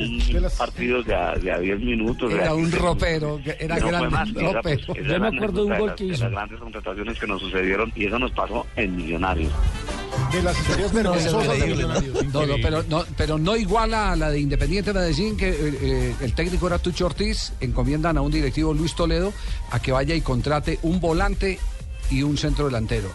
partidos 0.57 1.05
de 1.05 1.15
a, 1.15 1.35
de 1.35 1.49
a 1.49 1.59
10 1.59 1.79
minutos. 1.79 2.33
Era 2.33 2.47
de- 2.49 2.53
un 2.55 2.69
ropero, 2.73 3.39
que 3.41 3.55
era 3.57 3.75
no 3.75 3.81
fue 3.83 3.91
grande, 3.91 4.09
más, 4.09 4.27
y 4.27 4.45
esa, 4.45 4.61
pues, 4.61 4.85
ropero. 4.87 5.05
esa 5.05 5.13
es 5.15 5.21
la 5.21 5.27
anécdota 5.27 5.61
de 5.61 5.79
las- 5.79 5.95
de 6.11 6.17
las 6.17 6.31
grandes 6.31 6.59
contrataciones 6.59 7.19
que 7.19 7.27
nos 7.27 7.41
sucedieron 7.41 7.91
y 7.95 8.05
eso 8.05 8.19
nos 8.19 8.31
pasó 8.31 8.65
en 8.75 8.95
Millonarios. 8.95 9.51
de 10.31 10.43
las 10.43 10.59
historias 10.59 10.93
vergonzosas 10.93 11.59
de 11.59 11.67
Millonarios. 11.67 12.25
No, 12.33 12.45
no, 12.45 12.55
pero, 12.61 12.83
no, 12.83 13.03
pero 13.17 13.37
no 13.37 13.55
iguala 13.55 14.11
a 14.11 14.15
la 14.15 14.29
de 14.29 14.39
Independiente 14.39 14.93
Medellín, 14.93 15.37
que 15.37 15.49
eh, 15.49 15.77
eh, 15.81 16.15
el 16.21 16.33
técnico 16.33 16.67
era 16.67 16.79
Tucho 16.79 17.05
Ortiz, 17.05 17.53
encomiendan 17.59 18.17
a 18.17 18.21
un 18.21 18.31
directivo 18.31 18.73
Luis 18.73 18.95
Toledo 18.95 19.33
a 19.71 19.79
que 19.79 19.91
vaya 19.91 20.15
y 20.15 20.21
contrate 20.21 20.79
un 20.81 20.99
volante 20.99 21.59
y 22.09 22.23
un 22.23 22.37
centro 22.37 22.65
delantero. 22.65 23.09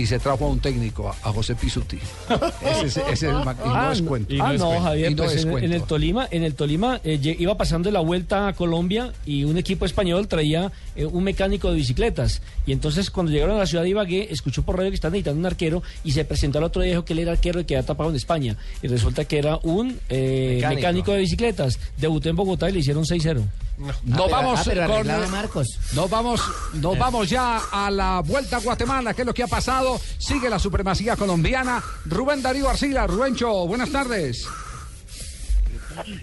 Y 0.00 0.06
se 0.06 0.18
trajo 0.18 0.46
a 0.46 0.48
un 0.48 0.60
técnico, 0.60 1.08
a, 1.10 1.30
José 1.30 1.54
Pisuti. 1.54 1.98
Ese, 2.62 2.86
es- 2.86 2.96
ese 2.96 3.12
es 3.12 3.22
el 3.22 3.30
y 3.30 3.34
no 3.34 3.54
Ah, 3.64 3.90
es 3.92 4.00
cuento. 4.00 4.34
ah, 4.40 4.54
no, 4.54 4.80
Javier, 4.80 5.10
no 5.10 5.24
pues 5.24 5.36
es 5.36 5.44
en, 5.44 5.50
cuento. 5.50 5.66
en 5.66 5.72
el 5.74 5.82
Tolima, 5.82 6.26
en 6.30 6.42
el 6.42 6.54
Tolima 6.54 7.00
eh, 7.04 7.36
iba 7.38 7.56
pasando 7.56 7.90
la 7.90 8.00
vuelta 8.00 8.48
a 8.48 8.54
Colombia 8.54 9.12
y 9.26 9.44
un 9.44 9.58
equipo 9.58 9.84
español 9.84 10.26
traía 10.26 10.72
eh, 10.96 11.04
un 11.04 11.22
mecánico 11.22 11.68
de 11.68 11.76
bicicletas. 11.76 12.40
Y 12.66 12.72
entonces 12.72 13.10
cuando 13.10 13.30
llegaron 13.30 13.56
a 13.56 13.58
la 13.60 13.66
ciudad 13.66 13.84
de 13.84 13.90
Ibagué, 13.90 14.28
escuchó 14.30 14.62
por 14.62 14.76
radio 14.78 14.90
que 14.90 14.94
están 14.94 15.12
necesitando 15.12 15.40
un 15.40 15.46
arquero 15.46 15.82
y 16.02 16.12
se 16.12 16.24
presentó 16.24 16.58
al 16.58 16.64
otro 16.64 16.80
día 16.82 16.92
y 16.92 16.94
dijo 16.94 17.04
que 17.04 17.12
él 17.12 17.18
era 17.18 17.32
arquero 17.32 17.60
y 17.60 17.64
que 17.64 17.76
había 17.76 17.86
tapado 17.86 18.08
en 18.10 18.16
España. 18.16 18.56
Y 18.82 18.88
resulta 18.88 19.24
que 19.26 19.38
era 19.38 19.58
un 19.62 19.98
eh, 20.08 20.54
Mecánico. 20.56 20.76
mecánico. 20.76 21.12
de 21.12 21.18
bicicletas. 21.18 21.78
Debutó 21.98 22.28
en 22.30 22.36
Bogotá 22.36 22.70
y 22.70 22.72
le 22.72 22.78
hicieron 22.80 23.04
6-0. 23.04 23.42
Nos 24.04 24.30
vamos 24.30 24.60
ah, 24.68 24.86
con 24.86 25.30
Marcos. 25.30 25.66
Nos 25.94 26.10
vamos, 26.10 26.40
nos 26.74 26.98
vamos 26.98 27.30
ya 27.30 27.62
a 27.72 27.90
la 27.90 28.20
vuelta 28.20 28.56
a 28.56 28.60
Guatemala, 28.60 29.14
que 29.14 29.22
es 29.22 29.26
lo 29.26 29.32
que 29.32 29.42
ha 29.42 29.46
pasado. 29.46 29.89
Sigue 29.98 30.50
la 30.50 30.58
supremacía 30.58 31.16
colombiana. 31.16 31.82
Rubén 32.06 32.42
Darío 32.42 32.68
Arcila, 32.68 33.06
Rubencho, 33.06 33.66
buenas 33.66 33.90
tardes. 33.90 34.46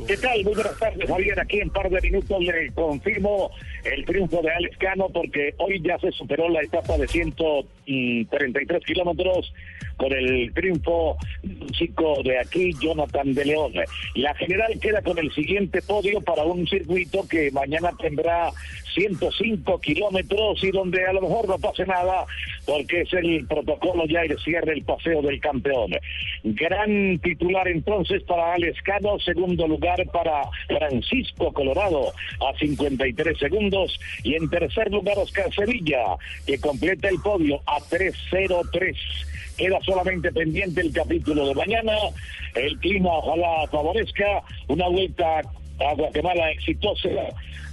¿Qué 0.08 0.18
tal? 0.18 0.44
Muy 0.44 0.54
buenas 0.54 0.78
tardes, 0.78 1.08
Javier. 1.08 1.40
Aquí 1.40 1.60
en 1.60 1.70
par 1.70 1.90
de 1.90 2.02
minutos 2.02 2.40
le 2.42 2.72
confirmo 2.72 3.52
el 3.94 4.06
triunfo 4.06 4.42
de 4.42 4.52
Alex 4.52 4.78
Cano 4.78 5.08
porque 5.14 5.54
hoy 5.58 5.82
ya 5.82 5.98
se 6.00 6.12
superó 6.12 6.50
la 6.50 6.62
etapa 6.62 6.98
de 6.98 7.08
133 7.08 8.84
kilómetros 8.86 9.54
con 9.98 10.12
el 10.14 10.54
triunfo 10.54 11.18
chico 11.72 12.22
de 12.24 12.40
aquí, 12.40 12.72
Jonathan 12.80 13.34
de 13.34 13.46
León. 13.46 13.74
La 14.16 14.34
general 14.36 14.80
queda 14.80 15.02
con 15.02 15.18
el 15.18 15.32
siguiente 15.34 15.82
podio 15.82 16.22
para 16.22 16.44
un 16.44 16.68
circuito 16.68 17.28
que 17.28 17.52
mañana 17.52 17.92
tendrá 18.00 18.52
105 18.94 19.80
kilómetros 19.80 20.64
y 20.64 20.72
donde 20.72 21.06
a 21.06 21.14
lo 21.14 21.22
mejor 21.22 21.48
no 21.48 21.58
pase 21.58 21.86
nada 21.86 22.26
porque 22.66 23.02
es 23.02 23.14
el 23.14 23.46
protocolo 23.48 24.06
ya 24.08 24.26
y 24.26 24.30
cierre 24.44 24.74
el 24.74 24.84
paseo 24.84 25.22
del 25.22 25.40
campeón. 25.40 25.92
Gran 26.44 27.20
titular 27.20 27.68
entonces 27.68 28.24
para 28.24 28.54
Alex 28.54 28.82
Cano, 28.82 29.20
segundo 29.20 29.68
lugar 29.68 30.04
para 30.12 30.44
Francisco 30.68 31.52
Colorado 31.54 32.12
a 32.40 32.58
53 32.58 33.38
segundos 33.38 33.77
y 34.24 34.36
en 34.36 34.50
tercer 34.50 34.92
lugar 34.92 35.18
Oscar 35.18 35.54
Sevilla 35.54 36.18
que 36.46 36.60
completa 36.60 37.10
el 37.10 37.20
podio 37.22 37.62
a 37.66 37.80
303. 37.90 38.96
Queda 39.58 39.80
solamente 39.84 40.32
pendiente 40.32 40.82
el 40.82 40.94
capítulo 40.94 41.48
de 41.48 41.56
mañana. 41.56 41.94
El 42.56 42.78
clima 42.80 43.10
ojalá 43.18 43.68
favorezca 43.68 44.44
una 44.68 44.88
vuelta 44.88 45.42
a 45.80 45.94
Guatemala 45.94 46.52
exitosa. 46.52 47.10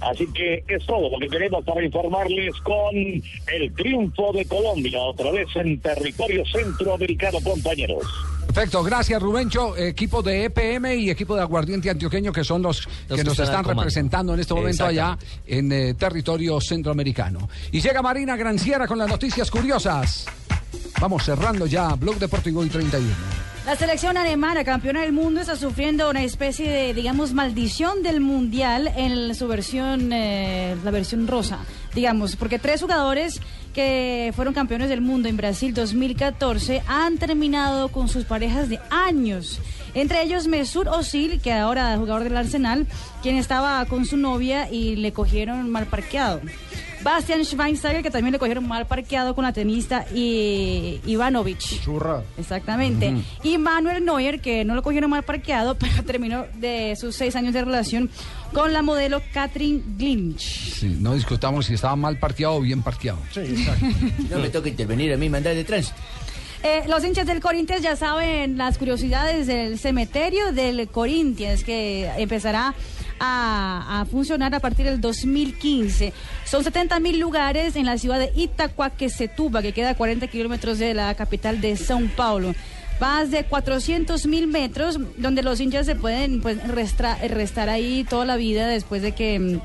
Así 0.01 0.27
que 0.33 0.63
es 0.67 0.85
todo 0.85 1.09
lo 1.09 1.17
que 1.19 1.27
queremos 1.27 1.63
para 1.63 1.83
informarles 1.83 2.55
con 2.61 2.95
el 2.95 3.73
triunfo 3.75 4.31
de 4.33 4.45
Colombia, 4.45 4.99
otra 4.99 5.31
vez 5.31 5.47
en 5.55 5.79
territorio 5.79 6.43
centroamericano, 6.45 7.39
compañeros. 7.41 8.03
Perfecto, 8.45 8.83
gracias 8.83 9.21
Rubencho, 9.21 9.75
equipo 9.75 10.21
de 10.21 10.45
EPM 10.45 10.93
y 10.95 11.09
equipo 11.09 11.35
de 11.35 11.41
Aguardiente 11.41 11.89
Antioqueño 11.89 12.31
que 12.31 12.43
son 12.43 12.61
los, 12.61 12.87
que 13.07 13.15
que 13.15 13.23
nos 13.23 13.37
están 13.37 13.65
representando 13.65 14.33
en 14.33 14.39
este 14.39 14.53
momento 14.53 14.85
allá 14.85 15.17
en 15.45 15.71
eh, 15.71 15.93
territorio 15.95 16.61
centroamericano. 16.61 17.49
Y 17.71 17.81
llega 17.81 18.01
Marina 18.01 18.37
Granciera 18.37 18.87
con 18.87 18.97
las 18.97 19.09
noticias 19.09 19.51
curiosas. 19.51 20.25
Vamos 21.01 21.23
cerrando 21.23 21.65
ya 21.65 21.95
Blog 21.95 22.17
Deportivo 22.17 22.63
y 22.63 22.69
31. 22.69 23.54
La 23.65 23.75
selección 23.75 24.15
alemana, 24.15 24.63
campeona 24.63 25.01
del 25.01 25.11
mundo, 25.11 25.41
está 25.41 25.55
sufriendo 25.55 26.07
una 26.07 26.23
especie 26.23 26.69
de, 26.69 26.93
digamos, 26.93 27.33
maldición 27.33 28.03
del 28.03 28.21
mundial 28.21 28.93
en 28.95 29.33
su 29.33 29.47
versión, 29.47 30.13
eh, 30.13 30.75
la 30.83 30.91
versión 30.91 31.25
rosa, 31.25 31.57
digamos, 31.95 32.35
porque 32.35 32.59
tres 32.59 32.81
jugadores 32.81 33.41
que 33.73 34.31
fueron 34.35 34.53
campeones 34.53 34.87
del 34.87 35.01
mundo 35.01 35.29
en 35.29 35.35
Brasil 35.35 35.73
2014 35.73 36.83
han 36.85 37.17
terminado 37.17 37.89
con 37.89 38.07
sus 38.07 38.25
parejas 38.25 38.69
de 38.69 38.79
años. 38.91 39.59
Entre 39.95 40.21
ellos 40.21 40.45
Mesut 40.45 40.85
Özil, 40.87 41.41
que 41.41 41.51
ahora 41.51 41.91
es 41.93 41.99
jugador 41.99 42.23
del 42.23 42.37
Arsenal, 42.37 42.85
quien 43.23 43.35
estaba 43.35 43.83
con 43.85 44.05
su 44.05 44.15
novia 44.15 44.69
y 44.69 44.95
le 44.95 45.11
cogieron 45.11 45.71
mal 45.71 45.87
parqueado. 45.87 46.39
Bastian 47.05 47.45
Schweinsteiger, 47.45 48.01
que 48.01 48.09
también 48.09 48.31
le 48.31 48.39
cogieron 48.39 48.67
mal 48.67 48.87
parqueado 48.87 49.35
con 49.35 49.43
la 49.43 49.53
tenista 49.53 50.07
y 50.11 50.99
Ivanovic. 51.05 51.59
Churra. 51.59 52.23
Exactamente. 52.35 53.13
Y 53.43 53.59
Manuel 53.59 54.03
Neuer, 54.03 54.41
que 54.41 54.65
no 54.65 54.73
lo 54.73 54.81
cogieron 54.81 55.11
mal 55.11 55.21
parqueado, 55.21 55.75
pero 55.79 56.03
terminó 56.03 56.45
de 56.55 56.95
sus 56.95 57.15
seis 57.15 57.35
años 57.35 57.53
de 57.53 57.63
relación 57.63 58.09
con 58.53 58.73
la 58.73 58.81
modelo 58.81 59.21
Katrin 59.31 59.83
Glinch. 59.99 60.73
Sí, 60.79 60.97
no 60.99 61.13
discutamos 61.13 61.67
si 61.67 61.75
estaba 61.75 61.95
mal 61.95 62.17
parqueado 62.17 62.55
o 62.55 62.61
bien 62.61 62.81
parqueado. 62.81 63.19
Sí, 63.31 63.41
exacto. 63.41 63.85
No 64.31 64.39
me 64.39 64.49
toca 64.49 64.67
intervenir 64.67 65.13
a 65.13 65.17
mí, 65.17 65.29
mandar 65.29 65.53
de 65.53 65.63
trans. 65.63 65.93
Eh, 66.63 66.85
los 66.87 67.05
hinchas 67.05 67.27
del 67.27 67.39
Corinthians 67.39 67.83
ya 67.83 67.95
saben 67.95 68.57
las 68.57 68.79
curiosidades 68.79 69.45
del 69.45 69.77
cementerio 69.77 70.51
del 70.53 70.87
Corinthians, 70.87 71.63
que 71.63 72.09
empezará 72.17 72.73
a, 73.19 74.01
a 74.01 74.05
funcionar 74.05 74.53
a 74.55 74.59
partir 74.59 74.85
del 74.85 75.01
2015. 75.01 76.13
Son 76.45 76.63
70 76.63 76.99
mil 76.99 77.19
lugares 77.19 77.75
en 77.75 77.85
la 77.85 77.97
ciudad 77.97 78.19
de 78.19 78.31
Itaquaquecetuba, 78.35 79.61
que 79.61 79.73
queda 79.73 79.91
a 79.91 79.95
40 79.95 80.27
kilómetros 80.27 80.79
de 80.79 80.93
la 80.93 81.13
capital 81.15 81.61
de 81.61 81.73
São 81.73 82.09
Paulo. 82.09 82.53
Más 82.99 83.29
de 83.29 83.43
400 83.43 84.25
mil 84.25 84.47
metros 84.47 84.97
donde 85.17 85.43
los 85.43 85.59
hinchas 85.59 85.85
se 85.85 85.95
pueden 85.95 86.41
pues, 86.41 86.65
restar 86.65 87.69
ahí 87.69 88.05
toda 88.09 88.23
la 88.25 88.37
vida 88.37 88.67
después 88.67 89.01
de 89.01 89.11
que, 89.11 89.37
mm, 89.37 89.59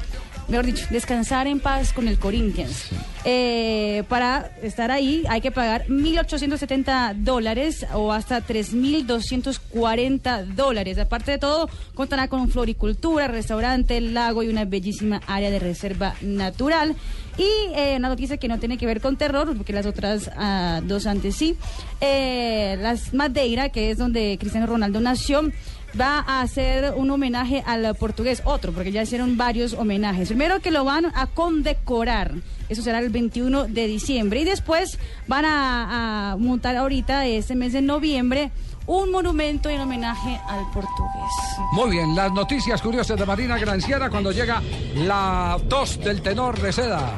mejor 0.51 0.67
dicho, 0.67 0.87
descansar 0.91 1.47
en 1.47 1.61
paz 1.61 1.93
con 1.93 2.09
el 2.09 2.19
Corinthians. 2.19 2.89
Eh, 3.25 4.05
para 4.09 4.53
estar 4.63 4.91
ahí 4.91 5.25
hay 5.29 5.43
que 5.43 5.51
pagar 5.51 5.87
1.870 5.89 7.15
dólares 7.17 7.87
o 7.93 8.13
hasta 8.13 8.45
3.240 8.45 10.47
dólares. 10.47 10.99
Aparte 10.99 11.33
de 11.33 11.39
todo, 11.39 11.69
contará 11.95 12.29
con 12.29 12.49
floricultura, 12.51 13.29
restaurante, 13.29 14.01
lago 14.01 14.43
y 14.43 14.49
una 14.49 14.65
bellísima 14.65 15.21
área 15.27 15.51
de 15.51 15.59
reserva 15.59 16.15
natural. 16.23 16.97
Y 17.39 17.49
eh, 17.75 17.95
una 17.97 18.09
noticia 18.09 18.37
que 18.37 18.49
no 18.49 18.59
tiene 18.59 18.77
que 18.77 18.87
ver 18.87 19.01
con 19.01 19.17
terror, 19.17 19.57
porque 19.57 19.73
las 19.73 19.87
otras 19.87 20.31
ah, 20.37 20.81
dos 20.85 21.07
antes 21.07 21.37
sí. 21.37 21.57
Eh, 22.01 22.77
las 22.81 23.15
Madeira, 23.15 23.71
que 23.71 23.91
es 23.91 23.99
donde 23.99 24.37
Cristiano 24.39 24.67
Ronaldo 24.67 25.01
nació, 25.01 25.51
va 25.99 26.25
a 26.27 26.41
hacer 26.41 26.93
un 26.97 27.11
homenaje 27.11 27.63
al 27.67 27.95
portugués, 27.95 28.43
otro, 28.45 28.73
porque 28.73 28.93
ya 28.93 29.03
hicieron 29.03 29.37
varios 29.37 29.73
homenajes. 29.75 30.29
Primero 30.29 30.61
que 30.61 30.71
lo 30.71 30.85
van 30.85 31.07
a 31.07 31.27
condecorar, 31.27 32.35
eso 32.69 32.83
será 32.83 32.99
el 33.01 33.11
21 33.11 33.65
de 33.65 33.87
diciembre, 33.87 34.41
y 34.41 34.45
después 34.45 34.99
van 35.27 35.45
a, 35.47 36.37
montar 36.39 36.77
ahorita, 36.77 37.27
este 37.27 37.55
mes 37.55 37.73
de 37.73 37.83
noviembre, 37.83 38.51
un 38.87 39.11
monumento 39.11 39.69
en 39.69 39.81
homenaje 39.81 40.41
al 40.49 40.65
portugués. 40.73 41.31
Muy 41.73 41.91
bien, 41.91 42.15
las 42.15 42.33
noticias 42.33 42.81
curiosas 42.83 43.19
de 43.19 43.27
Marina 43.27 43.59
Granciera 43.59 44.11
cuando 44.11 44.33
llega 44.33 44.63
la 44.95 45.59
tos 45.69 46.01
del 46.01 46.23
tenor 46.23 46.59
Reseda. 46.59 47.13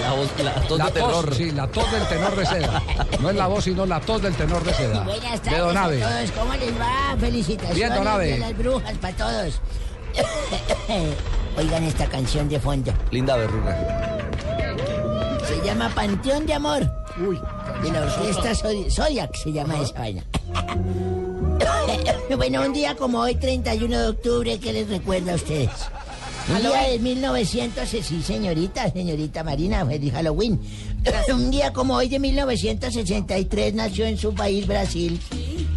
La, 0.00 0.12
voz- 0.14 0.30
la 0.42 0.54
tos 0.66 0.78
de 0.78 0.90
terror. 0.92 1.34
sí, 1.34 1.50
la 1.50 1.66
tos 1.68 1.90
del 1.92 2.06
tenor 2.06 2.36
Reseda. 2.36 2.82
No 3.20 3.30
es 3.30 3.36
la 3.36 3.46
voz, 3.46 3.64
sino 3.64 3.84
la 3.86 4.00
tos 4.00 4.22
del 4.22 4.34
tenor 4.34 4.64
Reseda. 4.64 5.02
Buenas 5.04 5.32
De 5.42 5.50
tardes 5.50 5.58
Don 5.60 5.76
a 5.76 5.82
todos. 5.88 6.30
¿Cómo 6.38 6.54
les 6.54 6.80
va? 6.80 7.16
Felicitaciones 7.18 7.74
Bien, 7.76 7.94
don 7.94 8.08
Abe. 8.08 8.26
de 8.32 8.38
las 8.38 8.56
brujas 8.58 8.94
para 8.98 9.16
todos. 9.16 9.60
Oigan 11.58 11.84
esta 11.84 12.06
canción 12.06 12.48
de 12.48 12.60
fondo. 12.60 12.92
Linda 13.10 13.36
verruga. 13.36 13.76
Se 15.46 15.60
llama 15.66 15.88
Panteón 15.94 16.46
de 16.46 16.54
Amor. 16.54 16.90
Uy. 17.18 17.40
De 17.82 17.90
la 17.90 18.02
orquesta 18.02 18.52
Zodi- 18.52 18.90
Zodiac 18.90 19.34
se 19.34 19.52
llama 19.52 19.80
esa 19.80 19.98
vaina. 19.98 20.22
bueno, 22.36 22.62
un 22.62 22.72
día 22.72 22.94
como 22.94 23.18
hoy, 23.20 23.34
31 23.34 23.98
de 23.98 24.08
octubre, 24.08 24.58
¿qué 24.60 24.72
les 24.72 24.88
recuerda 24.88 25.32
a 25.32 25.34
ustedes? 25.36 25.70
Un 26.50 26.62
día 26.62 26.82
de 26.88 26.98
1900, 26.98 27.88
sí, 27.88 28.22
señorita, 28.22 28.90
señorita 28.90 29.44
Marina, 29.44 29.84
feliz 29.84 30.12
Halloween. 30.14 30.58
Un 31.28 31.50
día 31.50 31.72
como 31.74 31.94
hoy 31.94 32.08
de 32.08 32.18
1963 32.18 33.74
nació 33.74 34.06
en 34.06 34.16
su 34.16 34.34
país, 34.34 34.66
Brasil, 34.66 35.20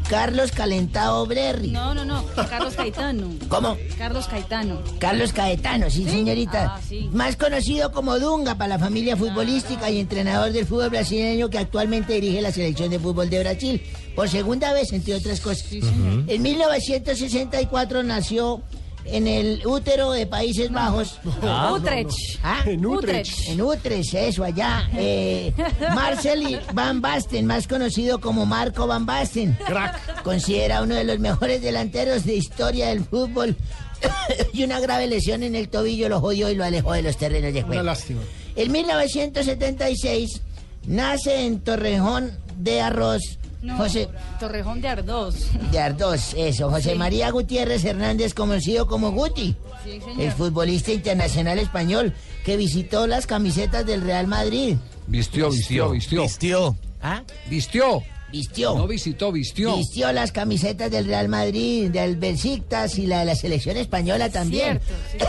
Carlos 0.09 0.51
Calentado 0.51 1.25
Brerri. 1.25 1.71
No, 1.71 1.93
no, 1.93 2.05
no, 2.05 2.25
Carlos 2.49 2.73
Caetano. 2.75 3.29
¿Cómo? 3.49 3.77
Carlos 3.97 4.27
Caetano. 4.27 4.81
Carlos 4.97 5.33
Caetano, 5.33 5.89
sí, 5.89 6.05
señorita. 6.05 6.75
Ah, 6.75 6.81
sí. 6.87 7.09
Más 7.11 7.35
conocido 7.35 7.91
como 7.91 8.17
Dunga 8.17 8.55
para 8.55 8.69
la 8.69 8.79
familia 8.79 9.17
futbolística 9.17 9.89
y 9.89 9.99
entrenador 9.99 10.53
del 10.53 10.65
fútbol 10.65 10.89
brasileño 10.89 11.49
que 11.49 11.57
actualmente 11.57 12.13
dirige 12.13 12.41
la 12.41 12.51
selección 12.51 12.89
de 12.89 12.99
fútbol 12.99 13.29
de 13.29 13.39
Brasil. 13.39 13.81
Por 14.15 14.29
segunda 14.29 14.71
vez, 14.73 14.91
entre 14.93 15.15
otras 15.15 15.41
cosas. 15.41 15.65
En 15.71 16.41
1964 16.41 18.03
nació 18.03 18.61
en 19.05 19.27
el 19.27 19.65
útero 19.65 20.11
de 20.11 20.25
Países 20.27 20.71
Bajos. 20.71 21.19
Ah. 21.41 21.73
Utrecht. 21.73 22.11
¿Ah? 22.43 22.63
En 22.65 22.85
Utrecht. 22.85 23.47
En 23.47 23.61
Utrecht, 23.61 24.13
eso, 24.13 24.43
allá. 24.43 24.89
Eh, 24.95 25.53
Marcel 25.93 26.59
Van 26.73 27.01
Basten, 27.01 27.45
más 27.45 27.67
conocido 27.67 28.19
como 28.19 28.45
Marco 28.45 28.87
Van 28.87 29.05
Basten. 29.05 29.57
Crack. 29.65 30.23
Considera 30.23 30.81
uno 30.81 30.95
de 30.95 31.03
los 31.03 31.19
mejores 31.19 31.61
delanteros 31.61 32.25
de 32.25 32.35
historia 32.35 32.89
del 32.89 33.03
fútbol. 33.03 33.55
y 34.53 34.63
una 34.63 34.79
grave 34.79 35.07
lesión 35.07 35.43
en 35.43 35.55
el 35.55 35.69
tobillo 35.69 36.09
lo 36.09 36.19
jodió 36.19 36.49
y 36.49 36.55
lo 36.55 36.63
alejó 36.63 36.93
de 36.93 37.03
los 37.03 37.17
terrenos 37.17 37.53
de 37.53 37.59
Una 37.59 37.67
juego. 37.67 37.83
lástima. 37.83 38.21
En 38.55 38.71
1976 38.71 40.41
nace 40.87 41.45
en 41.45 41.59
Torrejón 41.61 42.31
de 42.57 42.81
Arroz 42.81 43.37
No, 43.61 43.77
José 43.77 44.09
Torrejón 44.39 44.81
de 44.81 44.87
Ardós. 44.87 45.35
de 45.71 45.79
Ardós, 45.79 46.33
eso, 46.35 46.69
José 46.71 46.93
Sí. 46.93 46.97
María 46.97 47.29
Gutiérrez 47.29 47.85
Hernández, 47.85 48.33
conocido 48.33 48.87
como 48.87 49.11
Guti, 49.11 49.55
Sí, 49.83 49.91
el 49.91 50.01
señor. 50.01 50.31
futbolista 50.33 50.91
internacional 50.91 51.59
español 51.59 52.13
que 52.43 52.57
visitó 52.57 53.05
las 53.05 53.27
camisetas 53.27 53.85
del 53.85 54.01
Real 54.01 54.25
Madrid. 54.27 54.77
Vistió, 55.07 55.51
vistió, 55.51 55.91
vistió. 55.91 56.23
Vistió. 56.23 56.75
¿Ah? 57.03 57.21
Vistió. 57.49 58.01
Vistió. 58.31 58.73
No 58.75 58.87
visitó, 58.87 59.31
vistió. 59.31 59.75
Vistió 59.75 60.11
las 60.13 60.31
camisetas 60.31 60.89
del 60.89 61.05
Real 61.05 61.27
Madrid, 61.27 61.91
del 61.91 62.15
Besiktas 62.15 62.97
y 62.97 63.05
la 63.05 63.19
de 63.19 63.25
la 63.25 63.35
selección 63.35 63.75
española 63.77 64.29
también. 64.29 64.79
Cierto, 64.79 64.93
sí. 65.11 65.17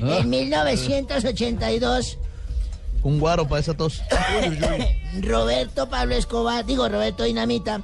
En 0.00 0.30
1982, 0.30 2.18
Un 3.02 3.18
guaro 3.18 3.48
para 3.48 3.60
esa 3.60 3.74
tos. 3.74 4.02
Roberto 5.22 5.88
Pablo 5.88 6.14
Escobar, 6.14 6.64
digo 6.64 6.88
Roberto 6.88 7.24
Dinamita, 7.24 7.80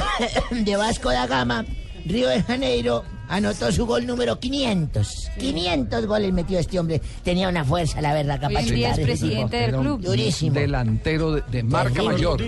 de 0.50 0.76
Vasco 0.76 1.10
da 1.10 1.26
Gama, 1.26 1.64
Río 2.04 2.28
de 2.28 2.42
Janeiro, 2.42 3.04
anotó 3.28 3.70
su 3.72 3.86
gol 3.86 4.06
número 4.06 4.38
500. 4.38 5.30
500 5.38 6.06
goles 6.06 6.32
metió 6.32 6.58
este 6.58 6.78
hombre. 6.78 7.00
Tenía 7.22 7.48
una 7.48 7.64
fuerza, 7.64 8.00
la 8.00 8.12
verdad, 8.12 8.40
día 8.62 8.92
es 8.92 9.00
presidente 9.00 9.56
del 9.56 9.76
club. 9.76 10.00
Durísimo. 10.00 10.54
Delantero 10.58 11.32
de, 11.32 11.42
de 11.50 11.62
marca 11.62 11.94
Terrible. 11.94 12.12
mayor. 12.14 12.42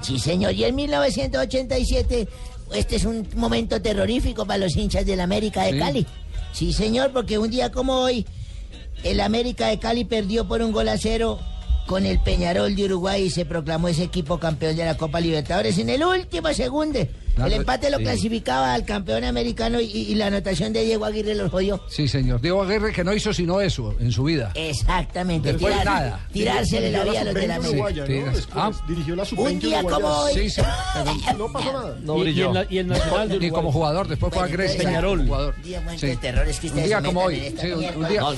Sí, 0.00 0.18
señor. 0.18 0.52
Y 0.52 0.64
en 0.64 0.74
1987, 0.74 2.28
este 2.74 2.96
es 2.96 3.04
un 3.04 3.26
momento 3.36 3.80
terrorífico 3.80 4.44
para 4.46 4.58
los 4.58 4.76
hinchas 4.76 5.06
del 5.06 5.20
América 5.20 5.62
de 5.64 5.72
Sí. 5.72 5.78
Cali. 5.78 6.06
Sí, 6.52 6.72
señor, 6.72 7.10
porque 7.12 7.38
un 7.38 7.50
día 7.50 7.70
como 7.72 7.94
hoy, 7.94 8.26
el 9.04 9.20
América 9.20 9.68
de 9.68 9.78
Cali 9.78 10.04
perdió 10.04 10.48
por 10.48 10.62
un 10.62 10.72
gol 10.72 10.88
a 10.88 10.98
cero 10.98 11.38
con 11.86 12.06
el 12.06 12.18
Peñarol 12.20 12.74
de 12.74 12.86
Uruguay 12.86 13.24
y 13.24 13.30
se 13.30 13.44
proclamó 13.44 13.88
ese 13.88 14.04
equipo 14.04 14.38
campeón 14.38 14.76
de 14.76 14.86
la 14.86 14.96
Copa 14.96 15.20
Libertadores 15.20 15.78
en 15.78 15.90
el 15.90 16.02
último 16.02 16.52
segundo. 16.54 17.00
El 17.36 17.52
empate 17.52 17.90
lo 17.90 17.98
sí. 17.98 18.04
clasificaba 18.04 18.74
al 18.74 18.84
campeón 18.84 19.24
americano 19.24 19.80
y, 19.80 19.86
y 19.86 20.14
la 20.14 20.26
anotación 20.28 20.72
de 20.72 20.84
Diego 20.84 21.04
Aguirre 21.04 21.34
los 21.34 21.50
jodió. 21.50 21.80
Sí, 21.88 22.06
señor. 22.08 22.40
Diego 22.40 22.62
Aguirre 22.62 22.92
que 22.92 23.02
no 23.04 23.12
hizo 23.12 23.32
sino 23.34 23.60
eso 23.60 23.94
en 24.00 24.12
su 24.12 24.24
vida. 24.24 24.52
Exactamente. 24.54 25.52
Después 25.52 25.72
tirar- 25.74 25.84
nada. 25.84 26.20
Tirársele 26.32 26.90
la 26.90 27.04
vida 27.04 27.20
a 27.20 27.24
los 27.24 27.34
de 27.34 27.46
la 27.46 27.56
sub-20 27.56 28.02
América. 28.04 28.48
Ah. 28.54 28.70
Dirigió 28.88 29.16
la 29.16 29.22
Un 29.22 29.28
sub-20 29.28 29.58
día 29.60 29.82
como 29.82 30.06
hoy. 30.08 30.34
Sí, 30.34 30.50
sí. 30.50 30.62
No 31.38 31.52
pasó 31.52 31.72
nada. 31.72 31.96
No 32.02 32.16
Y- 32.16 32.20
y, 32.20 32.22
brilló. 32.24 32.46
el, 32.48 32.52
na- 32.54 32.66
y 32.70 32.78
el 32.78 32.86
Nacional 32.86 33.28
de 33.28 33.38
Ni 33.38 33.50
como 33.50 33.72
jugador, 33.72 34.06
después 34.08 34.32
fue 34.32 34.42
a 34.42 34.46
Grecia. 34.46 34.78
Peñarol. 34.84 35.26
Jugador. 35.26 35.54
Un 35.56 35.62
día 35.62 35.80
de 36.00 36.16
terror, 36.16 36.48
es 36.48 36.60
que 36.60 36.68
Un 36.70 36.82
día 36.84 37.02
como 37.02 37.20
hoy. 37.22 37.54
sí, 37.60 37.66
un, 37.72 38.02
un 38.04 38.08
día, 38.08 38.24
un 38.24 38.36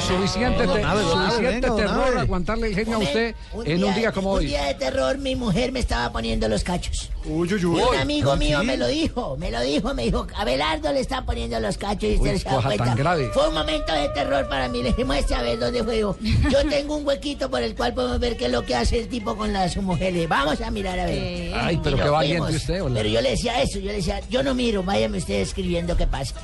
suficiente, 0.00 0.64
suficiente 0.66 1.70
terror 1.70 2.18
aguantarle 2.18 2.68
el 2.68 2.74
genio 2.74 2.96
a 2.96 2.98
usted 3.00 3.34
Un 3.52 3.66
en 3.66 3.84
un 3.84 3.94
día 3.94 4.12
como 4.12 4.32
Un 4.32 4.38
hoy. 4.38 4.46
día 4.46 4.64
de 4.64 4.74
terror, 4.74 5.18
mi 5.18 5.36
mujer 5.36 5.72
me 5.72 5.80
estaba 5.80 6.10
poniendo 6.12 6.48
los 6.48 6.64
cachos. 6.64 7.10
Uy, 7.28 7.52
uy, 7.52 7.60
Y 7.60 7.64
uy. 7.64 7.82
un 7.82 7.96
amigo 7.96 8.32
¿sí? 8.34 8.38
mío 8.38 8.62
me 8.64 8.76
lo 8.76 8.86
dijo, 8.86 9.36
me 9.36 9.50
lo 9.50 9.60
dijo, 9.60 9.92
me 9.94 10.04
dijo, 10.04 10.26
Abelardo 10.36 10.92
le 10.92 11.00
está 11.00 11.24
poniendo 11.24 11.58
los 11.60 11.76
cachos 11.76 12.04
y 12.10 12.16
Uy, 12.18 12.38
se 12.38 12.44
da 12.44 12.50
cosa 12.56 12.68
cuenta. 12.68 12.84
tan 12.84 12.96
grave. 12.96 13.30
Fue 13.34 13.48
un 13.48 13.54
momento 13.54 13.92
de 13.92 14.08
terror 14.10 14.48
para 14.48 14.68
mí, 14.68 14.82
le 14.82 14.90
dije, 14.90 15.04
muestre 15.04 15.36
a 15.36 15.42
ver 15.42 15.58
dónde 15.58 15.82
juego. 15.82 16.16
Yo 16.50 16.58
tengo 16.70 16.96
un 16.96 17.06
huequito 17.06 17.50
por 17.50 17.62
el 17.62 17.74
cual 17.74 17.94
podemos 17.94 18.18
ver 18.20 18.36
qué 18.36 18.46
es 18.46 18.52
lo 18.52 18.64
que 18.64 18.74
hace 18.76 18.98
el 19.00 19.08
tipo 19.08 19.36
con 19.36 19.52
la, 19.52 19.68
su 19.68 19.82
mujer. 19.82 20.12
Le 20.12 20.20
dije, 20.20 20.26
Vamos 20.28 20.60
a 20.60 20.70
mirar 20.70 20.98
a 21.00 21.06
ver. 21.06 21.14
Sí. 21.18 21.52
Ay, 21.54 21.80
pero 21.82 21.96
qué 21.96 22.08
valiente 22.08 22.52
usted, 22.56 22.82
hola. 22.82 22.94
Pero 22.96 23.08
yo 23.08 23.20
le 23.20 23.30
decía 23.30 23.60
eso, 23.62 23.78
yo 23.78 23.86
le 23.90 23.96
decía, 23.96 24.20
yo 24.30 24.42
no 24.42 24.54
miro, 24.54 24.82
váyame 24.82 25.18
usted 25.18 25.40
escribiendo 25.40 25.96
qué 25.96 26.06
pasa. 26.06 26.34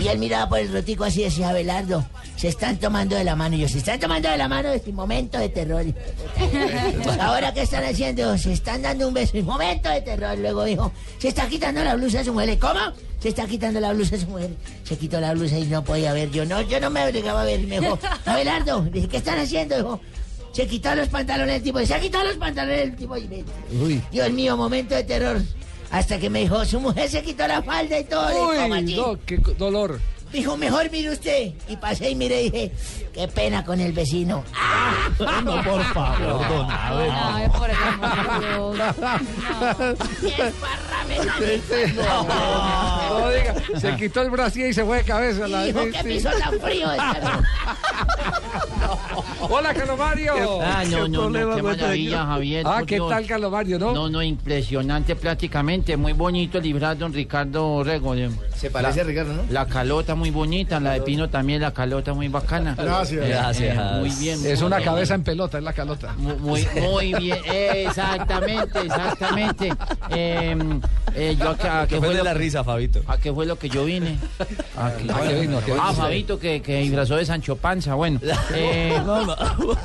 Y 0.00 0.06
él 0.08 0.18
miraba 0.18 0.48
por 0.48 0.58
el 0.60 0.72
rotico 0.72 1.04
así 1.04 1.20
y 1.22 1.24
decía, 1.24 1.48
Abelardo, 1.50 2.04
se 2.36 2.48
están 2.48 2.76
tomando 2.78 3.16
de 3.16 3.24
la 3.24 3.34
mano. 3.34 3.56
Y 3.56 3.60
yo, 3.60 3.68
se 3.68 3.78
están 3.78 3.98
tomando 3.98 4.28
de 4.28 4.36
la 4.36 4.46
mano, 4.48 4.70
es 4.70 4.82
un 4.86 4.94
momento 4.94 5.38
de 5.38 5.48
terror. 5.48 5.84
Ahora, 7.20 7.52
¿qué 7.52 7.62
están 7.62 7.84
haciendo? 7.84 8.36
Se 8.38 8.52
están 8.52 8.82
dando 8.82 9.08
un 9.08 9.14
beso, 9.14 9.36
momento 9.42 9.88
de 9.88 10.00
terror. 10.02 10.13
Luego 10.18 10.64
dijo, 10.64 10.92
se 11.18 11.28
está 11.28 11.48
quitando 11.48 11.82
la 11.84 11.94
blusa 11.96 12.18
de 12.18 12.24
su 12.24 12.32
mujer. 12.32 12.58
¿Cómo? 12.58 12.80
Se 13.20 13.28
está 13.30 13.46
quitando 13.46 13.80
la 13.80 13.92
blusa 13.92 14.16
de 14.16 14.22
su 14.22 14.28
mujer. 14.28 14.50
Se 14.84 14.96
quitó 14.98 15.20
la 15.20 15.32
blusa 15.34 15.58
y 15.58 15.64
no 15.64 15.82
podía 15.84 16.12
ver. 16.12 16.30
Yo 16.30 16.44
no, 16.44 16.60
yo 16.62 16.78
no 16.80 16.90
me 16.90 17.04
obligaba 17.06 17.42
a 17.42 17.44
ver. 17.44 17.60
Y 17.60 17.66
me 17.66 17.80
dijo, 17.80 17.98
Abelardo, 18.26 18.82
dije, 18.82 19.08
¿qué 19.08 19.16
están 19.18 19.38
haciendo? 19.38 19.76
Dijo, 19.76 20.00
se 20.52 20.66
quitó 20.66 20.94
los 20.94 21.08
pantalones 21.08 21.54
del 21.54 21.62
tipo. 21.62 21.80
Se 21.84 21.94
ha 21.94 22.00
quitado 22.00 22.24
los 22.24 22.36
pantalones 22.36 22.78
del 22.80 22.96
tipo. 22.96 23.16
Y 23.16 23.26
me- 23.28 23.44
Uy. 23.82 24.02
Dios 24.12 24.30
mío, 24.30 24.56
momento 24.56 24.94
de 24.94 25.04
terror. 25.04 25.40
Hasta 25.90 26.18
que 26.18 26.28
me 26.28 26.40
dijo, 26.40 26.64
su 26.64 26.80
mujer 26.80 27.08
se 27.08 27.22
quitó 27.22 27.46
la 27.46 27.62
falda 27.62 27.98
y 27.98 28.04
todo. 28.04 28.28
Le 28.28 28.34
dije, 28.34 28.68
¿cómo 28.68 28.74
Uy, 28.74 28.94
no, 28.94 29.18
qué 29.24 29.36
dolor. 29.58 30.00
Dijo, 30.32 30.56
mejor 30.56 30.90
mire 30.90 31.10
usted. 31.10 31.52
Y 31.68 31.76
pasé 31.76 32.10
y 32.10 32.14
miré 32.16 32.42
y 32.42 32.50
dije, 32.50 32.72
qué 33.14 33.28
pena 33.28 33.64
con 33.64 33.80
el 33.80 33.92
vecino. 33.92 34.44
No, 35.44 35.62
por 35.62 35.82
favor, 35.84 36.48
don 36.48 36.70
Abe. 36.70 37.08
Ay, 37.10 37.48
por 37.48 37.70
el 37.70 37.76
amor 37.76 38.10
de 38.10 38.78
Dios. 41.58 41.94
No, 41.96 43.30
diga, 43.30 43.54
se 43.80 43.96
quitó 43.96 44.22
el 44.22 44.30
brasier 44.30 44.70
y 44.70 44.74
se 44.74 44.84
fue 44.84 44.98
de 44.98 45.04
cabeza. 45.04 45.46
la- 45.46 45.64
Dijo, 45.64 45.80
sí. 45.84 45.90
piso 46.02 46.30
tan 46.38 46.58
frío. 46.60 46.88
Hola, 49.48 49.74
Carlos 49.74 49.98
Mario. 49.98 50.32
Ah, 50.62 50.82
no, 50.90 51.06
no, 51.06 51.28
no, 51.30 51.54
qué 51.56 51.62
maravilla, 51.62 52.24
Javier. 52.26 52.64
Ah, 52.66 52.82
¿qué 52.86 52.94
Dios. 52.96 53.10
tal, 53.10 53.26
Carlos 53.26 53.52
Mario, 53.52 53.78
no? 53.78 53.92
No, 53.92 54.08
no, 54.08 54.22
impresionante 54.22 55.14
prácticamente. 55.16 55.96
Muy 55.96 56.12
bonito 56.14 56.58
el 56.58 56.64
librar 56.64 56.96
don 56.98 57.12
Ricardo 57.12 57.84
Rego. 57.84 58.14
Se 58.56 58.70
parece 58.70 59.02
a 59.02 59.04
Ricardo, 59.04 59.34
¿no? 59.34 59.42
La 59.50 59.66
calota 59.66 60.14
muy 60.14 60.30
bonita, 60.30 60.80
la 60.80 60.92
de 60.92 61.02
Pino 61.02 61.28
también, 61.28 61.60
la 61.60 61.72
calota 61.72 62.14
muy 62.14 62.28
bacana. 62.28 62.74
Gracias. 63.10 63.74
Gracias. 63.74 64.00
muy 64.00 64.10
bien. 64.10 64.46
Es 64.46 64.58
muy 64.60 64.66
una 64.66 64.76
bien. 64.78 64.88
cabeza 64.90 65.14
en 65.14 65.22
pelota, 65.24 65.58
es 65.58 65.64
la 65.64 65.72
calota. 65.72 66.12
Muy, 66.16 66.36
muy, 66.36 66.66
muy 66.80 67.14
bien, 67.14 67.38
exactamente, 67.48 68.80
exactamente. 68.80 69.72
Eh, 70.10 70.56
eh, 71.14 71.36
yo 71.38 71.50
acá, 71.50 71.82
¿a 71.82 71.86
qué 71.86 71.98
fue 71.98 72.08
de 72.08 72.14
lo 72.18 72.24
la 72.24 72.32
que- 72.32 72.38
risa, 72.38 72.64
Fabito. 72.64 73.00
¿A 73.06 73.18
qué 73.18 73.32
fue 73.32 73.46
lo 73.46 73.58
que 73.58 73.68
yo 73.68 73.84
vine? 73.84 74.16
¿A 74.76 74.92
qué, 74.92 75.10
¿A 75.12 75.28
qué 75.28 75.40
vino? 75.40 75.58
¿A 75.58 75.62
qué 75.64 75.72
vino 75.72 75.82
Ah? 75.84 75.92
Fabito, 75.94 76.38
que, 76.38 76.60
que 76.62 76.78
disfrazó 76.80 77.16
de 77.16 77.24
Sancho 77.26 77.56
Panza. 77.56 77.94
Bueno, 77.94 78.20
eh, 78.54 79.00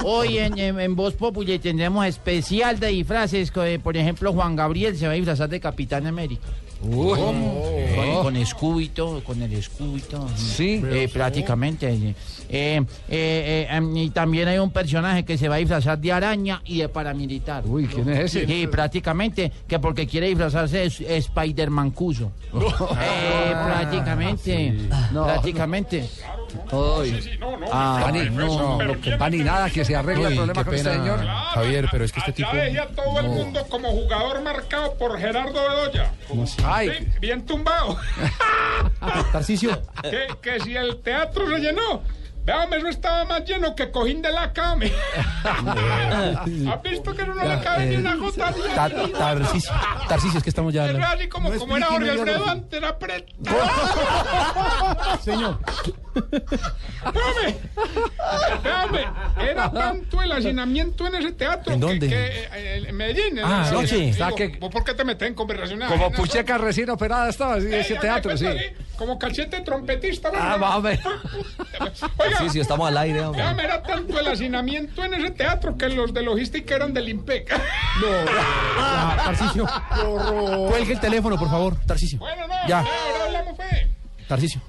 hoy 0.04 0.38
en, 0.38 0.58
en, 0.58 0.80
en 0.80 0.96
Voz 0.96 1.14
Populi 1.14 1.60
tendremos 1.60 2.06
especial 2.06 2.80
de 2.80 2.88
disfraces. 2.88 3.52
eh, 3.56 3.80
Por 3.82 3.98
ejemplo, 3.98 4.34
Juan 4.34 4.56
Gabriel 4.56 4.98
se 4.98 5.06
va 5.08 5.14
a 5.14 5.16
disfrazar 5.16 5.50
de 5.50 5.60
Capitán 5.60 6.08
América. 6.08 6.48
Uy. 6.82 7.20
Con, 7.20 8.24
con 8.24 8.36
escudo 8.38 8.80
y 8.80 8.88
todo, 8.88 9.22
con 9.24 9.42
el 9.42 9.68
todo. 10.10 10.30
Sí. 10.38 10.82
Eh, 10.86 11.10
prácticamente. 11.12 12.16
Eh, 12.50 12.82
eh, 12.82 12.86
eh, 13.10 13.68
em, 13.70 13.96
y 13.96 14.10
también 14.10 14.48
hay 14.48 14.58
un 14.58 14.72
personaje 14.72 15.24
que 15.24 15.38
se 15.38 15.48
va 15.48 15.56
a 15.56 15.58
disfrazar 15.60 15.98
de 16.00 16.12
araña 16.12 16.62
y 16.66 16.80
de 16.80 16.90
paramilitar. 16.90 17.64
Uy, 17.66 17.86
¿quién 17.88 18.10
es 18.10 18.36
ese? 18.36 18.46
Sí, 18.48 18.68
prácticamente, 18.68 19.52
que 19.68 19.80
porque 19.80 20.08
quiere 20.08 20.28
disfrazarse 20.28 20.78
de 20.80 20.86
s- 20.86 21.18
Spider-Man 21.18 21.92
Cuso. 21.92 22.32
Eh, 23.02 23.52
prácticamente, 23.54 24.74
No, 25.12 25.26
prácticamente. 25.26 26.10
Uy. 26.72 27.38
Ah, 27.72 28.00
Pani, 28.04 28.30
no, 28.32 28.82
lo 28.82 29.00
que 29.00 29.12
Pani, 29.18 29.38
nada, 29.38 29.70
que 29.70 29.86
se 29.86 29.96
arregle 29.96 30.28
el 30.30 30.36
problema 30.36 30.64
qué 30.64 30.66
con 30.66 30.74
este 30.76 30.90
pena, 30.90 31.04
señor. 31.04 31.26
Javier, 31.54 31.86
pero 31.92 32.06
es 32.06 32.12
que 32.12 32.20
este 32.20 32.32
tipo... 32.34 32.50
Ya 32.54 32.64
dejé 32.64 32.80
a 32.80 32.88
todo 32.88 33.20
el 33.20 33.28
mundo 33.28 33.66
como 33.70 33.90
jugador 33.92 34.42
marcado 34.42 34.96
por 34.96 35.20
Gerardo 35.20 35.54
Bedoya. 35.54 36.12
Ay, 36.66 36.90
Sí, 36.98 37.08
bien 37.22 37.46
tumbado. 37.46 37.98
Tarcicio, 39.32 39.80
que, 40.02 40.28
que 40.42 40.60
si 40.62 40.76
el 40.76 40.98
teatro 41.02 41.48
se 41.50 41.60
llenó. 41.60 42.02
Veame, 42.50 42.78
eso 42.78 42.88
estaba 42.88 43.26
más 43.26 43.46
lleno 43.46 43.76
que 43.76 43.92
cojín 43.92 44.24
de 44.24 44.32
la 44.32 44.52
came. 44.52 44.92
¿Has 45.46 46.82
visto 46.82 47.14
que 47.16 47.24
no 47.26 47.36
le 47.36 47.60
cabe 47.62 47.86
ni 47.86 47.96
una 47.98 48.16
gota 48.16 48.52
de 48.52 48.70
Ta- 48.70 48.86
agua? 48.86 49.10
Tarcicio, 49.18 49.72
Tarcicio, 50.08 50.38
es 50.40 50.44
que 50.44 50.50
estamos 50.50 50.74
ya 50.74 50.86
hablando. 50.86 51.06
así 51.08 51.30
como, 51.30 51.52
como 51.54 51.78
era 51.78 51.86
Jorge 51.88 52.10
Alfredo 52.10 52.50
antes, 52.50 52.74
era 52.80 52.98
pre... 52.98 53.26
Señor. 55.24 55.60
Véame, 57.14 57.56
véame, 58.64 59.08
era 59.52 59.72
tanto 59.72 60.22
el 60.22 60.32
hacinamiento 60.32 61.06
en 61.08 61.16
ese 61.16 61.32
teatro 61.34 61.72
¿En 61.74 61.80
que- 61.80 61.86
dónde? 61.86 62.08
que, 62.10 62.26
eh, 62.54 62.84
en 62.88 62.96
Medellín. 62.98 63.38
en 63.38 63.46
Ah, 63.46 63.70
que- 64.36 64.58
¿vos 64.60 64.72
¿Por 64.72 64.84
qué 64.84 64.94
te 64.96 65.06
metes 65.06 65.28
en 65.28 65.36
conversaciones? 65.36 65.88
como? 65.88 66.12
Pucheca 66.12 66.58
recién 66.58 66.90
operada 66.90 67.30
estaba, 67.30 67.60
sí, 67.62 67.68
Eh, 67.68 67.80
ese 67.82 67.96
teatro, 67.96 68.36
sí. 68.36 68.48
Como 69.00 69.18
cachete 69.18 69.62
trompetista. 69.62 70.28
Ah, 70.28 70.58
¿verdad? 70.58 70.62
va 70.62 70.74
a 70.76 70.80
ver. 70.82 71.00
Sí, 72.38 72.50
sí, 72.50 72.60
estamos 72.60 72.86
al 72.90 72.98
aire, 72.98 73.22
hombre. 73.22 73.42
Ya, 73.42 73.52
era 73.52 73.82
tanto 73.82 74.20
el 74.20 74.28
hacinamiento 74.28 75.04
en 75.06 75.14
ese 75.14 75.32
teatro 75.32 75.78
que 75.78 75.88
los 75.88 76.14
de 76.14 76.22
logística 76.22 76.76
eran 76.76 76.94
del 76.94 77.08
IMPEC. 77.08 77.50
Ah, 78.78 79.22
Tarcicio. 79.26 79.66
Cuelgue 80.68 80.94
el 80.94 81.00
teléfono, 81.00 81.38
por 81.40 81.50
favor, 81.50 81.78
Tarcicio. 81.86 82.20
Bueno, 82.20 82.46
no, 82.46 82.54
Ya. 82.68 82.80
ahora 82.80 83.26
hablamos, 83.26 83.56
fe. 83.58 83.88
Tarcicio. 84.28 84.62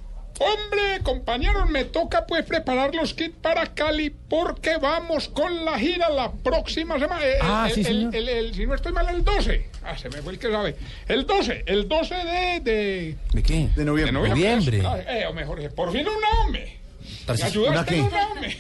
Hombre, 0.43 1.01
compañeros, 1.03 1.69
me 1.69 1.85
toca 1.85 2.25
pues 2.27 2.47
preparar 2.47 2.95
los 2.95 3.13
kits 3.13 3.37
para 3.43 3.67
Cali 3.75 4.09
porque 4.09 4.79
vamos 4.79 5.29
con 5.29 5.67
la 5.67 5.79
gira 5.79 6.09
la 6.09 6.33
próxima 6.33 6.99
semana. 6.99 7.23
Eh, 7.23 7.35
Ah, 7.43 7.67
el- 7.69 7.75
sí, 7.75 7.81
el- 7.81 7.87
señor. 7.87 8.17
el- 8.17 8.29
el- 8.31 8.55
si 8.55 8.67
no 8.67 8.75
estoy 8.75 8.93
mal, 8.93 9.07
el 9.11 9.23
12. 9.23 9.69
Ah, 9.85 9.99
se 9.99 10.09
me 10.09 10.23
fue 10.23 10.33
el 10.33 10.39
que 10.39 10.51
sabe. 10.51 10.77
El 11.09 11.27
12, 11.27 11.63
el 11.67 11.87
12 11.89 12.15
de... 12.15 12.61
¿De, 12.61 13.17
¿De 13.35 13.43
qué? 13.43 13.69
de 13.77 13.85
noviembre? 13.85 14.13
Noviembre. 14.31 14.83
Ah, 14.87 14.99
eh, 15.07 15.27
o 15.27 15.35
mejor, 15.35 15.61
por 15.75 15.93
fin 15.93 16.07
un 16.09 16.25
hombre. 16.39 16.79
¿Me 17.27 17.33
ayudaste 17.35 17.59
¿una 17.69 17.81
en 17.81 17.85
qué? 17.85 18.01
un 18.01 18.15
hombre? 18.15 18.57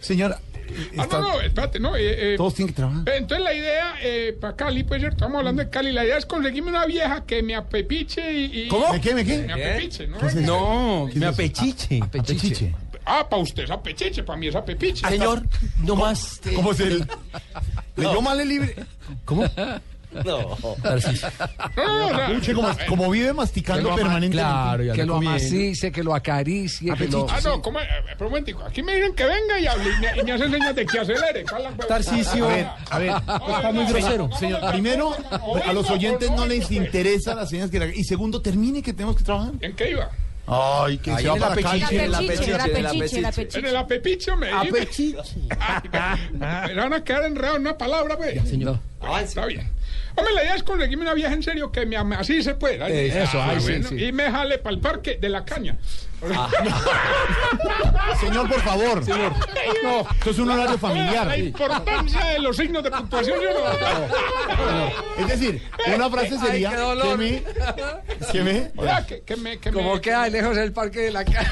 Señora, 0.00 0.40
Ah, 0.98 1.06
no, 1.10 1.20
no, 1.20 1.40
espérate, 1.40 1.78
no. 1.80 1.96
eh, 1.96 2.34
eh, 2.34 2.36
todos 2.36 2.54
tienen 2.54 2.72
que 2.74 2.76
trabajar. 2.76 3.02
entonces 3.14 3.44
la 3.44 3.54
idea, 3.54 3.94
eh, 4.02 4.36
para 4.40 4.56
Cali, 4.56 4.84
pues 4.84 5.00
cierto, 5.00 5.16
estamos 5.16 5.38
hablando 5.38 5.62
de 5.62 5.70
Cali, 5.70 5.92
la 5.92 6.04
idea 6.04 6.18
es 6.18 6.26
conseguirme 6.26 6.70
una 6.70 6.86
vieja 6.86 7.24
que 7.26 7.42
me 7.42 7.54
apepiche 7.54 8.32
y... 8.32 8.62
y- 8.64 8.68
¿Cómo? 8.68 8.92
¿Me 8.92 9.00
qué, 9.00 9.14
me 9.14 9.24
qué? 9.24 9.38
Me 9.38 9.52
apepiche, 9.52 10.06
¿no? 10.06 10.18
No, 10.42 11.08
me 11.14 11.26
apechiche. 11.26 12.00
Apechiche. 12.02 12.74
Ah, 13.04 13.26
para 13.28 13.42
usted 13.42 13.64
es 13.64 13.70
apechiche, 13.70 14.22
para 14.22 14.38
mí 14.38 14.46
es 14.46 14.54
apepiche. 14.54 15.06
Señor, 15.08 15.42
no 15.78 15.96
más. 15.96 16.40
¿Cómo 16.54 16.72
se 16.72 16.86
le... 16.86 17.06
¿Leyó 17.96 18.22
mal 18.22 18.38
el 18.40 18.48
libro? 18.48 18.68
¿Cómo? 19.24 19.44
No. 20.24 20.56
Como, 22.54 22.68
como 22.88 23.10
vive 23.10 23.32
masticando 23.32 23.88
ama- 23.88 23.96
permanentemente. 23.96 24.52
Claro, 24.52 24.92
que 24.94 25.04
lo 25.06 25.16
amacice, 25.16 25.90
que 25.92 26.02
lo 26.02 26.14
acaricie, 26.14 26.92
que 26.94 27.08
lo... 27.08 27.26
Ah, 27.30 27.40
no, 27.42 27.62
¿cómo? 27.62 27.80
Eh, 27.80 27.86
pero 28.04 28.26
un 28.26 28.32
momentico, 28.32 28.62
aquí 28.64 28.82
me 28.82 28.94
dicen 28.96 29.14
que 29.14 29.24
venga 29.24 29.58
y 29.58 29.66
hable 29.66 29.84
y 29.90 30.00
me, 30.00 30.20
y 30.20 30.24
me 30.24 30.32
hacen 30.32 30.50
señas 30.52 30.74
de 30.74 30.86
que 30.86 30.98
acelere. 30.98 31.44
¿Cuál 31.48 31.62
la 31.64 31.70
hueva? 31.70 31.86
Tarcicio. 31.86 32.48
Ah, 32.48 32.76
A 32.90 32.98
ver, 32.98 33.10
a 33.10 33.18
ver. 33.38 33.54
Está 33.56 33.72
muy 33.72 33.86
grosero. 33.86 34.30
Señor, 34.38 34.70
primero, 34.70 35.16
a 35.66 35.72
los 35.72 35.90
oyentes 35.90 36.30
no 36.30 36.46
les 36.46 36.70
interesa 36.70 37.34
las 37.34 37.48
señas 37.50 37.70
que 37.70 37.78
le 37.78 37.96
Y 37.96 38.04
segundo, 38.04 38.40
termine 38.42 38.82
que 38.82 38.92
tenemos 38.92 39.16
que 39.16 39.24
trabajar. 39.24 39.52
¿En 39.60 39.74
qué 39.74 39.90
iba? 39.90 40.10
Ay, 40.44 40.98
que 40.98 41.16
se 41.16 41.28
va 41.28 41.36
para 41.36 41.52
apechiche, 41.52 42.08
La 42.08 42.18
el 42.18 42.26
pechiche, 42.26 42.50
la 42.50 42.64
apechiche, 42.64 42.78
el 42.80 42.98
pechiche, 42.98 43.20
la 43.22 43.28
apechiche. 43.28 43.28
En 43.28 43.32
pechiche. 43.32 43.68
el 43.68 43.76
apepiche 43.76 44.36
me 44.36 44.46
dice. 44.46 44.56
Apechiche. 44.56 45.18
Me 46.32 46.74
van 46.74 46.92
a 46.94 47.04
quedar 47.04 47.24
enredados 47.24 47.56
en 47.56 47.62
una 47.62 47.78
palabra, 47.78 48.16
pues. 48.16 48.48
Señor. 48.48 48.78
Ah, 49.00 49.20
está 49.22 49.46
bien. 49.46 49.68
Hombre, 50.14 50.34
la 50.34 50.42
idea 50.42 50.54
es 50.56 50.62
conseguirme 50.62 51.02
una 51.02 51.14
vieja 51.14 51.32
en 51.32 51.42
serio 51.42 51.72
que 51.72 51.86
me 51.86 51.96
ame. 51.96 52.16
Así 52.16 52.42
se 52.42 52.54
puede. 52.54 52.76
Eso, 53.22 53.40
ah, 53.40 53.54
sí, 53.58 53.70
bueno, 53.70 53.88
sí. 53.88 54.04
Y 54.04 54.12
me 54.12 54.30
jale 54.30 54.58
para 54.58 54.74
el 54.74 54.80
parque 54.80 55.18
de 55.20 55.28
la 55.28 55.44
caña. 55.44 55.76
Señor, 58.20 58.48
por 58.48 58.60
favor. 58.62 59.04
Señor. 59.04 59.32
No, 59.82 60.00
esto 60.00 60.30
es 60.30 60.38
un 60.38 60.50
horario 60.50 60.72
La 60.72 60.78
familiar. 60.78 61.38
importancia 61.38 62.24
de 62.26 62.38
los 62.38 62.56
signos 62.56 62.82
de 62.84 62.90
puntuación. 62.90 63.38
Es 65.18 65.26
decir, 65.28 65.62
una 65.94 66.08
frase 66.10 66.38
sería 66.38 66.70
Ay, 66.70 66.74
qué 66.76 66.80
dolor. 66.80 67.08
que 67.08 67.16
me... 67.16 67.42
Que 68.32 68.42
me... 68.42 68.70
Oiga, 68.76 69.06
que, 69.06 69.22
que 69.22 69.36
me, 69.36 69.58
que 69.58 69.72
Como 69.72 69.94
me, 69.94 70.00
queda 70.00 70.28
lejos 70.28 70.56
el 70.56 70.72
parque 70.72 71.00
de 71.00 71.10
la 71.10 71.24
casa. 71.24 71.50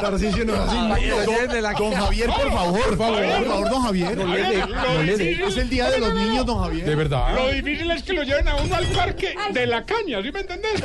Tarcicio 0.00 0.44
no 0.44 0.52
Don- 0.54 1.48
de 1.48 1.62
la. 1.62 1.74
Javier, 1.76 2.28
por 2.30 2.52
favor. 2.52 2.80
Por 2.86 2.96
favor, 2.96 3.26
por 3.26 3.46
favor, 3.46 3.70
don 3.70 3.82
Javier. 3.82 4.16
No 4.16 4.26
le 4.34 4.42
dé, 4.42 4.66
no 4.66 5.02
le 5.02 5.16
dé. 5.16 5.44
Es 5.46 5.56
el 5.56 5.68
día 5.68 5.90
de 5.90 5.98
los 5.98 6.14
niños, 6.14 6.46
don 6.46 6.60
Javier. 6.62 6.96
verdad. 6.96 7.34
Lo 7.34 7.48
difícil 7.50 7.90
es 7.90 8.02
que 8.02 8.12
lo 8.12 8.22
lleven 8.22 8.48
a 8.48 8.56
uno 8.56 8.74
al 8.76 8.86
parque 8.86 9.34
de 9.52 9.66
la 9.66 9.84
caña, 9.84 10.22
¿sí 10.22 10.30
me 10.32 10.40
entendés? 10.40 10.82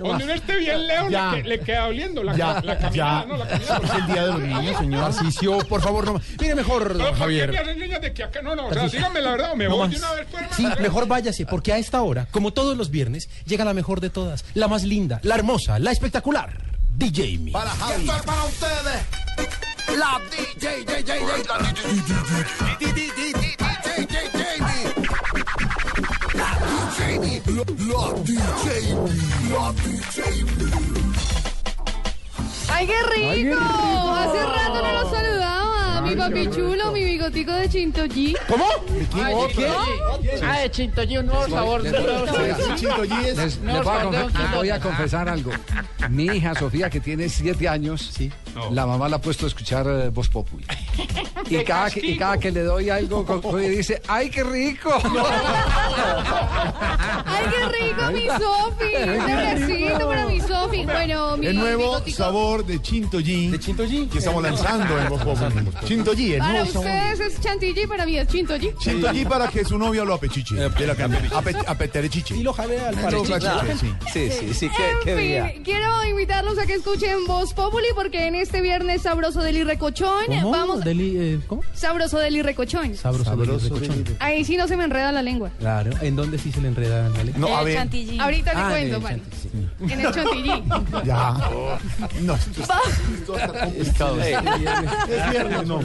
Donde 0.00 0.24
uno 0.24 0.32
esté 0.32 0.56
bien 0.56 0.86
Ya. 1.10 1.32
le 1.32 1.60
queda 1.60 1.86
oliendo 1.86 2.22
la, 2.22 2.36
Ya, 2.36 2.60
la 2.62 2.78
caminada, 2.78 3.20
ya. 3.22 3.26
¿no? 3.26 3.36
La 3.36 3.46
caminada. 3.48 3.80
Es 3.84 3.94
el 3.94 4.06
día 4.06 4.22
de 4.24 4.28
los 4.32 4.40
niños, 4.40 4.78
señor. 4.78 5.14
Tarcicio, 5.14 5.58
por 5.68 5.80
favor, 5.82 6.04
no. 6.06 6.20
Mire 6.40 6.54
mejor, 6.54 6.96
No, 6.96 7.04
don 7.04 7.06
¿por 7.06 7.06
qué 7.06 7.12
me 7.12 7.18
Javier. 7.18 7.56
hacen 7.60 7.78
señas 7.78 8.00
de 8.00 8.12
que 8.14 8.24
acá? 8.24 8.42
No, 8.42 8.54
no, 8.56 8.66
o 8.66 8.72
sea, 8.72 8.88
dígame 8.88 9.20
la 9.20 9.30
verdad 9.32 9.52
o 9.52 9.56
me 9.56 9.64
No 9.64 9.76
voy 9.76 9.88
más. 9.88 9.90
de 9.90 9.96
una 9.98 10.12
vez. 10.14 10.26
Pues, 10.30 10.44
Sí, 10.56 10.66
mejor 10.80 11.06
váyase, 11.06 11.46
porque 11.46 11.72
a 11.72 11.78
esta 11.78 12.02
hora, 12.02 12.26
como 12.30 12.52
todos 12.52 12.76
los 12.76 12.90
viernes, 12.90 13.28
llega 13.46 13.64
la 13.64 13.74
mejor 13.74 14.00
de 14.00 14.10
todas, 14.10 14.44
la 14.54 14.68
más 14.68 14.82
linda, 14.84 15.20
la 15.22 15.34
hermosa, 15.34 15.78
la 15.78 15.90
espectacular, 15.92 16.56
DJ 16.96 17.38
Mi. 17.38 17.50
Para 17.50 17.70
Javi. 17.70 18.06
para 18.06 18.44
ustedes, 18.44 19.02
la 19.98 20.20
DJ, 20.30 20.84
DJ, 20.84 21.20
¡Ay, 32.68 32.86
qué 32.86 33.02
rico! 33.02 33.60
Hace 33.60 34.42
rato 34.42 34.82
no 34.82 34.92
nos 35.02 35.10
saludaba. 35.10 36.00
Mi 36.02 36.16
papi 36.16 36.50
chulo, 36.50 36.90
mi 36.92 37.04
bigotico 37.04 37.52
de 37.52 37.68
Chintoji. 37.68 38.34
¿Cómo? 38.48 38.66
Ay, 39.14 39.34
¿Qué? 39.54 39.68
Ah, 40.42 40.58
de 40.60 40.70
Chintoyi, 40.70 41.18
un 41.18 41.26
nuevo 41.26 41.48
sabor. 41.48 41.82
Les, 41.82 41.94
a 41.94 42.00
voy 44.54 44.70
a 44.70 44.80
confesar 44.80 45.28
algo. 45.28 45.52
Mi 46.08 46.24
hija 46.24 46.54
Sofía, 46.54 46.88
que 46.90 47.00
tiene 47.00 47.28
siete 47.28 47.68
años, 47.68 48.10
la 48.70 48.86
mamá 48.86 49.08
la 49.08 49.16
ha 49.16 49.20
puesto 49.20 49.44
a 49.46 49.48
escuchar 49.48 49.86
eh, 49.86 50.08
Voz 50.08 50.28
Populi. 50.28 50.64
Y 51.60 51.64
cada, 51.64 51.90
que, 51.90 52.00
y 52.06 52.16
cada 52.16 52.38
que 52.38 52.50
le 52.50 52.62
doy 52.62 52.88
algo, 52.90 53.24
co- 53.42 53.60
y 53.60 53.68
dice, 53.68 54.00
¡ay, 54.08 54.30
qué 54.30 54.42
rico! 54.44 54.90
¡Ay, 57.24 57.44
qué 57.50 57.68
rico, 57.86 58.10
mi 58.12 58.26
Sofi! 58.26 58.94
Un 59.02 59.20
abracito 59.30 60.08
para 60.08 60.26
mi 60.26 60.40
Sofi. 60.40 60.84
Bueno, 60.84 61.36
mi 61.36 61.46
El 61.46 61.56
nuevo 61.56 61.82
bigotico. 61.82 62.16
sabor 62.16 62.64
de 62.64 62.80
Chintoyi. 62.80 63.48
¿De 63.48 63.58
Chintoyi? 63.58 64.06
Que 64.06 64.18
estamos 64.18 64.42
lanzando 64.42 64.98
en 64.98 65.08
Voz 65.08 65.22
Populi. 65.22 65.68
Chintoyi, 65.84 66.32
el 66.34 66.38
Para 66.40 66.52
nuevo 66.52 66.66
sabor. 66.72 66.86
ustedes 66.86 67.20
es 67.20 67.40
chantilly, 67.40 67.86
para 67.86 68.06
mí 68.06 68.18
es 68.18 68.28
Chintoyi. 68.28 68.72
Chintoyi 68.78 69.24
para 69.24 69.48
que 69.48 69.64
su 69.64 69.78
novia 69.78 70.04
lo 70.04 70.14
apechiche. 70.14 70.54
De 70.54 70.86
la 70.86 70.94
apeterechiche. 71.66 72.36
Y 72.36 72.42
lo 72.42 72.52
jalea 72.52 72.88
al 72.88 72.96
sí. 73.78 73.92
Sí, 74.12 74.30
sí, 74.30 74.54
sí, 74.54 74.70
qué, 74.76 74.90
En 74.90 74.98
qué 75.04 75.16
fin, 75.16 75.26
día. 75.28 75.54
quiero 75.64 76.04
invitarlos 76.08 76.58
a 76.58 76.66
que 76.66 76.74
escuchen 76.74 77.26
Voz 77.26 77.52
Populi 77.54 77.86
porque 77.94 78.26
en 78.26 78.34
este 78.34 78.60
viernes 78.60 79.02
sabroso 79.02 79.40
del 79.40 79.56
irrecochón 79.58 80.24
vamos 80.44 80.84
Deli, 80.84 81.16
eh, 81.16 81.40
¿Cómo? 81.46 81.62
sabroso 81.74 82.18
del 82.18 82.36
irrecochón. 82.36 82.94
Sabroso, 82.96 83.24
Sabroso 83.24 83.74
Ahí 84.20 84.44
sí 84.44 84.56
no 84.56 84.66
se 84.68 84.76
me 84.76 84.84
enreda 84.84 85.12
la 85.12 85.22
lengua. 85.22 85.50
Claro. 85.58 85.90
¿En 86.00 86.16
dónde 86.16 86.38
sí 86.38 86.50
se 86.52 86.60
le 86.60 86.68
enreda 86.68 87.08
la 87.08 87.24
lengua? 87.24 87.40
No, 87.40 87.56
a 87.56 87.62
ver. 87.62 87.78
Ahorita 88.20 88.54
le 88.54 88.60
Ah, 88.60 88.68
cuento, 88.70 88.96
el 88.96 89.02
chantilly, 89.02 89.92
En 89.92 90.00
el 90.00 90.12
chantilly. 90.12 90.62
Ya. 91.04 91.32
No, 92.20 92.34
esto 92.34 92.62
Va- 92.70 93.68
es 95.08 95.30
viernes, 95.30 95.66
no. 95.66 95.80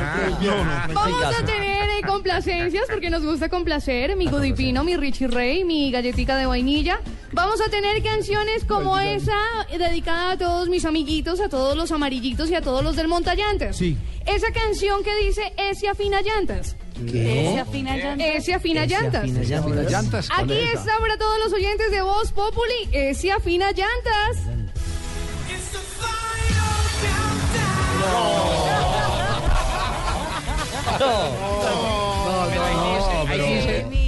Vamos 0.93 1.23
a 1.25 1.45
tener 1.45 1.89
eh, 1.89 2.01
complacencias 2.07 2.83
porque 2.89 3.09
nos 3.09 3.23
gusta 3.23 3.49
complacer. 3.49 4.15
Mi 4.15 4.27
Godipino, 4.27 4.83
mi 4.83 4.95
Richie 4.97 5.27
Rey, 5.27 5.63
mi 5.63 5.91
galletica 5.91 6.37
de 6.37 6.45
vainilla. 6.45 6.99
Vamos 7.33 7.59
a 7.61 7.69
tener 7.69 8.01
canciones 8.03 8.63
como 8.65 8.97
esa 8.99 9.37
eh, 9.69 9.77
dedicada 9.77 10.31
a 10.31 10.37
todos 10.37 10.69
mis 10.69 10.85
amiguitos, 10.85 11.39
a 11.41 11.49
todos 11.49 11.75
los 11.75 11.91
amarillitos 11.91 12.49
y 12.49 12.55
a 12.55 12.61
todos 12.61 12.83
los 12.83 12.95
del 12.95 13.07
montallantas. 13.07 13.75
Sí. 13.77 13.97
Esa 14.25 14.51
canción 14.51 15.03
que 15.03 15.15
dice 15.25 15.36
Ese 15.57 15.87
afina 15.87 16.21
llantas. 16.21 16.75
¿Qué? 17.09 17.49
Ese 17.49 17.59
afina 17.59 17.95
llantas. 17.95 18.27
Ese 18.35 18.53
afina 18.53 18.85
llantas. 18.85 19.29
Las 19.29 19.91
llantas. 19.91 20.29
¿cuál 20.29 20.43
Aquí 20.43 20.59
es 20.59 20.73
está 20.73 20.97
para 20.99 21.17
todos 21.17 21.39
los 21.39 21.53
oyentes 21.53 21.91
de 21.91 22.01
Voz 22.01 22.31
Populi. 22.31 22.89
Ese 22.91 23.31
afina 23.31 23.71
llantas. 23.71 24.37
Nuevamente, 32.19 32.79
nuevamente, 33.45 34.06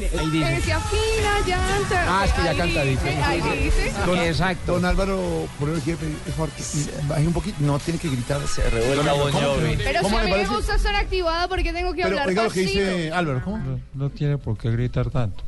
mire, 0.00 0.10
mire. 0.10 0.18
Ahí 0.18 0.30
dice. 0.30 0.56
Ese 0.56 0.72
afina 0.72 1.40
llantas. 1.46 2.06
Ah, 2.08 2.22
es 2.26 2.32
que 2.32 2.42
ya 2.42 2.54
cantadito. 2.54 3.04
dice, 3.04 3.22
Ahí 3.22 3.40
dice. 3.62 3.92
Don, 4.06 4.18
Exacto. 4.18 4.72
Don 4.72 4.84
Álvaro, 4.84 5.48
por 5.58 5.68
eso 5.70 5.80
quiere 5.82 5.98
pedir, 5.98 6.16
por 6.18 6.32
favor, 6.34 6.50
que 6.50 6.62
baje 7.08 7.26
un 7.26 7.32
poquito. 7.32 7.56
No, 7.60 7.78
tiene 7.78 7.98
que 8.00 8.08
gritar. 8.08 8.46
Se 8.46 8.68
revuelca 8.70 9.12
Bon 9.12 9.32
Jovi. 9.32 9.76
Pero 9.76 9.98
si 10.00 10.04
¿Cómo 10.04 10.18
a 10.18 10.22
mí 10.22 10.30
me 10.30 10.46
gusta 10.46 10.74
estar 10.76 10.94
activada 10.94 11.48
porque 11.48 11.72
tengo 11.72 11.92
que 11.92 12.02
Pero 12.02 12.08
hablar 12.16 12.28
oiga 12.28 12.44
lo 12.44 12.50
que 12.50 12.60
dice 12.60 13.12
Álvaro, 13.12 13.42
¿cómo? 13.44 13.80
No 13.94 14.10
tiene 14.10 14.38
por 14.38 14.56
qué 14.58 14.70
gritar 14.70 15.10
tanto. 15.10 15.42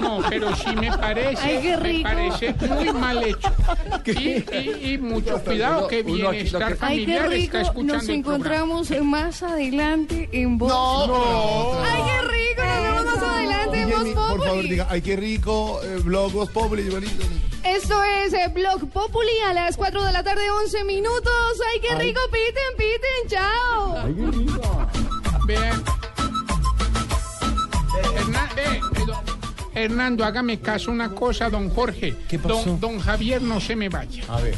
No, 0.00 0.20
pero 0.28 0.54
sí 0.56 0.74
me 0.76 0.90
parece, 0.96 1.42
Ay, 1.42 1.58
qué 1.62 1.76
me 1.76 1.76
rico. 1.76 2.02
parece 2.08 2.54
muy 2.68 2.92
mal 2.92 3.22
hecho. 3.24 3.52
Y, 4.04 4.18
y- 4.20 4.92
y 4.94 4.98
mucho 4.98 5.38
cuidado 5.42 5.86
que 5.88 6.02
Bienestar 6.02 6.62
Ay, 6.62 6.70
qué 6.72 6.76
Familiar 7.16 7.28
rico. 7.28 7.44
está 7.44 7.60
escuchando 7.62 7.94
Nos 7.94 8.04
el 8.04 8.10
encontramos 8.16 8.90
más 9.02 9.42
adelante 9.42 10.28
en 10.32 10.58
Voz. 10.58 10.70
No, 11.08 11.80
Ay, 11.82 12.00
qué 12.06 12.28
rico. 12.28 12.62
Más 13.14 13.22
adelante 13.22 13.80
en 13.80 13.90
Voz 13.90 14.04
Dígame, 14.04 14.14
por 14.14 14.24
favor, 14.38 14.46
Populi. 14.48 14.68
diga, 14.68 14.86
ay, 14.90 15.02
qué 15.02 15.16
rico, 15.16 15.80
eh, 15.82 15.98
blog 16.02 16.32
Voz 16.32 16.50
Populi. 16.50 16.82
Esto 17.64 18.02
es 18.02 18.32
eh, 18.32 18.48
Blog 18.52 18.88
Populi 18.90 19.30
a 19.48 19.52
las 19.52 19.76
4 19.76 20.02
de 20.02 20.12
la 20.12 20.22
tarde, 20.24 20.50
11 20.50 20.84
minutos. 20.84 21.32
Ay, 21.72 21.80
qué 21.80 21.94
rico. 21.96 22.20
Piten, 22.30 22.76
piten. 22.76 23.28
Chao. 23.28 23.94
Vean. 25.46 25.82
Hernan- 28.16 28.54
ve, 28.56 28.80
ve, 28.92 29.06
don- 29.06 29.42
Hernando, 29.74 30.24
hágame 30.24 30.60
caso 30.60 30.90
una 30.90 31.14
cosa, 31.14 31.48
don 31.50 31.70
Jorge. 31.70 32.14
¿Qué 32.28 32.38
pasó? 32.38 32.62
Don, 32.64 32.80
don 32.80 32.98
Javier, 33.00 33.40
no 33.42 33.60
se 33.60 33.74
me 33.76 33.88
vaya. 33.88 34.22
A 34.28 34.40
ver. 34.40 34.54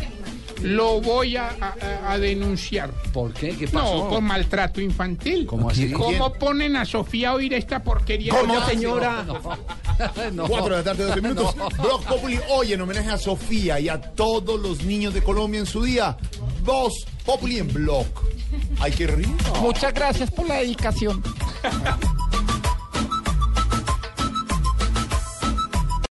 Lo 0.63 1.01
voy 1.01 1.37
a, 1.37 1.49
a- 1.61 2.13
a 2.13 2.19
denunciar. 2.19 2.91
¿Por 3.13 3.33
qué? 3.35 3.51
¿Qué 3.57 3.69
pasó? 3.69 4.05
No, 4.05 4.09
por 4.11 4.21
maltrato 4.23 4.81
infantil. 4.81 5.47
¿Cómo 5.47 5.71
así? 5.71 5.91
¿Cómo 5.93 6.33
ponen 6.33 6.77
a 6.77 6.85
Sofía 6.85 7.31
a 7.31 7.35
oír 7.35 7.53
esta 7.55 7.83
porquería? 7.83 8.33
¿Cómo, 8.33 8.55
No, 8.61 8.67
señora? 8.67 9.25
No. 10.33 10.47
Cuatro 10.47 10.77
de 10.77 10.83
la 10.83 10.85
tarde, 10.85 11.05
12 11.05 11.21
minutos. 11.23 11.57
No. 11.57 11.69
Blog 11.71 12.05
Populi 12.05 12.39
hoy 12.51 12.73
en 12.73 12.81
homenaje 12.81 13.11
a 13.11 13.19
Sofía 13.19 13.79
y 13.81 13.89
a 13.89 14.01
todos 14.01 14.61
los 14.61 14.85
niños 14.85 15.13
de 15.15 15.23
Colombia 15.23 15.61
en 15.61 15.67
su 15.67 15.83
día. 15.83 16.17
Voz 16.65 17.07
Populi 17.25 17.59
en 17.59 17.73
Blog. 17.73 18.07
Ay, 18.81 18.93
qué 18.93 19.07
rico. 19.07 19.33
Muchas 19.61 19.93
gracias 19.93 20.31
por 20.31 20.47
la 20.49 20.57
dedicación. 20.57 21.23